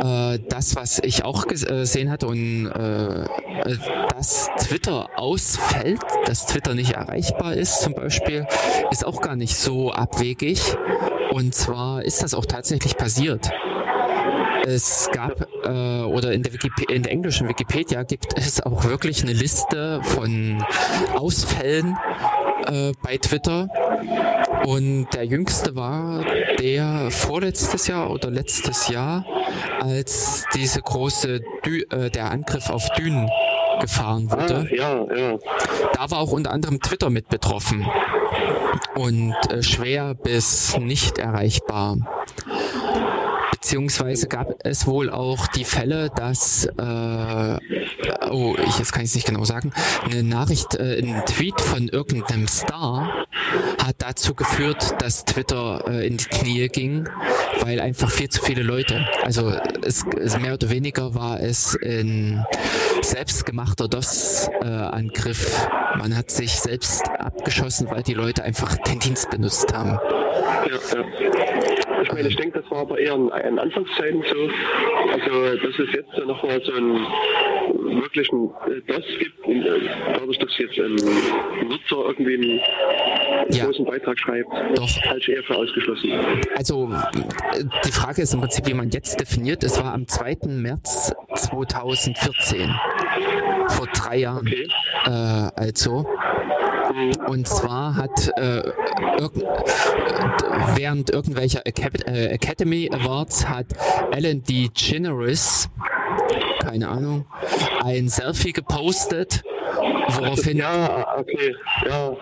äh, 0.00 0.38
das, 0.48 0.76
was 0.76 0.98
ich 1.00 1.24
auch 1.24 1.46
gesehen 1.46 2.10
hatte 2.10 2.26
und 2.26 2.66
äh, 2.66 3.24
dass 4.14 4.50
Twitter 4.58 5.08
ausfällt, 5.16 6.00
dass 6.26 6.46
Twitter 6.46 6.74
nicht 6.74 6.92
erreichbar 6.92 7.54
ist 7.54 7.80
zum 7.82 7.94
Beispiel, 7.94 8.46
ist 8.90 9.06
auch 9.06 9.20
gar 9.20 9.36
nicht 9.36 9.56
so 9.56 9.92
abwegig. 9.92 10.76
Und 11.30 11.54
zwar 11.54 12.02
ist 12.02 12.22
das 12.22 12.34
auch 12.34 12.46
tatsächlich 12.46 12.96
passiert. 12.96 13.50
Es 14.68 15.08
gab, 15.12 15.46
äh, 15.64 16.02
oder 16.02 16.32
in 16.32 16.42
der, 16.42 16.52
in 16.88 17.02
der 17.02 17.12
englischen 17.12 17.48
Wikipedia 17.48 18.02
gibt 18.02 18.36
es 18.36 18.60
auch 18.60 18.84
wirklich 18.84 19.22
eine 19.22 19.32
Liste 19.32 20.00
von 20.02 20.62
Ausfällen 21.14 21.96
äh, 22.66 22.92
bei 23.02 23.16
Twitter. 23.18 23.68
Und 24.64 25.08
der 25.14 25.24
jüngste 25.24 25.74
war 25.76 26.24
der 26.58 27.10
vorletztes 27.10 27.86
Jahr 27.86 28.10
oder 28.10 28.30
letztes 28.30 28.88
Jahr, 28.88 29.24
als 29.80 30.44
diese 30.54 30.82
große, 30.82 31.40
Dü 31.64 31.82
äh, 31.90 32.10
der 32.10 32.30
Angriff 32.30 32.68
auf 32.68 32.88
Dünen 32.90 33.28
gefahren 33.80 34.30
wurde. 34.30 34.68
Ah, 34.70 34.74
ja, 34.74 35.16
ja. 35.16 35.38
Da 35.94 36.10
war 36.10 36.18
auch 36.18 36.32
unter 36.32 36.50
anderem 36.50 36.80
Twitter 36.80 37.10
mit 37.10 37.28
betroffen 37.28 37.86
und 38.94 39.34
äh, 39.50 39.62
schwer 39.62 40.14
bis 40.14 40.76
nicht 40.78 41.18
erreichbar. 41.18 41.96
Beziehungsweise 43.60 44.28
gab 44.28 44.54
es 44.64 44.86
wohl 44.86 45.10
auch 45.10 45.48
die 45.48 45.64
Fälle, 45.64 46.10
dass, 46.14 46.66
äh, 46.66 47.58
oh, 48.30 48.54
ich, 48.64 48.78
jetzt 48.78 48.92
kann 48.92 49.02
ich 49.02 49.10
es 49.10 49.14
nicht 49.16 49.26
genau 49.26 49.44
sagen, 49.44 49.72
eine 50.04 50.22
Nachricht, 50.22 50.76
äh, 50.76 51.00
ein 51.02 51.24
Tweet 51.26 51.60
von 51.60 51.88
irgendeinem 51.88 52.46
Star 52.46 53.26
hat 53.84 53.96
dazu 53.98 54.34
geführt, 54.34 54.94
dass 55.00 55.24
Twitter 55.24 55.84
äh, 55.88 56.06
in 56.06 56.18
die 56.18 56.24
Knie 56.26 56.68
ging, 56.68 57.08
weil 57.60 57.80
einfach 57.80 58.10
viel 58.10 58.28
zu 58.28 58.40
viele 58.42 58.62
Leute, 58.62 59.04
also 59.24 59.52
es, 59.82 60.04
es 60.20 60.38
mehr 60.38 60.54
oder 60.54 60.70
weniger 60.70 61.16
war 61.16 61.40
es 61.40 61.76
ein 61.82 62.46
selbstgemachter 63.02 63.88
DOS-Angriff. 63.88 65.68
Man 65.96 66.16
hat 66.16 66.30
sich 66.30 66.52
selbst 66.52 67.08
abgeschossen, 67.08 67.90
weil 67.90 68.02
die 68.02 68.14
Leute 68.14 68.44
einfach 68.44 68.76
den 68.76 69.00
Dienst 69.00 69.30
benutzt 69.30 69.72
haben. 69.74 69.98
Ja, 70.68 70.98
ja. 70.98 71.37
Ich 72.18 72.24
meine, 72.24 72.28
ich 72.30 72.36
denke, 72.36 72.60
das 72.60 72.70
war 72.70 72.78
aber 72.78 72.98
eher 72.98 73.14
in, 73.14 73.28
in 73.28 73.58
Anfangszeiten 73.60 74.22
so. 74.22 74.50
Also, 75.12 75.56
dass 75.56 75.78
es 75.78 75.94
jetzt 75.94 76.26
nochmal 76.26 76.60
so 76.64 76.72
einen 76.72 77.06
wirklichen 78.02 78.50
äh, 78.66 78.80
DOS 78.92 79.04
gibt, 79.20 79.46
und, 79.46 79.62
äh, 79.64 79.80
dadurch, 80.14 80.38
dass 80.38 80.58
jetzt 80.58 80.76
ein 80.78 80.94
Nutzer 81.68 82.08
irgendwie 82.08 82.34
einen 82.34 82.60
Ja. 83.52 83.66
großen 83.66 83.84
Beitrag 83.84 84.18
schreibt, 84.18 84.48
Doch. 84.74 84.88
halte 85.04 85.18
ich 85.20 85.28
eher 85.28 85.42
für 85.44 85.54
ausgeschlossen. 85.56 86.10
Also 86.56 86.90
äh, 86.92 87.64
die 87.86 87.92
Frage 87.92 88.22
ist 88.22 88.34
im 88.34 88.40
Prinzip, 88.40 88.66
wie 88.66 88.74
man 88.74 88.90
jetzt 88.90 89.20
definiert. 89.20 89.62
Es 89.62 89.80
war 89.80 89.94
am 89.94 90.08
2. 90.08 90.38
März 90.48 91.14
2014, 91.36 92.68
vor 93.68 93.86
drei 93.94 94.16
Jahren. 94.16 94.46
Okay. 94.46 94.66
Äh, 95.06 95.10
also. 95.54 96.04
Und 97.26 97.46
zwar 97.46 97.96
hat 97.96 98.30
äh, 98.36 98.62
irg 99.18 99.32
während 100.74 101.10
irgendwelcher 101.10 101.62
äh, 101.66 102.26
Academy 102.26 102.90
Awards 102.92 103.48
hat 103.48 103.66
Ellen 104.12 104.42
DeGeneres, 104.44 105.68
keine 106.60 106.88
Ahnung, 106.88 107.26
ein 107.82 108.08
Selfie 108.08 108.52
gepostet, 108.52 109.42
woraufhin 110.08 110.58
Ja, 110.58 111.18
okay, 111.18 111.54
ja. 111.86 112.16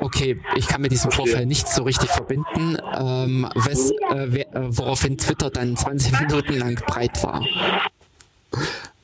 Okay, 0.00 0.40
ich 0.56 0.66
kann 0.66 0.82
mit 0.82 0.92
diesem 0.92 1.10
Vorfall 1.10 1.46
nicht 1.46 1.68
so 1.68 1.82
richtig 1.84 2.10
verbinden, 2.10 2.76
ähm, 2.98 3.48
wes, 3.54 3.90
äh, 3.90 4.26
wer, 4.28 4.54
äh, 4.54 4.76
woraufhin 4.76 5.18
Twitter 5.18 5.50
dann 5.50 5.76
20 5.76 6.20
Minuten 6.20 6.58
lang 6.58 6.74
breit 6.74 7.22
war. 7.22 7.44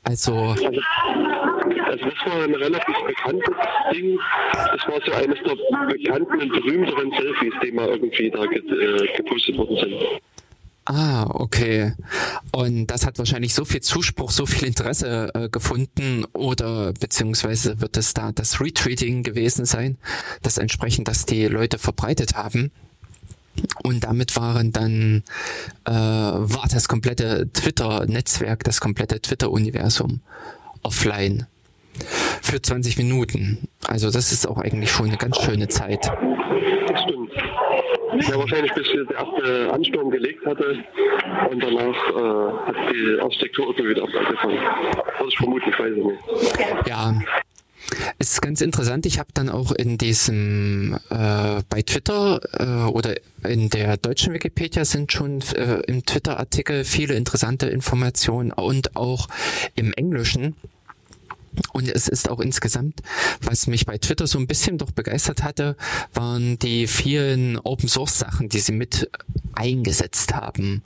Also, 0.05 0.55
Also, 0.55 0.57
also 1.89 2.05
das 2.05 2.33
war 2.33 2.43
ein 2.43 2.55
relativ 2.55 2.97
bekanntes 3.07 3.57
Ding. 3.93 4.19
Das 4.53 4.89
war 4.89 5.01
so 5.05 5.13
eines 5.13 5.39
der 5.43 5.57
bekannten 5.87 6.41
und 6.41 6.49
berühmteren 6.51 7.11
Selfies, 7.13 7.55
die 7.63 7.73
mal 7.73 7.89
irgendwie 7.89 8.31
da 8.31 8.45
get, 8.47 8.65
äh, 8.67 9.17
gepostet 9.17 9.57
worden 9.57 9.77
sind. 9.77 9.95
ah, 10.85 11.27
okay. 11.31 11.95
Und 12.53 12.87
das 12.87 13.07
hat 13.07 13.19
wahrscheinlich 13.19 13.55
so 13.55 13.65
viel 13.65 13.81
Zuspruch, 13.81 14.31
so 14.31 14.47
viel 14.47 14.69
Interesse 14.69 15.31
äh, 15.35 15.49
gefunden 15.49 16.25
oder 16.33 16.93
beziehungsweise 16.93 17.81
wird 17.81 17.97
es 17.97 18.15
da 18.15 18.33
das 18.33 18.61
Retweeting 18.61 19.23
gewesen 19.23 19.65
sein, 19.65 19.99
das 20.43 20.59
entsprechend 20.59 21.09
das 21.09 21.27
die 21.27 21.47
Leute 21.47 21.79
verbreitet 21.79 22.35
haben. 22.35 22.71
Und 23.83 24.05
damit 24.05 24.37
waren 24.37 24.71
dann 24.71 25.25
äh, 25.85 25.91
war 25.91 26.69
das 26.71 26.87
komplette 26.87 27.51
Twitter-Netzwerk, 27.53 28.63
das 28.63 28.81
komplette 28.81 29.21
Twitter-Universum 29.21 30.21
offline 30.83 31.47
für 32.43 32.61
20 32.61 32.99
Minuten. 32.99 33.69
Also 33.87 34.11
das 34.11 34.33
ist 34.33 34.47
auch 34.47 34.59
eigentlich 34.59 34.91
schon 34.91 35.09
eine 35.09 35.17
ganz 35.17 35.41
schöne 35.41 35.69
Zeit. 35.69 36.11
Das 36.89 37.03
stimmt. 37.03 37.31
Ja, 38.29 38.39
wahrscheinlich 38.39 38.73
bis 38.73 38.89
der 38.89 39.17
erste 39.17 39.73
Ansturm 39.73 40.11
gelegt 40.11 40.45
hatte 40.47 40.83
und 41.51 41.63
danach 41.63 42.09
äh, 42.11 42.67
hat 42.67 42.77
die 42.93 43.21
Architektur 43.21 43.67
irgendwie 43.67 43.91
wieder 43.91 44.03
angefangen. 44.03 44.59
Würde 45.19 45.29
ich 45.29 45.37
vermuten, 45.37 45.71
ich 45.71 45.79
weiß 45.79 45.93
es 45.93 46.05
nicht. 46.05 46.89
Ja, 46.89 47.15
es 48.19 48.33
ist 48.33 48.43
ganz 48.43 48.61
interessant. 48.61 49.07
Ich 49.07 49.19
habe 49.19 49.31
dann 49.35 49.49
auch 49.49 49.73
in 49.73 49.99
diesem 49.99 50.99
äh, 51.11 51.63
bei 51.69 51.83
Twitter 51.83 52.41
äh, 52.59 52.91
oder 52.91 53.15
in 53.45 53.71
der 53.71 53.97
deutschen 53.97 54.35
Wikipedia 54.35 54.85
sind 54.85 55.13
schon 55.13 55.41
äh, 55.55 55.81
im 55.87 56.05
Twitter-Artikel 56.05 56.85
viele 56.85 57.15
interessante 57.15 57.67
Informationen 57.69 58.53
und 58.53 58.97
auch 58.97 59.29
im 59.75 59.93
Englischen. 59.95 60.57
Und 61.73 61.89
es 61.89 62.09
ist 62.09 62.31
auch 62.31 62.41
insgesamt, 62.41 63.01
was 63.43 63.67
mich 63.67 63.87
bei 63.87 63.99
Twitter 63.99 64.27
so 64.27 64.39
ein 64.39 64.47
bisschen 64.47 64.79
doch 64.79 64.91
begeistert 64.91 65.43
hatte, 65.43 65.77
waren 66.15 66.59
die 66.59 66.87
vielen 66.87 67.59
Open 67.59 67.89
Source 67.89 68.19
Sachen, 68.19 68.49
die 68.49 68.61
sie 68.61 68.73
mit 68.73 69.11
eingesetzt 69.55 70.35
haben. 70.35 70.83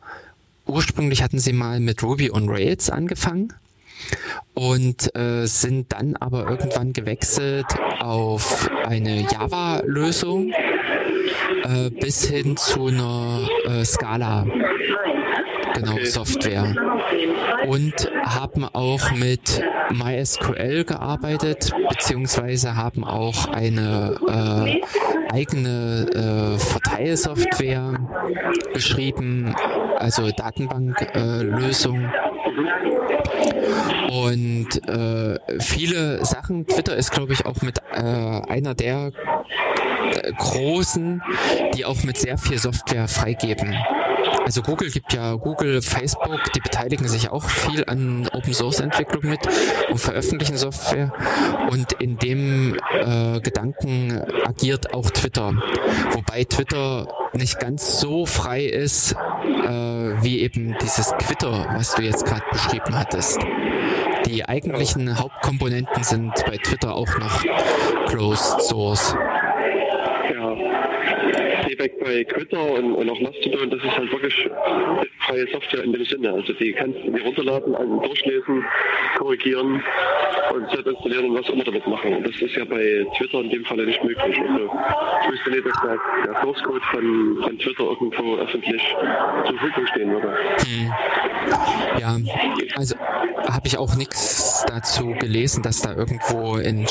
Ursprünglich 0.66 1.22
hatten 1.22 1.38
sie 1.38 1.52
mal 1.52 1.80
mit 1.80 2.02
Ruby 2.02 2.30
on 2.30 2.48
Rails 2.48 2.90
angefangen 2.90 3.52
und 4.54 5.14
äh, 5.16 5.46
sind 5.46 5.92
dann 5.92 6.16
aber 6.16 6.48
irgendwann 6.48 6.92
gewechselt 6.92 7.66
auf 8.00 8.68
eine 8.84 9.22
Java-Lösung 9.22 10.52
äh, 11.64 11.90
bis 11.90 12.26
hin 12.26 12.56
zu 12.56 12.86
einer 12.86 13.48
äh, 13.64 13.84
Scala 13.84 14.46
genau 15.74 15.92
Okay. 15.92 16.04
Software 16.06 16.74
und 17.66 18.10
haben 18.24 18.64
auch 18.64 19.12
mit 19.12 19.62
MySQL 19.90 20.84
gearbeitet 20.84 21.72
beziehungsweise 21.88 22.76
haben 22.76 23.04
auch 23.04 23.46
eine 23.48 24.16
äh, 24.28 25.32
eigene 25.32 26.54
äh, 26.56 26.58
Verteilsoftware 26.58 27.98
geschrieben, 28.74 29.54
also 29.96 30.30
Datenbanklösung. 30.30 31.14
Äh, 31.14 31.42
Lösung. 31.42 32.12
Und 34.10 34.88
äh, 34.88 35.38
viele 35.60 36.24
Sachen, 36.24 36.66
Twitter 36.66 36.96
ist, 36.96 37.12
glaube 37.12 37.32
ich, 37.32 37.46
auch 37.46 37.62
mit 37.62 37.78
äh, 37.92 38.00
einer 38.00 38.74
der 38.74 39.06
äh, 39.06 40.32
großen, 40.36 41.22
die 41.74 41.84
auch 41.84 42.02
mit 42.04 42.18
sehr 42.18 42.36
viel 42.36 42.58
Software 42.58 43.08
freigeben. 43.08 43.74
Also 44.44 44.62
Google 44.62 44.90
gibt 44.90 45.12
ja 45.12 45.34
Google, 45.34 45.82
Facebook, 45.82 46.40
die 46.54 46.60
beteiligen 46.60 47.08
sich 47.08 47.30
auch 47.30 47.44
viel 47.44 47.84
an 47.86 48.28
Open 48.32 48.52
Source 48.52 48.80
Entwicklung 48.80 49.28
mit 49.28 49.40
und 49.90 49.98
veröffentlichen 49.98 50.56
Software. 50.56 51.12
Und 51.70 51.92
in 51.94 52.18
dem 52.18 52.76
äh, 52.92 53.40
Gedanken 53.40 54.20
agiert 54.44 54.94
auch 54.94 55.10
Twitter. 55.10 55.52
Wobei 56.12 56.44
Twitter 56.44 57.08
nicht 57.32 57.58
ganz 57.60 58.00
so 58.00 58.26
frei 58.26 58.64
ist, 58.64 59.12
äh, 59.12 60.22
wie 60.22 60.40
eben 60.40 60.76
dieses 60.80 61.08
Twitter, 61.18 61.66
was 61.74 61.94
du 61.94 62.02
jetzt 62.02 62.26
gerade 62.26 62.44
beschrieben 62.50 62.98
hattest. 62.98 63.38
Die 64.26 64.46
eigentlichen 64.48 65.18
Hauptkomponenten 65.18 66.04
sind 66.04 66.32
bei 66.46 66.56
Twitter 66.58 66.94
auch 66.94 67.18
noch 67.18 67.42
Closed 68.06 68.62
Source. 68.62 69.16
Ja. 70.42 71.62
Feedback 71.66 71.98
bei 72.00 72.24
Twitter 72.24 72.60
und, 72.72 72.94
und 72.94 73.08
auch 73.10 73.20
Mastodon, 73.20 73.70
das 73.70 73.82
ist 73.84 73.96
halt 73.96 74.10
wirklich 74.10 74.48
freie 75.20 75.46
Software 75.52 75.84
in 75.84 75.92
dem 75.92 76.04
Sinne. 76.04 76.32
Also 76.32 76.52
die 76.54 76.72
kannst 76.72 76.98
du 77.04 77.10
dir 77.12 77.22
runterladen, 77.22 77.74
an- 77.76 78.00
durchlesen, 78.02 78.64
korrigieren 79.16 79.82
und 80.54 80.70
selbst 80.70 80.86
installieren 80.88 81.30
und 81.30 81.38
was 81.38 81.48
immer 81.48 81.64
damit 81.64 81.86
machen. 81.86 82.14
Und 82.16 82.26
das 82.26 82.34
ist 82.40 82.56
ja 82.56 82.64
bei 82.64 83.06
Twitter 83.16 83.40
in 83.40 83.50
dem 83.50 83.64
Falle 83.64 83.86
nicht 83.86 84.02
möglich. 84.02 84.36
Also 84.40 84.70
ich 85.22 85.30
wüsste 85.32 85.50
nicht, 85.50 85.66
dass 85.66 85.80
der, 85.82 85.98
der 86.26 86.42
Source 86.42 86.62
Code 86.64 86.80
von, 86.90 87.38
von 87.42 87.58
Twitter 87.58 87.84
irgendwo 87.84 88.36
öffentlich 88.36 88.82
zur 89.46 89.58
Verfügung 89.58 89.86
stehen 89.86 90.10
würde. 90.10 90.34
Ja, 92.00 92.16
also 92.76 92.96
habe 93.48 93.66
ich 93.66 93.78
auch 93.78 93.94
nichts 93.96 94.64
dazu 94.66 95.14
gelesen, 95.20 95.62
dass 95.62 95.82
da 95.82 95.94
irgendwo 95.94 96.56
ein 96.56 96.86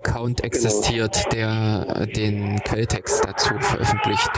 GitHub-Account 0.00 0.44
existiert, 0.44 1.32
der 1.32 1.86
äh, 1.96 2.06
den 2.06 2.58
Quelltext 2.60 3.24
dazu 3.24 3.54
veröffentlicht. 3.58 4.30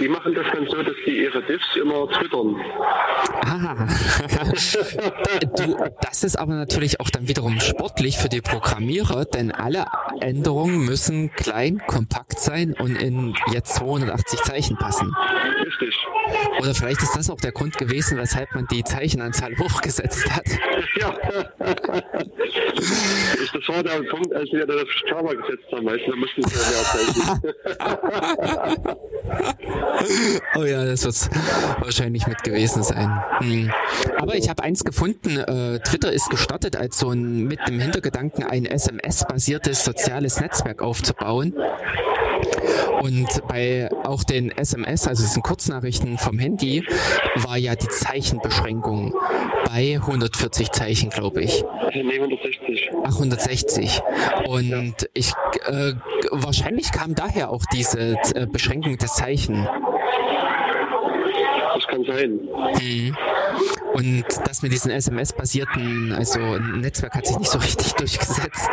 Die 0.00 0.08
machen 0.08 0.34
das 0.34 0.46
dann 0.52 0.66
so, 0.66 0.82
dass 0.82 0.94
die 1.06 1.22
ihre 1.22 1.42
Diffs 1.42 1.76
immer 1.76 2.08
twittern. 2.08 2.56
Ah, 3.44 3.86
du, 5.56 5.76
das 6.00 6.24
ist 6.24 6.36
aber 6.36 6.54
natürlich 6.54 7.00
auch 7.00 7.10
dann 7.10 7.28
wiederum 7.28 7.60
sportlich 7.60 8.18
für 8.18 8.28
die 8.28 8.40
Programmierer, 8.40 9.24
denn 9.24 9.50
alle 9.52 9.86
Änderungen 10.20 10.84
müssen 10.84 11.32
klein, 11.32 11.82
kompakt 11.86 12.38
sein 12.38 12.74
und 12.78 12.96
in 12.96 13.34
jetzt 13.52 13.74
280 13.76 14.40
Zeichen 14.42 14.76
passen. 14.76 15.12
Oder 16.60 16.74
vielleicht 16.74 17.02
ist 17.02 17.16
das 17.16 17.30
auch 17.30 17.40
der 17.40 17.52
Grund 17.52 17.76
gewesen, 17.76 18.18
weshalb 18.18 18.54
man 18.54 18.66
die 18.70 18.84
Zeichenanzahl 18.84 19.52
hochgesetzt 19.58 20.30
hat. 20.30 20.44
Ja. 20.96 21.14
das 21.58 21.76
war 23.68 23.82
der 23.82 24.02
Punkt, 24.10 24.32
als 24.32 24.50
wir 24.52 24.64
das 24.66 24.86
Java 25.08 25.34
gesetzt 25.34 25.64
haben, 25.72 25.86
weißt 25.86 26.06
du, 26.06 26.10
da 26.10 26.16
mussten 26.16 26.42
wir 26.42 26.48
mehr 26.48 26.84
zeichnen. 26.84 27.54
oh 30.56 30.64
ja, 30.64 30.84
das 30.84 31.04
wird 31.04 31.30
wahrscheinlich 31.80 32.26
mit 32.26 32.42
gewesen 32.42 32.82
sein. 32.82 33.22
Hm. 33.38 33.70
Aber 34.18 34.34
ich 34.34 34.48
habe 34.48 34.62
eins 34.62 34.84
gefunden, 34.84 35.38
äh, 35.38 35.78
Twitter 35.80 36.12
ist 36.12 36.30
gestartet 36.30 36.76
als 36.76 36.98
so 36.98 37.10
ein, 37.10 37.44
mit 37.44 37.60
dem 37.68 37.80
Hintergedanken, 37.80 38.44
ein 38.44 38.66
SMS-basiertes 38.66 39.84
soziales 39.84 40.40
Netzwerk 40.40 40.82
aufzubauen. 40.82 41.54
Und 43.02 43.46
bei 43.48 43.88
auch 44.04 44.24
den 44.24 44.50
SMS, 44.50 45.06
also 45.06 45.22
diesen 45.22 45.42
Kurznachrichten 45.42 46.18
vom 46.18 46.38
Handy, 46.38 46.84
war 47.36 47.56
ja 47.56 47.74
die 47.74 47.88
Zeichenbeschränkung 47.88 49.14
bei 49.66 49.98
140 50.00 50.70
Zeichen, 50.70 51.10
glaube 51.10 51.42
ich. 51.42 51.64
Nee, 51.94 52.20
160. 52.20 52.90
Ach, 53.04 53.14
160. 53.14 54.00
Und 54.46 54.94
ich 55.14 55.32
äh, 55.66 55.92
wahrscheinlich 56.30 56.92
kam 56.92 57.14
daher 57.14 57.50
auch 57.50 57.64
diese 57.72 58.16
äh, 58.34 58.46
Beschränkung 58.46 58.96
des 58.98 59.14
Zeichen. 59.14 59.68
Das 61.74 61.86
kann 61.88 62.04
sein. 62.04 62.40
Mhm. 62.80 63.16
Und 63.94 64.24
das 64.44 64.62
mit 64.62 64.72
diesen 64.72 64.90
SMS-basierten, 64.90 66.12
also 66.12 66.58
Netzwerk 66.58 67.14
hat 67.14 67.26
sich 67.26 67.38
nicht 67.38 67.50
so 67.50 67.58
richtig 67.58 67.92
durchgesetzt. 67.96 68.68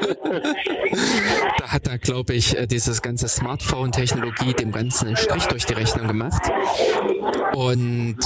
da 1.58 1.68
hat 1.68 1.86
da, 1.86 1.96
glaube 1.96 2.34
ich, 2.34 2.58
äh, 2.58 2.66
dieses 2.66 3.02
ganze 3.02 3.28
Smartphone-Technologie 3.28 4.54
dem 4.54 4.72
Ganzen 4.72 5.06
einen 5.08 5.16
Strich 5.16 5.46
durch 5.46 5.64
die 5.64 5.74
Rechnung 5.74 6.08
gemacht. 6.08 6.42
Und 7.54 8.18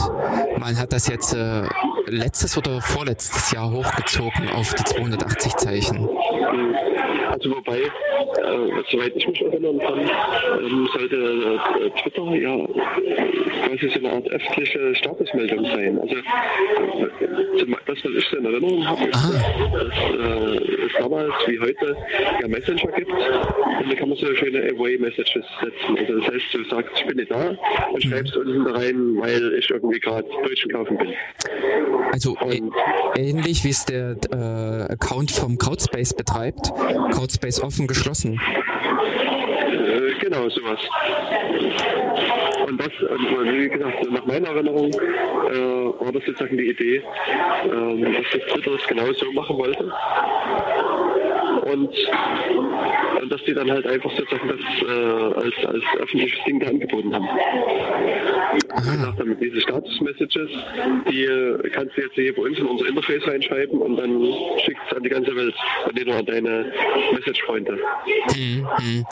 man 0.58 0.78
hat 0.78 0.92
das 0.92 1.06
jetzt 1.06 1.34
äh, 1.34 1.68
letztes 2.06 2.56
oder 2.56 2.80
vorletztes 2.80 3.52
Jahr 3.52 3.70
hochgezogen 3.70 4.48
auf 4.50 4.74
die 4.74 4.84
280 4.84 5.56
Zeichen. 5.56 6.08
Also 7.28 7.50
wobei, 7.50 7.80
äh, 7.80 8.82
soweit 8.90 9.12
ich 9.14 9.28
mich 9.28 9.42
erinnern 9.42 9.78
kann, 9.78 10.00
ähm, 10.00 10.88
sollte 10.92 11.16
äh, 11.16 11.90
Twitter 12.00 12.34
ja 12.34 12.56
quasi 13.66 13.88
so 13.88 13.98
eine 13.98 14.12
Art 14.12 14.30
öffentliche 14.30 14.94
Statusmeldung 14.94 15.64
sein. 15.64 15.98
Also 16.00 16.14
äh, 16.14 17.66
das, 17.86 17.98
was 18.04 18.12
ich 18.16 18.26
so 18.30 18.36
in 18.38 18.44
Erinnerung 18.46 18.86
habe, 18.86 19.04
ist, 19.04 19.12
dass 19.12 19.94
äh, 20.20 20.86
es 20.86 20.92
damals 20.98 21.34
wie 21.46 21.60
heute 21.60 21.96
ja 22.40 22.48
Messenger 22.48 22.92
gibt 22.92 23.12
und 23.12 23.90
da 23.90 23.94
kann 23.96 24.08
man 24.08 24.18
so 24.18 24.34
schöne 24.34 24.70
Away-Messages 24.70 25.44
setzen. 25.60 25.98
Also 25.98 26.18
das 26.20 26.32
heißt, 26.32 26.54
du 26.54 26.64
sagst, 26.64 26.92
ich 26.96 27.06
bin 27.06 27.16
nicht 27.16 27.30
da 27.30 27.48
und 27.48 28.04
mhm. 28.04 28.08
schreibst 28.08 28.36
unten 28.36 28.64
da 28.64 28.72
rein, 28.72 29.16
weil 29.18 29.54
ich 29.58 29.68
irgendwie 29.68 30.00
gerade 30.00 30.28
Deutschen 30.42 30.70
kaufen 30.70 30.96
bin. 30.96 31.12
Also 32.12 32.36
und, 32.40 32.72
ähnlich 33.16 33.64
wie 33.64 33.70
es 33.70 33.84
der 33.84 34.16
äh, 34.30 34.92
Account 34.92 35.30
vom 35.30 35.58
Crowdspace 35.58 36.14
betreibt, 36.14 36.72
Crowdspace 37.12 37.62
offen 37.62 37.86
geschlossen. 37.86 38.40
Äh, 39.70 40.18
genau, 40.20 40.48
sowas. 40.48 40.80
Und 42.66 42.80
das, 42.80 42.90
wie 42.90 43.68
gesagt, 43.68 44.10
nach 44.10 44.26
meiner 44.26 44.48
Erinnerung 44.48 44.90
äh, 44.90 46.04
war 46.04 46.12
das 46.12 46.24
sozusagen 46.24 46.56
die 46.56 46.70
Idee, 46.70 46.96
äh, 46.96 47.02
dass 48.12 48.24
das 48.32 48.52
Twitter 48.52 48.72
das 48.72 48.86
genau 48.88 49.12
so 49.12 49.32
machen 49.32 49.56
wollte 49.56 49.92
und, 51.72 51.90
und 53.22 53.32
dass 53.32 53.42
die 53.44 53.54
dann 53.54 53.70
halt 53.70 53.86
einfach 53.86 54.10
sozusagen 54.16 54.48
das 54.48 54.88
äh, 54.88 54.92
als, 54.92 55.54
als 55.66 55.84
öffentliches 56.00 56.38
Ding 56.46 56.60
da 56.60 56.68
angeboten 56.68 57.14
haben. 57.14 57.26
Wie 58.54 58.96
gesagt, 58.96 59.20
damit 59.20 59.40
diese 59.40 59.60
Status-Messages, 59.60 60.50
die 61.10 61.24
äh, 61.24 61.70
kannst 61.70 61.96
du 61.96 62.02
jetzt 62.02 62.14
hier 62.14 62.34
bei 62.34 62.42
uns 62.42 62.58
in 62.58 62.66
unser 62.66 62.86
Interface 62.86 63.26
reinschreiben 63.26 63.80
und 63.80 63.96
dann 63.96 64.22
schickst 64.64 64.82
es 64.90 64.96
an 64.96 65.02
die 65.02 65.08
ganze 65.08 65.34
Welt 65.34 65.54
und 65.86 65.94
nicht 65.94 66.06
nur 66.06 66.16
an 66.16 66.26
deine 66.26 66.72
Message-Freunde. 67.12 67.78
Mhm, 68.36 68.66
mhm. 68.78 69.04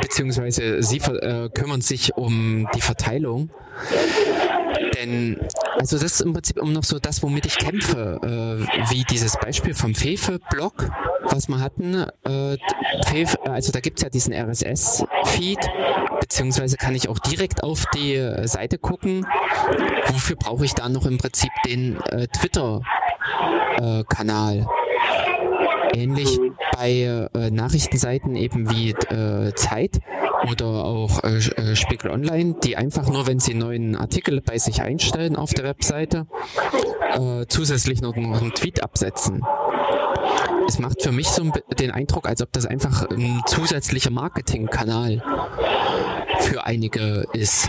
Beziehungsweise 0.00 0.82
sie 0.82 0.98
äh, 0.98 1.48
kümmern 1.48 1.80
sich 1.80 2.14
um 2.16 2.68
die 2.74 2.80
Verteilung. 2.80 3.50
Denn, 4.94 5.38
also 5.78 5.98
das 5.98 6.12
ist 6.12 6.20
im 6.20 6.32
Prinzip 6.32 6.56
immer 6.58 6.70
noch 6.70 6.84
so 6.84 6.98
das, 6.98 7.22
womit 7.22 7.44
ich 7.46 7.58
kämpfe, 7.58 8.18
äh, 8.22 8.64
wie 8.90 9.04
dieses 9.04 9.36
Beispiel 9.36 9.74
vom 9.74 9.94
Fefe-Blog, 9.94 10.88
was 11.24 11.48
wir 11.48 11.60
hatten. 11.60 12.06
Äh, 12.24 12.56
Fefe, 13.06 13.38
also 13.44 13.70
da 13.72 13.80
gibt's 13.80 14.02
ja 14.02 14.10
diesen 14.10 14.32
RSS-Feed, 14.32 15.58
beziehungsweise 16.20 16.76
kann 16.76 16.94
ich 16.94 17.08
auch 17.08 17.18
direkt 17.18 17.64
auf 17.64 17.84
die 17.94 18.14
äh, 18.14 18.46
Seite 18.46 18.78
gucken. 18.78 19.26
Wofür 20.08 20.36
brauche 20.36 20.64
ich 20.64 20.74
da 20.74 20.88
noch 20.88 21.06
im 21.06 21.18
Prinzip 21.18 21.50
den 21.66 22.00
äh, 22.10 22.28
Twitter-Kanal? 22.28 24.66
Äh, 25.92 26.02
Ähnlich 26.02 26.38
bei 26.76 27.28
äh, 27.34 27.50
Nachrichtenseiten 27.50 28.36
eben 28.36 28.70
wie 28.70 28.90
äh, 28.90 29.54
Zeit 29.54 30.00
oder 30.50 30.66
auch 30.66 31.22
äh, 31.22 31.36
äh, 31.36 31.76
Spiegel 31.76 32.10
Online, 32.10 32.56
die 32.62 32.76
einfach 32.76 33.08
nur, 33.08 33.26
wenn 33.26 33.38
sie 33.38 33.52
einen 33.52 33.60
neuen 33.60 33.96
Artikel 33.96 34.40
bei 34.40 34.58
sich 34.58 34.82
einstellen 34.82 35.36
auf 35.36 35.52
der 35.54 35.64
Webseite, 35.64 36.26
äh, 37.12 37.46
zusätzlich 37.48 38.02
noch 38.02 38.16
einen 38.16 38.52
Tweet 38.54 38.82
absetzen. 38.82 39.42
Es 40.66 40.78
macht 40.78 41.02
für 41.02 41.12
mich 41.12 41.28
so 41.28 41.50
den 41.78 41.90
Eindruck, 41.90 42.28
als 42.28 42.42
ob 42.42 42.52
das 42.52 42.66
einfach 42.66 43.08
ein 43.10 43.42
zusätzlicher 43.46 44.10
Marketingkanal 44.10 45.22
für 46.40 46.64
einige 46.64 47.26
ist. 47.32 47.68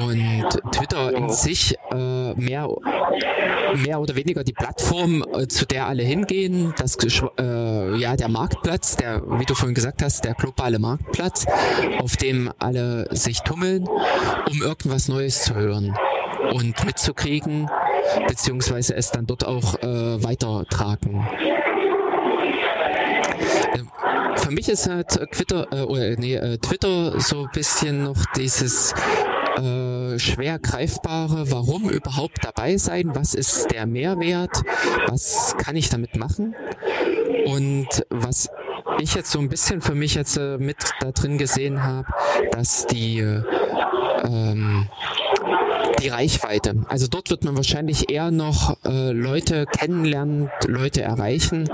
Und 0.00 0.48
Twitter 0.72 1.12
in 1.12 1.28
sich 1.28 1.76
äh, 1.90 2.17
mehr, 2.36 2.68
mehr 3.84 4.00
oder 4.00 4.16
weniger 4.16 4.44
die 4.44 4.52
Plattform, 4.52 5.24
äh, 5.32 5.46
zu 5.46 5.66
der 5.66 5.86
alle 5.86 6.02
hingehen, 6.02 6.74
das 6.78 6.96
äh, 7.38 7.96
ja 7.96 8.16
der 8.16 8.28
Marktplatz, 8.28 8.96
der, 8.96 9.22
wie 9.38 9.44
du 9.44 9.54
vorhin 9.54 9.74
gesagt 9.74 10.02
hast, 10.02 10.24
der 10.24 10.34
globale 10.34 10.78
Marktplatz, 10.78 11.46
auf 12.00 12.16
dem 12.16 12.50
alle 12.58 13.06
sich 13.14 13.40
tummeln, 13.40 13.86
um 14.50 14.62
irgendwas 14.62 15.08
Neues 15.08 15.42
zu 15.42 15.54
hören 15.54 15.94
und 16.52 16.84
mitzukriegen, 16.84 17.68
beziehungsweise 18.26 18.94
es 18.94 19.10
dann 19.10 19.26
dort 19.26 19.46
auch 19.46 19.74
äh, 19.82 20.22
weitertragen. 20.22 21.26
Für 24.36 24.54
mich 24.54 24.68
ist 24.68 24.88
halt 24.88 25.08
Twitter, 25.32 25.66
äh, 25.72 26.16
nee, 26.18 26.36
äh, 26.36 26.56
Twitter 26.56 27.20
so 27.20 27.42
ein 27.42 27.50
bisschen 27.52 28.04
noch 28.04 28.16
dieses 28.34 28.94
äh, 29.58 30.18
schwer 30.18 30.58
greifbare, 30.58 31.50
warum 31.50 31.90
überhaupt 31.90 32.44
dabei 32.44 32.76
sein, 32.76 33.10
was 33.14 33.34
ist 33.34 33.70
der 33.72 33.86
Mehrwert, 33.86 34.62
was 35.08 35.54
kann 35.58 35.76
ich 35.76 35.88
damit 35.88 36.16
machen 36.16 36.54
und 37.46 37.88
was 38.10 38.48
ich 39.00 39.14
jetzt 39.14 39.30
so 39.30 39.38
ein 39.38 39.48
bisschen 39.48 39.80
für 39.80 39.94
mich 39.94 40.14
jetzt 40.14 40.36
äh, 40.36 40.58
mit 40.58 40.76
da 41.00 41.12
drin 41.12 41.38
gesehen 41.38 41.82
habe, 41.82 42.06
dass 42.52 42.86
die 42.86 43.20
ähm, 44.24 44.88
die 46.02 46.08
Reichweite. 46.08 46.84
Also 46.88 47.06
dort 47.08 47.30
wird 47.30 47.44
man 47.44 47.56
wahrscheinlich 47.56 48.10
eher 48.10 48.30
noch 48.30 48.76
äh, 48.84 49.10
Leute 49.10 49.66
kennenlernen, 49.66 50.50
Leute 50.66 51.02
erreichen, 51.02 51.68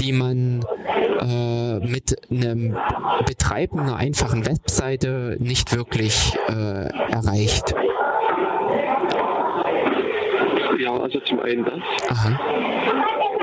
die 0.00 0.12
man 0.12 0.64
äh, 1.20 1.78
mit 1.80 2.16
einem 2.30 2.76
Betreiben 3.26 3.80
einer 3.80 3.96
einfachen 3.96 4.46
Webseite 4.46 5.36
nicht 5.40 5.74
wirklich 5.74 6.36
äh, 6.48 6.52
erreicht. 7.12 7.74
Ja, 10.78 10.92
also 11.00 11.20
zum 11.20 11.40
einen 11.40 11.64
das. 11.64 11.80
Aha. 12.10 12.40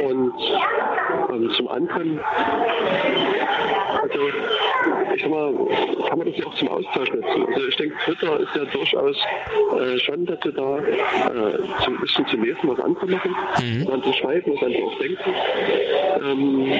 Und 0.04 0.34
ähm, 1.32 1.52
zum 1.52 1.68
anderen, 1.68 2.20
also 4.02 4.20
ich 5.16 5.22
sag 5.22 5.30
mal, 5.30 5.54
kann 6.10 6.18
man 6.18 6.28
das 6.28 6.38
ja 6.38 6.46
auch 6.46 6.56
zum 6.56 6.68
Austausch 6.70 7.12
nutzen. 7.12 7.46
Also 7.54 7.68
ich 7.68 7.76
denke, 7.76 7.96
Twitter 8.06 8.40
ist 8.40 8.56
ja 8.56 8.66
durchaus 8.66 9.18
äh, 9.80 10.00
schon 10.00 10.26
dazu 10.26 10.52
da, 10.52 10.78
äh, 10.78 11.84
zum 11.84 12.00
bisschen 12.00 12.28
zu 12.28 12.38
lesen, 12.38 12.70
was 12.70 12.80
andere 12.80 13.08
machen, 13.08 13.36
mhm. 13.62 13.86
dann 13.86 14.04
zu 14.04 14.14
schreiben, 14.14 14.54
was 14.54 14.64
andere 14.64 14.84
auch 14.84 15.00
denken. 15.00 15.34
Ähm, 16.24 16.72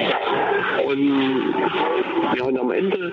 und 0.86 1.54
ja, 2.36 2.44
und 2.44 2.58
am 2.58 2.70
Ende 2.70 3.12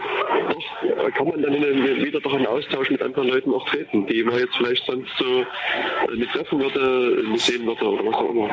doch, 0.49 1.13
kann 1.13 1.27
man 1.27 1.41
dann 1.41 1.53
wieder 1.53 2.19
doch 2.19 2.33
in 2.33 2.45
Austausch 2.45 2.89
mit 2.89 3.01
anderen 3.01 3.29
Leuten 3.29 3.53
auch 3.53 3.65
treten, 3.67 4.05
die 4.07 4.23
man 4.23 4.37
jetzt 4.37 4.55
vielleicht 4.57 4.85
sonst 4.85 5.09
so 5.17 5.41
äh, 5.41 6.15
nicht 6.15 6.31
treffen 6.31 6.59
würde, 6.59 7.23
nicht 7.29 7.45
sehen 7.45 7.65
würde 7.65 7.85
oder 7.85 8.05
was 8.05 8.15
auch 8.15 8.29
immer. 8.29 8.49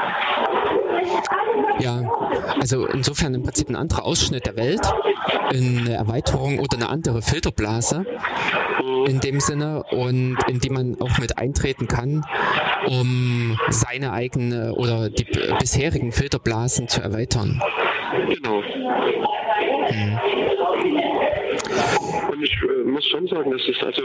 Ja, 1.78 2.02
also 2.60 2.86
insofern 2.86 3.34
im 3.34 3.42
Prinzip 3.42 3.68
ein 3.68 3.76
anderer 3.76 4.04
Ausschnitt 4.04 4.46
der 4.46 4.56
Welt, 4.56 4.80
eine 5.50 5.94
Erweiterung 5.94 6.58
oder 6.58 6.76
eine 6.76 6.88
andere 6.88 7.22
Filterblase 7.22 8.04
in 9.06 9.20
dem 9.20 9.40
Sinne 9.40 9.82
und 9.90 10.36
in 10.48 10.58
die 10.60 10.70
man 10.70 10.96
auch 11.00 11.18
mit 11.18 11.38
eintreten 11.38 11.86
kann, 11.86 12.24
um 12.86 13.58
seine 13.68 14.12
eigene 14.12 14.74
oder 14.74 15.10
die 15.10 15.26
bisherigen 15.58 16.12
Filterblasen 16.12 16.88
zu 16.88 17.00
erweitern. 17.00 17.60
Genau. 18.28 18.62
Hm. 19.88 20.18
Und 22.36 22.44
ich 22.44 22.62
äh, 22.62 22.84
muss 22.84 23.06
schon 23.06 23.26
sagen, 23.28 23.50
dass 23.50 23.66
es 23.66 23.82
also 23.82 24.02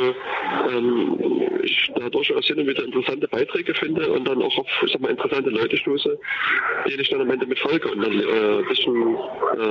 ähm, 0.69 1.17
ich 1.63 1.91
da 1.95 2.09
durchaus 2.09 2.45
hin 2.45 2.59
und 2.59 2.67
wieder 2.67 2.83
interessante 2.83 3.27
Beiträge 3.27 3.73
finde 3.73 4.09
und 4.11 4.25
dann 4.27 4.41
auch 4.41 4.57
auf 4.57 4.67
ich 4.85 4.91
sag 4.91 5.01
mal, 5.01 5.11
interessante 5.11 5.49
Leute 5.49 5.77
stoße, 5.77 6.17
denen 6.87 6.99
ich 6.99 7.09
dann 7.09 7.21
am 7.21 7.29
Ende 7.29 7.45
mit 7.45 7.59
folge 7.59 7.91
und 7.91 8.01
dann 8.01 8.13
äh, 8.13 8.59
ein 8.59 8.67
bisschen 8.67 8.95
äh, 8.95 9.61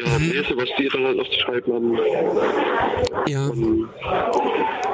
ja, 0.00 0.18
mhm. 0.18 0.30
lese, 0.30 0.56
was 0.56 0.68
die 0.78 0.88
dann 0.88 1.04
halt 1.04 1.16
noch 1.16 1.28
zu 1.30 1.40
schreiben 1.40 1.72
haben. 1.72 1.98
Ja. 3.26 3.46
Und, 3.46 3.88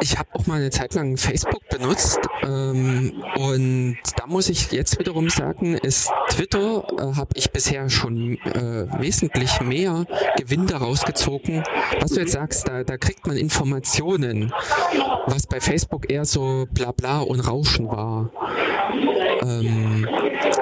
ich 0.00 0.16
habe 0.16 0.28
auch 0.34 0.46
mal 0.46 0.60
eine 0.60 0.70
Zeit 0.70 0.94
lang 0.94 1.16
Facebook 1.16 1.68
benutzt 1.70 2.20
ähm, 2.42 3.12
und 3.36 3.98
da 4.16 4.26
muss 4.26 4.48
ich 4.48 4.70
jetzt 4.70 4.98
wiederum 4.98 5.28
sagen, 5.28 5.74
ist 5.74 6.10
Twitter 6.30 6.86
äh, 6.96 7.16
habe 7.16 7.30
ich 7.34 7.50
bisher 7.50 7.90
schon 7.90 8.38
äh, 8.44 8.86
wesentlich 9.00 9.60
mehr 9.60 10.06
Gewinn 10.36 10.66
daraus 10.66 11.04
gezogen. 11.04 11.64
Was 12.00 12.12
du 12.12 12.20
jetzt 12.20 12.27
sagst, 12.30 12.68
da, 12.68 12.84
da 12.84 12.96
kriegt 12.96 13.26
man 13.26 13.36
Informationen, 13.36 14.52
was 15.26 15.46
bei 15.46 15.60
Facebook 15.60 16.10
eher 16.10 16.24
so 16.24 16.66
bla 16.72 16.92
bla 16.92 17.20
und 17.20 17.40
Rauschen 17.40 17.88
war. 17.88 18.30
Ähm, 19.42 20.06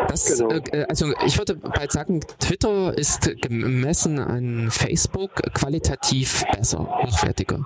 das, 0.08 0.38
genau. 0.38 0.50
äh, 0.72 0.86
also 0.88 1.12
ich 1.24 1.38
würde 1.38 1.56
bald 1.56 1.92
sagen, 1.92 2.20
Twitter 2.38 2.96
ist 2.96 3.30
gemessen 3.42 4.18
an 4.18 4.70
Facebook 4.70 5.42
qualitativ 5.54 6.44
besser, 6.52 6.86
hochwertiger. 7.02 7.64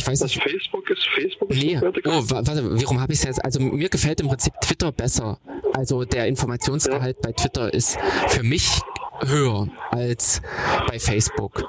Ich 0.00 0.06
weiß 0.06 0.22
nicht. 0.22 0.42
Facebook 0.42 0.88
ist 0.88 1.06
Facebook 1.14 1.50
ist 1.50 1.62
nee. 1.62 1.78
Oh, 2.06 2.22
warte, 2.30 2.82
warum 2.82 3.00
habe 3.02 3.12
ich 3.12 3.18
es 3.18 3.24
jetzt? 3.26 3.44
Also 3.44 3.60
mir 3.60 3.90
gefällt 3.90 4.20
im 4.22 4.28
Prinzip 4.28 4.54
Twitter 4.62 4.92
besser. 4.92 5.38
Also 5.74 6.06
der 6.06 6.26
Informationsgehalt 6.26 7.16
ja. 7.18 7.22
bei 7.22 7.32
Twitter 7.32 7.72
ist 7.74 7.98
für 8.28 8.42
mich 8.42 8.80
höher 9.26 9.68
als 9.90 10.40
bei 10.88 10.98
Facebook. 10.98 11.62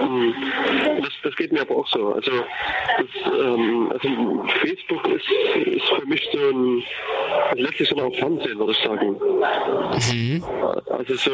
Hm. 0.00 0.89
Das, 1.02 1.12
das 1.22 1.36
geht 1.36 1.52
mir 1.52 1.62
aber 1.62 1.76
auch 1.76 1.88
so. 1.88 2.14
Also, 2.14 2.30
das, 2.30 3.32
ähm, 3.40 3.92
also 3.92 4.44
Facebook 4.60 5.08
ist, 5.08 5.30
ist 5.66 5.88
für 5.88 6.06
mich 6.06 6.28
so 6.32 6.38
ein 6.38 6.82
letztlich 7.56 7.88
so 7.88 7.96
ein 7.96 8.12
Fernsehen, 8.14 8.58
würde 8.58 8.72
ich 8.72 8.78
sagen. 8.78 9.16
Mhm. 10.10 10.44
Also 10.90 11.14
so 11.14 11.30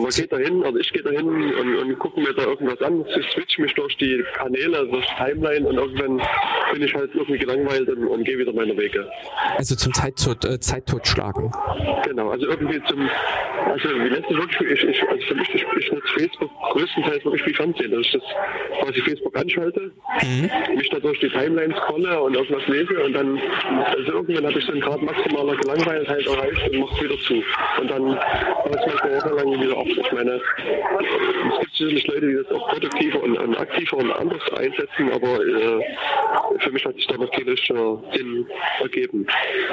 man 0.00 0.10
geht 0.10 0.32
dahin, 0.32 0.64
also 0.64 0.78
ich 0.78 0.92
gehe 0.92 1.02
dahin 1.02 1.26
und, 1.26 1.76
und 1.76 1.98
gucke 1.98 2.20
mir 2.20 2.32
da 2.34 2.44
irgendwas 2.44 2.80
an, 2.82 3.04
ich 3.06 3.30
switch 3.30 3.58
mich 3.58 3.74
durch 3.74 3.96
die 3.96 4.22
Kanäle, 4.34 4.86
durch 4.88 5.06
die 5.06 5.24
Timeline 5.24 5.66
und 5.66 5.76
irgendwann 5.76 6.22
bin 6.72 6.82
ich 6.82 6.94
halt 6.94 7.10
irgendwie 7.14 7.38
gelangweilt 7.38 7.88
und, 7.88 8.06
und 8.06 8.24
gehe 8.24 8.38
wieder 8.38 8.52
meine 8.52 8.76
Wege. 8.76 9.08
Also 9.56 9.76
zum 9.76 9.94
Zeittod, 9.94 10.44
äh, 10.44 10.60
Zeittotschlagen. 10.60 11.52
Genau, 12.04 12.30
also 12.30 12.46
irgendwie 12.46 12.82
zum, 12.84 13.08
also 13.66 13.88
wie 13.88 14.08
letztes 14.08 14.36
wirklich, 14.36 14.70
ich, 14.70 14.88
ich, 14.88 15.08
also 15.08 15.26
für 15.26 15.34
mich, 15.34 15.54
ich, 15.54 15.64
ich 15.78 15.92
nutze 15.92 16.08
Facebook 16.08 16.50
größtenteils 16.72 17.24
wirklich 17.24 17.37
wie 17.46 17.54
Fernsehen, 17.54 17.90
dass 17.90 18.00
ich 18.00 18.12
das 18.12 18.22
quasi 18.82 19.00
Facebook 19.02 19.36
anschalte, 19.36 19.90
mhm. 20.22 20.76
mich 20.76 20.88
da 20.90 20.98
durch 20.98 21.18
die 21.20 21.28
Timeline 21.28 21.74
scrolle 21.76 22.20
und 22.22 22.34
irgendwas 22.34 22.66
lese 22.68 23.04
und 23.04 23.12
dann, 23.12 23.40
also 23.86 24.12
irgendwann 24.12 24.46
habe 24.46 24.58
ich 24.58 24.66
dann 24.66 24.80
gerade 24.80 25.04
maximaler 25.04 25.56
Gelangweiltheit 25.56 26.26
erreicht 26.26 26.70
und 26.70 26.78
mache 26.80 27.04
wieder 27.04 27.18
zu. 27.20 27.42
Und 27.80 27.90
dann 27.90 28.06
war 28.06 28.70
es 28.70 28.86
manchmal 28.86 29.12
jahrelang 29.12 29.60
wieder 29.60 29.76
auf. 29.76 29.88
Ich 29.88 30.12
meine, 30.12 30.32
es 30.32 31.60
gibt 31.60 31.74
sicherlich 31.76 32.06
Leute, 32.06 32.26
die 32.26 32.34
das 32.34 32.50
auch 32.52 32.68
produktiver 32.70 33.22
und, 33.22 33.38
und 33.38 33.56
aktiver 33.56 33.96
und 33.98 34.12
anders 34.12 34.42
einsetzen, 34.52 35.12
aber 35.12 35.44
äh, 35.44 36.58
für 36.58 36.70
mich 36.70 36.84
hat 36.84 36.94
sich 36.96 37.06
da 37.06 37.16
noch 37.16 37.30
kein 37.30 37.48
richtiger 37.48 38.02
Sinn 38.14 38.46
ergeben. 38.80 39.26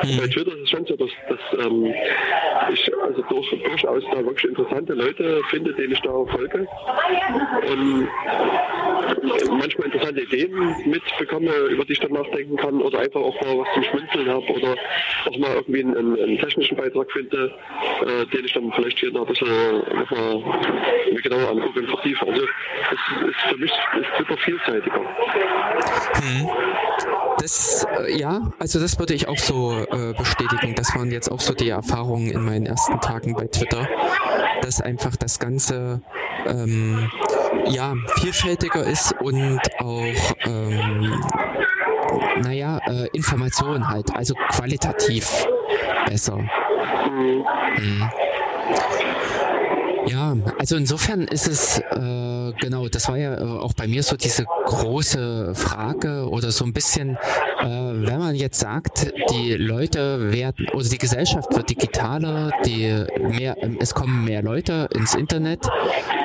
Mhm. 0.04 0.18
Bei 0.18 0.28
Twitter 0.28 0.56
ist 0.56 0.64
es 0.64 0.70
schon 0.70 0.86
so, 0.86 0.96
dass, 0.96 1.10
dass 1.30 1.66
ähm, 1.66 1.94
ich 2.72 2.92
also 3.02 3.22
durch, 3.30 3.50
durchaus 3.64 4.04
da 4.12 4.18
wirklich 4.18 4.46
interessante 4.46 4.94
Leute 4.94 5.42
finde, 5.50 5.74
denen 5.74 5.94
ich 5.94 6.02
da 6.02 6.12
folge 6.26 6.68
und 7.69 8.07
manchmal 9.49 9.88
interessante 9.88 10.22
Ideen 10.22 10.76
mitbekomme, 10.86 11.52
über 11.69 11.86
die 11.86 11.94
ich 11.94 11.99
dann 11.99 12.11
nachdenken 12.11 12.56
kann 12.57 12.82
oder 12.82 12.99
einfach 12.99 13.22
auch 13.22 13.40
mal 13.41 13.57
was 13.60 13.73
zum 13.73 13.84
Schmunzeln 13.84 14.30
habe 14.30 14.45
oder 14.52 14.76
auch 15.26 15.38
mal 15.38 15.56
irgendwie 15.56 15.84
einen, 15.84 16.19
einen 16.19 16.38
technischen 16.38 16.77
Beitrag 16.77 17.11
finde, 17.11 17.53
äh, 18.02 18.26
den 18.27 18.45
ich 18.45 18.53
dann 18.53 18.72
vielleicht 18.73 18.99
hier 18.99 19.11
noch 19.11 19.22
ein 19.22 19.27
bisschen 19.27 19.48
nochmal 19.48 20.44
mir 21.11 21.22
genauer 21.22 21.49
angucke 21.49 21.80
und 21.80 21.88
vertiefe. 21.88 22.27
Also 22.27 22.41
es 22.44 23.30
ist 23.30 23.41
für 23.49 23.57
mich 23.57 23.72
ist 23.72 24.18
super 24.18 24.38
vielseitiger. 24.38 25.02
Hm. 26.14 26.49
Das, 27.40 27.86
äh, 27.99 28.18
ja, 28.18 28.52
also 28.60 28.80
das 28.80 28.98
würde 28.98 29.14
ich 29.14 29.27
auch 29.27 29.38
so 29.38 29.72
äh, 29.72 30.14
bestätigen. 30.14 30.73
Das 30.76 30.95
waren 30.95 31.11
jetzt 31.11 31.30
auch 31.30 31.40
so 31.40 31.53
die 31.53 31.69
Erfahrungen 31.69 32.32
in 32.32 32.44
meinen 32.44 32.65
ersten 32.65 32.99
Tagen 33.02 33.36
bei 33.36 33.45
Twitter, 33.48 33.88
dass 34.61 34.82
einfach 34.82 35.15
das 35.15 35.40
Ganze 35.40 36.02
ähm, 36.48 37.11
ja, 37.68 37.94
vielfältiger 38.19 38.84
ist 38.84 39.14
und 39.22 39.60
auch 39.80 40.36
ähm, 40.45 41.23
naja, 42.41 42.80
äh, 42.88 43.07
Informationen 43.14 43.88
halt, 43.88 44.15
also 44.15 44.34
qualitativ 44.49 45.48
besser. 46.07 46.38
Mhm. 46.38 47.45
Mhm. 47.77 48.10
Ja, 50.07 50.38
also 50.60 50.76
insofern 50.76 51.22
ist 51.22 51.48
es 51.48 51.80
äh, 51.80 52.53
genau, 52.60 52.88
das 52.88 53.07
war 53.07 53.18
ja 53.18 53.40
äh, 53.40 53.44
auch 53.44 53.73
bei 53.73 53.88
mir 53.88 54.03
so 54.03 54.15
diese 54.15 54.45
große 54.65 55.56
Frage 55.56 56.30
oder 56.30 56.52
so 56.52 56.64
ein 56.64 56.73
bisschen, 56.73 57.18
äh, 57.61 57.65
wenn 57.65 58.19
man 58.19 58.36
jetzt 58.36 58.60
sagt, 58.60 59.11
die 59.32 59.53
Leute 59.53 60.32
werden 60.32 60.68
oder 60.73 60.88
die 60.88 60.99
Gesellschaft 60.99 61.56
wird 61.56 61.72
digitaler, 61.72 62.52
die 62.65 63.06
mehr, 63.19 63.57
es 63.80 63.95
kommen 63.95 64.26
mehr 64.26 64.44
Leute 64.44 64.88
ins 64.94 65.15
Internet 65.15 65.68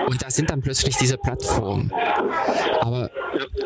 und 0.06 0.22
da 0.22 0.31
sind 0.31 0.51
dann 0.51 0.60
plötzlich 0.62 0.97
diese 0.97 1.16
Plattformen. 1.16 1.93
Aber 2.81 3.10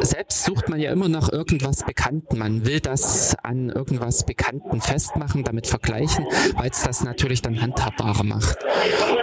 selbst 0.00 0.44
sucht 0.44 0.68
man 0.68 0.80
ja 0.80 0.92
immer 0.92 1.08
nach 1.08 1.30
irgendwas 1.30 1.84
Bekannten. 1.84 2.38
Man 2.38 2.66
will 2.66 2.80
das 2.80 3.36
an 3.42 3.70
irgendwas 3.70 4.24
Bekannten 4.24 4.80
festmachen, 4.80 5.44
damit 5.44 5.66
vergleichen, 5.66 6.26
weil 6.56 6.70
es 6.70 6.82
das 6.82 7.04
natürlich 7.04 7.42
dann 7.42 7.60
handhabbarer 7.60 8.24
macht. 8.24 8.58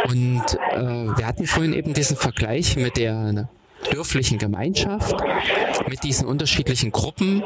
Und 0.09 0.43
äh, 0.73 1.17
wir 1.17 1.25
hatten 1.25 1.45
vorhin 1.45 1.73
eben 1.73 1.93
diesen 1.93 2.17
Vergleich 2.17 2.75
mit 2.75 2.97
der 2.97 3.49
dörflichen 3.91 4.37
Gemeinschaft, 4.37 5.15
mit 5.87 6.03
diesen 6.03 6.27
unterschiedlichen 6.27 6.91
Gruppen. 6.91 7.43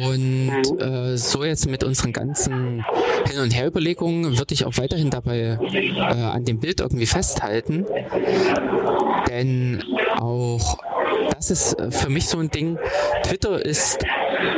Und 0.00 0.80
äh, 0.80 1.16
so 1.16 1.44
jetzt 1.44 1.68
mit 1.68 1.84
unseren 1.84 2.12
ganzen 2.12 2.84
Hin- 3.26 3.40
und 3.40 3.50
Her-Überlegungen 3.50 4.38
würde 4.38 4.54
ich 4.54 4.64
auch 4.64 4.76
weiterhin 4.76 5.10
dabei 5.10 5.58
äh, 5.72 6.00
an 6.00 6.44
dem 6.44 6.60
Bild 6.60 6.80
irgendwie 6.80 7.06
festhalten. 7.06 7.86
Denn 9.28 9.82
auch 10.18 10.78
das 11.34 11.50
ist 11.50 11.78
äh, 11.78 11.90
für 11.90 12.08
mich 12.08 12.28
so 12.28 12.38
ein 12.38 12.50
Ding. 12.50 12.78
Twitter 13.22 13.64
ist 13.64 13.98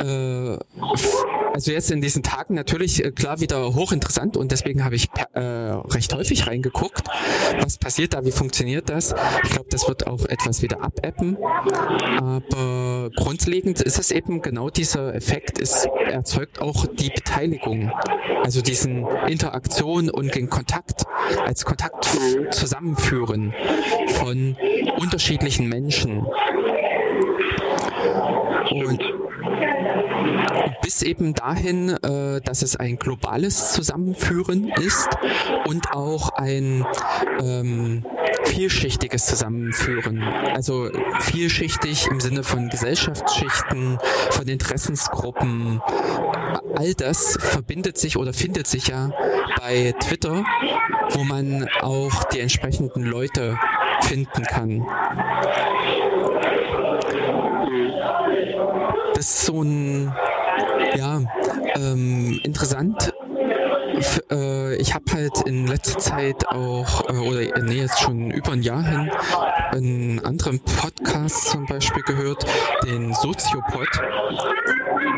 äh, 0.02 0.56
also 1.56 1.72
jetzt 1.72 1.90
in 1.90 2.02
diesen 2.02 2.22
Tagen 2.22 2.52
natürlich 2.52 3.02
äh, 3.02 3.12
klar 3.12 3.40
wieder 3.40 3.74
hochinteressant 3.74 4.36
und 4.36 4.52
deswegen 4.52 4.84
habe 4.84 4.94
ich 4.94 5.08
äh, 5.32 5.40
recht 5.40 6.14
häufig 6.14 6.46
reingeguckt, 6.46 7.08
was 7.62 7.78
passiert 7.78 8.12
da, 8.12 8.26
wie 8.26 8.30
funktioniert 8.30 8.90
das. 8.90 9.14
Ich 9.42 9.50
glaube, 9.52 9.68
das 9.70 9.88
wird 9.88 10.06
auch 10.06 10.26
etwas 10.26 10.60
wieder 10.60 10.82
abappen, 10.82 11.38
aber 12.18 13.08
grundlegend 13.16 13.80
ist 13.80 13.98
es 13.98 14.10
eben 14.10 14.42
genau 14.42 14.68
dieser 14.68 15.14
Effekt, 15.14 15.58
es 15.58 15.88
erzeugt 16.04 16.60
auch 16.60 16.84
die 16.84 17.08
Beteiligung, 17.08 17.90
also 18.44 18.60
diesen 18.60 19.06
Interaktion 19.26 20.10
und 20.10 20.34
den 20.34 20.50
Kontakt 20.50 21.06
als 21.46 21.64
Kontakt 21.64 22.06
zusammenführen 22.50 23.54
von 24.08 24.58
unterschiedlichen 24.98 25.70
Menschen. 25.70 26.26
Und 28.70 29.00
bis 30.82 31.02
eben 31.02 31.34
dahin, 31.34 31.90
äh, 31.90 32.40
dass 32.40 32.62
es 32.62 32.76
ein 32.76 32.96
globales 32.96 33.72
Zusammenführen 33.72 34.72
ist 34.80 35.08
und 35.66 35.92
auch 35.92 36.30
ein 36.30 36.86
ähm, 37.40 38.04
vielschichtiges 38.44 39.26
Zusammenführen. 39.26 40.22
Also 40.22 40.90
vielschichtig 41.20 42.06
im 42.10 42.20
Sinne 42.20 42.42
von 42.42 42.68
Gesellschaftsschichten, 42.68 43.98
von 44.30 44.48
Interessensgruppen. 44.48 45.80
All 46.76 46.94
das 46.94 47.36
verbindet 47.40 47.98
sich 47.98 48.16
oder 48.16 48.32
findet 48.32 48.66
sich 48.66 48.88
ja 48.88 49.10
bei 49.60 49.94
Twitter, 50.00 50.44
wo 51.10 51.24
man 51.24 51.68
auch 51.80 52.24
die 52.24 52.40
entsprechenden 52.40 53.04
Leute 53.04 53.58
finden 54.02 54.44
kann. 54.44 54.86
Das 59.16 59.24
ist 59.24 59.46
so 59.46 59.62
ein, 59.62 60.14
ja, 60.94 61.22
ähm, 61.74 62.38
interessant. 62.44 63.14
Äh, 64.28 64.55
ich 64.78 64.94
habe 64.94 65.04
halt 65.12 65.42
in 65.46 65.66
letzter 65.66 65.98
Zeit 65.98 66.46
auch, 66.48 67.08
äh, 67.08 67.16
oder 67.16 67.40
äh, 67.40 67.62
nee, 67.62 67.80
jetzt 67.80 68.00
schon 68.00 68.30
über 68.30 68.52
ein 68.52 68.62
Jahr 68.62 68.82
hin, 68.82 69.10
einen 69.72 70.24
anderen 70.24 70.60
Podcast 70.60 71.48
zum 71.48 71.66
Beispiel 71.66 72.02
gehört, 72.02 72.44
den 72.84 73.12
Soziopod. 73.14 73.88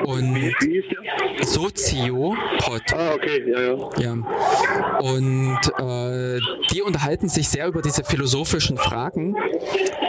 Und 0.04 0.34
Wie, 0.34 0.54
wie 0.60 0.78
ist 0.78 0.90
der? 0.90 0.98
Soziopod. 1.46 2.82
Ah, 2.92 3.14
okay, 3.14 3.44
ja, 3.50 3.60
ja. 3.60 3.90
Ja. 3.98 4.98
Und 5.00 5.58
äh, 5.78 6.40
die 6.72 6.82
unterhalten 6.82 7.28
sich 7.28 7.48
sehr 7.48 7.68
über 7.68 7.82
diese 7.82 8.04
philosophischen 8.04 8.76
Fragen. 8.76 9.36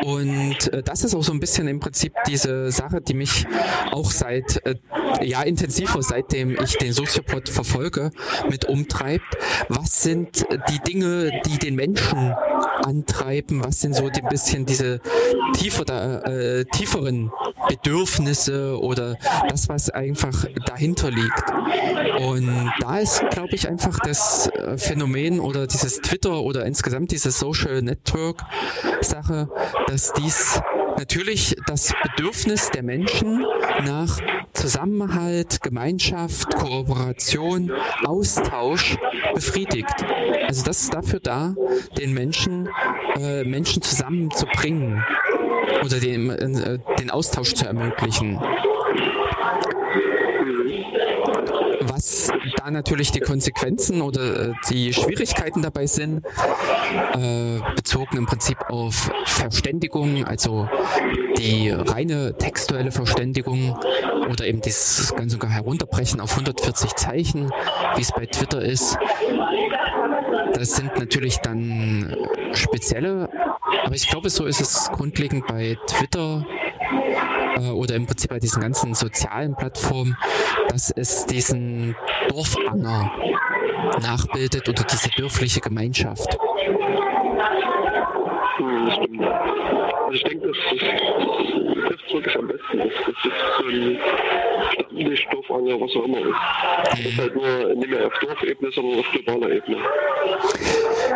Und 0.03 0.73
äh, 0.73 0.81
das 0.83 1.03
ist 1.03 1.13
auch 1.13 1.23
so 1.23 1.31
ein 1.31 1.39
bisschen 1.39 1.67
im 1.67 1.79
Prinzip 1.79 2.13
diese 2.27 2.71
Sache, 2.71 3.01
die 3.01 3.13
mich 3.13 3.45
auch 3.91 4.09
seit, 4.11 4.65
äh, 4.65 4.75
ja, 5.21 5.43
intensiver, 5.43 6.01
seitdem 6.01 6.57
ich 6.61 6.77
den 6.77 6.93
Soziopod 6.93 7.49
verfolge, 7.49 8.11
mit 8.49 8.65
umtreibt. 8.65 9.37
Was 9.69 10.01
sind 10.01 10.45
die 10.69 10.79
Dinge, 10.79 11.41
die 11.45 11.57
den 11.57 11.75
Menschen 11.75 12.33
antreiben? 12.83 13.63
Was 13.63 13.81
sind 13.81 13.95
so 13.95 14.05
ein 14.07 14.29
bisschen 14.29 14.65
diese 14.65 14.99
tiefer, 15.53 16.25
äh, 16.25 16.65
tieferen 16.65 17.31
Bedürfnisse 17.67 18.79
oder 18.79 19.15
das, 19.49 19.69
was 19.69 19.89
einfach 19.89 20.45
dahinter 20.65 21.11
liegt? 21.11 21.43
Und 22.19 22.71
da 22.81 22.97
ist, 22.97 23.23
glaube 23.29 23.53
ich, 23.53 23.67
einfach 23.67 23.97
das 23.99 24.47
äh, 24.47 24.77
Phänomen 24.77 25.39
oder 25.39 25.67
dieses 25.67 26.01
Twitter 26.01 26.41
oder 26.41 26.65
insgesamt 26.65 27.11
diese 27.11 27.31
Social 27.31 27.81
Network 27.81 28.43
Sache, 29.01 29.49
dass 29.87 30.13
dies 30.13 30.61
natürlich 30.99 31.55
das 31.65 31.93
Bedürfnis 32.03 32.71
der 32.71 32.83
Menschen 32.83 33.45
nach 33.85 34.19
Zusammenhalt, 34.51 35.61
Gemeinschaft, 35.61 36.53
Kooperation, 36.55 37.71
Austausch 38.03 38.97
befriedigt. 39.33 40.05
Also 40.47 40.65
das 40.65 40.81
ist 40.81 40.93
dafür 40.93 41.21
da, 41.21 41.55
den 41.97 42.13
Menschen, 42.13 42.67
äh, 43.17 43.45
Menschen 43.45 43.81
zusammenzubringen 43.81 45.01
oder 45.85 45.99
den, 45.99 46.29
äh, 46.29 46.79
den 46.99 47.09
Austausch 47.09 47.53
zu 47.53 47.65
ermöglichen. 47.65 48.37
Was 51.99 52.31
da 52.55 52.71
natürlich 52.71 53.11
die 53.11 53.19
Konsequenzen 53.19 54.01
oder 54.01 54.51
äh, 54.51 54.53
die 54.69 54.93
Schwierigkeiten 54.93 55.61
dabei 55.61 55.85
sind, 55.85 56.25
äh, 56.25 57.59
bezogen 57.75 58.15
im 58.15 58.25
Prinzip 58.25 58.57
auf 58.69 59.11
Verständigung, 59.25 60.23
also 60.23 60.69
die 61.37 61.71
reine 61.71 62.37
textuelle 62.37 62.93
Verständigung 62.93 63.77
oder 64.29 64.47
eben 64.47 64.61
das 64.61 65.13
Ganze 65.13 65.37
herunterbrechen 65.45 66.21
auf 66.21 66.31
140 66.31 66.95
Zeichen, 66.95 67.51
wie 67.97 68.01
es 68.01 68.13
bei 68.13 68.25
Twitter 68.27 68.61
ist. 68.61 68.97
Das 70.53 70.77
sind 70.77 70.97
natürlich 70.97 71.39
dann 71.39 72.15
spezielle, 72.53 73.27
aber 73.83 73.95
ich 73.95 74.07
glaube, 74.07 74.29
so 74.29 74.45
ist 74.45 74.61
es 74.61 74.89
grundlegend 74.93 75.47
bei 75.47 75.77
Twitter 75.85 76.45
äh, 77.59 77.69
oder 77.69 77.95
im 77.95 78.05
Prinzip 78.05 78.29
bei 78.29 78.39
diesen 78.39 78.61
ganzen 78.61 78.93
sozialen 78.93 79.55
Plattformen, 79.55 80.15
dass 80.69 80.91
es 80.91 81.25
diesen 81.25 81.95
Dorfanger 82.29 83.11
nachbildet 84.01 84.67
oder 84.69 84.83
diese 84.83 85.09
dörfliche 85.09 85.59
Gemeinschaft. 85.59 86.37
Hm, 88.57 88.85
das 88.85 88.95
stimmt. 88.95 89.21
Also 89.23 90.13
ich 90.13 90.23
denke, 90.23 90.47
das, 90.47 90.57
das 91.15 91.18
trifft 91.51 92.13
wirklich 92.13 92.35
am 92.35 92.47
besten. 92.47 92.77
Das, 92.77 92.87
das 93.05 93.25
ist 93.25 93.33
so 93.59 93.67
ein 93.67 93.99
Stammtischdorfanger, 94.73 95.79
was 95.79 95.95
auch 95.95 96.05
immer 96.05 96.19
ist. 96.19 96.91
Das 96.91 96.99
ist 96.99 97.17
halt 97.17 97.35
nur 97.35 97.75
nicht 97.75 97.89
mehr 97.89 98.07
auf 98.07 98.13
Dorfebene, 98.21 98.71
sondern 98.71 98.99
auf 98.99 99.11
globaler 99.11 99.51
Ebene. 99.51 99.77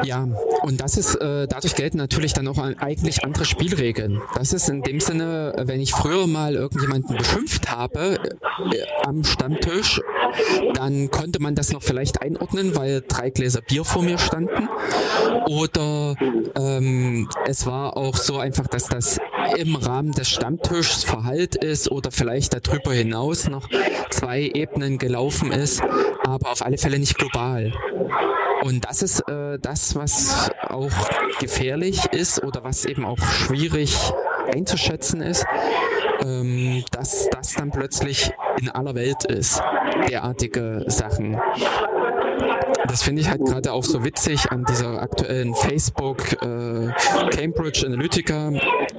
Ja, 0.04 0.28
und 0.62 0.82
das 0.82 0.98
ist, 0.98 1.16
äh, 1.16 1.48
dadurch 1.48 1.76
gelten 1.76 1.98
natürlich 1.98 2.34
dann 2.34 2.48
auch 2.48 2.58
eigentlich 2.58 3.24
andere 3.24 3.46
Spielregeln. 3.46 4.22
Das 4.36 4.54
ist 4.54 4.70
in 4.70 4.82
dem 4.82 5.00
Sinne, 5.00 5.54
wenn 5.66 5.80
ich 5.80 5.92
früher 5.92 6.28
mal 6.28 6.56
irgendjemanden 6.56 7.18
beschimpft 7.18 7.72
habe 7.72 8.18
äh, 8.72 9.06
am 9.06 9.24
Stammtisch, 9.24 10.02
dann 10.74 11.10
konnte 11.12 11.42
man 11.42 11.56
das 11.56 11.72
noch 11.72 11.84
vielleicht 11.84 12.22
einordnen, 12.22 12.76
weil 12.76 13.04
drei 13.08 13.30
Gläser 13.30 13.62
Bier 13.62 13.86
vor 13.86 14.02
mir 14.02 14.18
standen. 14.18 14.70
Oder 15.48 16.16
ähm, 16.58 17.30
es 17.46 17.66
war 17.66 17.98
auch 17.98 18.16
so 18.16 18.38
einfach, 18.38 18.68
dass 18.68 18.88
das 18.88 19.20
im 19.58 19.76
Rahmen 19.76 20.12
des 20.12 20.23
Stammtischs 20.26 21.04
verhallt 21.04 21.56
ist 21.56 21.92
oder 21.92 22.12
vielleicht 22.12 22.54
darüber 22.54 22.94
hinaus 22.94 23.48
noch 23.50 23.70
zwei 24.10 24.42
Ebenen 24.42 24.98
gelaufen 24.98 25.52
ist, 25.52 25.82
aber 26.26 26.52
auf 26.52 26.66
alle 26.66 26.78
Fälle 26.78 27.00
nicht 27.00 27.18
global. 27.18 27.74
Und 28.62 28.86
das 28.86 29.02
ist 29.02 29.28
äh, 29.28 29.60
das, 29.60 29.96
was 29.96 30.50
auch 30.62 30.92
gefährlich 31.40 32.06
ist 32.14 32.42
oder 32.44 32.64
was 32.64 32.86
eben 32.86 33.06
auch 33.06 33.18
schwierig 33.18 33.96
einzuschätzen 34.54 35.22
ist, 35.22 35.46
ähm, 36.24 36.84
dass 36.92 37.30
das 37.30 37.54
dann 37.54 37.72
plötzlich 37.72 38.32
in 38.60 38.70
aller 38.70 38.96
Welt 38.96 39.26
ist, 39.26 39.62
derartige 40.10 40.86
Sachen. 40.88 41.40
Das 42.94 43.02
finde 43.02 43.24
ich 43.24 43.30
halt 43.32 43.44
gerade 43.44 43.74
auch 43.74 43.84
so 43.84 44.04
witzig 44.04 44.52
an 44.52 44.66
dieser 44.66 45.02
aktuellen 45.02 45.56
Facebook 45.56 46.34
äh, 46.44 46.92
Cambridge 47.32 47.88
Analytica 47.88 48.52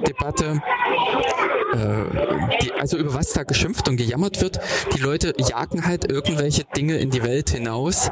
Debatte. 0.05 0.61
Äh, 1.73 2.59
die, 2.61 2.73
also 2.73 2.97
über 2.97 3.15
was 3.15 3.33
da 3.35 3.45
geschimpft 3.45 3.89
und 3.89 3.97
gejammert 3.97 4.41
wird, 4.41 4.59
die 4.97 5.01
Leute 5.01 5.33
jagen 5.39 5.87
halt 5.87 6.11
irgendwelche 6.11 6.65
Dinge 6.77 6.97
in 6.97 7.11
die 7.11 7.23
Welt 7.23 7.51
hinaus 7.51 8.11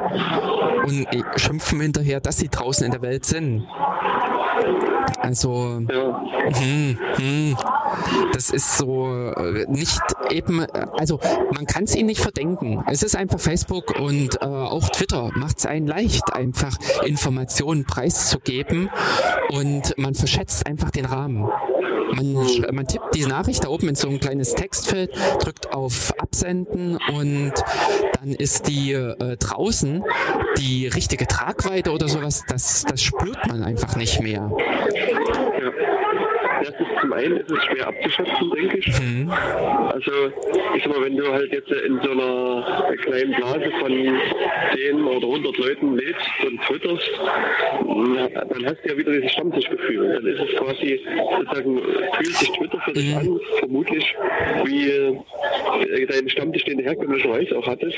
und 0.87 1.09
schimpfen 1.35 1.81
hinterher, 1.81 2.21
dass 2.21 2.37
sie 2.37 2.49
draußen 2.49 2.87
in 2.87 2.93
der 2.93 3.03
Welt 3.03 3.27
sind. 3.27 3.67
Also 5.20 5.81
Ja. 5.91 6.23
hm, 6.53 6.99
hm, 7.16 7.57
das 8.33 8.51
ist 8.51 8.79
so 8.79 9.07
äh, 9.07 9.66
nicht 9.69 10.01
eben, 10.31 10.65
also 10.99 11.20
man 11.55 11.66
kann 11.66 11.85
es 11.85 11.95
ihnen 11.95 12.07
nicht 12.07 12.20
verdenken. 12.20 12.83
Es 12.91 13.03
ist 13.03 13.16
einfach 13.16 13.39
Facebook 13.41 13.99
und 14.01 14.41
äh, 14.41 14.45
auch 14.45 14.89
Twitter 14.89 15.31
macht 15.35 15.59
es 15.59 15.66
einen 15.66 15.87
leicht, 15.87 16.33
einfach 16.33 16.77
Informationen 17.05 17.85
preiszugeben 17.85 18.91
und 19.51 19.95
man 19.99 20.15
verschätzt 20.15 20.66
einfach 20.66 20.91
den 20.91 21.05
Rahmen. 21.05 21.49
Man, 22.14 22.35
man 22.73 22.86
tippt 22.86 23.14
die 23.14 23.27
Nachricht 23.27 23.64
da 23.64 23.69
oben 23.69 23.89
in 23.89 23.94
so 23.94 24.09
ein 24.09 24.20
kleines 24.20 24.55
Textfeld, 24.55 25.10
drückt 25.40 25.73
auf 25.73 26.12
Absenden 26.19 26.98
und 27.12 27.52
dann 28.14 28.32
ist 28.32 28.69
die 28.69 28.93
äh, 28.93 29.36
draußen 29.36 30.05
die 30.59 30.86
richtige 30.86 31.27
Tragweite 31.27 31.90
oder 31.90 32.09
sowas, 32.09 32.44
das, 32.47 32.85
das 32.85 33.02
spürt 33.02 33.47
man 33.48 33.62
einfach 33.62 33.97
nicht 33.97 34.20
mehr. 34.20 34.51
Ja. 36.62 36.70
Erstens, 36.70 36.89
zum 37.01 37.12
einen 37.12 37.36
ist 37.39 37.51
es 37.51 37.64
schwer 37.64 37.89
abzuschätzen, 37.89 38.51
denke 38.56 38.78
ich. 38.78 38.86
Also, 39.89 40.12
ich 40.76 40.82
sag 40.82 40.93
mal, 40.93 41.05
wenn 41.05 41.16
du 41.16 41.32
halt 41.32 41.52
jetzt 41.52 41.70
in 41.70 42.01
so 42.02 42.10
einer 42.10 42.94
kleinen 43.02 43.32
Blase 43.34 43.70
von 43.80 43.90
10 43.90 45.05
oder 45.05 45.26
100 45.26 45.59
Leuten 45.59 45.97
lebst 45.97 46.26
und 46.47 46.60
twitterst, 46.62 47.10
dann 48.48 48.66
hast 48.66 48.78
du 48.84 48.89
ja 48.89 48.97
wieder 48.97 49.12
dieses 49.12 49.32
Stammtischgefühl. 49.32 50.14
Dann 50.14 50.26
ist 50.26 50.40
es 50.40 50.56
quasi, 50.59 51.01
sozusagen, 51.39 51.78
fühlt 52.16 52.36
sich 52.36 52.51
Twitter 52.52 52.80
für 52.84 52.93
dich 52.93 53.16
an, 53.16 53.40
vermutlich, 53.59 54.14
wie 54.64 54.89
äh, 54.89 56.06
dein 56.06 56.28
Stammtisch, 56.28 56.64
den 56.64 56.78
du 56.78 56.84
herkömmlicherweise 56.84 57.59
auch 57.59 57.66
hattest. 57.66 57.97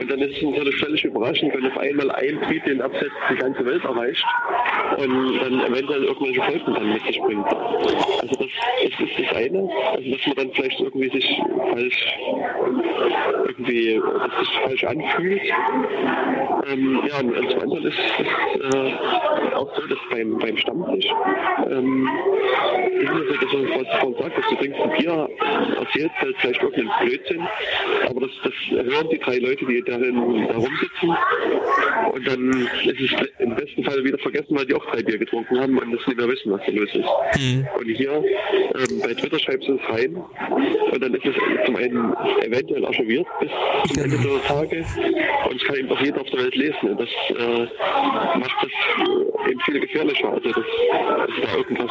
Und 0.00 0.10
dann 0.10 0.18
ist 0.20 0.36
es 0.36 0.42
natürlich 0.42 0.76
völlig 0.76 1.04
überraschend, 1.04 1.54
wenn 1.54 1.66
auf 1.70 1.78
einmal 1.78 2.10
ein 2.12 2.40
Tweet 2.42 2.66
den 2.66 2.80
Absatz 2.80 3.10
die 3.30 3.36
ganze 3.36 3.64
Welt 3.64 3.84
erreicht 3.84 4.24
und 4.98 5.38
dann 5.40 5.60
eventuell 5.72 6.04
irgendwelche 6.04 6.42
Folgen 6.42 6.74
dann 6.74 6.92
mit 6.92 7.02
sich 7.06 7.18
bringt. 7.20 7.46
Also 7.82 8.34
das, 8.36 8.48
das 8.82 9.00
ist 9.00 9.18
das 9.18 9.36
eine, 9.36 9.68
also 9.92 10.10
dass 10.10 10.26
man 10.26 10.36
dann 10.36 10.52
vielleicht 10.52 10.80
irgendwie 10.80 11.10
sich 11.10 11.40
falsch 11.70 12.18
irgendwie 13.46 14.00
dass 14.00 14.38
sich 14.38 14.58
falsch 14.64 14.84
anfühlt. 14.84 15.42
Ähm, 16.70 17.02
ja, 17.08 17.18
und, 17.18 17.36
und 17.36 17.50
zum 17.50 17.60
anderen 17.60 17.86
ist 17.86 17.98
es 17.98 18.74
äh, 18.74 18.92
auch 19.54 19.68
so, 19.76 19.86
dass 19.86 19.98
beim, 20.10 20.38
beim 20.38 20.56
Stammtisch 20.56 21.06
ähm, 21.70 22.08
ist 23.00 23.10
so, 23.10 23.34
dass 23.34 23.52
man 23.52 23.80
was 23.80 24.00
vorhin 24.00 24.22
sagt, 24.22 24.38
dass 24.38 24.48
du 24.48 24.54
trinkst 24.56 24.80
ein 24.80 24.90
Bier, 24.98 25.28
erzählst 25.78 26.14
halt 26.20 26.36
vielleicht 26.38 26.62
irgendeinen 26.62 27.06
Blödsinn, 27.06 27.48
aber 28.08 28.20
das, 28.20 28.30
das 28.44 28.54
hören 28.70 29.08
die 29.10 29.18
drei 29.18 29.38
Leute, 29.38 29.66
die 29.66 29.82
darin 29.82 30.46
da 30.48 30.54
rumsitzen 30.54 31.16
und 32.12 32.26
dann 32.26 32.68
ist 32.84 33.00
es 33.00 33.28
im 33.38 33.54
besten 33.54 33.84
Fall 33.84 34.04
wieder 34.04 34.18
vergessen, 34.18 34.56
weil 34.56 34.66
die 34.66 34.74
auch 34.74 34.84
drei 34.86 35.02
Bier 35.02 35.18
getrunken 35.18 35.60
haben 35.60 35.78
und 35.78 35.92
das 35.92 36.06
nicht 36.06 36.16
mehr 36.16 36.28
wissen, 36.28 36.52
was 36.52 36.60
da 36.66 36.72
los 36.72 36.94
ist. 36.94 37.40
Mhm. 37.40 37.66
Und 37.78 37.86
hier 37.86 38.12
ähm, 38.12 39.00
bei 39.02 39.14
Twitter 39.14 39.38
schreibst 39.38 39.68
du 39.68 39.74
es 39.74 39.94
rein 39.94 40.16
und 40.16 41.02
dann 41.02 41.14
ist 41.14 41.24
es 41.24 41.34
zum 41.66 41.76
einen 41.76 42.14
eventuell 42.42 42.84
archiviert 42.84 43.26
bis 43.40 43.50
zum 43.88 44.04
Ende 44.04 44.18
der 44.18 44.42
Tage 44.44 44.84
und 45.48 45.56
es 45.60 45.66
kann 45.66 45.76
eben 45.76 45.90
auch 45.90 46.00
jeder 46.00 46.20
auf 46.20 46.30
der 46.30 46.40
Welt 46.40 46.54
lesen. 46.54 46.90
Und 46.90 47.00
das 47.00 47.08
äh, 47.30 48.38
macht 48.38 48.56
das 48.62 49.48
eben 49.50 49.60
viel 49.60 49.80
gefährlicher. 49.80 50.32
Also, 50.32 50.48
das, 50.48 50.64
also 51.18 51.42
da 51.42 51.56
irgendwas 51.56 51.90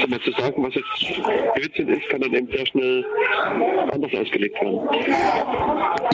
sag 0.00 0.08
mal, 0.10 0.20
zu 0.20 0.30
sagen, 0.32 0.62
was 0.62 0.74
jetzt 0.74 1.54
Blödsinn 1.54 1.88
ist, 1.88 2.08
kann 2.08 2.20
dann 2.20 2.32
eben 2.32 2.48
sehr 2.50 2.66
schnell 2.66 3.04
anders 3.90 4.12
ausgelegt 4.14 4.56
werden. 4.60 4.80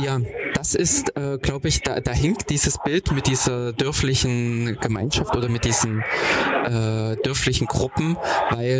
Ja, 0.02 0.20
das 0.54 0.74
ist, 0.74 1.16
äh, 1.16 1.38
glaube 1.38 1.68
ich, 1.68 1.82
da, 1.82 2.00
da 2.00 2.12
hinkt 2.12 2.50
dieses 2.50 2.78
Bild 2.82 3.12
mit 3.12 3.26
dieser 3.26 3.72
dörflichen 3.72 4.78
Gemeinschaft 4.80 5.36
oder 5.36 5.48
mit 5.48 5.64
diesen 5.64 6.04
äh, 6.64 7.16
dörflichen 7.22 7.66
Gruppen, 7.66 8.16
weil 8.50 8.71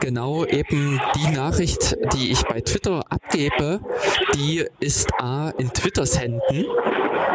genau 0.00 0.44
eben 0.44 1.00
die 1.16 1.34
Nachricht, 1.34 1.96
die 2.14 2.30
ich 2.32 2.42
bei 2.44 2.60
Twitter 2.60 3.02
abgebe, 3.08 3.80
die 4.34 4.64
ist 4.80 5.08
A 5.20 5.50
in 5.50 5.72
Twitters 5.72 6.20
Händen. 6.20 6.66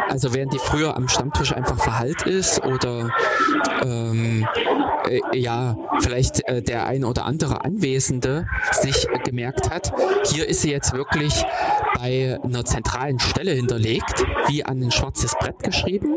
Also 0.08 0.34
während 0.34 0.52
die 0.52 0.58
früher 0.58 0.96
am 0.96 1.08
Stammtisch 1.08 1.52
einfach 1.52 1.82
verhallt 1.82 2.22
ist 2.22 2.62
oder 2.64 3.10
ähm, 3.82 4.46
äh, 5.08 5.20
ja, 5.38 5.76
vielleicht 6.00 6.46
äh, 6.48 6.62
der 6.62 6.86
ein 6.86 7.04
oder 7.04 7.24
andere 7.24 7.64
Anwesende 7.64 8.46
sich 8.72 9.06
gemerkt 9.24 9.70
hat, 9.70 9.92
hier 10.24 10.48
ist 10.48 10.62
sie 10.62 10.70
jetzt 10.70 10.92
wirklich 10.92 11.44
bei 11.98 12.38
einer 12.42 12.64
zentralen 12.64 13.18
Stelle 13.20 13.52
hinterlegt, 13.52 14.24
wie 14.48 14.64
an 14.64 14.82
ein 14.82 14.90
schwarzes 14.90 15.34
Brett 15.38 15.62
geschrieben 15.62 16.16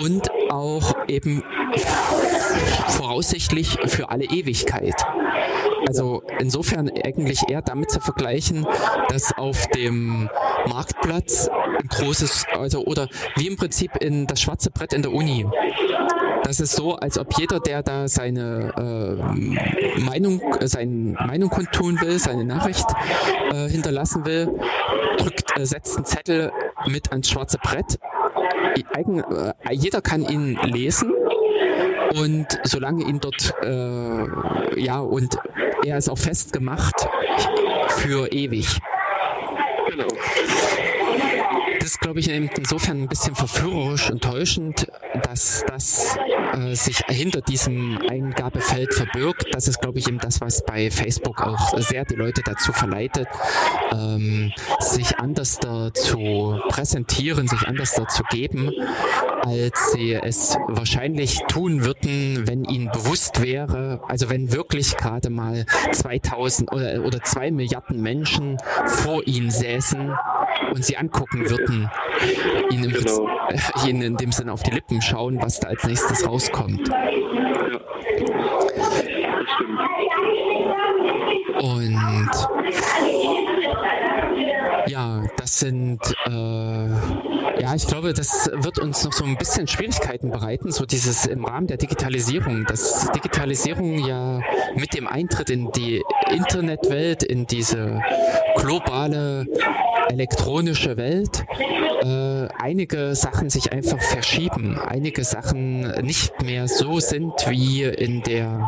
und 0.00 0.30
auch 0.50 0.94
eben 1.08 1.42
voraussichtlich 2.88 3.78
für 3.86 4.10
alle 4.10 4.24
Ewigkeit. 4.24 4.94
Also 5.86 6.22
insofern 6.38 6.90
eigentlich 7.04 7.48
eher 7.48 7.62
damit 7.62 7.90
zu 7.90 8.00
vergleichen, 8.00 8.66
dass 9.08 9.36
auf 9.36 9.66
dem 9.68 10.30
Marktplatz 10.66 11.48
ein 11.78 11.88
großes, 11.88 12.46
also 12.58 12.84
oder 12.84 13.08
wie 13.36 13.46
im 13.46 13.56
Prinzip 13.56 13.96
in 14.00 14.26
das 14.26 14.40
schwarze 14.40 14.70
Brett 14.70 14.92
in 14.92 15.02
der 15.02 15.12
Uni. 15.12 15.46
Das 16.42 16.60
ist 16.60 16.76
so, 16.76 16.94
als 16.96 17.18
ob 17.18 17.38
jeder, 17.38 17.58
der 17.58 17.82
da 17.82 18.06
seine 18.06 18.72
äh, 18.76 20.00
Meinung, 20.00 20.42
äh, 20.60 20.68
seine 20.68 21.16
Meinung 21.26 21.48
kundtun 21.48 22.00
will, 22.02 22.18
seine 22.18 22.44
Nachricht 22.44 22.84
äh, 23.50 23.68
hinterlassen 23.68 24.26
will, 24.26 24.48
drückt, 25.16 25.58
äh, 25.58 25.64
setzt 25.64 25.96
einen 25.96 26.04
Zettel 26.04 26.52
mit 26.86 27.10
ans 27.12 27.30
schwarze 27.30 27.58
Brett. 27.58 27.98
Eigen, 28.94 29.20
äh, 29.20 29.54
jeder 29.72 30.02
kann 30.02 30.22
ihn 30.22 30.58
lesen 30.64 31.12
und 32.16 32.46
solange 32.64 33.04
ihn 33.04 33.20
dort, 33.20 33.54
äh, 33.62 34.80
ja, 34.80 34.98
und 35.00 35.36
er 35.84 35.98
ist 35.98 36.08
auch 36.08 36.18
festgemacht 36.18 36.94
für 37.88 38.30
ewig. 38.32 38.80
Genau. 39.88 40.08
Das 41.80 41.93
glaube 42.04 42.20
ich, 42.20 42.28
insofern 42.28 43.00
ein 43.00 43.08
bisschen 43.08 43.34
verführerisch 43.34 44.10
und 44.10 44.22
täuschend, 44.22 44.86
dass 45.22 45.64
das 45.66 46.18
äh, 46.52 46.74
sich 46.74 46.98
hinter 47.08 47.40
diesem 47.40 47.98
Eingabefeld 48.10 48.92
verbirgt. 48.92 49.46
Das 49.52 49.68
ist, 49.68 49.80
glaube 49.80 49.98
ich, 49.98 50.06
eben 50.06 50.18
das, 50.18 50.42
was 50.42 50.62
bei 50.66 50.90
Facebook 50.90 51.40
auch 51.40 51.78
sehr 51.78 52.04
die 52.04 52.14
Leute 52.14 52.42
dazu 52.44 52.74
verleitet, 52.74 53.26
ähm, 53.90 54.52
sich 54.80 55.18
anders 55.18 55.58
da 55.60 55.94
zu 55.94 56.60
präsentieren, 56.68 57.48
sich 57.48 57.66
anders 57.66 57.94
da 57.94 58.06
zu 58.06 58.22
geben, 58.24 58.70
als 59.40 59.92
sie 59.92 60.12
es 60.12 60.58
wahrscheinlich 60.68 61.40
tun 61.48 61.86
würden, 61.86 62.46
wenn 62.46 62.64
ihnen 62.64 62.90
bewusst 62.92 63.42
wäre, 63.42 64.02
also 64.08 64.28
wenn 64.28 64.52
wirklich 64.52 64.94
gerade 64.98 65.30
mal 65.30 65.64
2000 65.92 66.70
oder, 66.70 67.02
oder 67.02 67.22
zwei 67.22 67.50
Milliarden 67.50 68.02
Menschen 68.02 68.58
vor 68.86 69.26
ihnen 69.26 69.50
säßen 69.50 70.12
und 70.72 70.84
sie 70.84 70.96
angucken 70.96 71.48
würden, 71.48 71.90
ihnen, 72.70 72.92
genau. 72.92 73.28
ihnen 73.86 74.02
in 74.02 74.16
dem 74.16 74.32
Sinne 74.32 74.52
auf 74.52 74.62
die 74.62 74.70
Lippen 74.70 75.00
schauen, 75.02 75.40
was 75.40 75.60
da 75.60 75.68
als 75.68 75.84
nächstes 75.84 76.26
rauskommt. 76.26 76.88
Ja. 76.88 76.94
Das 79.38 79.48
stimmt. 79.54 79.80
Und 81.62 82.30
ja, 84.86 85.23
das 85.44 85.58
sind, 85.58 86.00
äh, 86.24 86.30
ja, 87.60 87.74
ich 87.76 87.86
glaube, 87.86 88.14
das 88.14 88.50
wird 88.54 88.78
uns 88.78 89.04
noch 89.04 89.12
so 89.12 89.26
ein 89.26 89.36
bisschen 89.36 89.66
Schwierigkeiten 89.66 90.30
bereiten, 90.30 90.72
so 90.72 90.86
dieses 90.86 91.26
im 91.26 91.44
Rahmen 91.44 91.66
der 91.66 91.76
Digitalisierung, 91.76 92.64
dass 92.64 93.10
Digitalisierung 93.14 93.98
ja 93.98 94.40
mit 94.74 94.94
dem 94.94 95.06
Eintritt 95.06 95.50
in 95.50 95.70
die 95.72 96.02
Internetwelt, 96.30 97.22
in 97.24 97.46
diese 97.46 98.00
globale 98.56 99.44
elektronische 100.08 100.96
Welt, 100.96 101.44
äh, 102.02 102.48
einige 102.58 103.14
Sachen 103.14 103.50
sich 103.50 103.70
einfach 103.70 104.00
verschieben, 104.00 104.78
einige 104.78 105.24
Sachen 105.24 105.90
nicht 106.00 106.40
mehr 106.42 106.68
so 106.68 107.00
sind 107.00 107.34
wie 107.48 107.82
in 107.82 108.22
der 108.22 108.66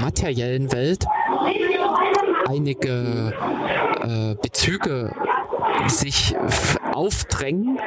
materiellen 0.00 0.72
Welt, 0.72 1.04
einige 2.48 3.34
äh, 4.00 4.34
Bezüge 4.40 5.12
sich 5.88 6.34
aufdrängen, 6.92 7.78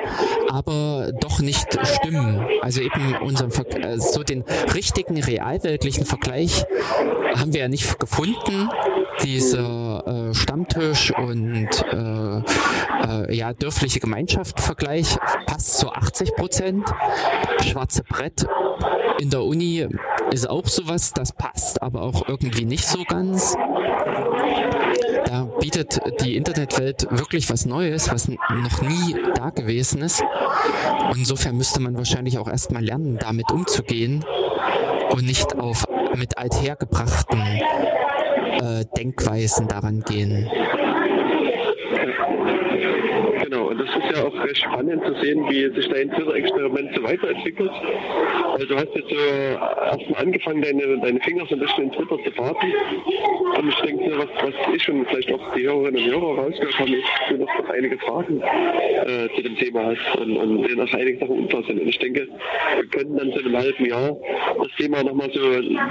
aber 0.50 1.12
doch 1.20 1.40
nicht 1.40 1.78
stimmen. 1.86 2.46
Also 2.62 2.82
eben 2.82 3.16
unseren 3.22 3.52
Ver 3.52 3.66
äh, 3.76 4.00
so 4.00 4.24
den 4.24 4.44
richtigen 4.74 5.22
realweltlichen 5.22 6.06
Vergleich 6.06 6.66
haben 7.36 7.54
wir 7.54 7.62
ja 7.62 7.68
nicht 7.68 8.00
gefunden. 8.00 8.70
Dieser 9.24 10.30
äh, 10.30 10.34
Stammtisch 10.36 11.12
und 11.18 11.70
äh, 11.92 12.42
äh, 13.08 13.36
ja 13.36 13.54
dörfliche 13.54 14.00
Gemeinschaft 14.00 14.60
Vergleich 14.60 15.18
passt 15.48 15.80
zu 15.80 15.90
80 15.90 16.36
Prozent. 16.36 16.86
Schwarze 17.64 18.04
Brett 18.04 18.46
in 19.20 19.32
der 19.32 19.44
Uni 19.44 19.88
ist 20.32 20.50
auch 20.50 20.68
sowas, 20.68 21.14
das 21.14 21.32
passt, 21.34 21.82
aber 21.82 22.02
auch 22.02 22.28
irgendwie 22.28 22.66
nicht 22.66 22.86
so 22.86 23.04
ganz. 23.06 23.56
Da 25.26 25.44
bietet 25.60 26.00
die 26.22 26.36
Internetwelt 26.36 27.08
wirklich 27.10 27.50
was 27.50 27.66
Neues, 27.66 28.12
was 28.12 28.28
noch 28.28 28.82
nie 28.82 29.16
da 29.36 29.50
gewesen 29.50 30.02
ist. 30.02 30.24
Und 31.10 31.18
insofern 31.18 31.58
müsste 31.58 31.80
man 31.80 31.96
wahrscheinlich 31.98 32.38
auch 32.38 32.48
erstmal 32.48 32.84
lernen, 32.84 33.18
damit 33.20 33.52
umzugehen 33.52 34.24
und 35.10 35.26
nicht 35.26 35.58
auf 35.58 35.86
mit 36.16 36.38
althergebrachten 36.38 37.40
äh, 37.40 38.86
Denkweisen 38.98 39.68
daran 39.68 40.02
gehen. 40.02 40.50
Genau, 43.68 43.72
und 43.72 43.80
das 43.80 43.90
ist 43.90 44.18
ja 44.18 44.24
auch 44.26 44.44
recht 44.44 44.58
spannend 44.58 45.04
zu 45.06 45.14
sehen, 45.22 45.46
wie 45.50 45.74
sich 45.76 45.90
dein 45.90 46.10
Twitter-Experiment 46.12 46.96
so 46.96 47.04
weiterentwickelt. 47.04 47.72
Also 48.54 48.66
du 48.66 48.76
hast 48.76 48.96
jetzt 48.96 49.10
so 49.10 49.16
erstmal 49.16 50.24
angefangen, 50.24 50.62
deine, 50.62 51.00
deine 51.00 51.20
Finger 51.22 51.46
so 51.48 51.56
ein 51.56 51.60
bisschen 51.60 51.86
in 51.86 51.92
Twitter 51.92 52.18
zu 52.24 52.32
fahren. 52.32 52.56
Und 53.58 53.70
ich 53.70 53.76
denke, 53.82 54.18
was, 54.18 54.28
was 54.44 54.76
ich 54.76 54.90
und 54.90 55.08
vielleicht 55.08 55.32
auch 55.34 55.54
die 55.54 55.64
Hörerinnen 55.64 56.04
und 56.04 56.12
Hörer 56.12 56.44
rausgehört 56.44 56.80
haben, 56.80 56.94
ist, 56.94 57.04
dass 57.04 57.30
du 57.30 57.38
noch 57.38 57.70
einige 57.70 57.98
Fragen 58.00 58.42
äh, 58.42 59.36
zu 59.36 59.42
dem 59.42 59.56
Thema 59.58 59.86
hast 59.86 60.20
und, 60.20 60.38
und 60.38 60.64
denen 60.64 60.82
auch 60.82 60.94
einige 60.94 61.20
Sachen 61.20 61.40
unklar 61.40 61.64
sind. 61.64 61.82
Und 61.82 61.88
ich 61.88 62.00
denke, 62.00 62.28
wir 62.76 62.86
können 62.88 63.18
dann 63.18 63.32
so 63.32 63.40
in 63.40 63.48
einem 63.48 63.58
halben 63.58 63.86
Jahr 63.86 64.18
das 64.58 64.72
Thema 64.78 65.04
nochmal 65.04 65.30
so 65.34 65.42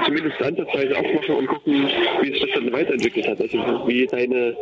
zumindest 0.05 0.41
ansatzweise 0.43 0.97
aufmachen 0.97 1.35
und 1.37 1.47
gucken, 1.47 1.89
wie 2.23 2.31
sich 2.31 2.41
das 2.41 2.51
dann 2.55 2.73
weiterentwickelt 2.73 3.29
hat. 3.29 3.41
Also 3.41 3.59
wie 3.87 4.07
deine, 4.07 4.57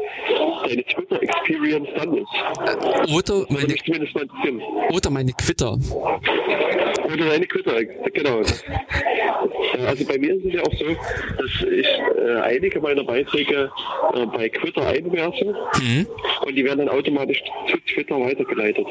deine 0.67 0.85
Twitter-Experience 0.85 1.89
dann 1.97 2.15
ist. 2.15 3.04
Oder 3.13 3.47
meine, 3.49 3.75
oder 4.91 5.11
meine 5.11 5.33
Quitter. 5.33 5.79
Oder 7.05 7.25
meine 7.27 7.47
Quitter, 7.47 7.85
genau. 8.13 8.43
Also 9.87 10.05
bei 10.07 10.19
mir 10.19 10.35
ist 10.35 10.45
es 10.47 10.53
ja 10.55 10.63
auch 10.63 10.73
so, 10.73 10.87
dass 11.37 11.69
ich 11.71 11.87
äh, 11.87 12.41
einige 12.43 12.81
meiner 12.81 13.05
Beiträge 13.05 13.71
äh, 14.15 14.27
bei 14.27 14.49
Twitter 14.49 14.87
einwerfe 14.87 15.55
mhm. 15.83 16.07
und 16.47 16.55
die 16.55 16.65
werden 16.65 16.87
dann 16.87 16.89
automatisch 16.89 17.43
zu 17.69 17.77
Twitter 17.93 18.19
weitergeleitet. 18.21 18.87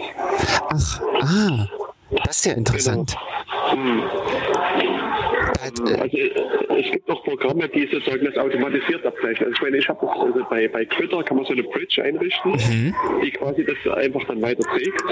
Ach, 0.69 1.01
ah, 1.21 1.67
das 2.25 2.37
ist 2.37 2.45
ja 2.45 2.53
interessant. 2.53 3.15
Genau. 3.71 4.03
Mhm. 5.79 6.01
Also 6.01 6.17
es 6.17 6.91
gibt 6.91 7.09
auch 7.09 7.23
Programme, 7.23 7.67
die 7.69 7.87
sozusagen 7.87 8.25
das 8.25 8.37
automatisiert 8.37 9.05
abgleichen. 9.05 9.45
Also 9.45 9.55
ich 9.55 9.61
meine, 9.61 9.77
ich 9.77 9.89
habe 9.89 10.11
also 10.11 10.45
bei, 10.49 10.67
bei 10.67 10.85
Twitter 10.85 11.23
kann 11.23 11.37
man 11.37 11.45
so 11.45 11.53
eine 11.53 11.63
Bridge 11.63 12.03
einrichten, 12.03 12.51
mhm. 12.51 12.95
die 13.23 13.31
quasi 13.31 13.65
das 13.65 13.93
einfach 13.95 14.23
dann 14.25 14.41
weiter 14.41 14.63
trägt. 14.63 15.03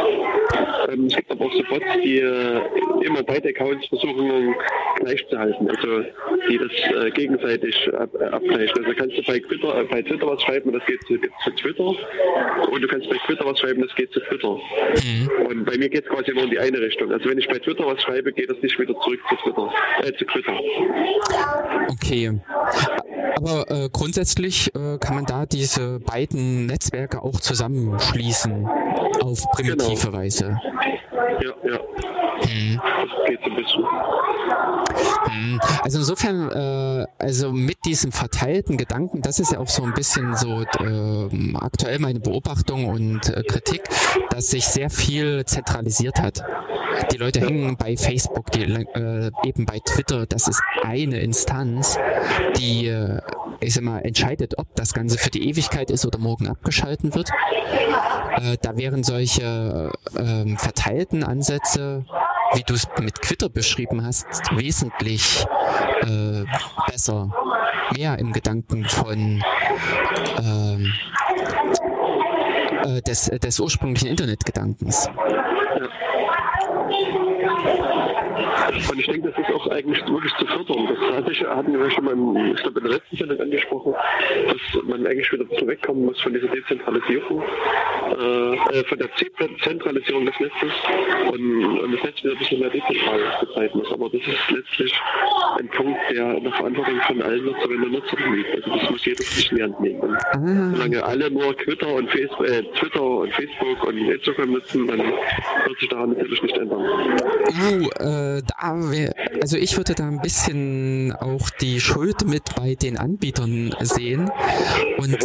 Ähm, 0.90 1.06
es 1.08 1.16
gibt 1.16 1.32
aber 1.32 1.46
auch 1.46 1.54
so 1.54 1.64
Bots, 1.64 1.86
die 2.04 2.20
äh, 2.20 2.62
immer 3.02 3.24
beide 3.24 3.50
Accounts 3.50 3.88
versuchen 3.88 4.56
gleich 5.00 5.28
zu 5.30 5.38
halten. 5.38 5.70
Also 5.70 6.04
die 6.50 6.58
das 6.58 7.06
äh, 7.06 7.12
gegenseitig 7.12 7.76
ab, 7.94 8.10
äh, 8.20 8.26
abgleichen. 8.26 8.86
Also 8.86 8.96
kannst 8.96 9.18
du 9.18 9.24
bei 9.24 9.40
Twitter, 9.40 9.82
äh, 9.82 9.84
bei 9.86 10.02
Twitter 10.02 10.28
was 10.28 10.42
schreiben 10.42 10.72
das 10.72 10.86
geht 10.86 11.02
zu, 11.08 11.18
zu, 11.18 11.52
Twitter. 11.52 11.84
Und 11.84 12.82
du 12.82 12.88
kannst 12.88 13.10
bei 13.10 13.18
Twitter 13.26 13.46
was 13.46 13.60
schreiben, 13.60 13.82
das 13.82 13.96
geht 13.96 14.12
zu 14.12 14.20
Twitter. 14.22 14.58
Mhm. 15.04 15.48
Und 15.48 15.66
bei 15.66 15.78
mir 15.78 15.90
geht 15.90 16.06
es 16.06 16.10
quasi 16.10 16.32
nur 16.34 16.44
in 16.44 16.50
die 16.52 16.60
eine 16.60 16.80
Richtung. 16.80 17.12
Also 17.12 17.30
wenn 17.30 17.38
ich 17.38 17.48
bei 17.48 17.60
Twitter 17.60 17.86
was 17.86 18.02
schreibe, 18.02 18.32
geht 18.32 18.50
das 18.50 18.58
nicht 18.62 18.78
wieder 18.80 18.98
zurück 19.02 19.20
zu 19.30 19.36
Twitter, 19.38 19.74
äh, 20.04 20.14
zu 20.14 20.26
Twitter. 20.26 20.60
Okay. 21.90 22.40
Aber 23.38 23.66
äh, 23.70 23.90
grundsätzlich 23.92 24.68
äh, 24.76 24.98
kann 25.00 25.16
man 25.16 25.26
da 25.26 25.46
diese 25.46 26.00
beiden 26.00 26.68
Netzwerke 26.68 27.22
auch 27.24 27.40
zusammenschließen 27.40 28.68
auf 29.22 29.40
primitive 29.52 30.08
genau. 30.08 30.18
Weise. 30.18 30.60
Ja, 31.42 31.54
ja. 31.64 31.80
Hm. 32.44 32.82
Das 32.82 33.26
geht 33.26 33.42
so 35.12 35.20
ein 35.20 35.24
bisschen. 35.24 35.52
Hm. 35.52 35.60
Also 35.84 36.00
insofern, 36.00 36.52
äh, 36.52 37.06
also 37.20 37.52
mit 37.52 37.86
diesem 37.86 38.12
verteilten 38.12 38.78
Gedanken, 38.78 39.22
das 39.22 39.40
ist 39.40 39.52
ja 39.52 39.60
auch 39.60 39.68
so 39.68 39.84
ein 39.84 39.94
bisschen 39.94 40.36
so 40.36 40.62
äh, 40.62 41.56
aktuell 41.56 42.00
meine 42.00 42.20
Beobachtung 42.20 42.86
und 42.88 43.30
äh, 43.30 43.44
Kritik, 43.44 43.84
dass 44.30 44.48
sich 44.48 44.66
sehr 44.66 44.90
viel 44.90 45.46
zentralisiert 45.46 46.22
hat. 46.22 46.44
Die 47.12 47.18
Leute 47.18 47.40
hängen 47.42 47.78
bei 47.78 47.96
Facebook, 47.96 48.52
die, 48.52 48.64
äh, 48.64 49.32
eben 49.44 49.66
bei 49.66 49.80
Twitter, 49.80 50.26
das 50.26 50.48
ist 50.48 50.62
eine 50.84 51.20
Instanz, 51.20 51.98
die, 52.58 52.88
äh, 52.88 53.22
ich 53.60 53.74
sag 53.74 53.84
mal, 53.84 54.00
entscheidet, 54.00 54.58
ob 54.58 54.76
das 54.76 54.94
Ganze 54.94 55.18
für 55.18 55.30
die 55.30 55.48
Ewigkeit 55.50 55.90
ist 55.90 56.06
oder 56.06 56.20
morgen 56.20 56.48
abgeschalten 56.48 57.16
wird. 57.16 57.30
Äh, 58.38 58.58
da 58.62 58.78
wären 58.78 59.04
solche 59.04 59.92
äh, 60.16 60.56
verteilten 60.58 61.24
Ansätze, 61.24 62.06
wie 62.54 62.64
du 62.64 62.74
es 62.74 62.88
mit 63.00 63.16
Twitter 63.22 63.50
beschrieben 63.50 64.04
hast, 64.04 64.26
wesentlich 64.56 65.46
äh, 66.02 66.44
besser, 66.90 67.32
mehr 67.96 68.18
im 68.20 68.34
Gedanken 68.34 68.86
von 68.86 69.44
ähm, 70.40 70.94
äh, 72.84 73.02
des, 73.02 73.26
des 73.26 73.60
ursprünglichen 73.60 74.08
Internetgedankens. 74.08 75.08
Ja. 75.08 75.22
Und 78.90 79.00
ich 79.00 79.06
denke, 79.06 79.32
das 79.32 79.40
ist 79.40 79.54
auch 79.54 79.68
eigentlich 79.68 80.02
wirklich 80.08 80.34
zu 80.36 80.46
fördern. 80.46 80.88
Das 80.88 81.16
hatte 81.16 81.32
ich, 81.32 81.44
hatten 81.44 81.78
wir 81.78 81.92
schon 81.92 82.06
mal 82.06 82.14
im, 82.14 82.54
ich 82.54 82.62
glaube, 82.62 82.80
in 82.80 82.86
der 82.86 82.94
letzten 82.96 83.18
Sendung 83.18 83.40
angesprochen, 83.40 83.94
dass 84.48 84.84
man 84.84 85.06
eigentlich 85.06 85.32
wieder 85.32 85.46
ein 85.46 85.68
wegkommen 85.68 86.06
muss 86.06 86.20
von 86.22 86.34
dieser 86.34 86.48
Dezentralisierung, 86.48 87.42
äh, 87.42 88.80
äh 88.80 88.84
von 88.86 88.98
der 88.98 89.10
Zentralisierung 89.16 90.26
des 90.26 90.40
Netzes 90.40 90.74
und, 91.32 91.80
und, 91.80 91.92
das 91.94 92.04
Netz 92.04 92.24
wieder 92.24 92.34
ein 92.34 92.40
bisschen 92.40 92.60
mehr 92.60 92.70
dezentral 92.70 93.20
betreiben 93.40 93.80
muss. 93.80 93.92
Aber 93.92 94.10
das 94.10 94.22
ist 94.22 94.52
letztlich 94.52 94.94
ein 95.60 95.68
Punkt, 95.70 96.00
der 96.12 96.36
in 96.36 96.44
der 96.44 96.54
Verantwortung 96.54 97.02
von 97.02 97.22
allen 97.22 97.46
Nutzerinnen 97.46 97.84
und 97.84 97.92
Nutzern 97.92 98.36
liegt. 98.36 98.56
Also 98.56 98.78
das 98.78 98.90
muss 98.90 99.06
jeder 99.06 99.24
sich 99.24 99.52
in 99.52 99.58
die 99.58 99.64
Hand 99.64 99.80
nehmen. 99.80 100.02
Und 100.02 100.76
solange 100.76 101.04
alle 101.04 101.32
nur 101.32 101.58
Twitter 101.58 101.94
und 101.94 102.10
Facebook, 102.10 102.48
äh, 102.48 102.64
Twitter 102.80 103.04
und 103.04 103.34
Facebook 103.34 103.84
und 103.84 103.98
Instagram 103.98 104.52
nutzen, 104.52 104.88
dann 104.88 105.00
wird 105.00 105.80
sich 105.80 105.90
daran 105.90 106.10
natürlich 106.10 106.42
nicht 106.44 106.58
ändern. 106.58 106.82
Uh, 106.82 107.90
äh, 108.00 108.31
da 108.42 108.92
wär, 108.92 109.14
also 109.42 109.58
ich 109.58 109.76
würde 109.78 109.96
da 109.96 110.08
ein 110.08 110.22
bisschen 110.22 111.14
auch 111.14 111.50
die 111.50 111.80
Schuld 111.82 112.26
mit 112.26 112.56
bei 112.56 112.76
den 112.76 112.98
Anbietern 112.98 113.76
sehen. 113.82 114.32
Und 114.98 115.18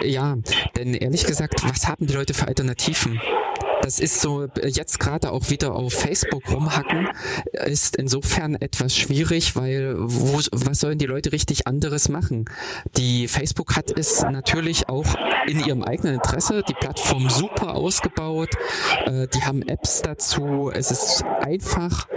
äh, 0.00 0.08
ja, 0.08 0.36
denn 0.76 0.94
ehrlich 0.94 1.24
gesagt, 1.24 1.62
was 1.68 1.86
haben 1.86 2.06
die 2.06 2.14
Leute 2.14 2.34
für 2.34 2.46
Alternativen? 2.46 3.20
Das 3.84 4.00
ist 4.00 4.22
so, 4.22 4.46
jetzt 4.64 4.98
gerade 4.98 5.30
auch 5.30 5.50
wieder 5.50 5.74
auf 5.74 5.92
Facebook 5.92 6.50
rumhacken, 6.50 7.06
ist 7.52 7.96
insofern 7.96 8.54
etwas 8.54 8.96
schwierig, 8.96 9.56
weil 9.56 9.96
wo, 9.98 10.40
was 10.52 10.80
sollen 10.80 10.96
die 10.96 11.04
Leute 11.04 11.32
richtig 11.32 11.66
anderes 11.66 12.08
machen? 12.08 12.46
Die 12.96 13.28
Facebook 13.28 13.76
hat 13.76 13.90
es 13.94 14.22
natürlich 14.22 14.88
auch 14.88 15.04
in 15.46 15.62
ihrem 15.62 15.84
eigenen 15.84 16.14
Interesse, 16.14 16.62
die 16.66 16.72
Plattform 16.72 17.28
super 17.28 17.74
ausgebaut, 17.74 18.48
äh, 19.04 19.28
die 19.28 19.42
haben 19.42 19.60
Apps 19.60 20.00
dazu, 20.00 20.70
es 20.72 20.90
ist 20.90 21.22
einfach, 21.42 22.08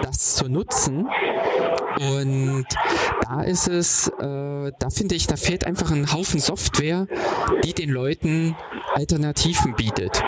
das 0.00 0.36
zu 0.36 0.48
nutzen. 0.48 1.06
Und 2.10 2.66
da 3.22 3.42
ist 3.42 3.68
es, 3.68 4.08
äh, 4.08 4.72
da 4.78 4.90
finde 4.90 5.14
ich, 5.14 5.26
da 5.26 5.36
fehlt 5.36 5.64
einfach 5.64 5.90
ein 5.90 6.12
Haufen 6.12 6.40
Software, 6.40 7.06
die 7.64 7.72
den 7.72 7.90
Leuten 7.90 8.56
Alternativen 8.94 9.74
bietet. 9.74 10.22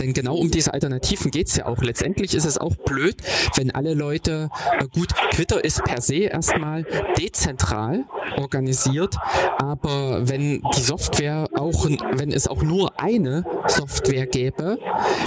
Denn 0.00 0.12
genau 0.12 0.36
um 0.36 0.50
diese 0.50 0.72
Alternativen 0.72 1.30
geht's 1.30 1.56
ja 1.56 1.66
auch. 1.66 1.82
Letztendlich 1.82 2.34
ist 2.34 2.44
es 2.44 2.58
auch 2.58 2.76
blöd, 2.76 3.16
wenn 3.56 3.70
alle 3.70 3.94
Leute, 3.94 4.48
äh 4.78 4.86
gut, 4.92 5.10
Twitter 5.32 5.62
ist 5.64 5.84
per 5.84 6.00
se 6.00 6.16
erstmal 6.16 6.84
dezentral 7.18 8.04
organisiert, 8.36 9.16
aber 9.58 10.28
wenn 10.28 10.62
die 10.76 10.80
Software 10.80 11.46
auch, 11.56 11.86
wenn 12.12 12.32
es 12.32 12.48
auch 12.48 12.62
nur 12.62 13.00
eine 13.00 13.44
Software 13.66 14.26
gäbe, 14.26 14.78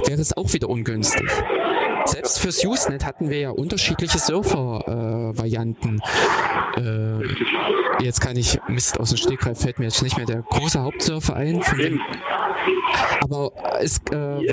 wäre 0.05 0.21
es 0.21 0.35
auch 0.35 0.53
wieder 0.53 0.69
ungünstig. 0.69 1.29
Selbst 2.05 2.39
fürs 2.39 2.63
Usenet 2.65 3.05
hatten 3.05 3.29
wir 3.29 3.39
ja 3.39 3.49
unterschiedliche 3.49 4.19
Surfer-Varianten. 4.19 6.01
Äh, 6.75 8.03
jetzt 8.03 8.21
kann 8.21 8.35
ich, 8.35 8.59
Mist, 8.67 8.99
aus 8.99 9.09
dem 9.09 9.17
Stegreif 9.17 9.61
fällt 9.61 9.79
mir 9.79 9.85
jetzt 9.85 10.01
nicht 10.01 10.17
mehr 10.17 10.25
der 10.25 10.41
große 10.41 10.81
Hauptsurfer 10.81 11.35
ein. 11.35 11.61
Von 11.61 11.77
dem, 11.77 12.01
aber 13.21 13.51
es... 13.79 13.99
Äh, 14.11 14.45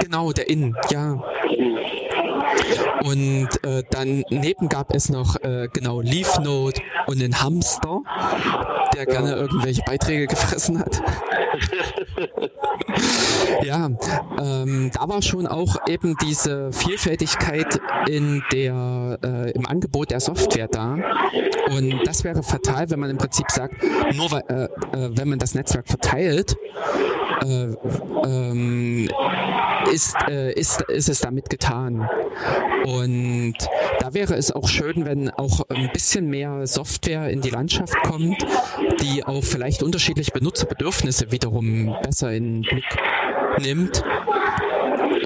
genau, 0.00 0.32
der 0.32 0.48
In, 0.48 0.76
ja. 0.90 1.22
Und 3.04 3.48
äh, 3.64 3.82
dann 3.90 4.24
neben 4.30 4.68
gab 4.68 4.94
es 4.94 5.08
noch 5.08 5.36
äh, 5.42 5.68
genau 5.72 6.00
Leaf 6.00 6.38
Note 6.40 6.80
und 7.06 7.20
den 7.20 7.40
Hamster, 7.40 8.02
der 8.94 9.06
gerne 9.06 9.34
irgendwelche 9.34 9.82
Beiträge 9.82 10.26
gefressen 10.26 10.80
hat. 10.80 11.00
ja, 13.62 13.88
ähm, 14.40 14.90
da 14.92 15.08
war 15.08 15.22
schon 15.22 15.46
auch 15.46 15.76
eben 15.88 16.16
diese 16.24 16.72
Vielfältigkeit 16.72 17.80
in 18.08 18.42
der, 18.52 19.18
äh, 19.24 19.50
im 19.52 19.66
Angebot 19.66 20.10
der 20.10 20.20
Software 20.20 20.68
da. 20.68 20.98
Und 21.70 22.06
das 22.06 22.24
wäre 22.24 22.42
fatal, 22.42 22.90
wenn 22.90 23.00
man 23.00 23.10
im 23.10 23.18
Prinzip 23.18 23.50
sagt, 23.50 23.74
nur 24.14 24.30
weil, 24.30 24.42
äh, 24.48 24.64
äh, 24.96 25.10
wenn 25.12 25.28
man 25.28 25.38
das 25.38 25.54
Netzwerk 25.54 25.88
verteilt, 25.88 26.56
äh, 27.42 27.74
ähm, 28.26 29.08
ist, 29.92 30.16
äh, 30.28 30.52
ist, 30.52 30.82
ist 30.82 31.08
es 31.08 31.20
damit 31.20 31.50
getan. 31.50 32.08
Und 32.84 33.54
da 34.00 34.14
wäre 34.14 34.34
es 34.34 34.52
auch 34.52 34.68
schön, 34.68 35.04
wenn 35.04 35.30
auch 35.30 35.60
ein 35.68 35.90
bisschen 35.92 36.28
mehr 36.28 36.66
Software 36.66 37.30
in 37.30 37.40
die 37.40 37.50
Landschaft 37.50 37.96
kommt, 38.02 38.44
die 39.02 39.24
auch 39.24 39.44
vielleicht 39.44 39.82
unterschiedliche 39.82 40.32
Benutzerbedürfnisse 40.32 41.30
wiederum 41.30 41.96
besser 42.02 42.32
in 42.32 42.62
den 42.62 42.62
Blick 42.62 42.84
nimmt 43.60 44.02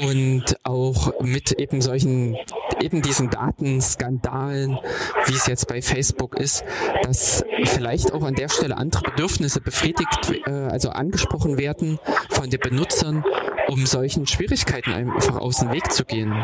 und 0.02 0.56
auch 0.64 1.20
mit 1.20 1.52
eben 1.52 1.80
solchen, 1.80 2.36
eben 2.80 3.02
diesen 3.02 3.30
Datenskandalen, 3.30 4.78
wie 5.26 5.34
es 5.34 5.46
jetzt 5.46 5.68
bei 5.68 5.80
Facebook 5.80 6.34
ist, 6.36 6.64
dass 7.04 7.44
vielleicht 7.64 8.12
auch 8.12 8.24
an 8.24 8.34
der 8.34 8.48
Stelle 8.48 8.76
andere 8.76 9.02
Bedürfnisse 9.02 9.60
befriedigt, 9.60 10.32
äh, 10.46 10.50
also 10.50 10.90
angesprochen 10.90 11.56
werden 11.56 11.98
von 12.30 12.50
den 12.50 12.60
Benutzern, 12.60 13.24
um 13.68 13.86
solchen 13.86 14.26
Schwierigkeiten 14.26 14.92
einfach 14.92 15.36
aus 15.36 15.58
dem 15.58 15.72
Weg 15.72 15.92
zu 15.92 16.04
gehen. 16.04 16.34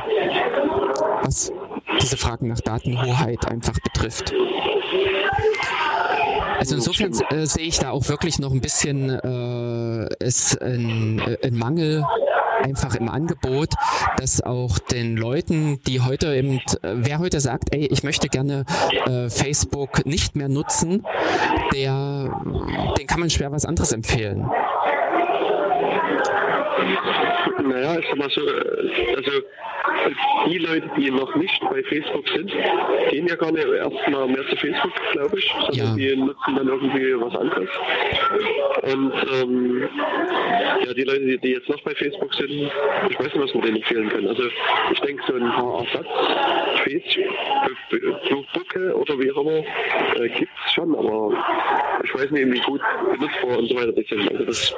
Was 1.22 1.52
diese 2.00 2.16
Fragen 2.16 2.48
nach 2.48 2.60
Datenhoheit 2.60 3.46
einfach 3.48 3.78
betrifft. 3.80 4.32
Also 6.58 6.74
insofern 6.74 7.12
äh, 7.30 7.46
sehe 7.46 7.66
ich 7.66 7.78
da 7.78 7.90
auch 7.90 8.08
wirklich 8.08 8.38
noch 8.38 8.52
ein 8.52 8.60
bisschen 8.60 9.10
äh, 9.10 10.08
es 10.18 10.56
ein, 10.58 11.20
äh, 11.20 11.46
ein 11.46 11.54
Mangel 11.54 12.04
einfach 12.62 12.94
im 12.94 13.08
Angebot, 13.08 13.74
dass 14.16 14.40
auch 14.40 14.78
den 14.78 15.16
Leuten, 15.16 15.80
die 15.86 16.00
heute 16.00 16.34
eben, 16.34 16.60
wer 16.82 17.18
heute 17.18 17.40
sagt, 17.40 17.72
ey, 17.72 17.86
ich 17.86 18.02
möchte 18.02 18.28
gerne 18.28 18.64
äh, 19.06 19.28
Facebook 19.30 20.06
nicht 20.06 20.36
mehr 20.36 20.48
nutzen, 20.48 21.04
der, 21.74 22.42
den 22.98 23.06
kann 23.06 23.20
man 23.20 23.30
schwer 23.30 23.52
was 23.52 23.64
anderes 23.64 23.92
empfehlen. 23.92 24.48
Naja, 27.68 27.98
ich 27.98 28.06
sag 28.08 28.16
mal 28.16 28.30
so, 28.30 28.40
äh, 28.40 29.16
also 29.16 29.30
die 30.48 30.58
Leute, 30.58 30.90
die 30.96 31.10
noch 31.10 31.34
nicht 31.36 31.60
bei 31.60 31.82
Facebook 31.82 32.28
sind, 32.28 32.50
gehen 33.10 33.26
ja 33.26 33.36
gar 33.36 33.52
nicht 33.52 33.66
erstmal 33.66 34.26
mehr 34.26 34.46
zu 34.48 34.56
Facebook, 34.56 34.92
glaube 35.12 35.38
ich, 35.38 35.54
sondern 35.66 35.98
ja. 35.98 36.14
die 36.14 36.16
nutzen 36.16 36.56
dann 36.56 36.68
irgendwie 36.68 37.14
was 37.20 37.34
anderes. 37.34 37.68
Und 38.82 39.12
ähm, 39.34 39.88
ja, 40.84 40.94
die 40.94 41.02
Leute, 41.02 41.20
die, 41.20 41.38
die, 41.38 41.52
jetzt 41.52 41.68
noch 41.68 41.80
bei 41.82 41.94
Facebook 41.94 42.34
sind, 42.34 42.50
ich 42.50 43.18
weiß 43.18 43.34
nicht, 43.34 43.40
was 43.40 43.54
man 43.54 43.62
denen 43.64 43.76
empfehlen 43.76 44.08
kann. 44.08 44.26
Also 44.26 44.44
ich 44.92 45.00
denke, 45.00 45.22
so 45.26 45.34
ein 45.34 45.50
paar 45.50 45.84
Ersatz, 45.84 46.06
Facebook 46.84 47.38
oder 48.94 49.18
wie 49.18 49.32
auch 49.32 49.40
immer, 49.40 49.58
äh, 50.22 50.28
gibt 50.28 50.50
es 50.64 50.72
schon, 50.72 50.94
aber 50.94 51.32
ich 52.04 52.14
weiß 52.14 52.30
nicht, 52.30 52.52
wie 52.52 52.60
gut 52.60 52.80
benutzbar 53.12 53.58
und 53.58 53.68
so 53.68 53.76
weiter 53.76 53.92
die 53.92 54.06
sind. 54.08 54.30
Also 54.30 54.44
das 54.44 54.74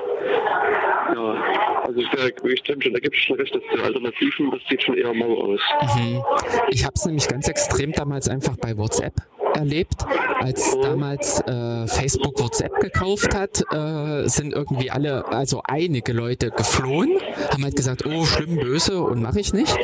Ja, 1.14 1.82
also 1.84 2.00
ich 2.00 2.58
stimmt 2.60 2.79
schon, 2.82 2.92
da 2.92 3.00
gibt 3.00 3.16
es 3.16 3.22
schon 3.22 3.36
recht, 3.36 3.54
dass 3.54 3.62
die 3.74 3.80
Alternativen, 3.80 4.50
das 4.50 4.60
sieht 4.68 4.82
schon 4.82 4.96
eher 4.96 5.12
mau 5.14 5.34
aus. 5.40 5.60
Mhm. 5.96 6.22
Ich 6.70 6.84
habe 6.84 6.94
es 6.94 7.04
nämlich 7.04 7.28
ganz 7.28 7.48
extrem 7.48 7.92
damals 7.92 8.28
einfach 8.28 8.56
bei 8.56 8.76
WhatsApp 8.76 9.14
erlebt. 9.54 10.04
Als 10.40 10.76
damals 10.80 11.40
äh, 11.40 11.86
Facebook 11.86 12.40
WhatsApp 12.40 12.80
gekauft 12.80 13.34
hat, 13.34 13.62
äh, 13.72 14.28
sind 14.28 14.52
irgendwie 14.52 14.90
alle, 14.90 15.26
also 15.28 15.62
einige 15.64 16.12
Leute 16.12 16.50
geflohen, 16.50 17.18
haben 17.52 17.64
halt 17.64 17.76
gesagt, 17.76 18.06
oh, 18.06 18.24
schlimm, 18.24 18.56
böse 18.56 19.00
und 19.02 19.22
mache 19.22 19.40
ich 19.40 19.52
nicht. 19.52 19.76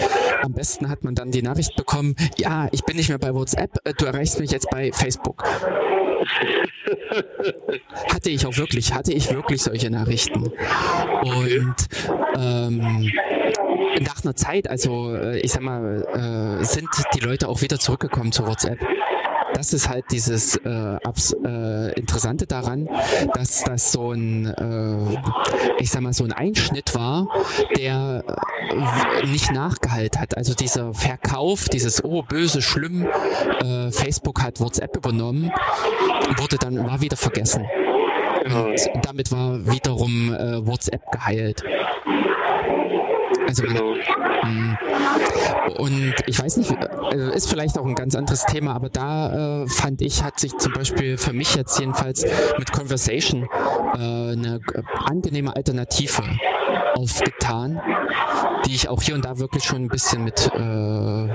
Am 0.42 0.52
besten 0.52 0.88
hat 0.88 1.04
man 1.04 1.14
dann 1.14 1.30
die 1.30 1.42
Nachricht 1.42 1.76
bekommen, 1.76 2.16
ja, 2.36 2.68
ich 2.72 2.84
bin 2.84 2.96
nicht 2.96 3.08
mehr 3.08 3.18
bei 3.18 3.34
WhatsApp, 3.34 3.76
äh, 3.84 3.92
du 3.96 4.06
erreichst 4.06 4.40
mich 4.40 4.50
jetzt 4.50 4.70
bei 4.70 4.90
Facebook. 4.92 5.42
hatte 8.12 8.30
ich 8.30 8.46
auch 8.46 8.56
wirklich, 8.56 8.94
hatte 8.94 9.12
ich 9.12 9.32
wirklich 9.32 9.62
solche 9.62 9.90
Nachrichten. 9.90 10.50
Und 11.22 11.76
ähm, 12.36 13.10
nach 14.00 14.24
einer 14.24 14.34
Zeit, 14.34 14.68
also 14.68 15.14
äh, 15.14 15.38
ich 15.40 15.52
sag 15.52 15.62
mal, 15.62 16.58
äh, 16.60 16.64
sind 16.64 16.88
die 17.14 17.20
Leute 17.20 17.48
auch 17.48 17.62
wieder 17.62 17.78
zurückgekommen 17.78 18.32
zu 18.32 18.46
WhatsApp 18.46 18.78
das 19.56 19.72
ist 19.72 19.88
halt 19.88 20.04
dieses 20.10 20.56
äh, 20.56 20.98
äh, 20.98 21.92
Interessante 21.98 22.46
daran, 22.46 22.88
dass 23.32 23.64
das 23.64 23.90
so 23.90 24.12
ein, 24.12 24.46
äh, 24.46 25.16
ich 25.78 25.90
sag 25.90 26.02
mal, 26.02 26.12
so 26.12 26.24
ein 26.24 26.32
Einschnitt 26.32 26.94
war, 26.94 27.28
der 27.74 28.22
äh, 28.28 29.26
nicht 29.26 29.50
nachgehalten 29.52 30.20
hat. 30.20 30.36
Also 30.36 30.52
dieser 30.52 30.92
Verkauf, 30.92 31.70
dieses 31.70 32.04
oh 32.04 32.22
böse, 32.22 32.60
schlimm, 32.60 33.06
äh, 33.06 33.90
Facebook 33.90 34.42
hat 34.42 34.60
WhatsApp 34.60 34.94
übernommen, 34.94 35.50
wurde 36.36 36.58
dann 36.58 36.84
war 36.84 37.00
wieder 37.00 37.16
vergessen. 37.16 37.64
Und 38.44 39.04
damit 39.04 39.32
war 39.32 39.66
wiederum 39.66 40.34
äh, 40.34 40.66
WhatsApp 40.66 41.10
geheilt. 41.10 41.64
Also 43.46 43.62
genau. 43.62 43.94
Mh, 44.42 44.78
und 45.78 46.14
ich 46.26 46.40
weiß 46.40 46.56
nicht, 46.56 46.70
äh, 46.70 47.34
ist 47.34 47.48
vielleicht 47.48 47.78
auch 47.78 47.84
ein 47.84 47.94
ganz 47.94 48.14
anderes 48.14 48.44
Thema, 48.46 48.74
aber 48.74 48.88
da 48.88 49.62
äh, 49.62 49.68
fand 49.68 50.02
ich, 50.02 50.22
hat 50.22 50.38
sich 50.40 50.56
zum 50.58 50.72
Beispiel 50.72 51.18
für 51.18 51.32
mich 51.32 51.54
jetzt 51.54 51.78
jedenfalls 51.78 52.24
mit 52.58 52.72
Conversation 52.72 53.48
äh, 53.94 53.98
eine 53.98 54.60
angenehme 55.04 55.54
Alternative 55.54 56.22
aufgetan, 56.94 57.80
die 58.66 58.74
ich 58.74 58.88
auch 58.88 59.02
hier 59.02 59.14
und 59.14 59.24
da 59.24 59.38
wirklich 59.38 59.64
schon 59.64 59.82
ein 59.82 59.88
bisschen 59.88 60.24
mit 60.24 60.50
äh, 60.54 61.28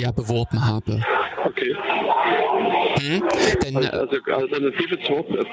ja, 0.00 0.10
beworben 0.14 0.66
habe. 0.66 1.00
Okay. 1.44 1.74
Hm? 2.96 3.22
Denn, 3.62 3.76
also, 3.76 3.98
also 3.98 4.16
Alternative 4.32 4.98
zu 5.00 5.12
WhatsApp? 5.12 5.46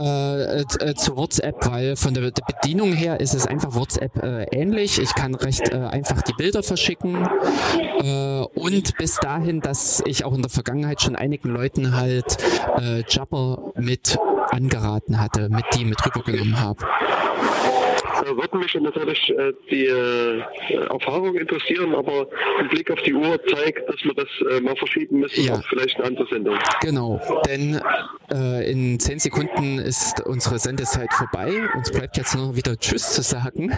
Äh, 0.00 0.60
äh, 0.62 0.94
zu 0.94 1.16
WhatsApp, 1.16 1.66
weil 1.66 1.96
von 1.96 2.14
der, 2.14 2.30
der, 2.30 2.42
Bedienung 2.44 2.92
her 2.92 3.20
ist 3.20 3.34
es 3.34 3.46
einfach 3.46 3.74
WhatsApp 3.74 4.22
äh, 4.22 4.44
ähnlich. 4.50 5.00
Ich 5.00 5.14
kann 5.14 5.34
recht 5.34 5.72
äh, 5.72 5.76
einfach 5.76 6.22
die 6.22 6.32
Bilder 6.32 6.62
verschicken 6.62 7.28
äh, 8.02 8.44
und 8.54 8.96
bis 8.96 9.16
dahin, 9.16 9.60
dass 9.60 10.02
ich 10.06 10.24
auch 10.24 10.34
in 10.34 10.42
der 10.42 10.50
Vergangenheit 10.50 11.02
schon 11.02 11.14
einigen 11.14 11.50
Leuten 11.50 11.94
halt 11.94 12.38
äh, 12.78 13.04
Jabber 13.08 13.72
mit 13.76 14.18
angeraten 14.50 15.20
hatte, 15.20 15.48
mit 15.48 15.64
die 15.74 15.84
mit 15.84 16.04
rübergenommen 16.04 16.60
habe 16.60 16.84
äh, 18.20 18.36
würden 18.36 18.60
mich 18.60 18.74
natürlich 18.74 19.30
äh, 19.30 19.52
die 19.70 19.86
äh, 19.86 20.42
Erfahrung 20.90 21.34
interessieren, 21.36 21.94
aber 21.94 22.26
ein 22.58 22.68
Blick 22.68 22.90
auf 22.90 23.00
die 23.02 23.14
Uhr 23.14 23.40
zeigt, 23.46 23.88
dass 23.88 24.02
wir 24.04 24.14
das 24.14 24.28
mal 24.62 24.76
verschieben 24.76 25.20
müssen 25.20 25.44
ja. 25.44 25.54
auf 25.54 25.64
vielleicht 25.68 25.96
eine 25.96 26.06
andere 26.06 26.26
Sendung. 26.26 26.58
Genau, 26.80 27.20
denn 27.46 27.80
äh, 28.32 28.70
in 28.70 28.98
zehn 29.00 29.18
Sekunden 29.18 29.78
ist 29.78 30.20
unsere 30.24 30.58
Sendezeit 30.58 31.12
vorbei. 31.12 31.52
Uns 31.74 31.90
bleibt 31.90 32.16
jetzt 32.16 32.34
nur 32.36 32.56
wieder 32.56 32.76
Tschüss 32.76 33.12
zu 33.12 33.22
sagen. 33.22 33.72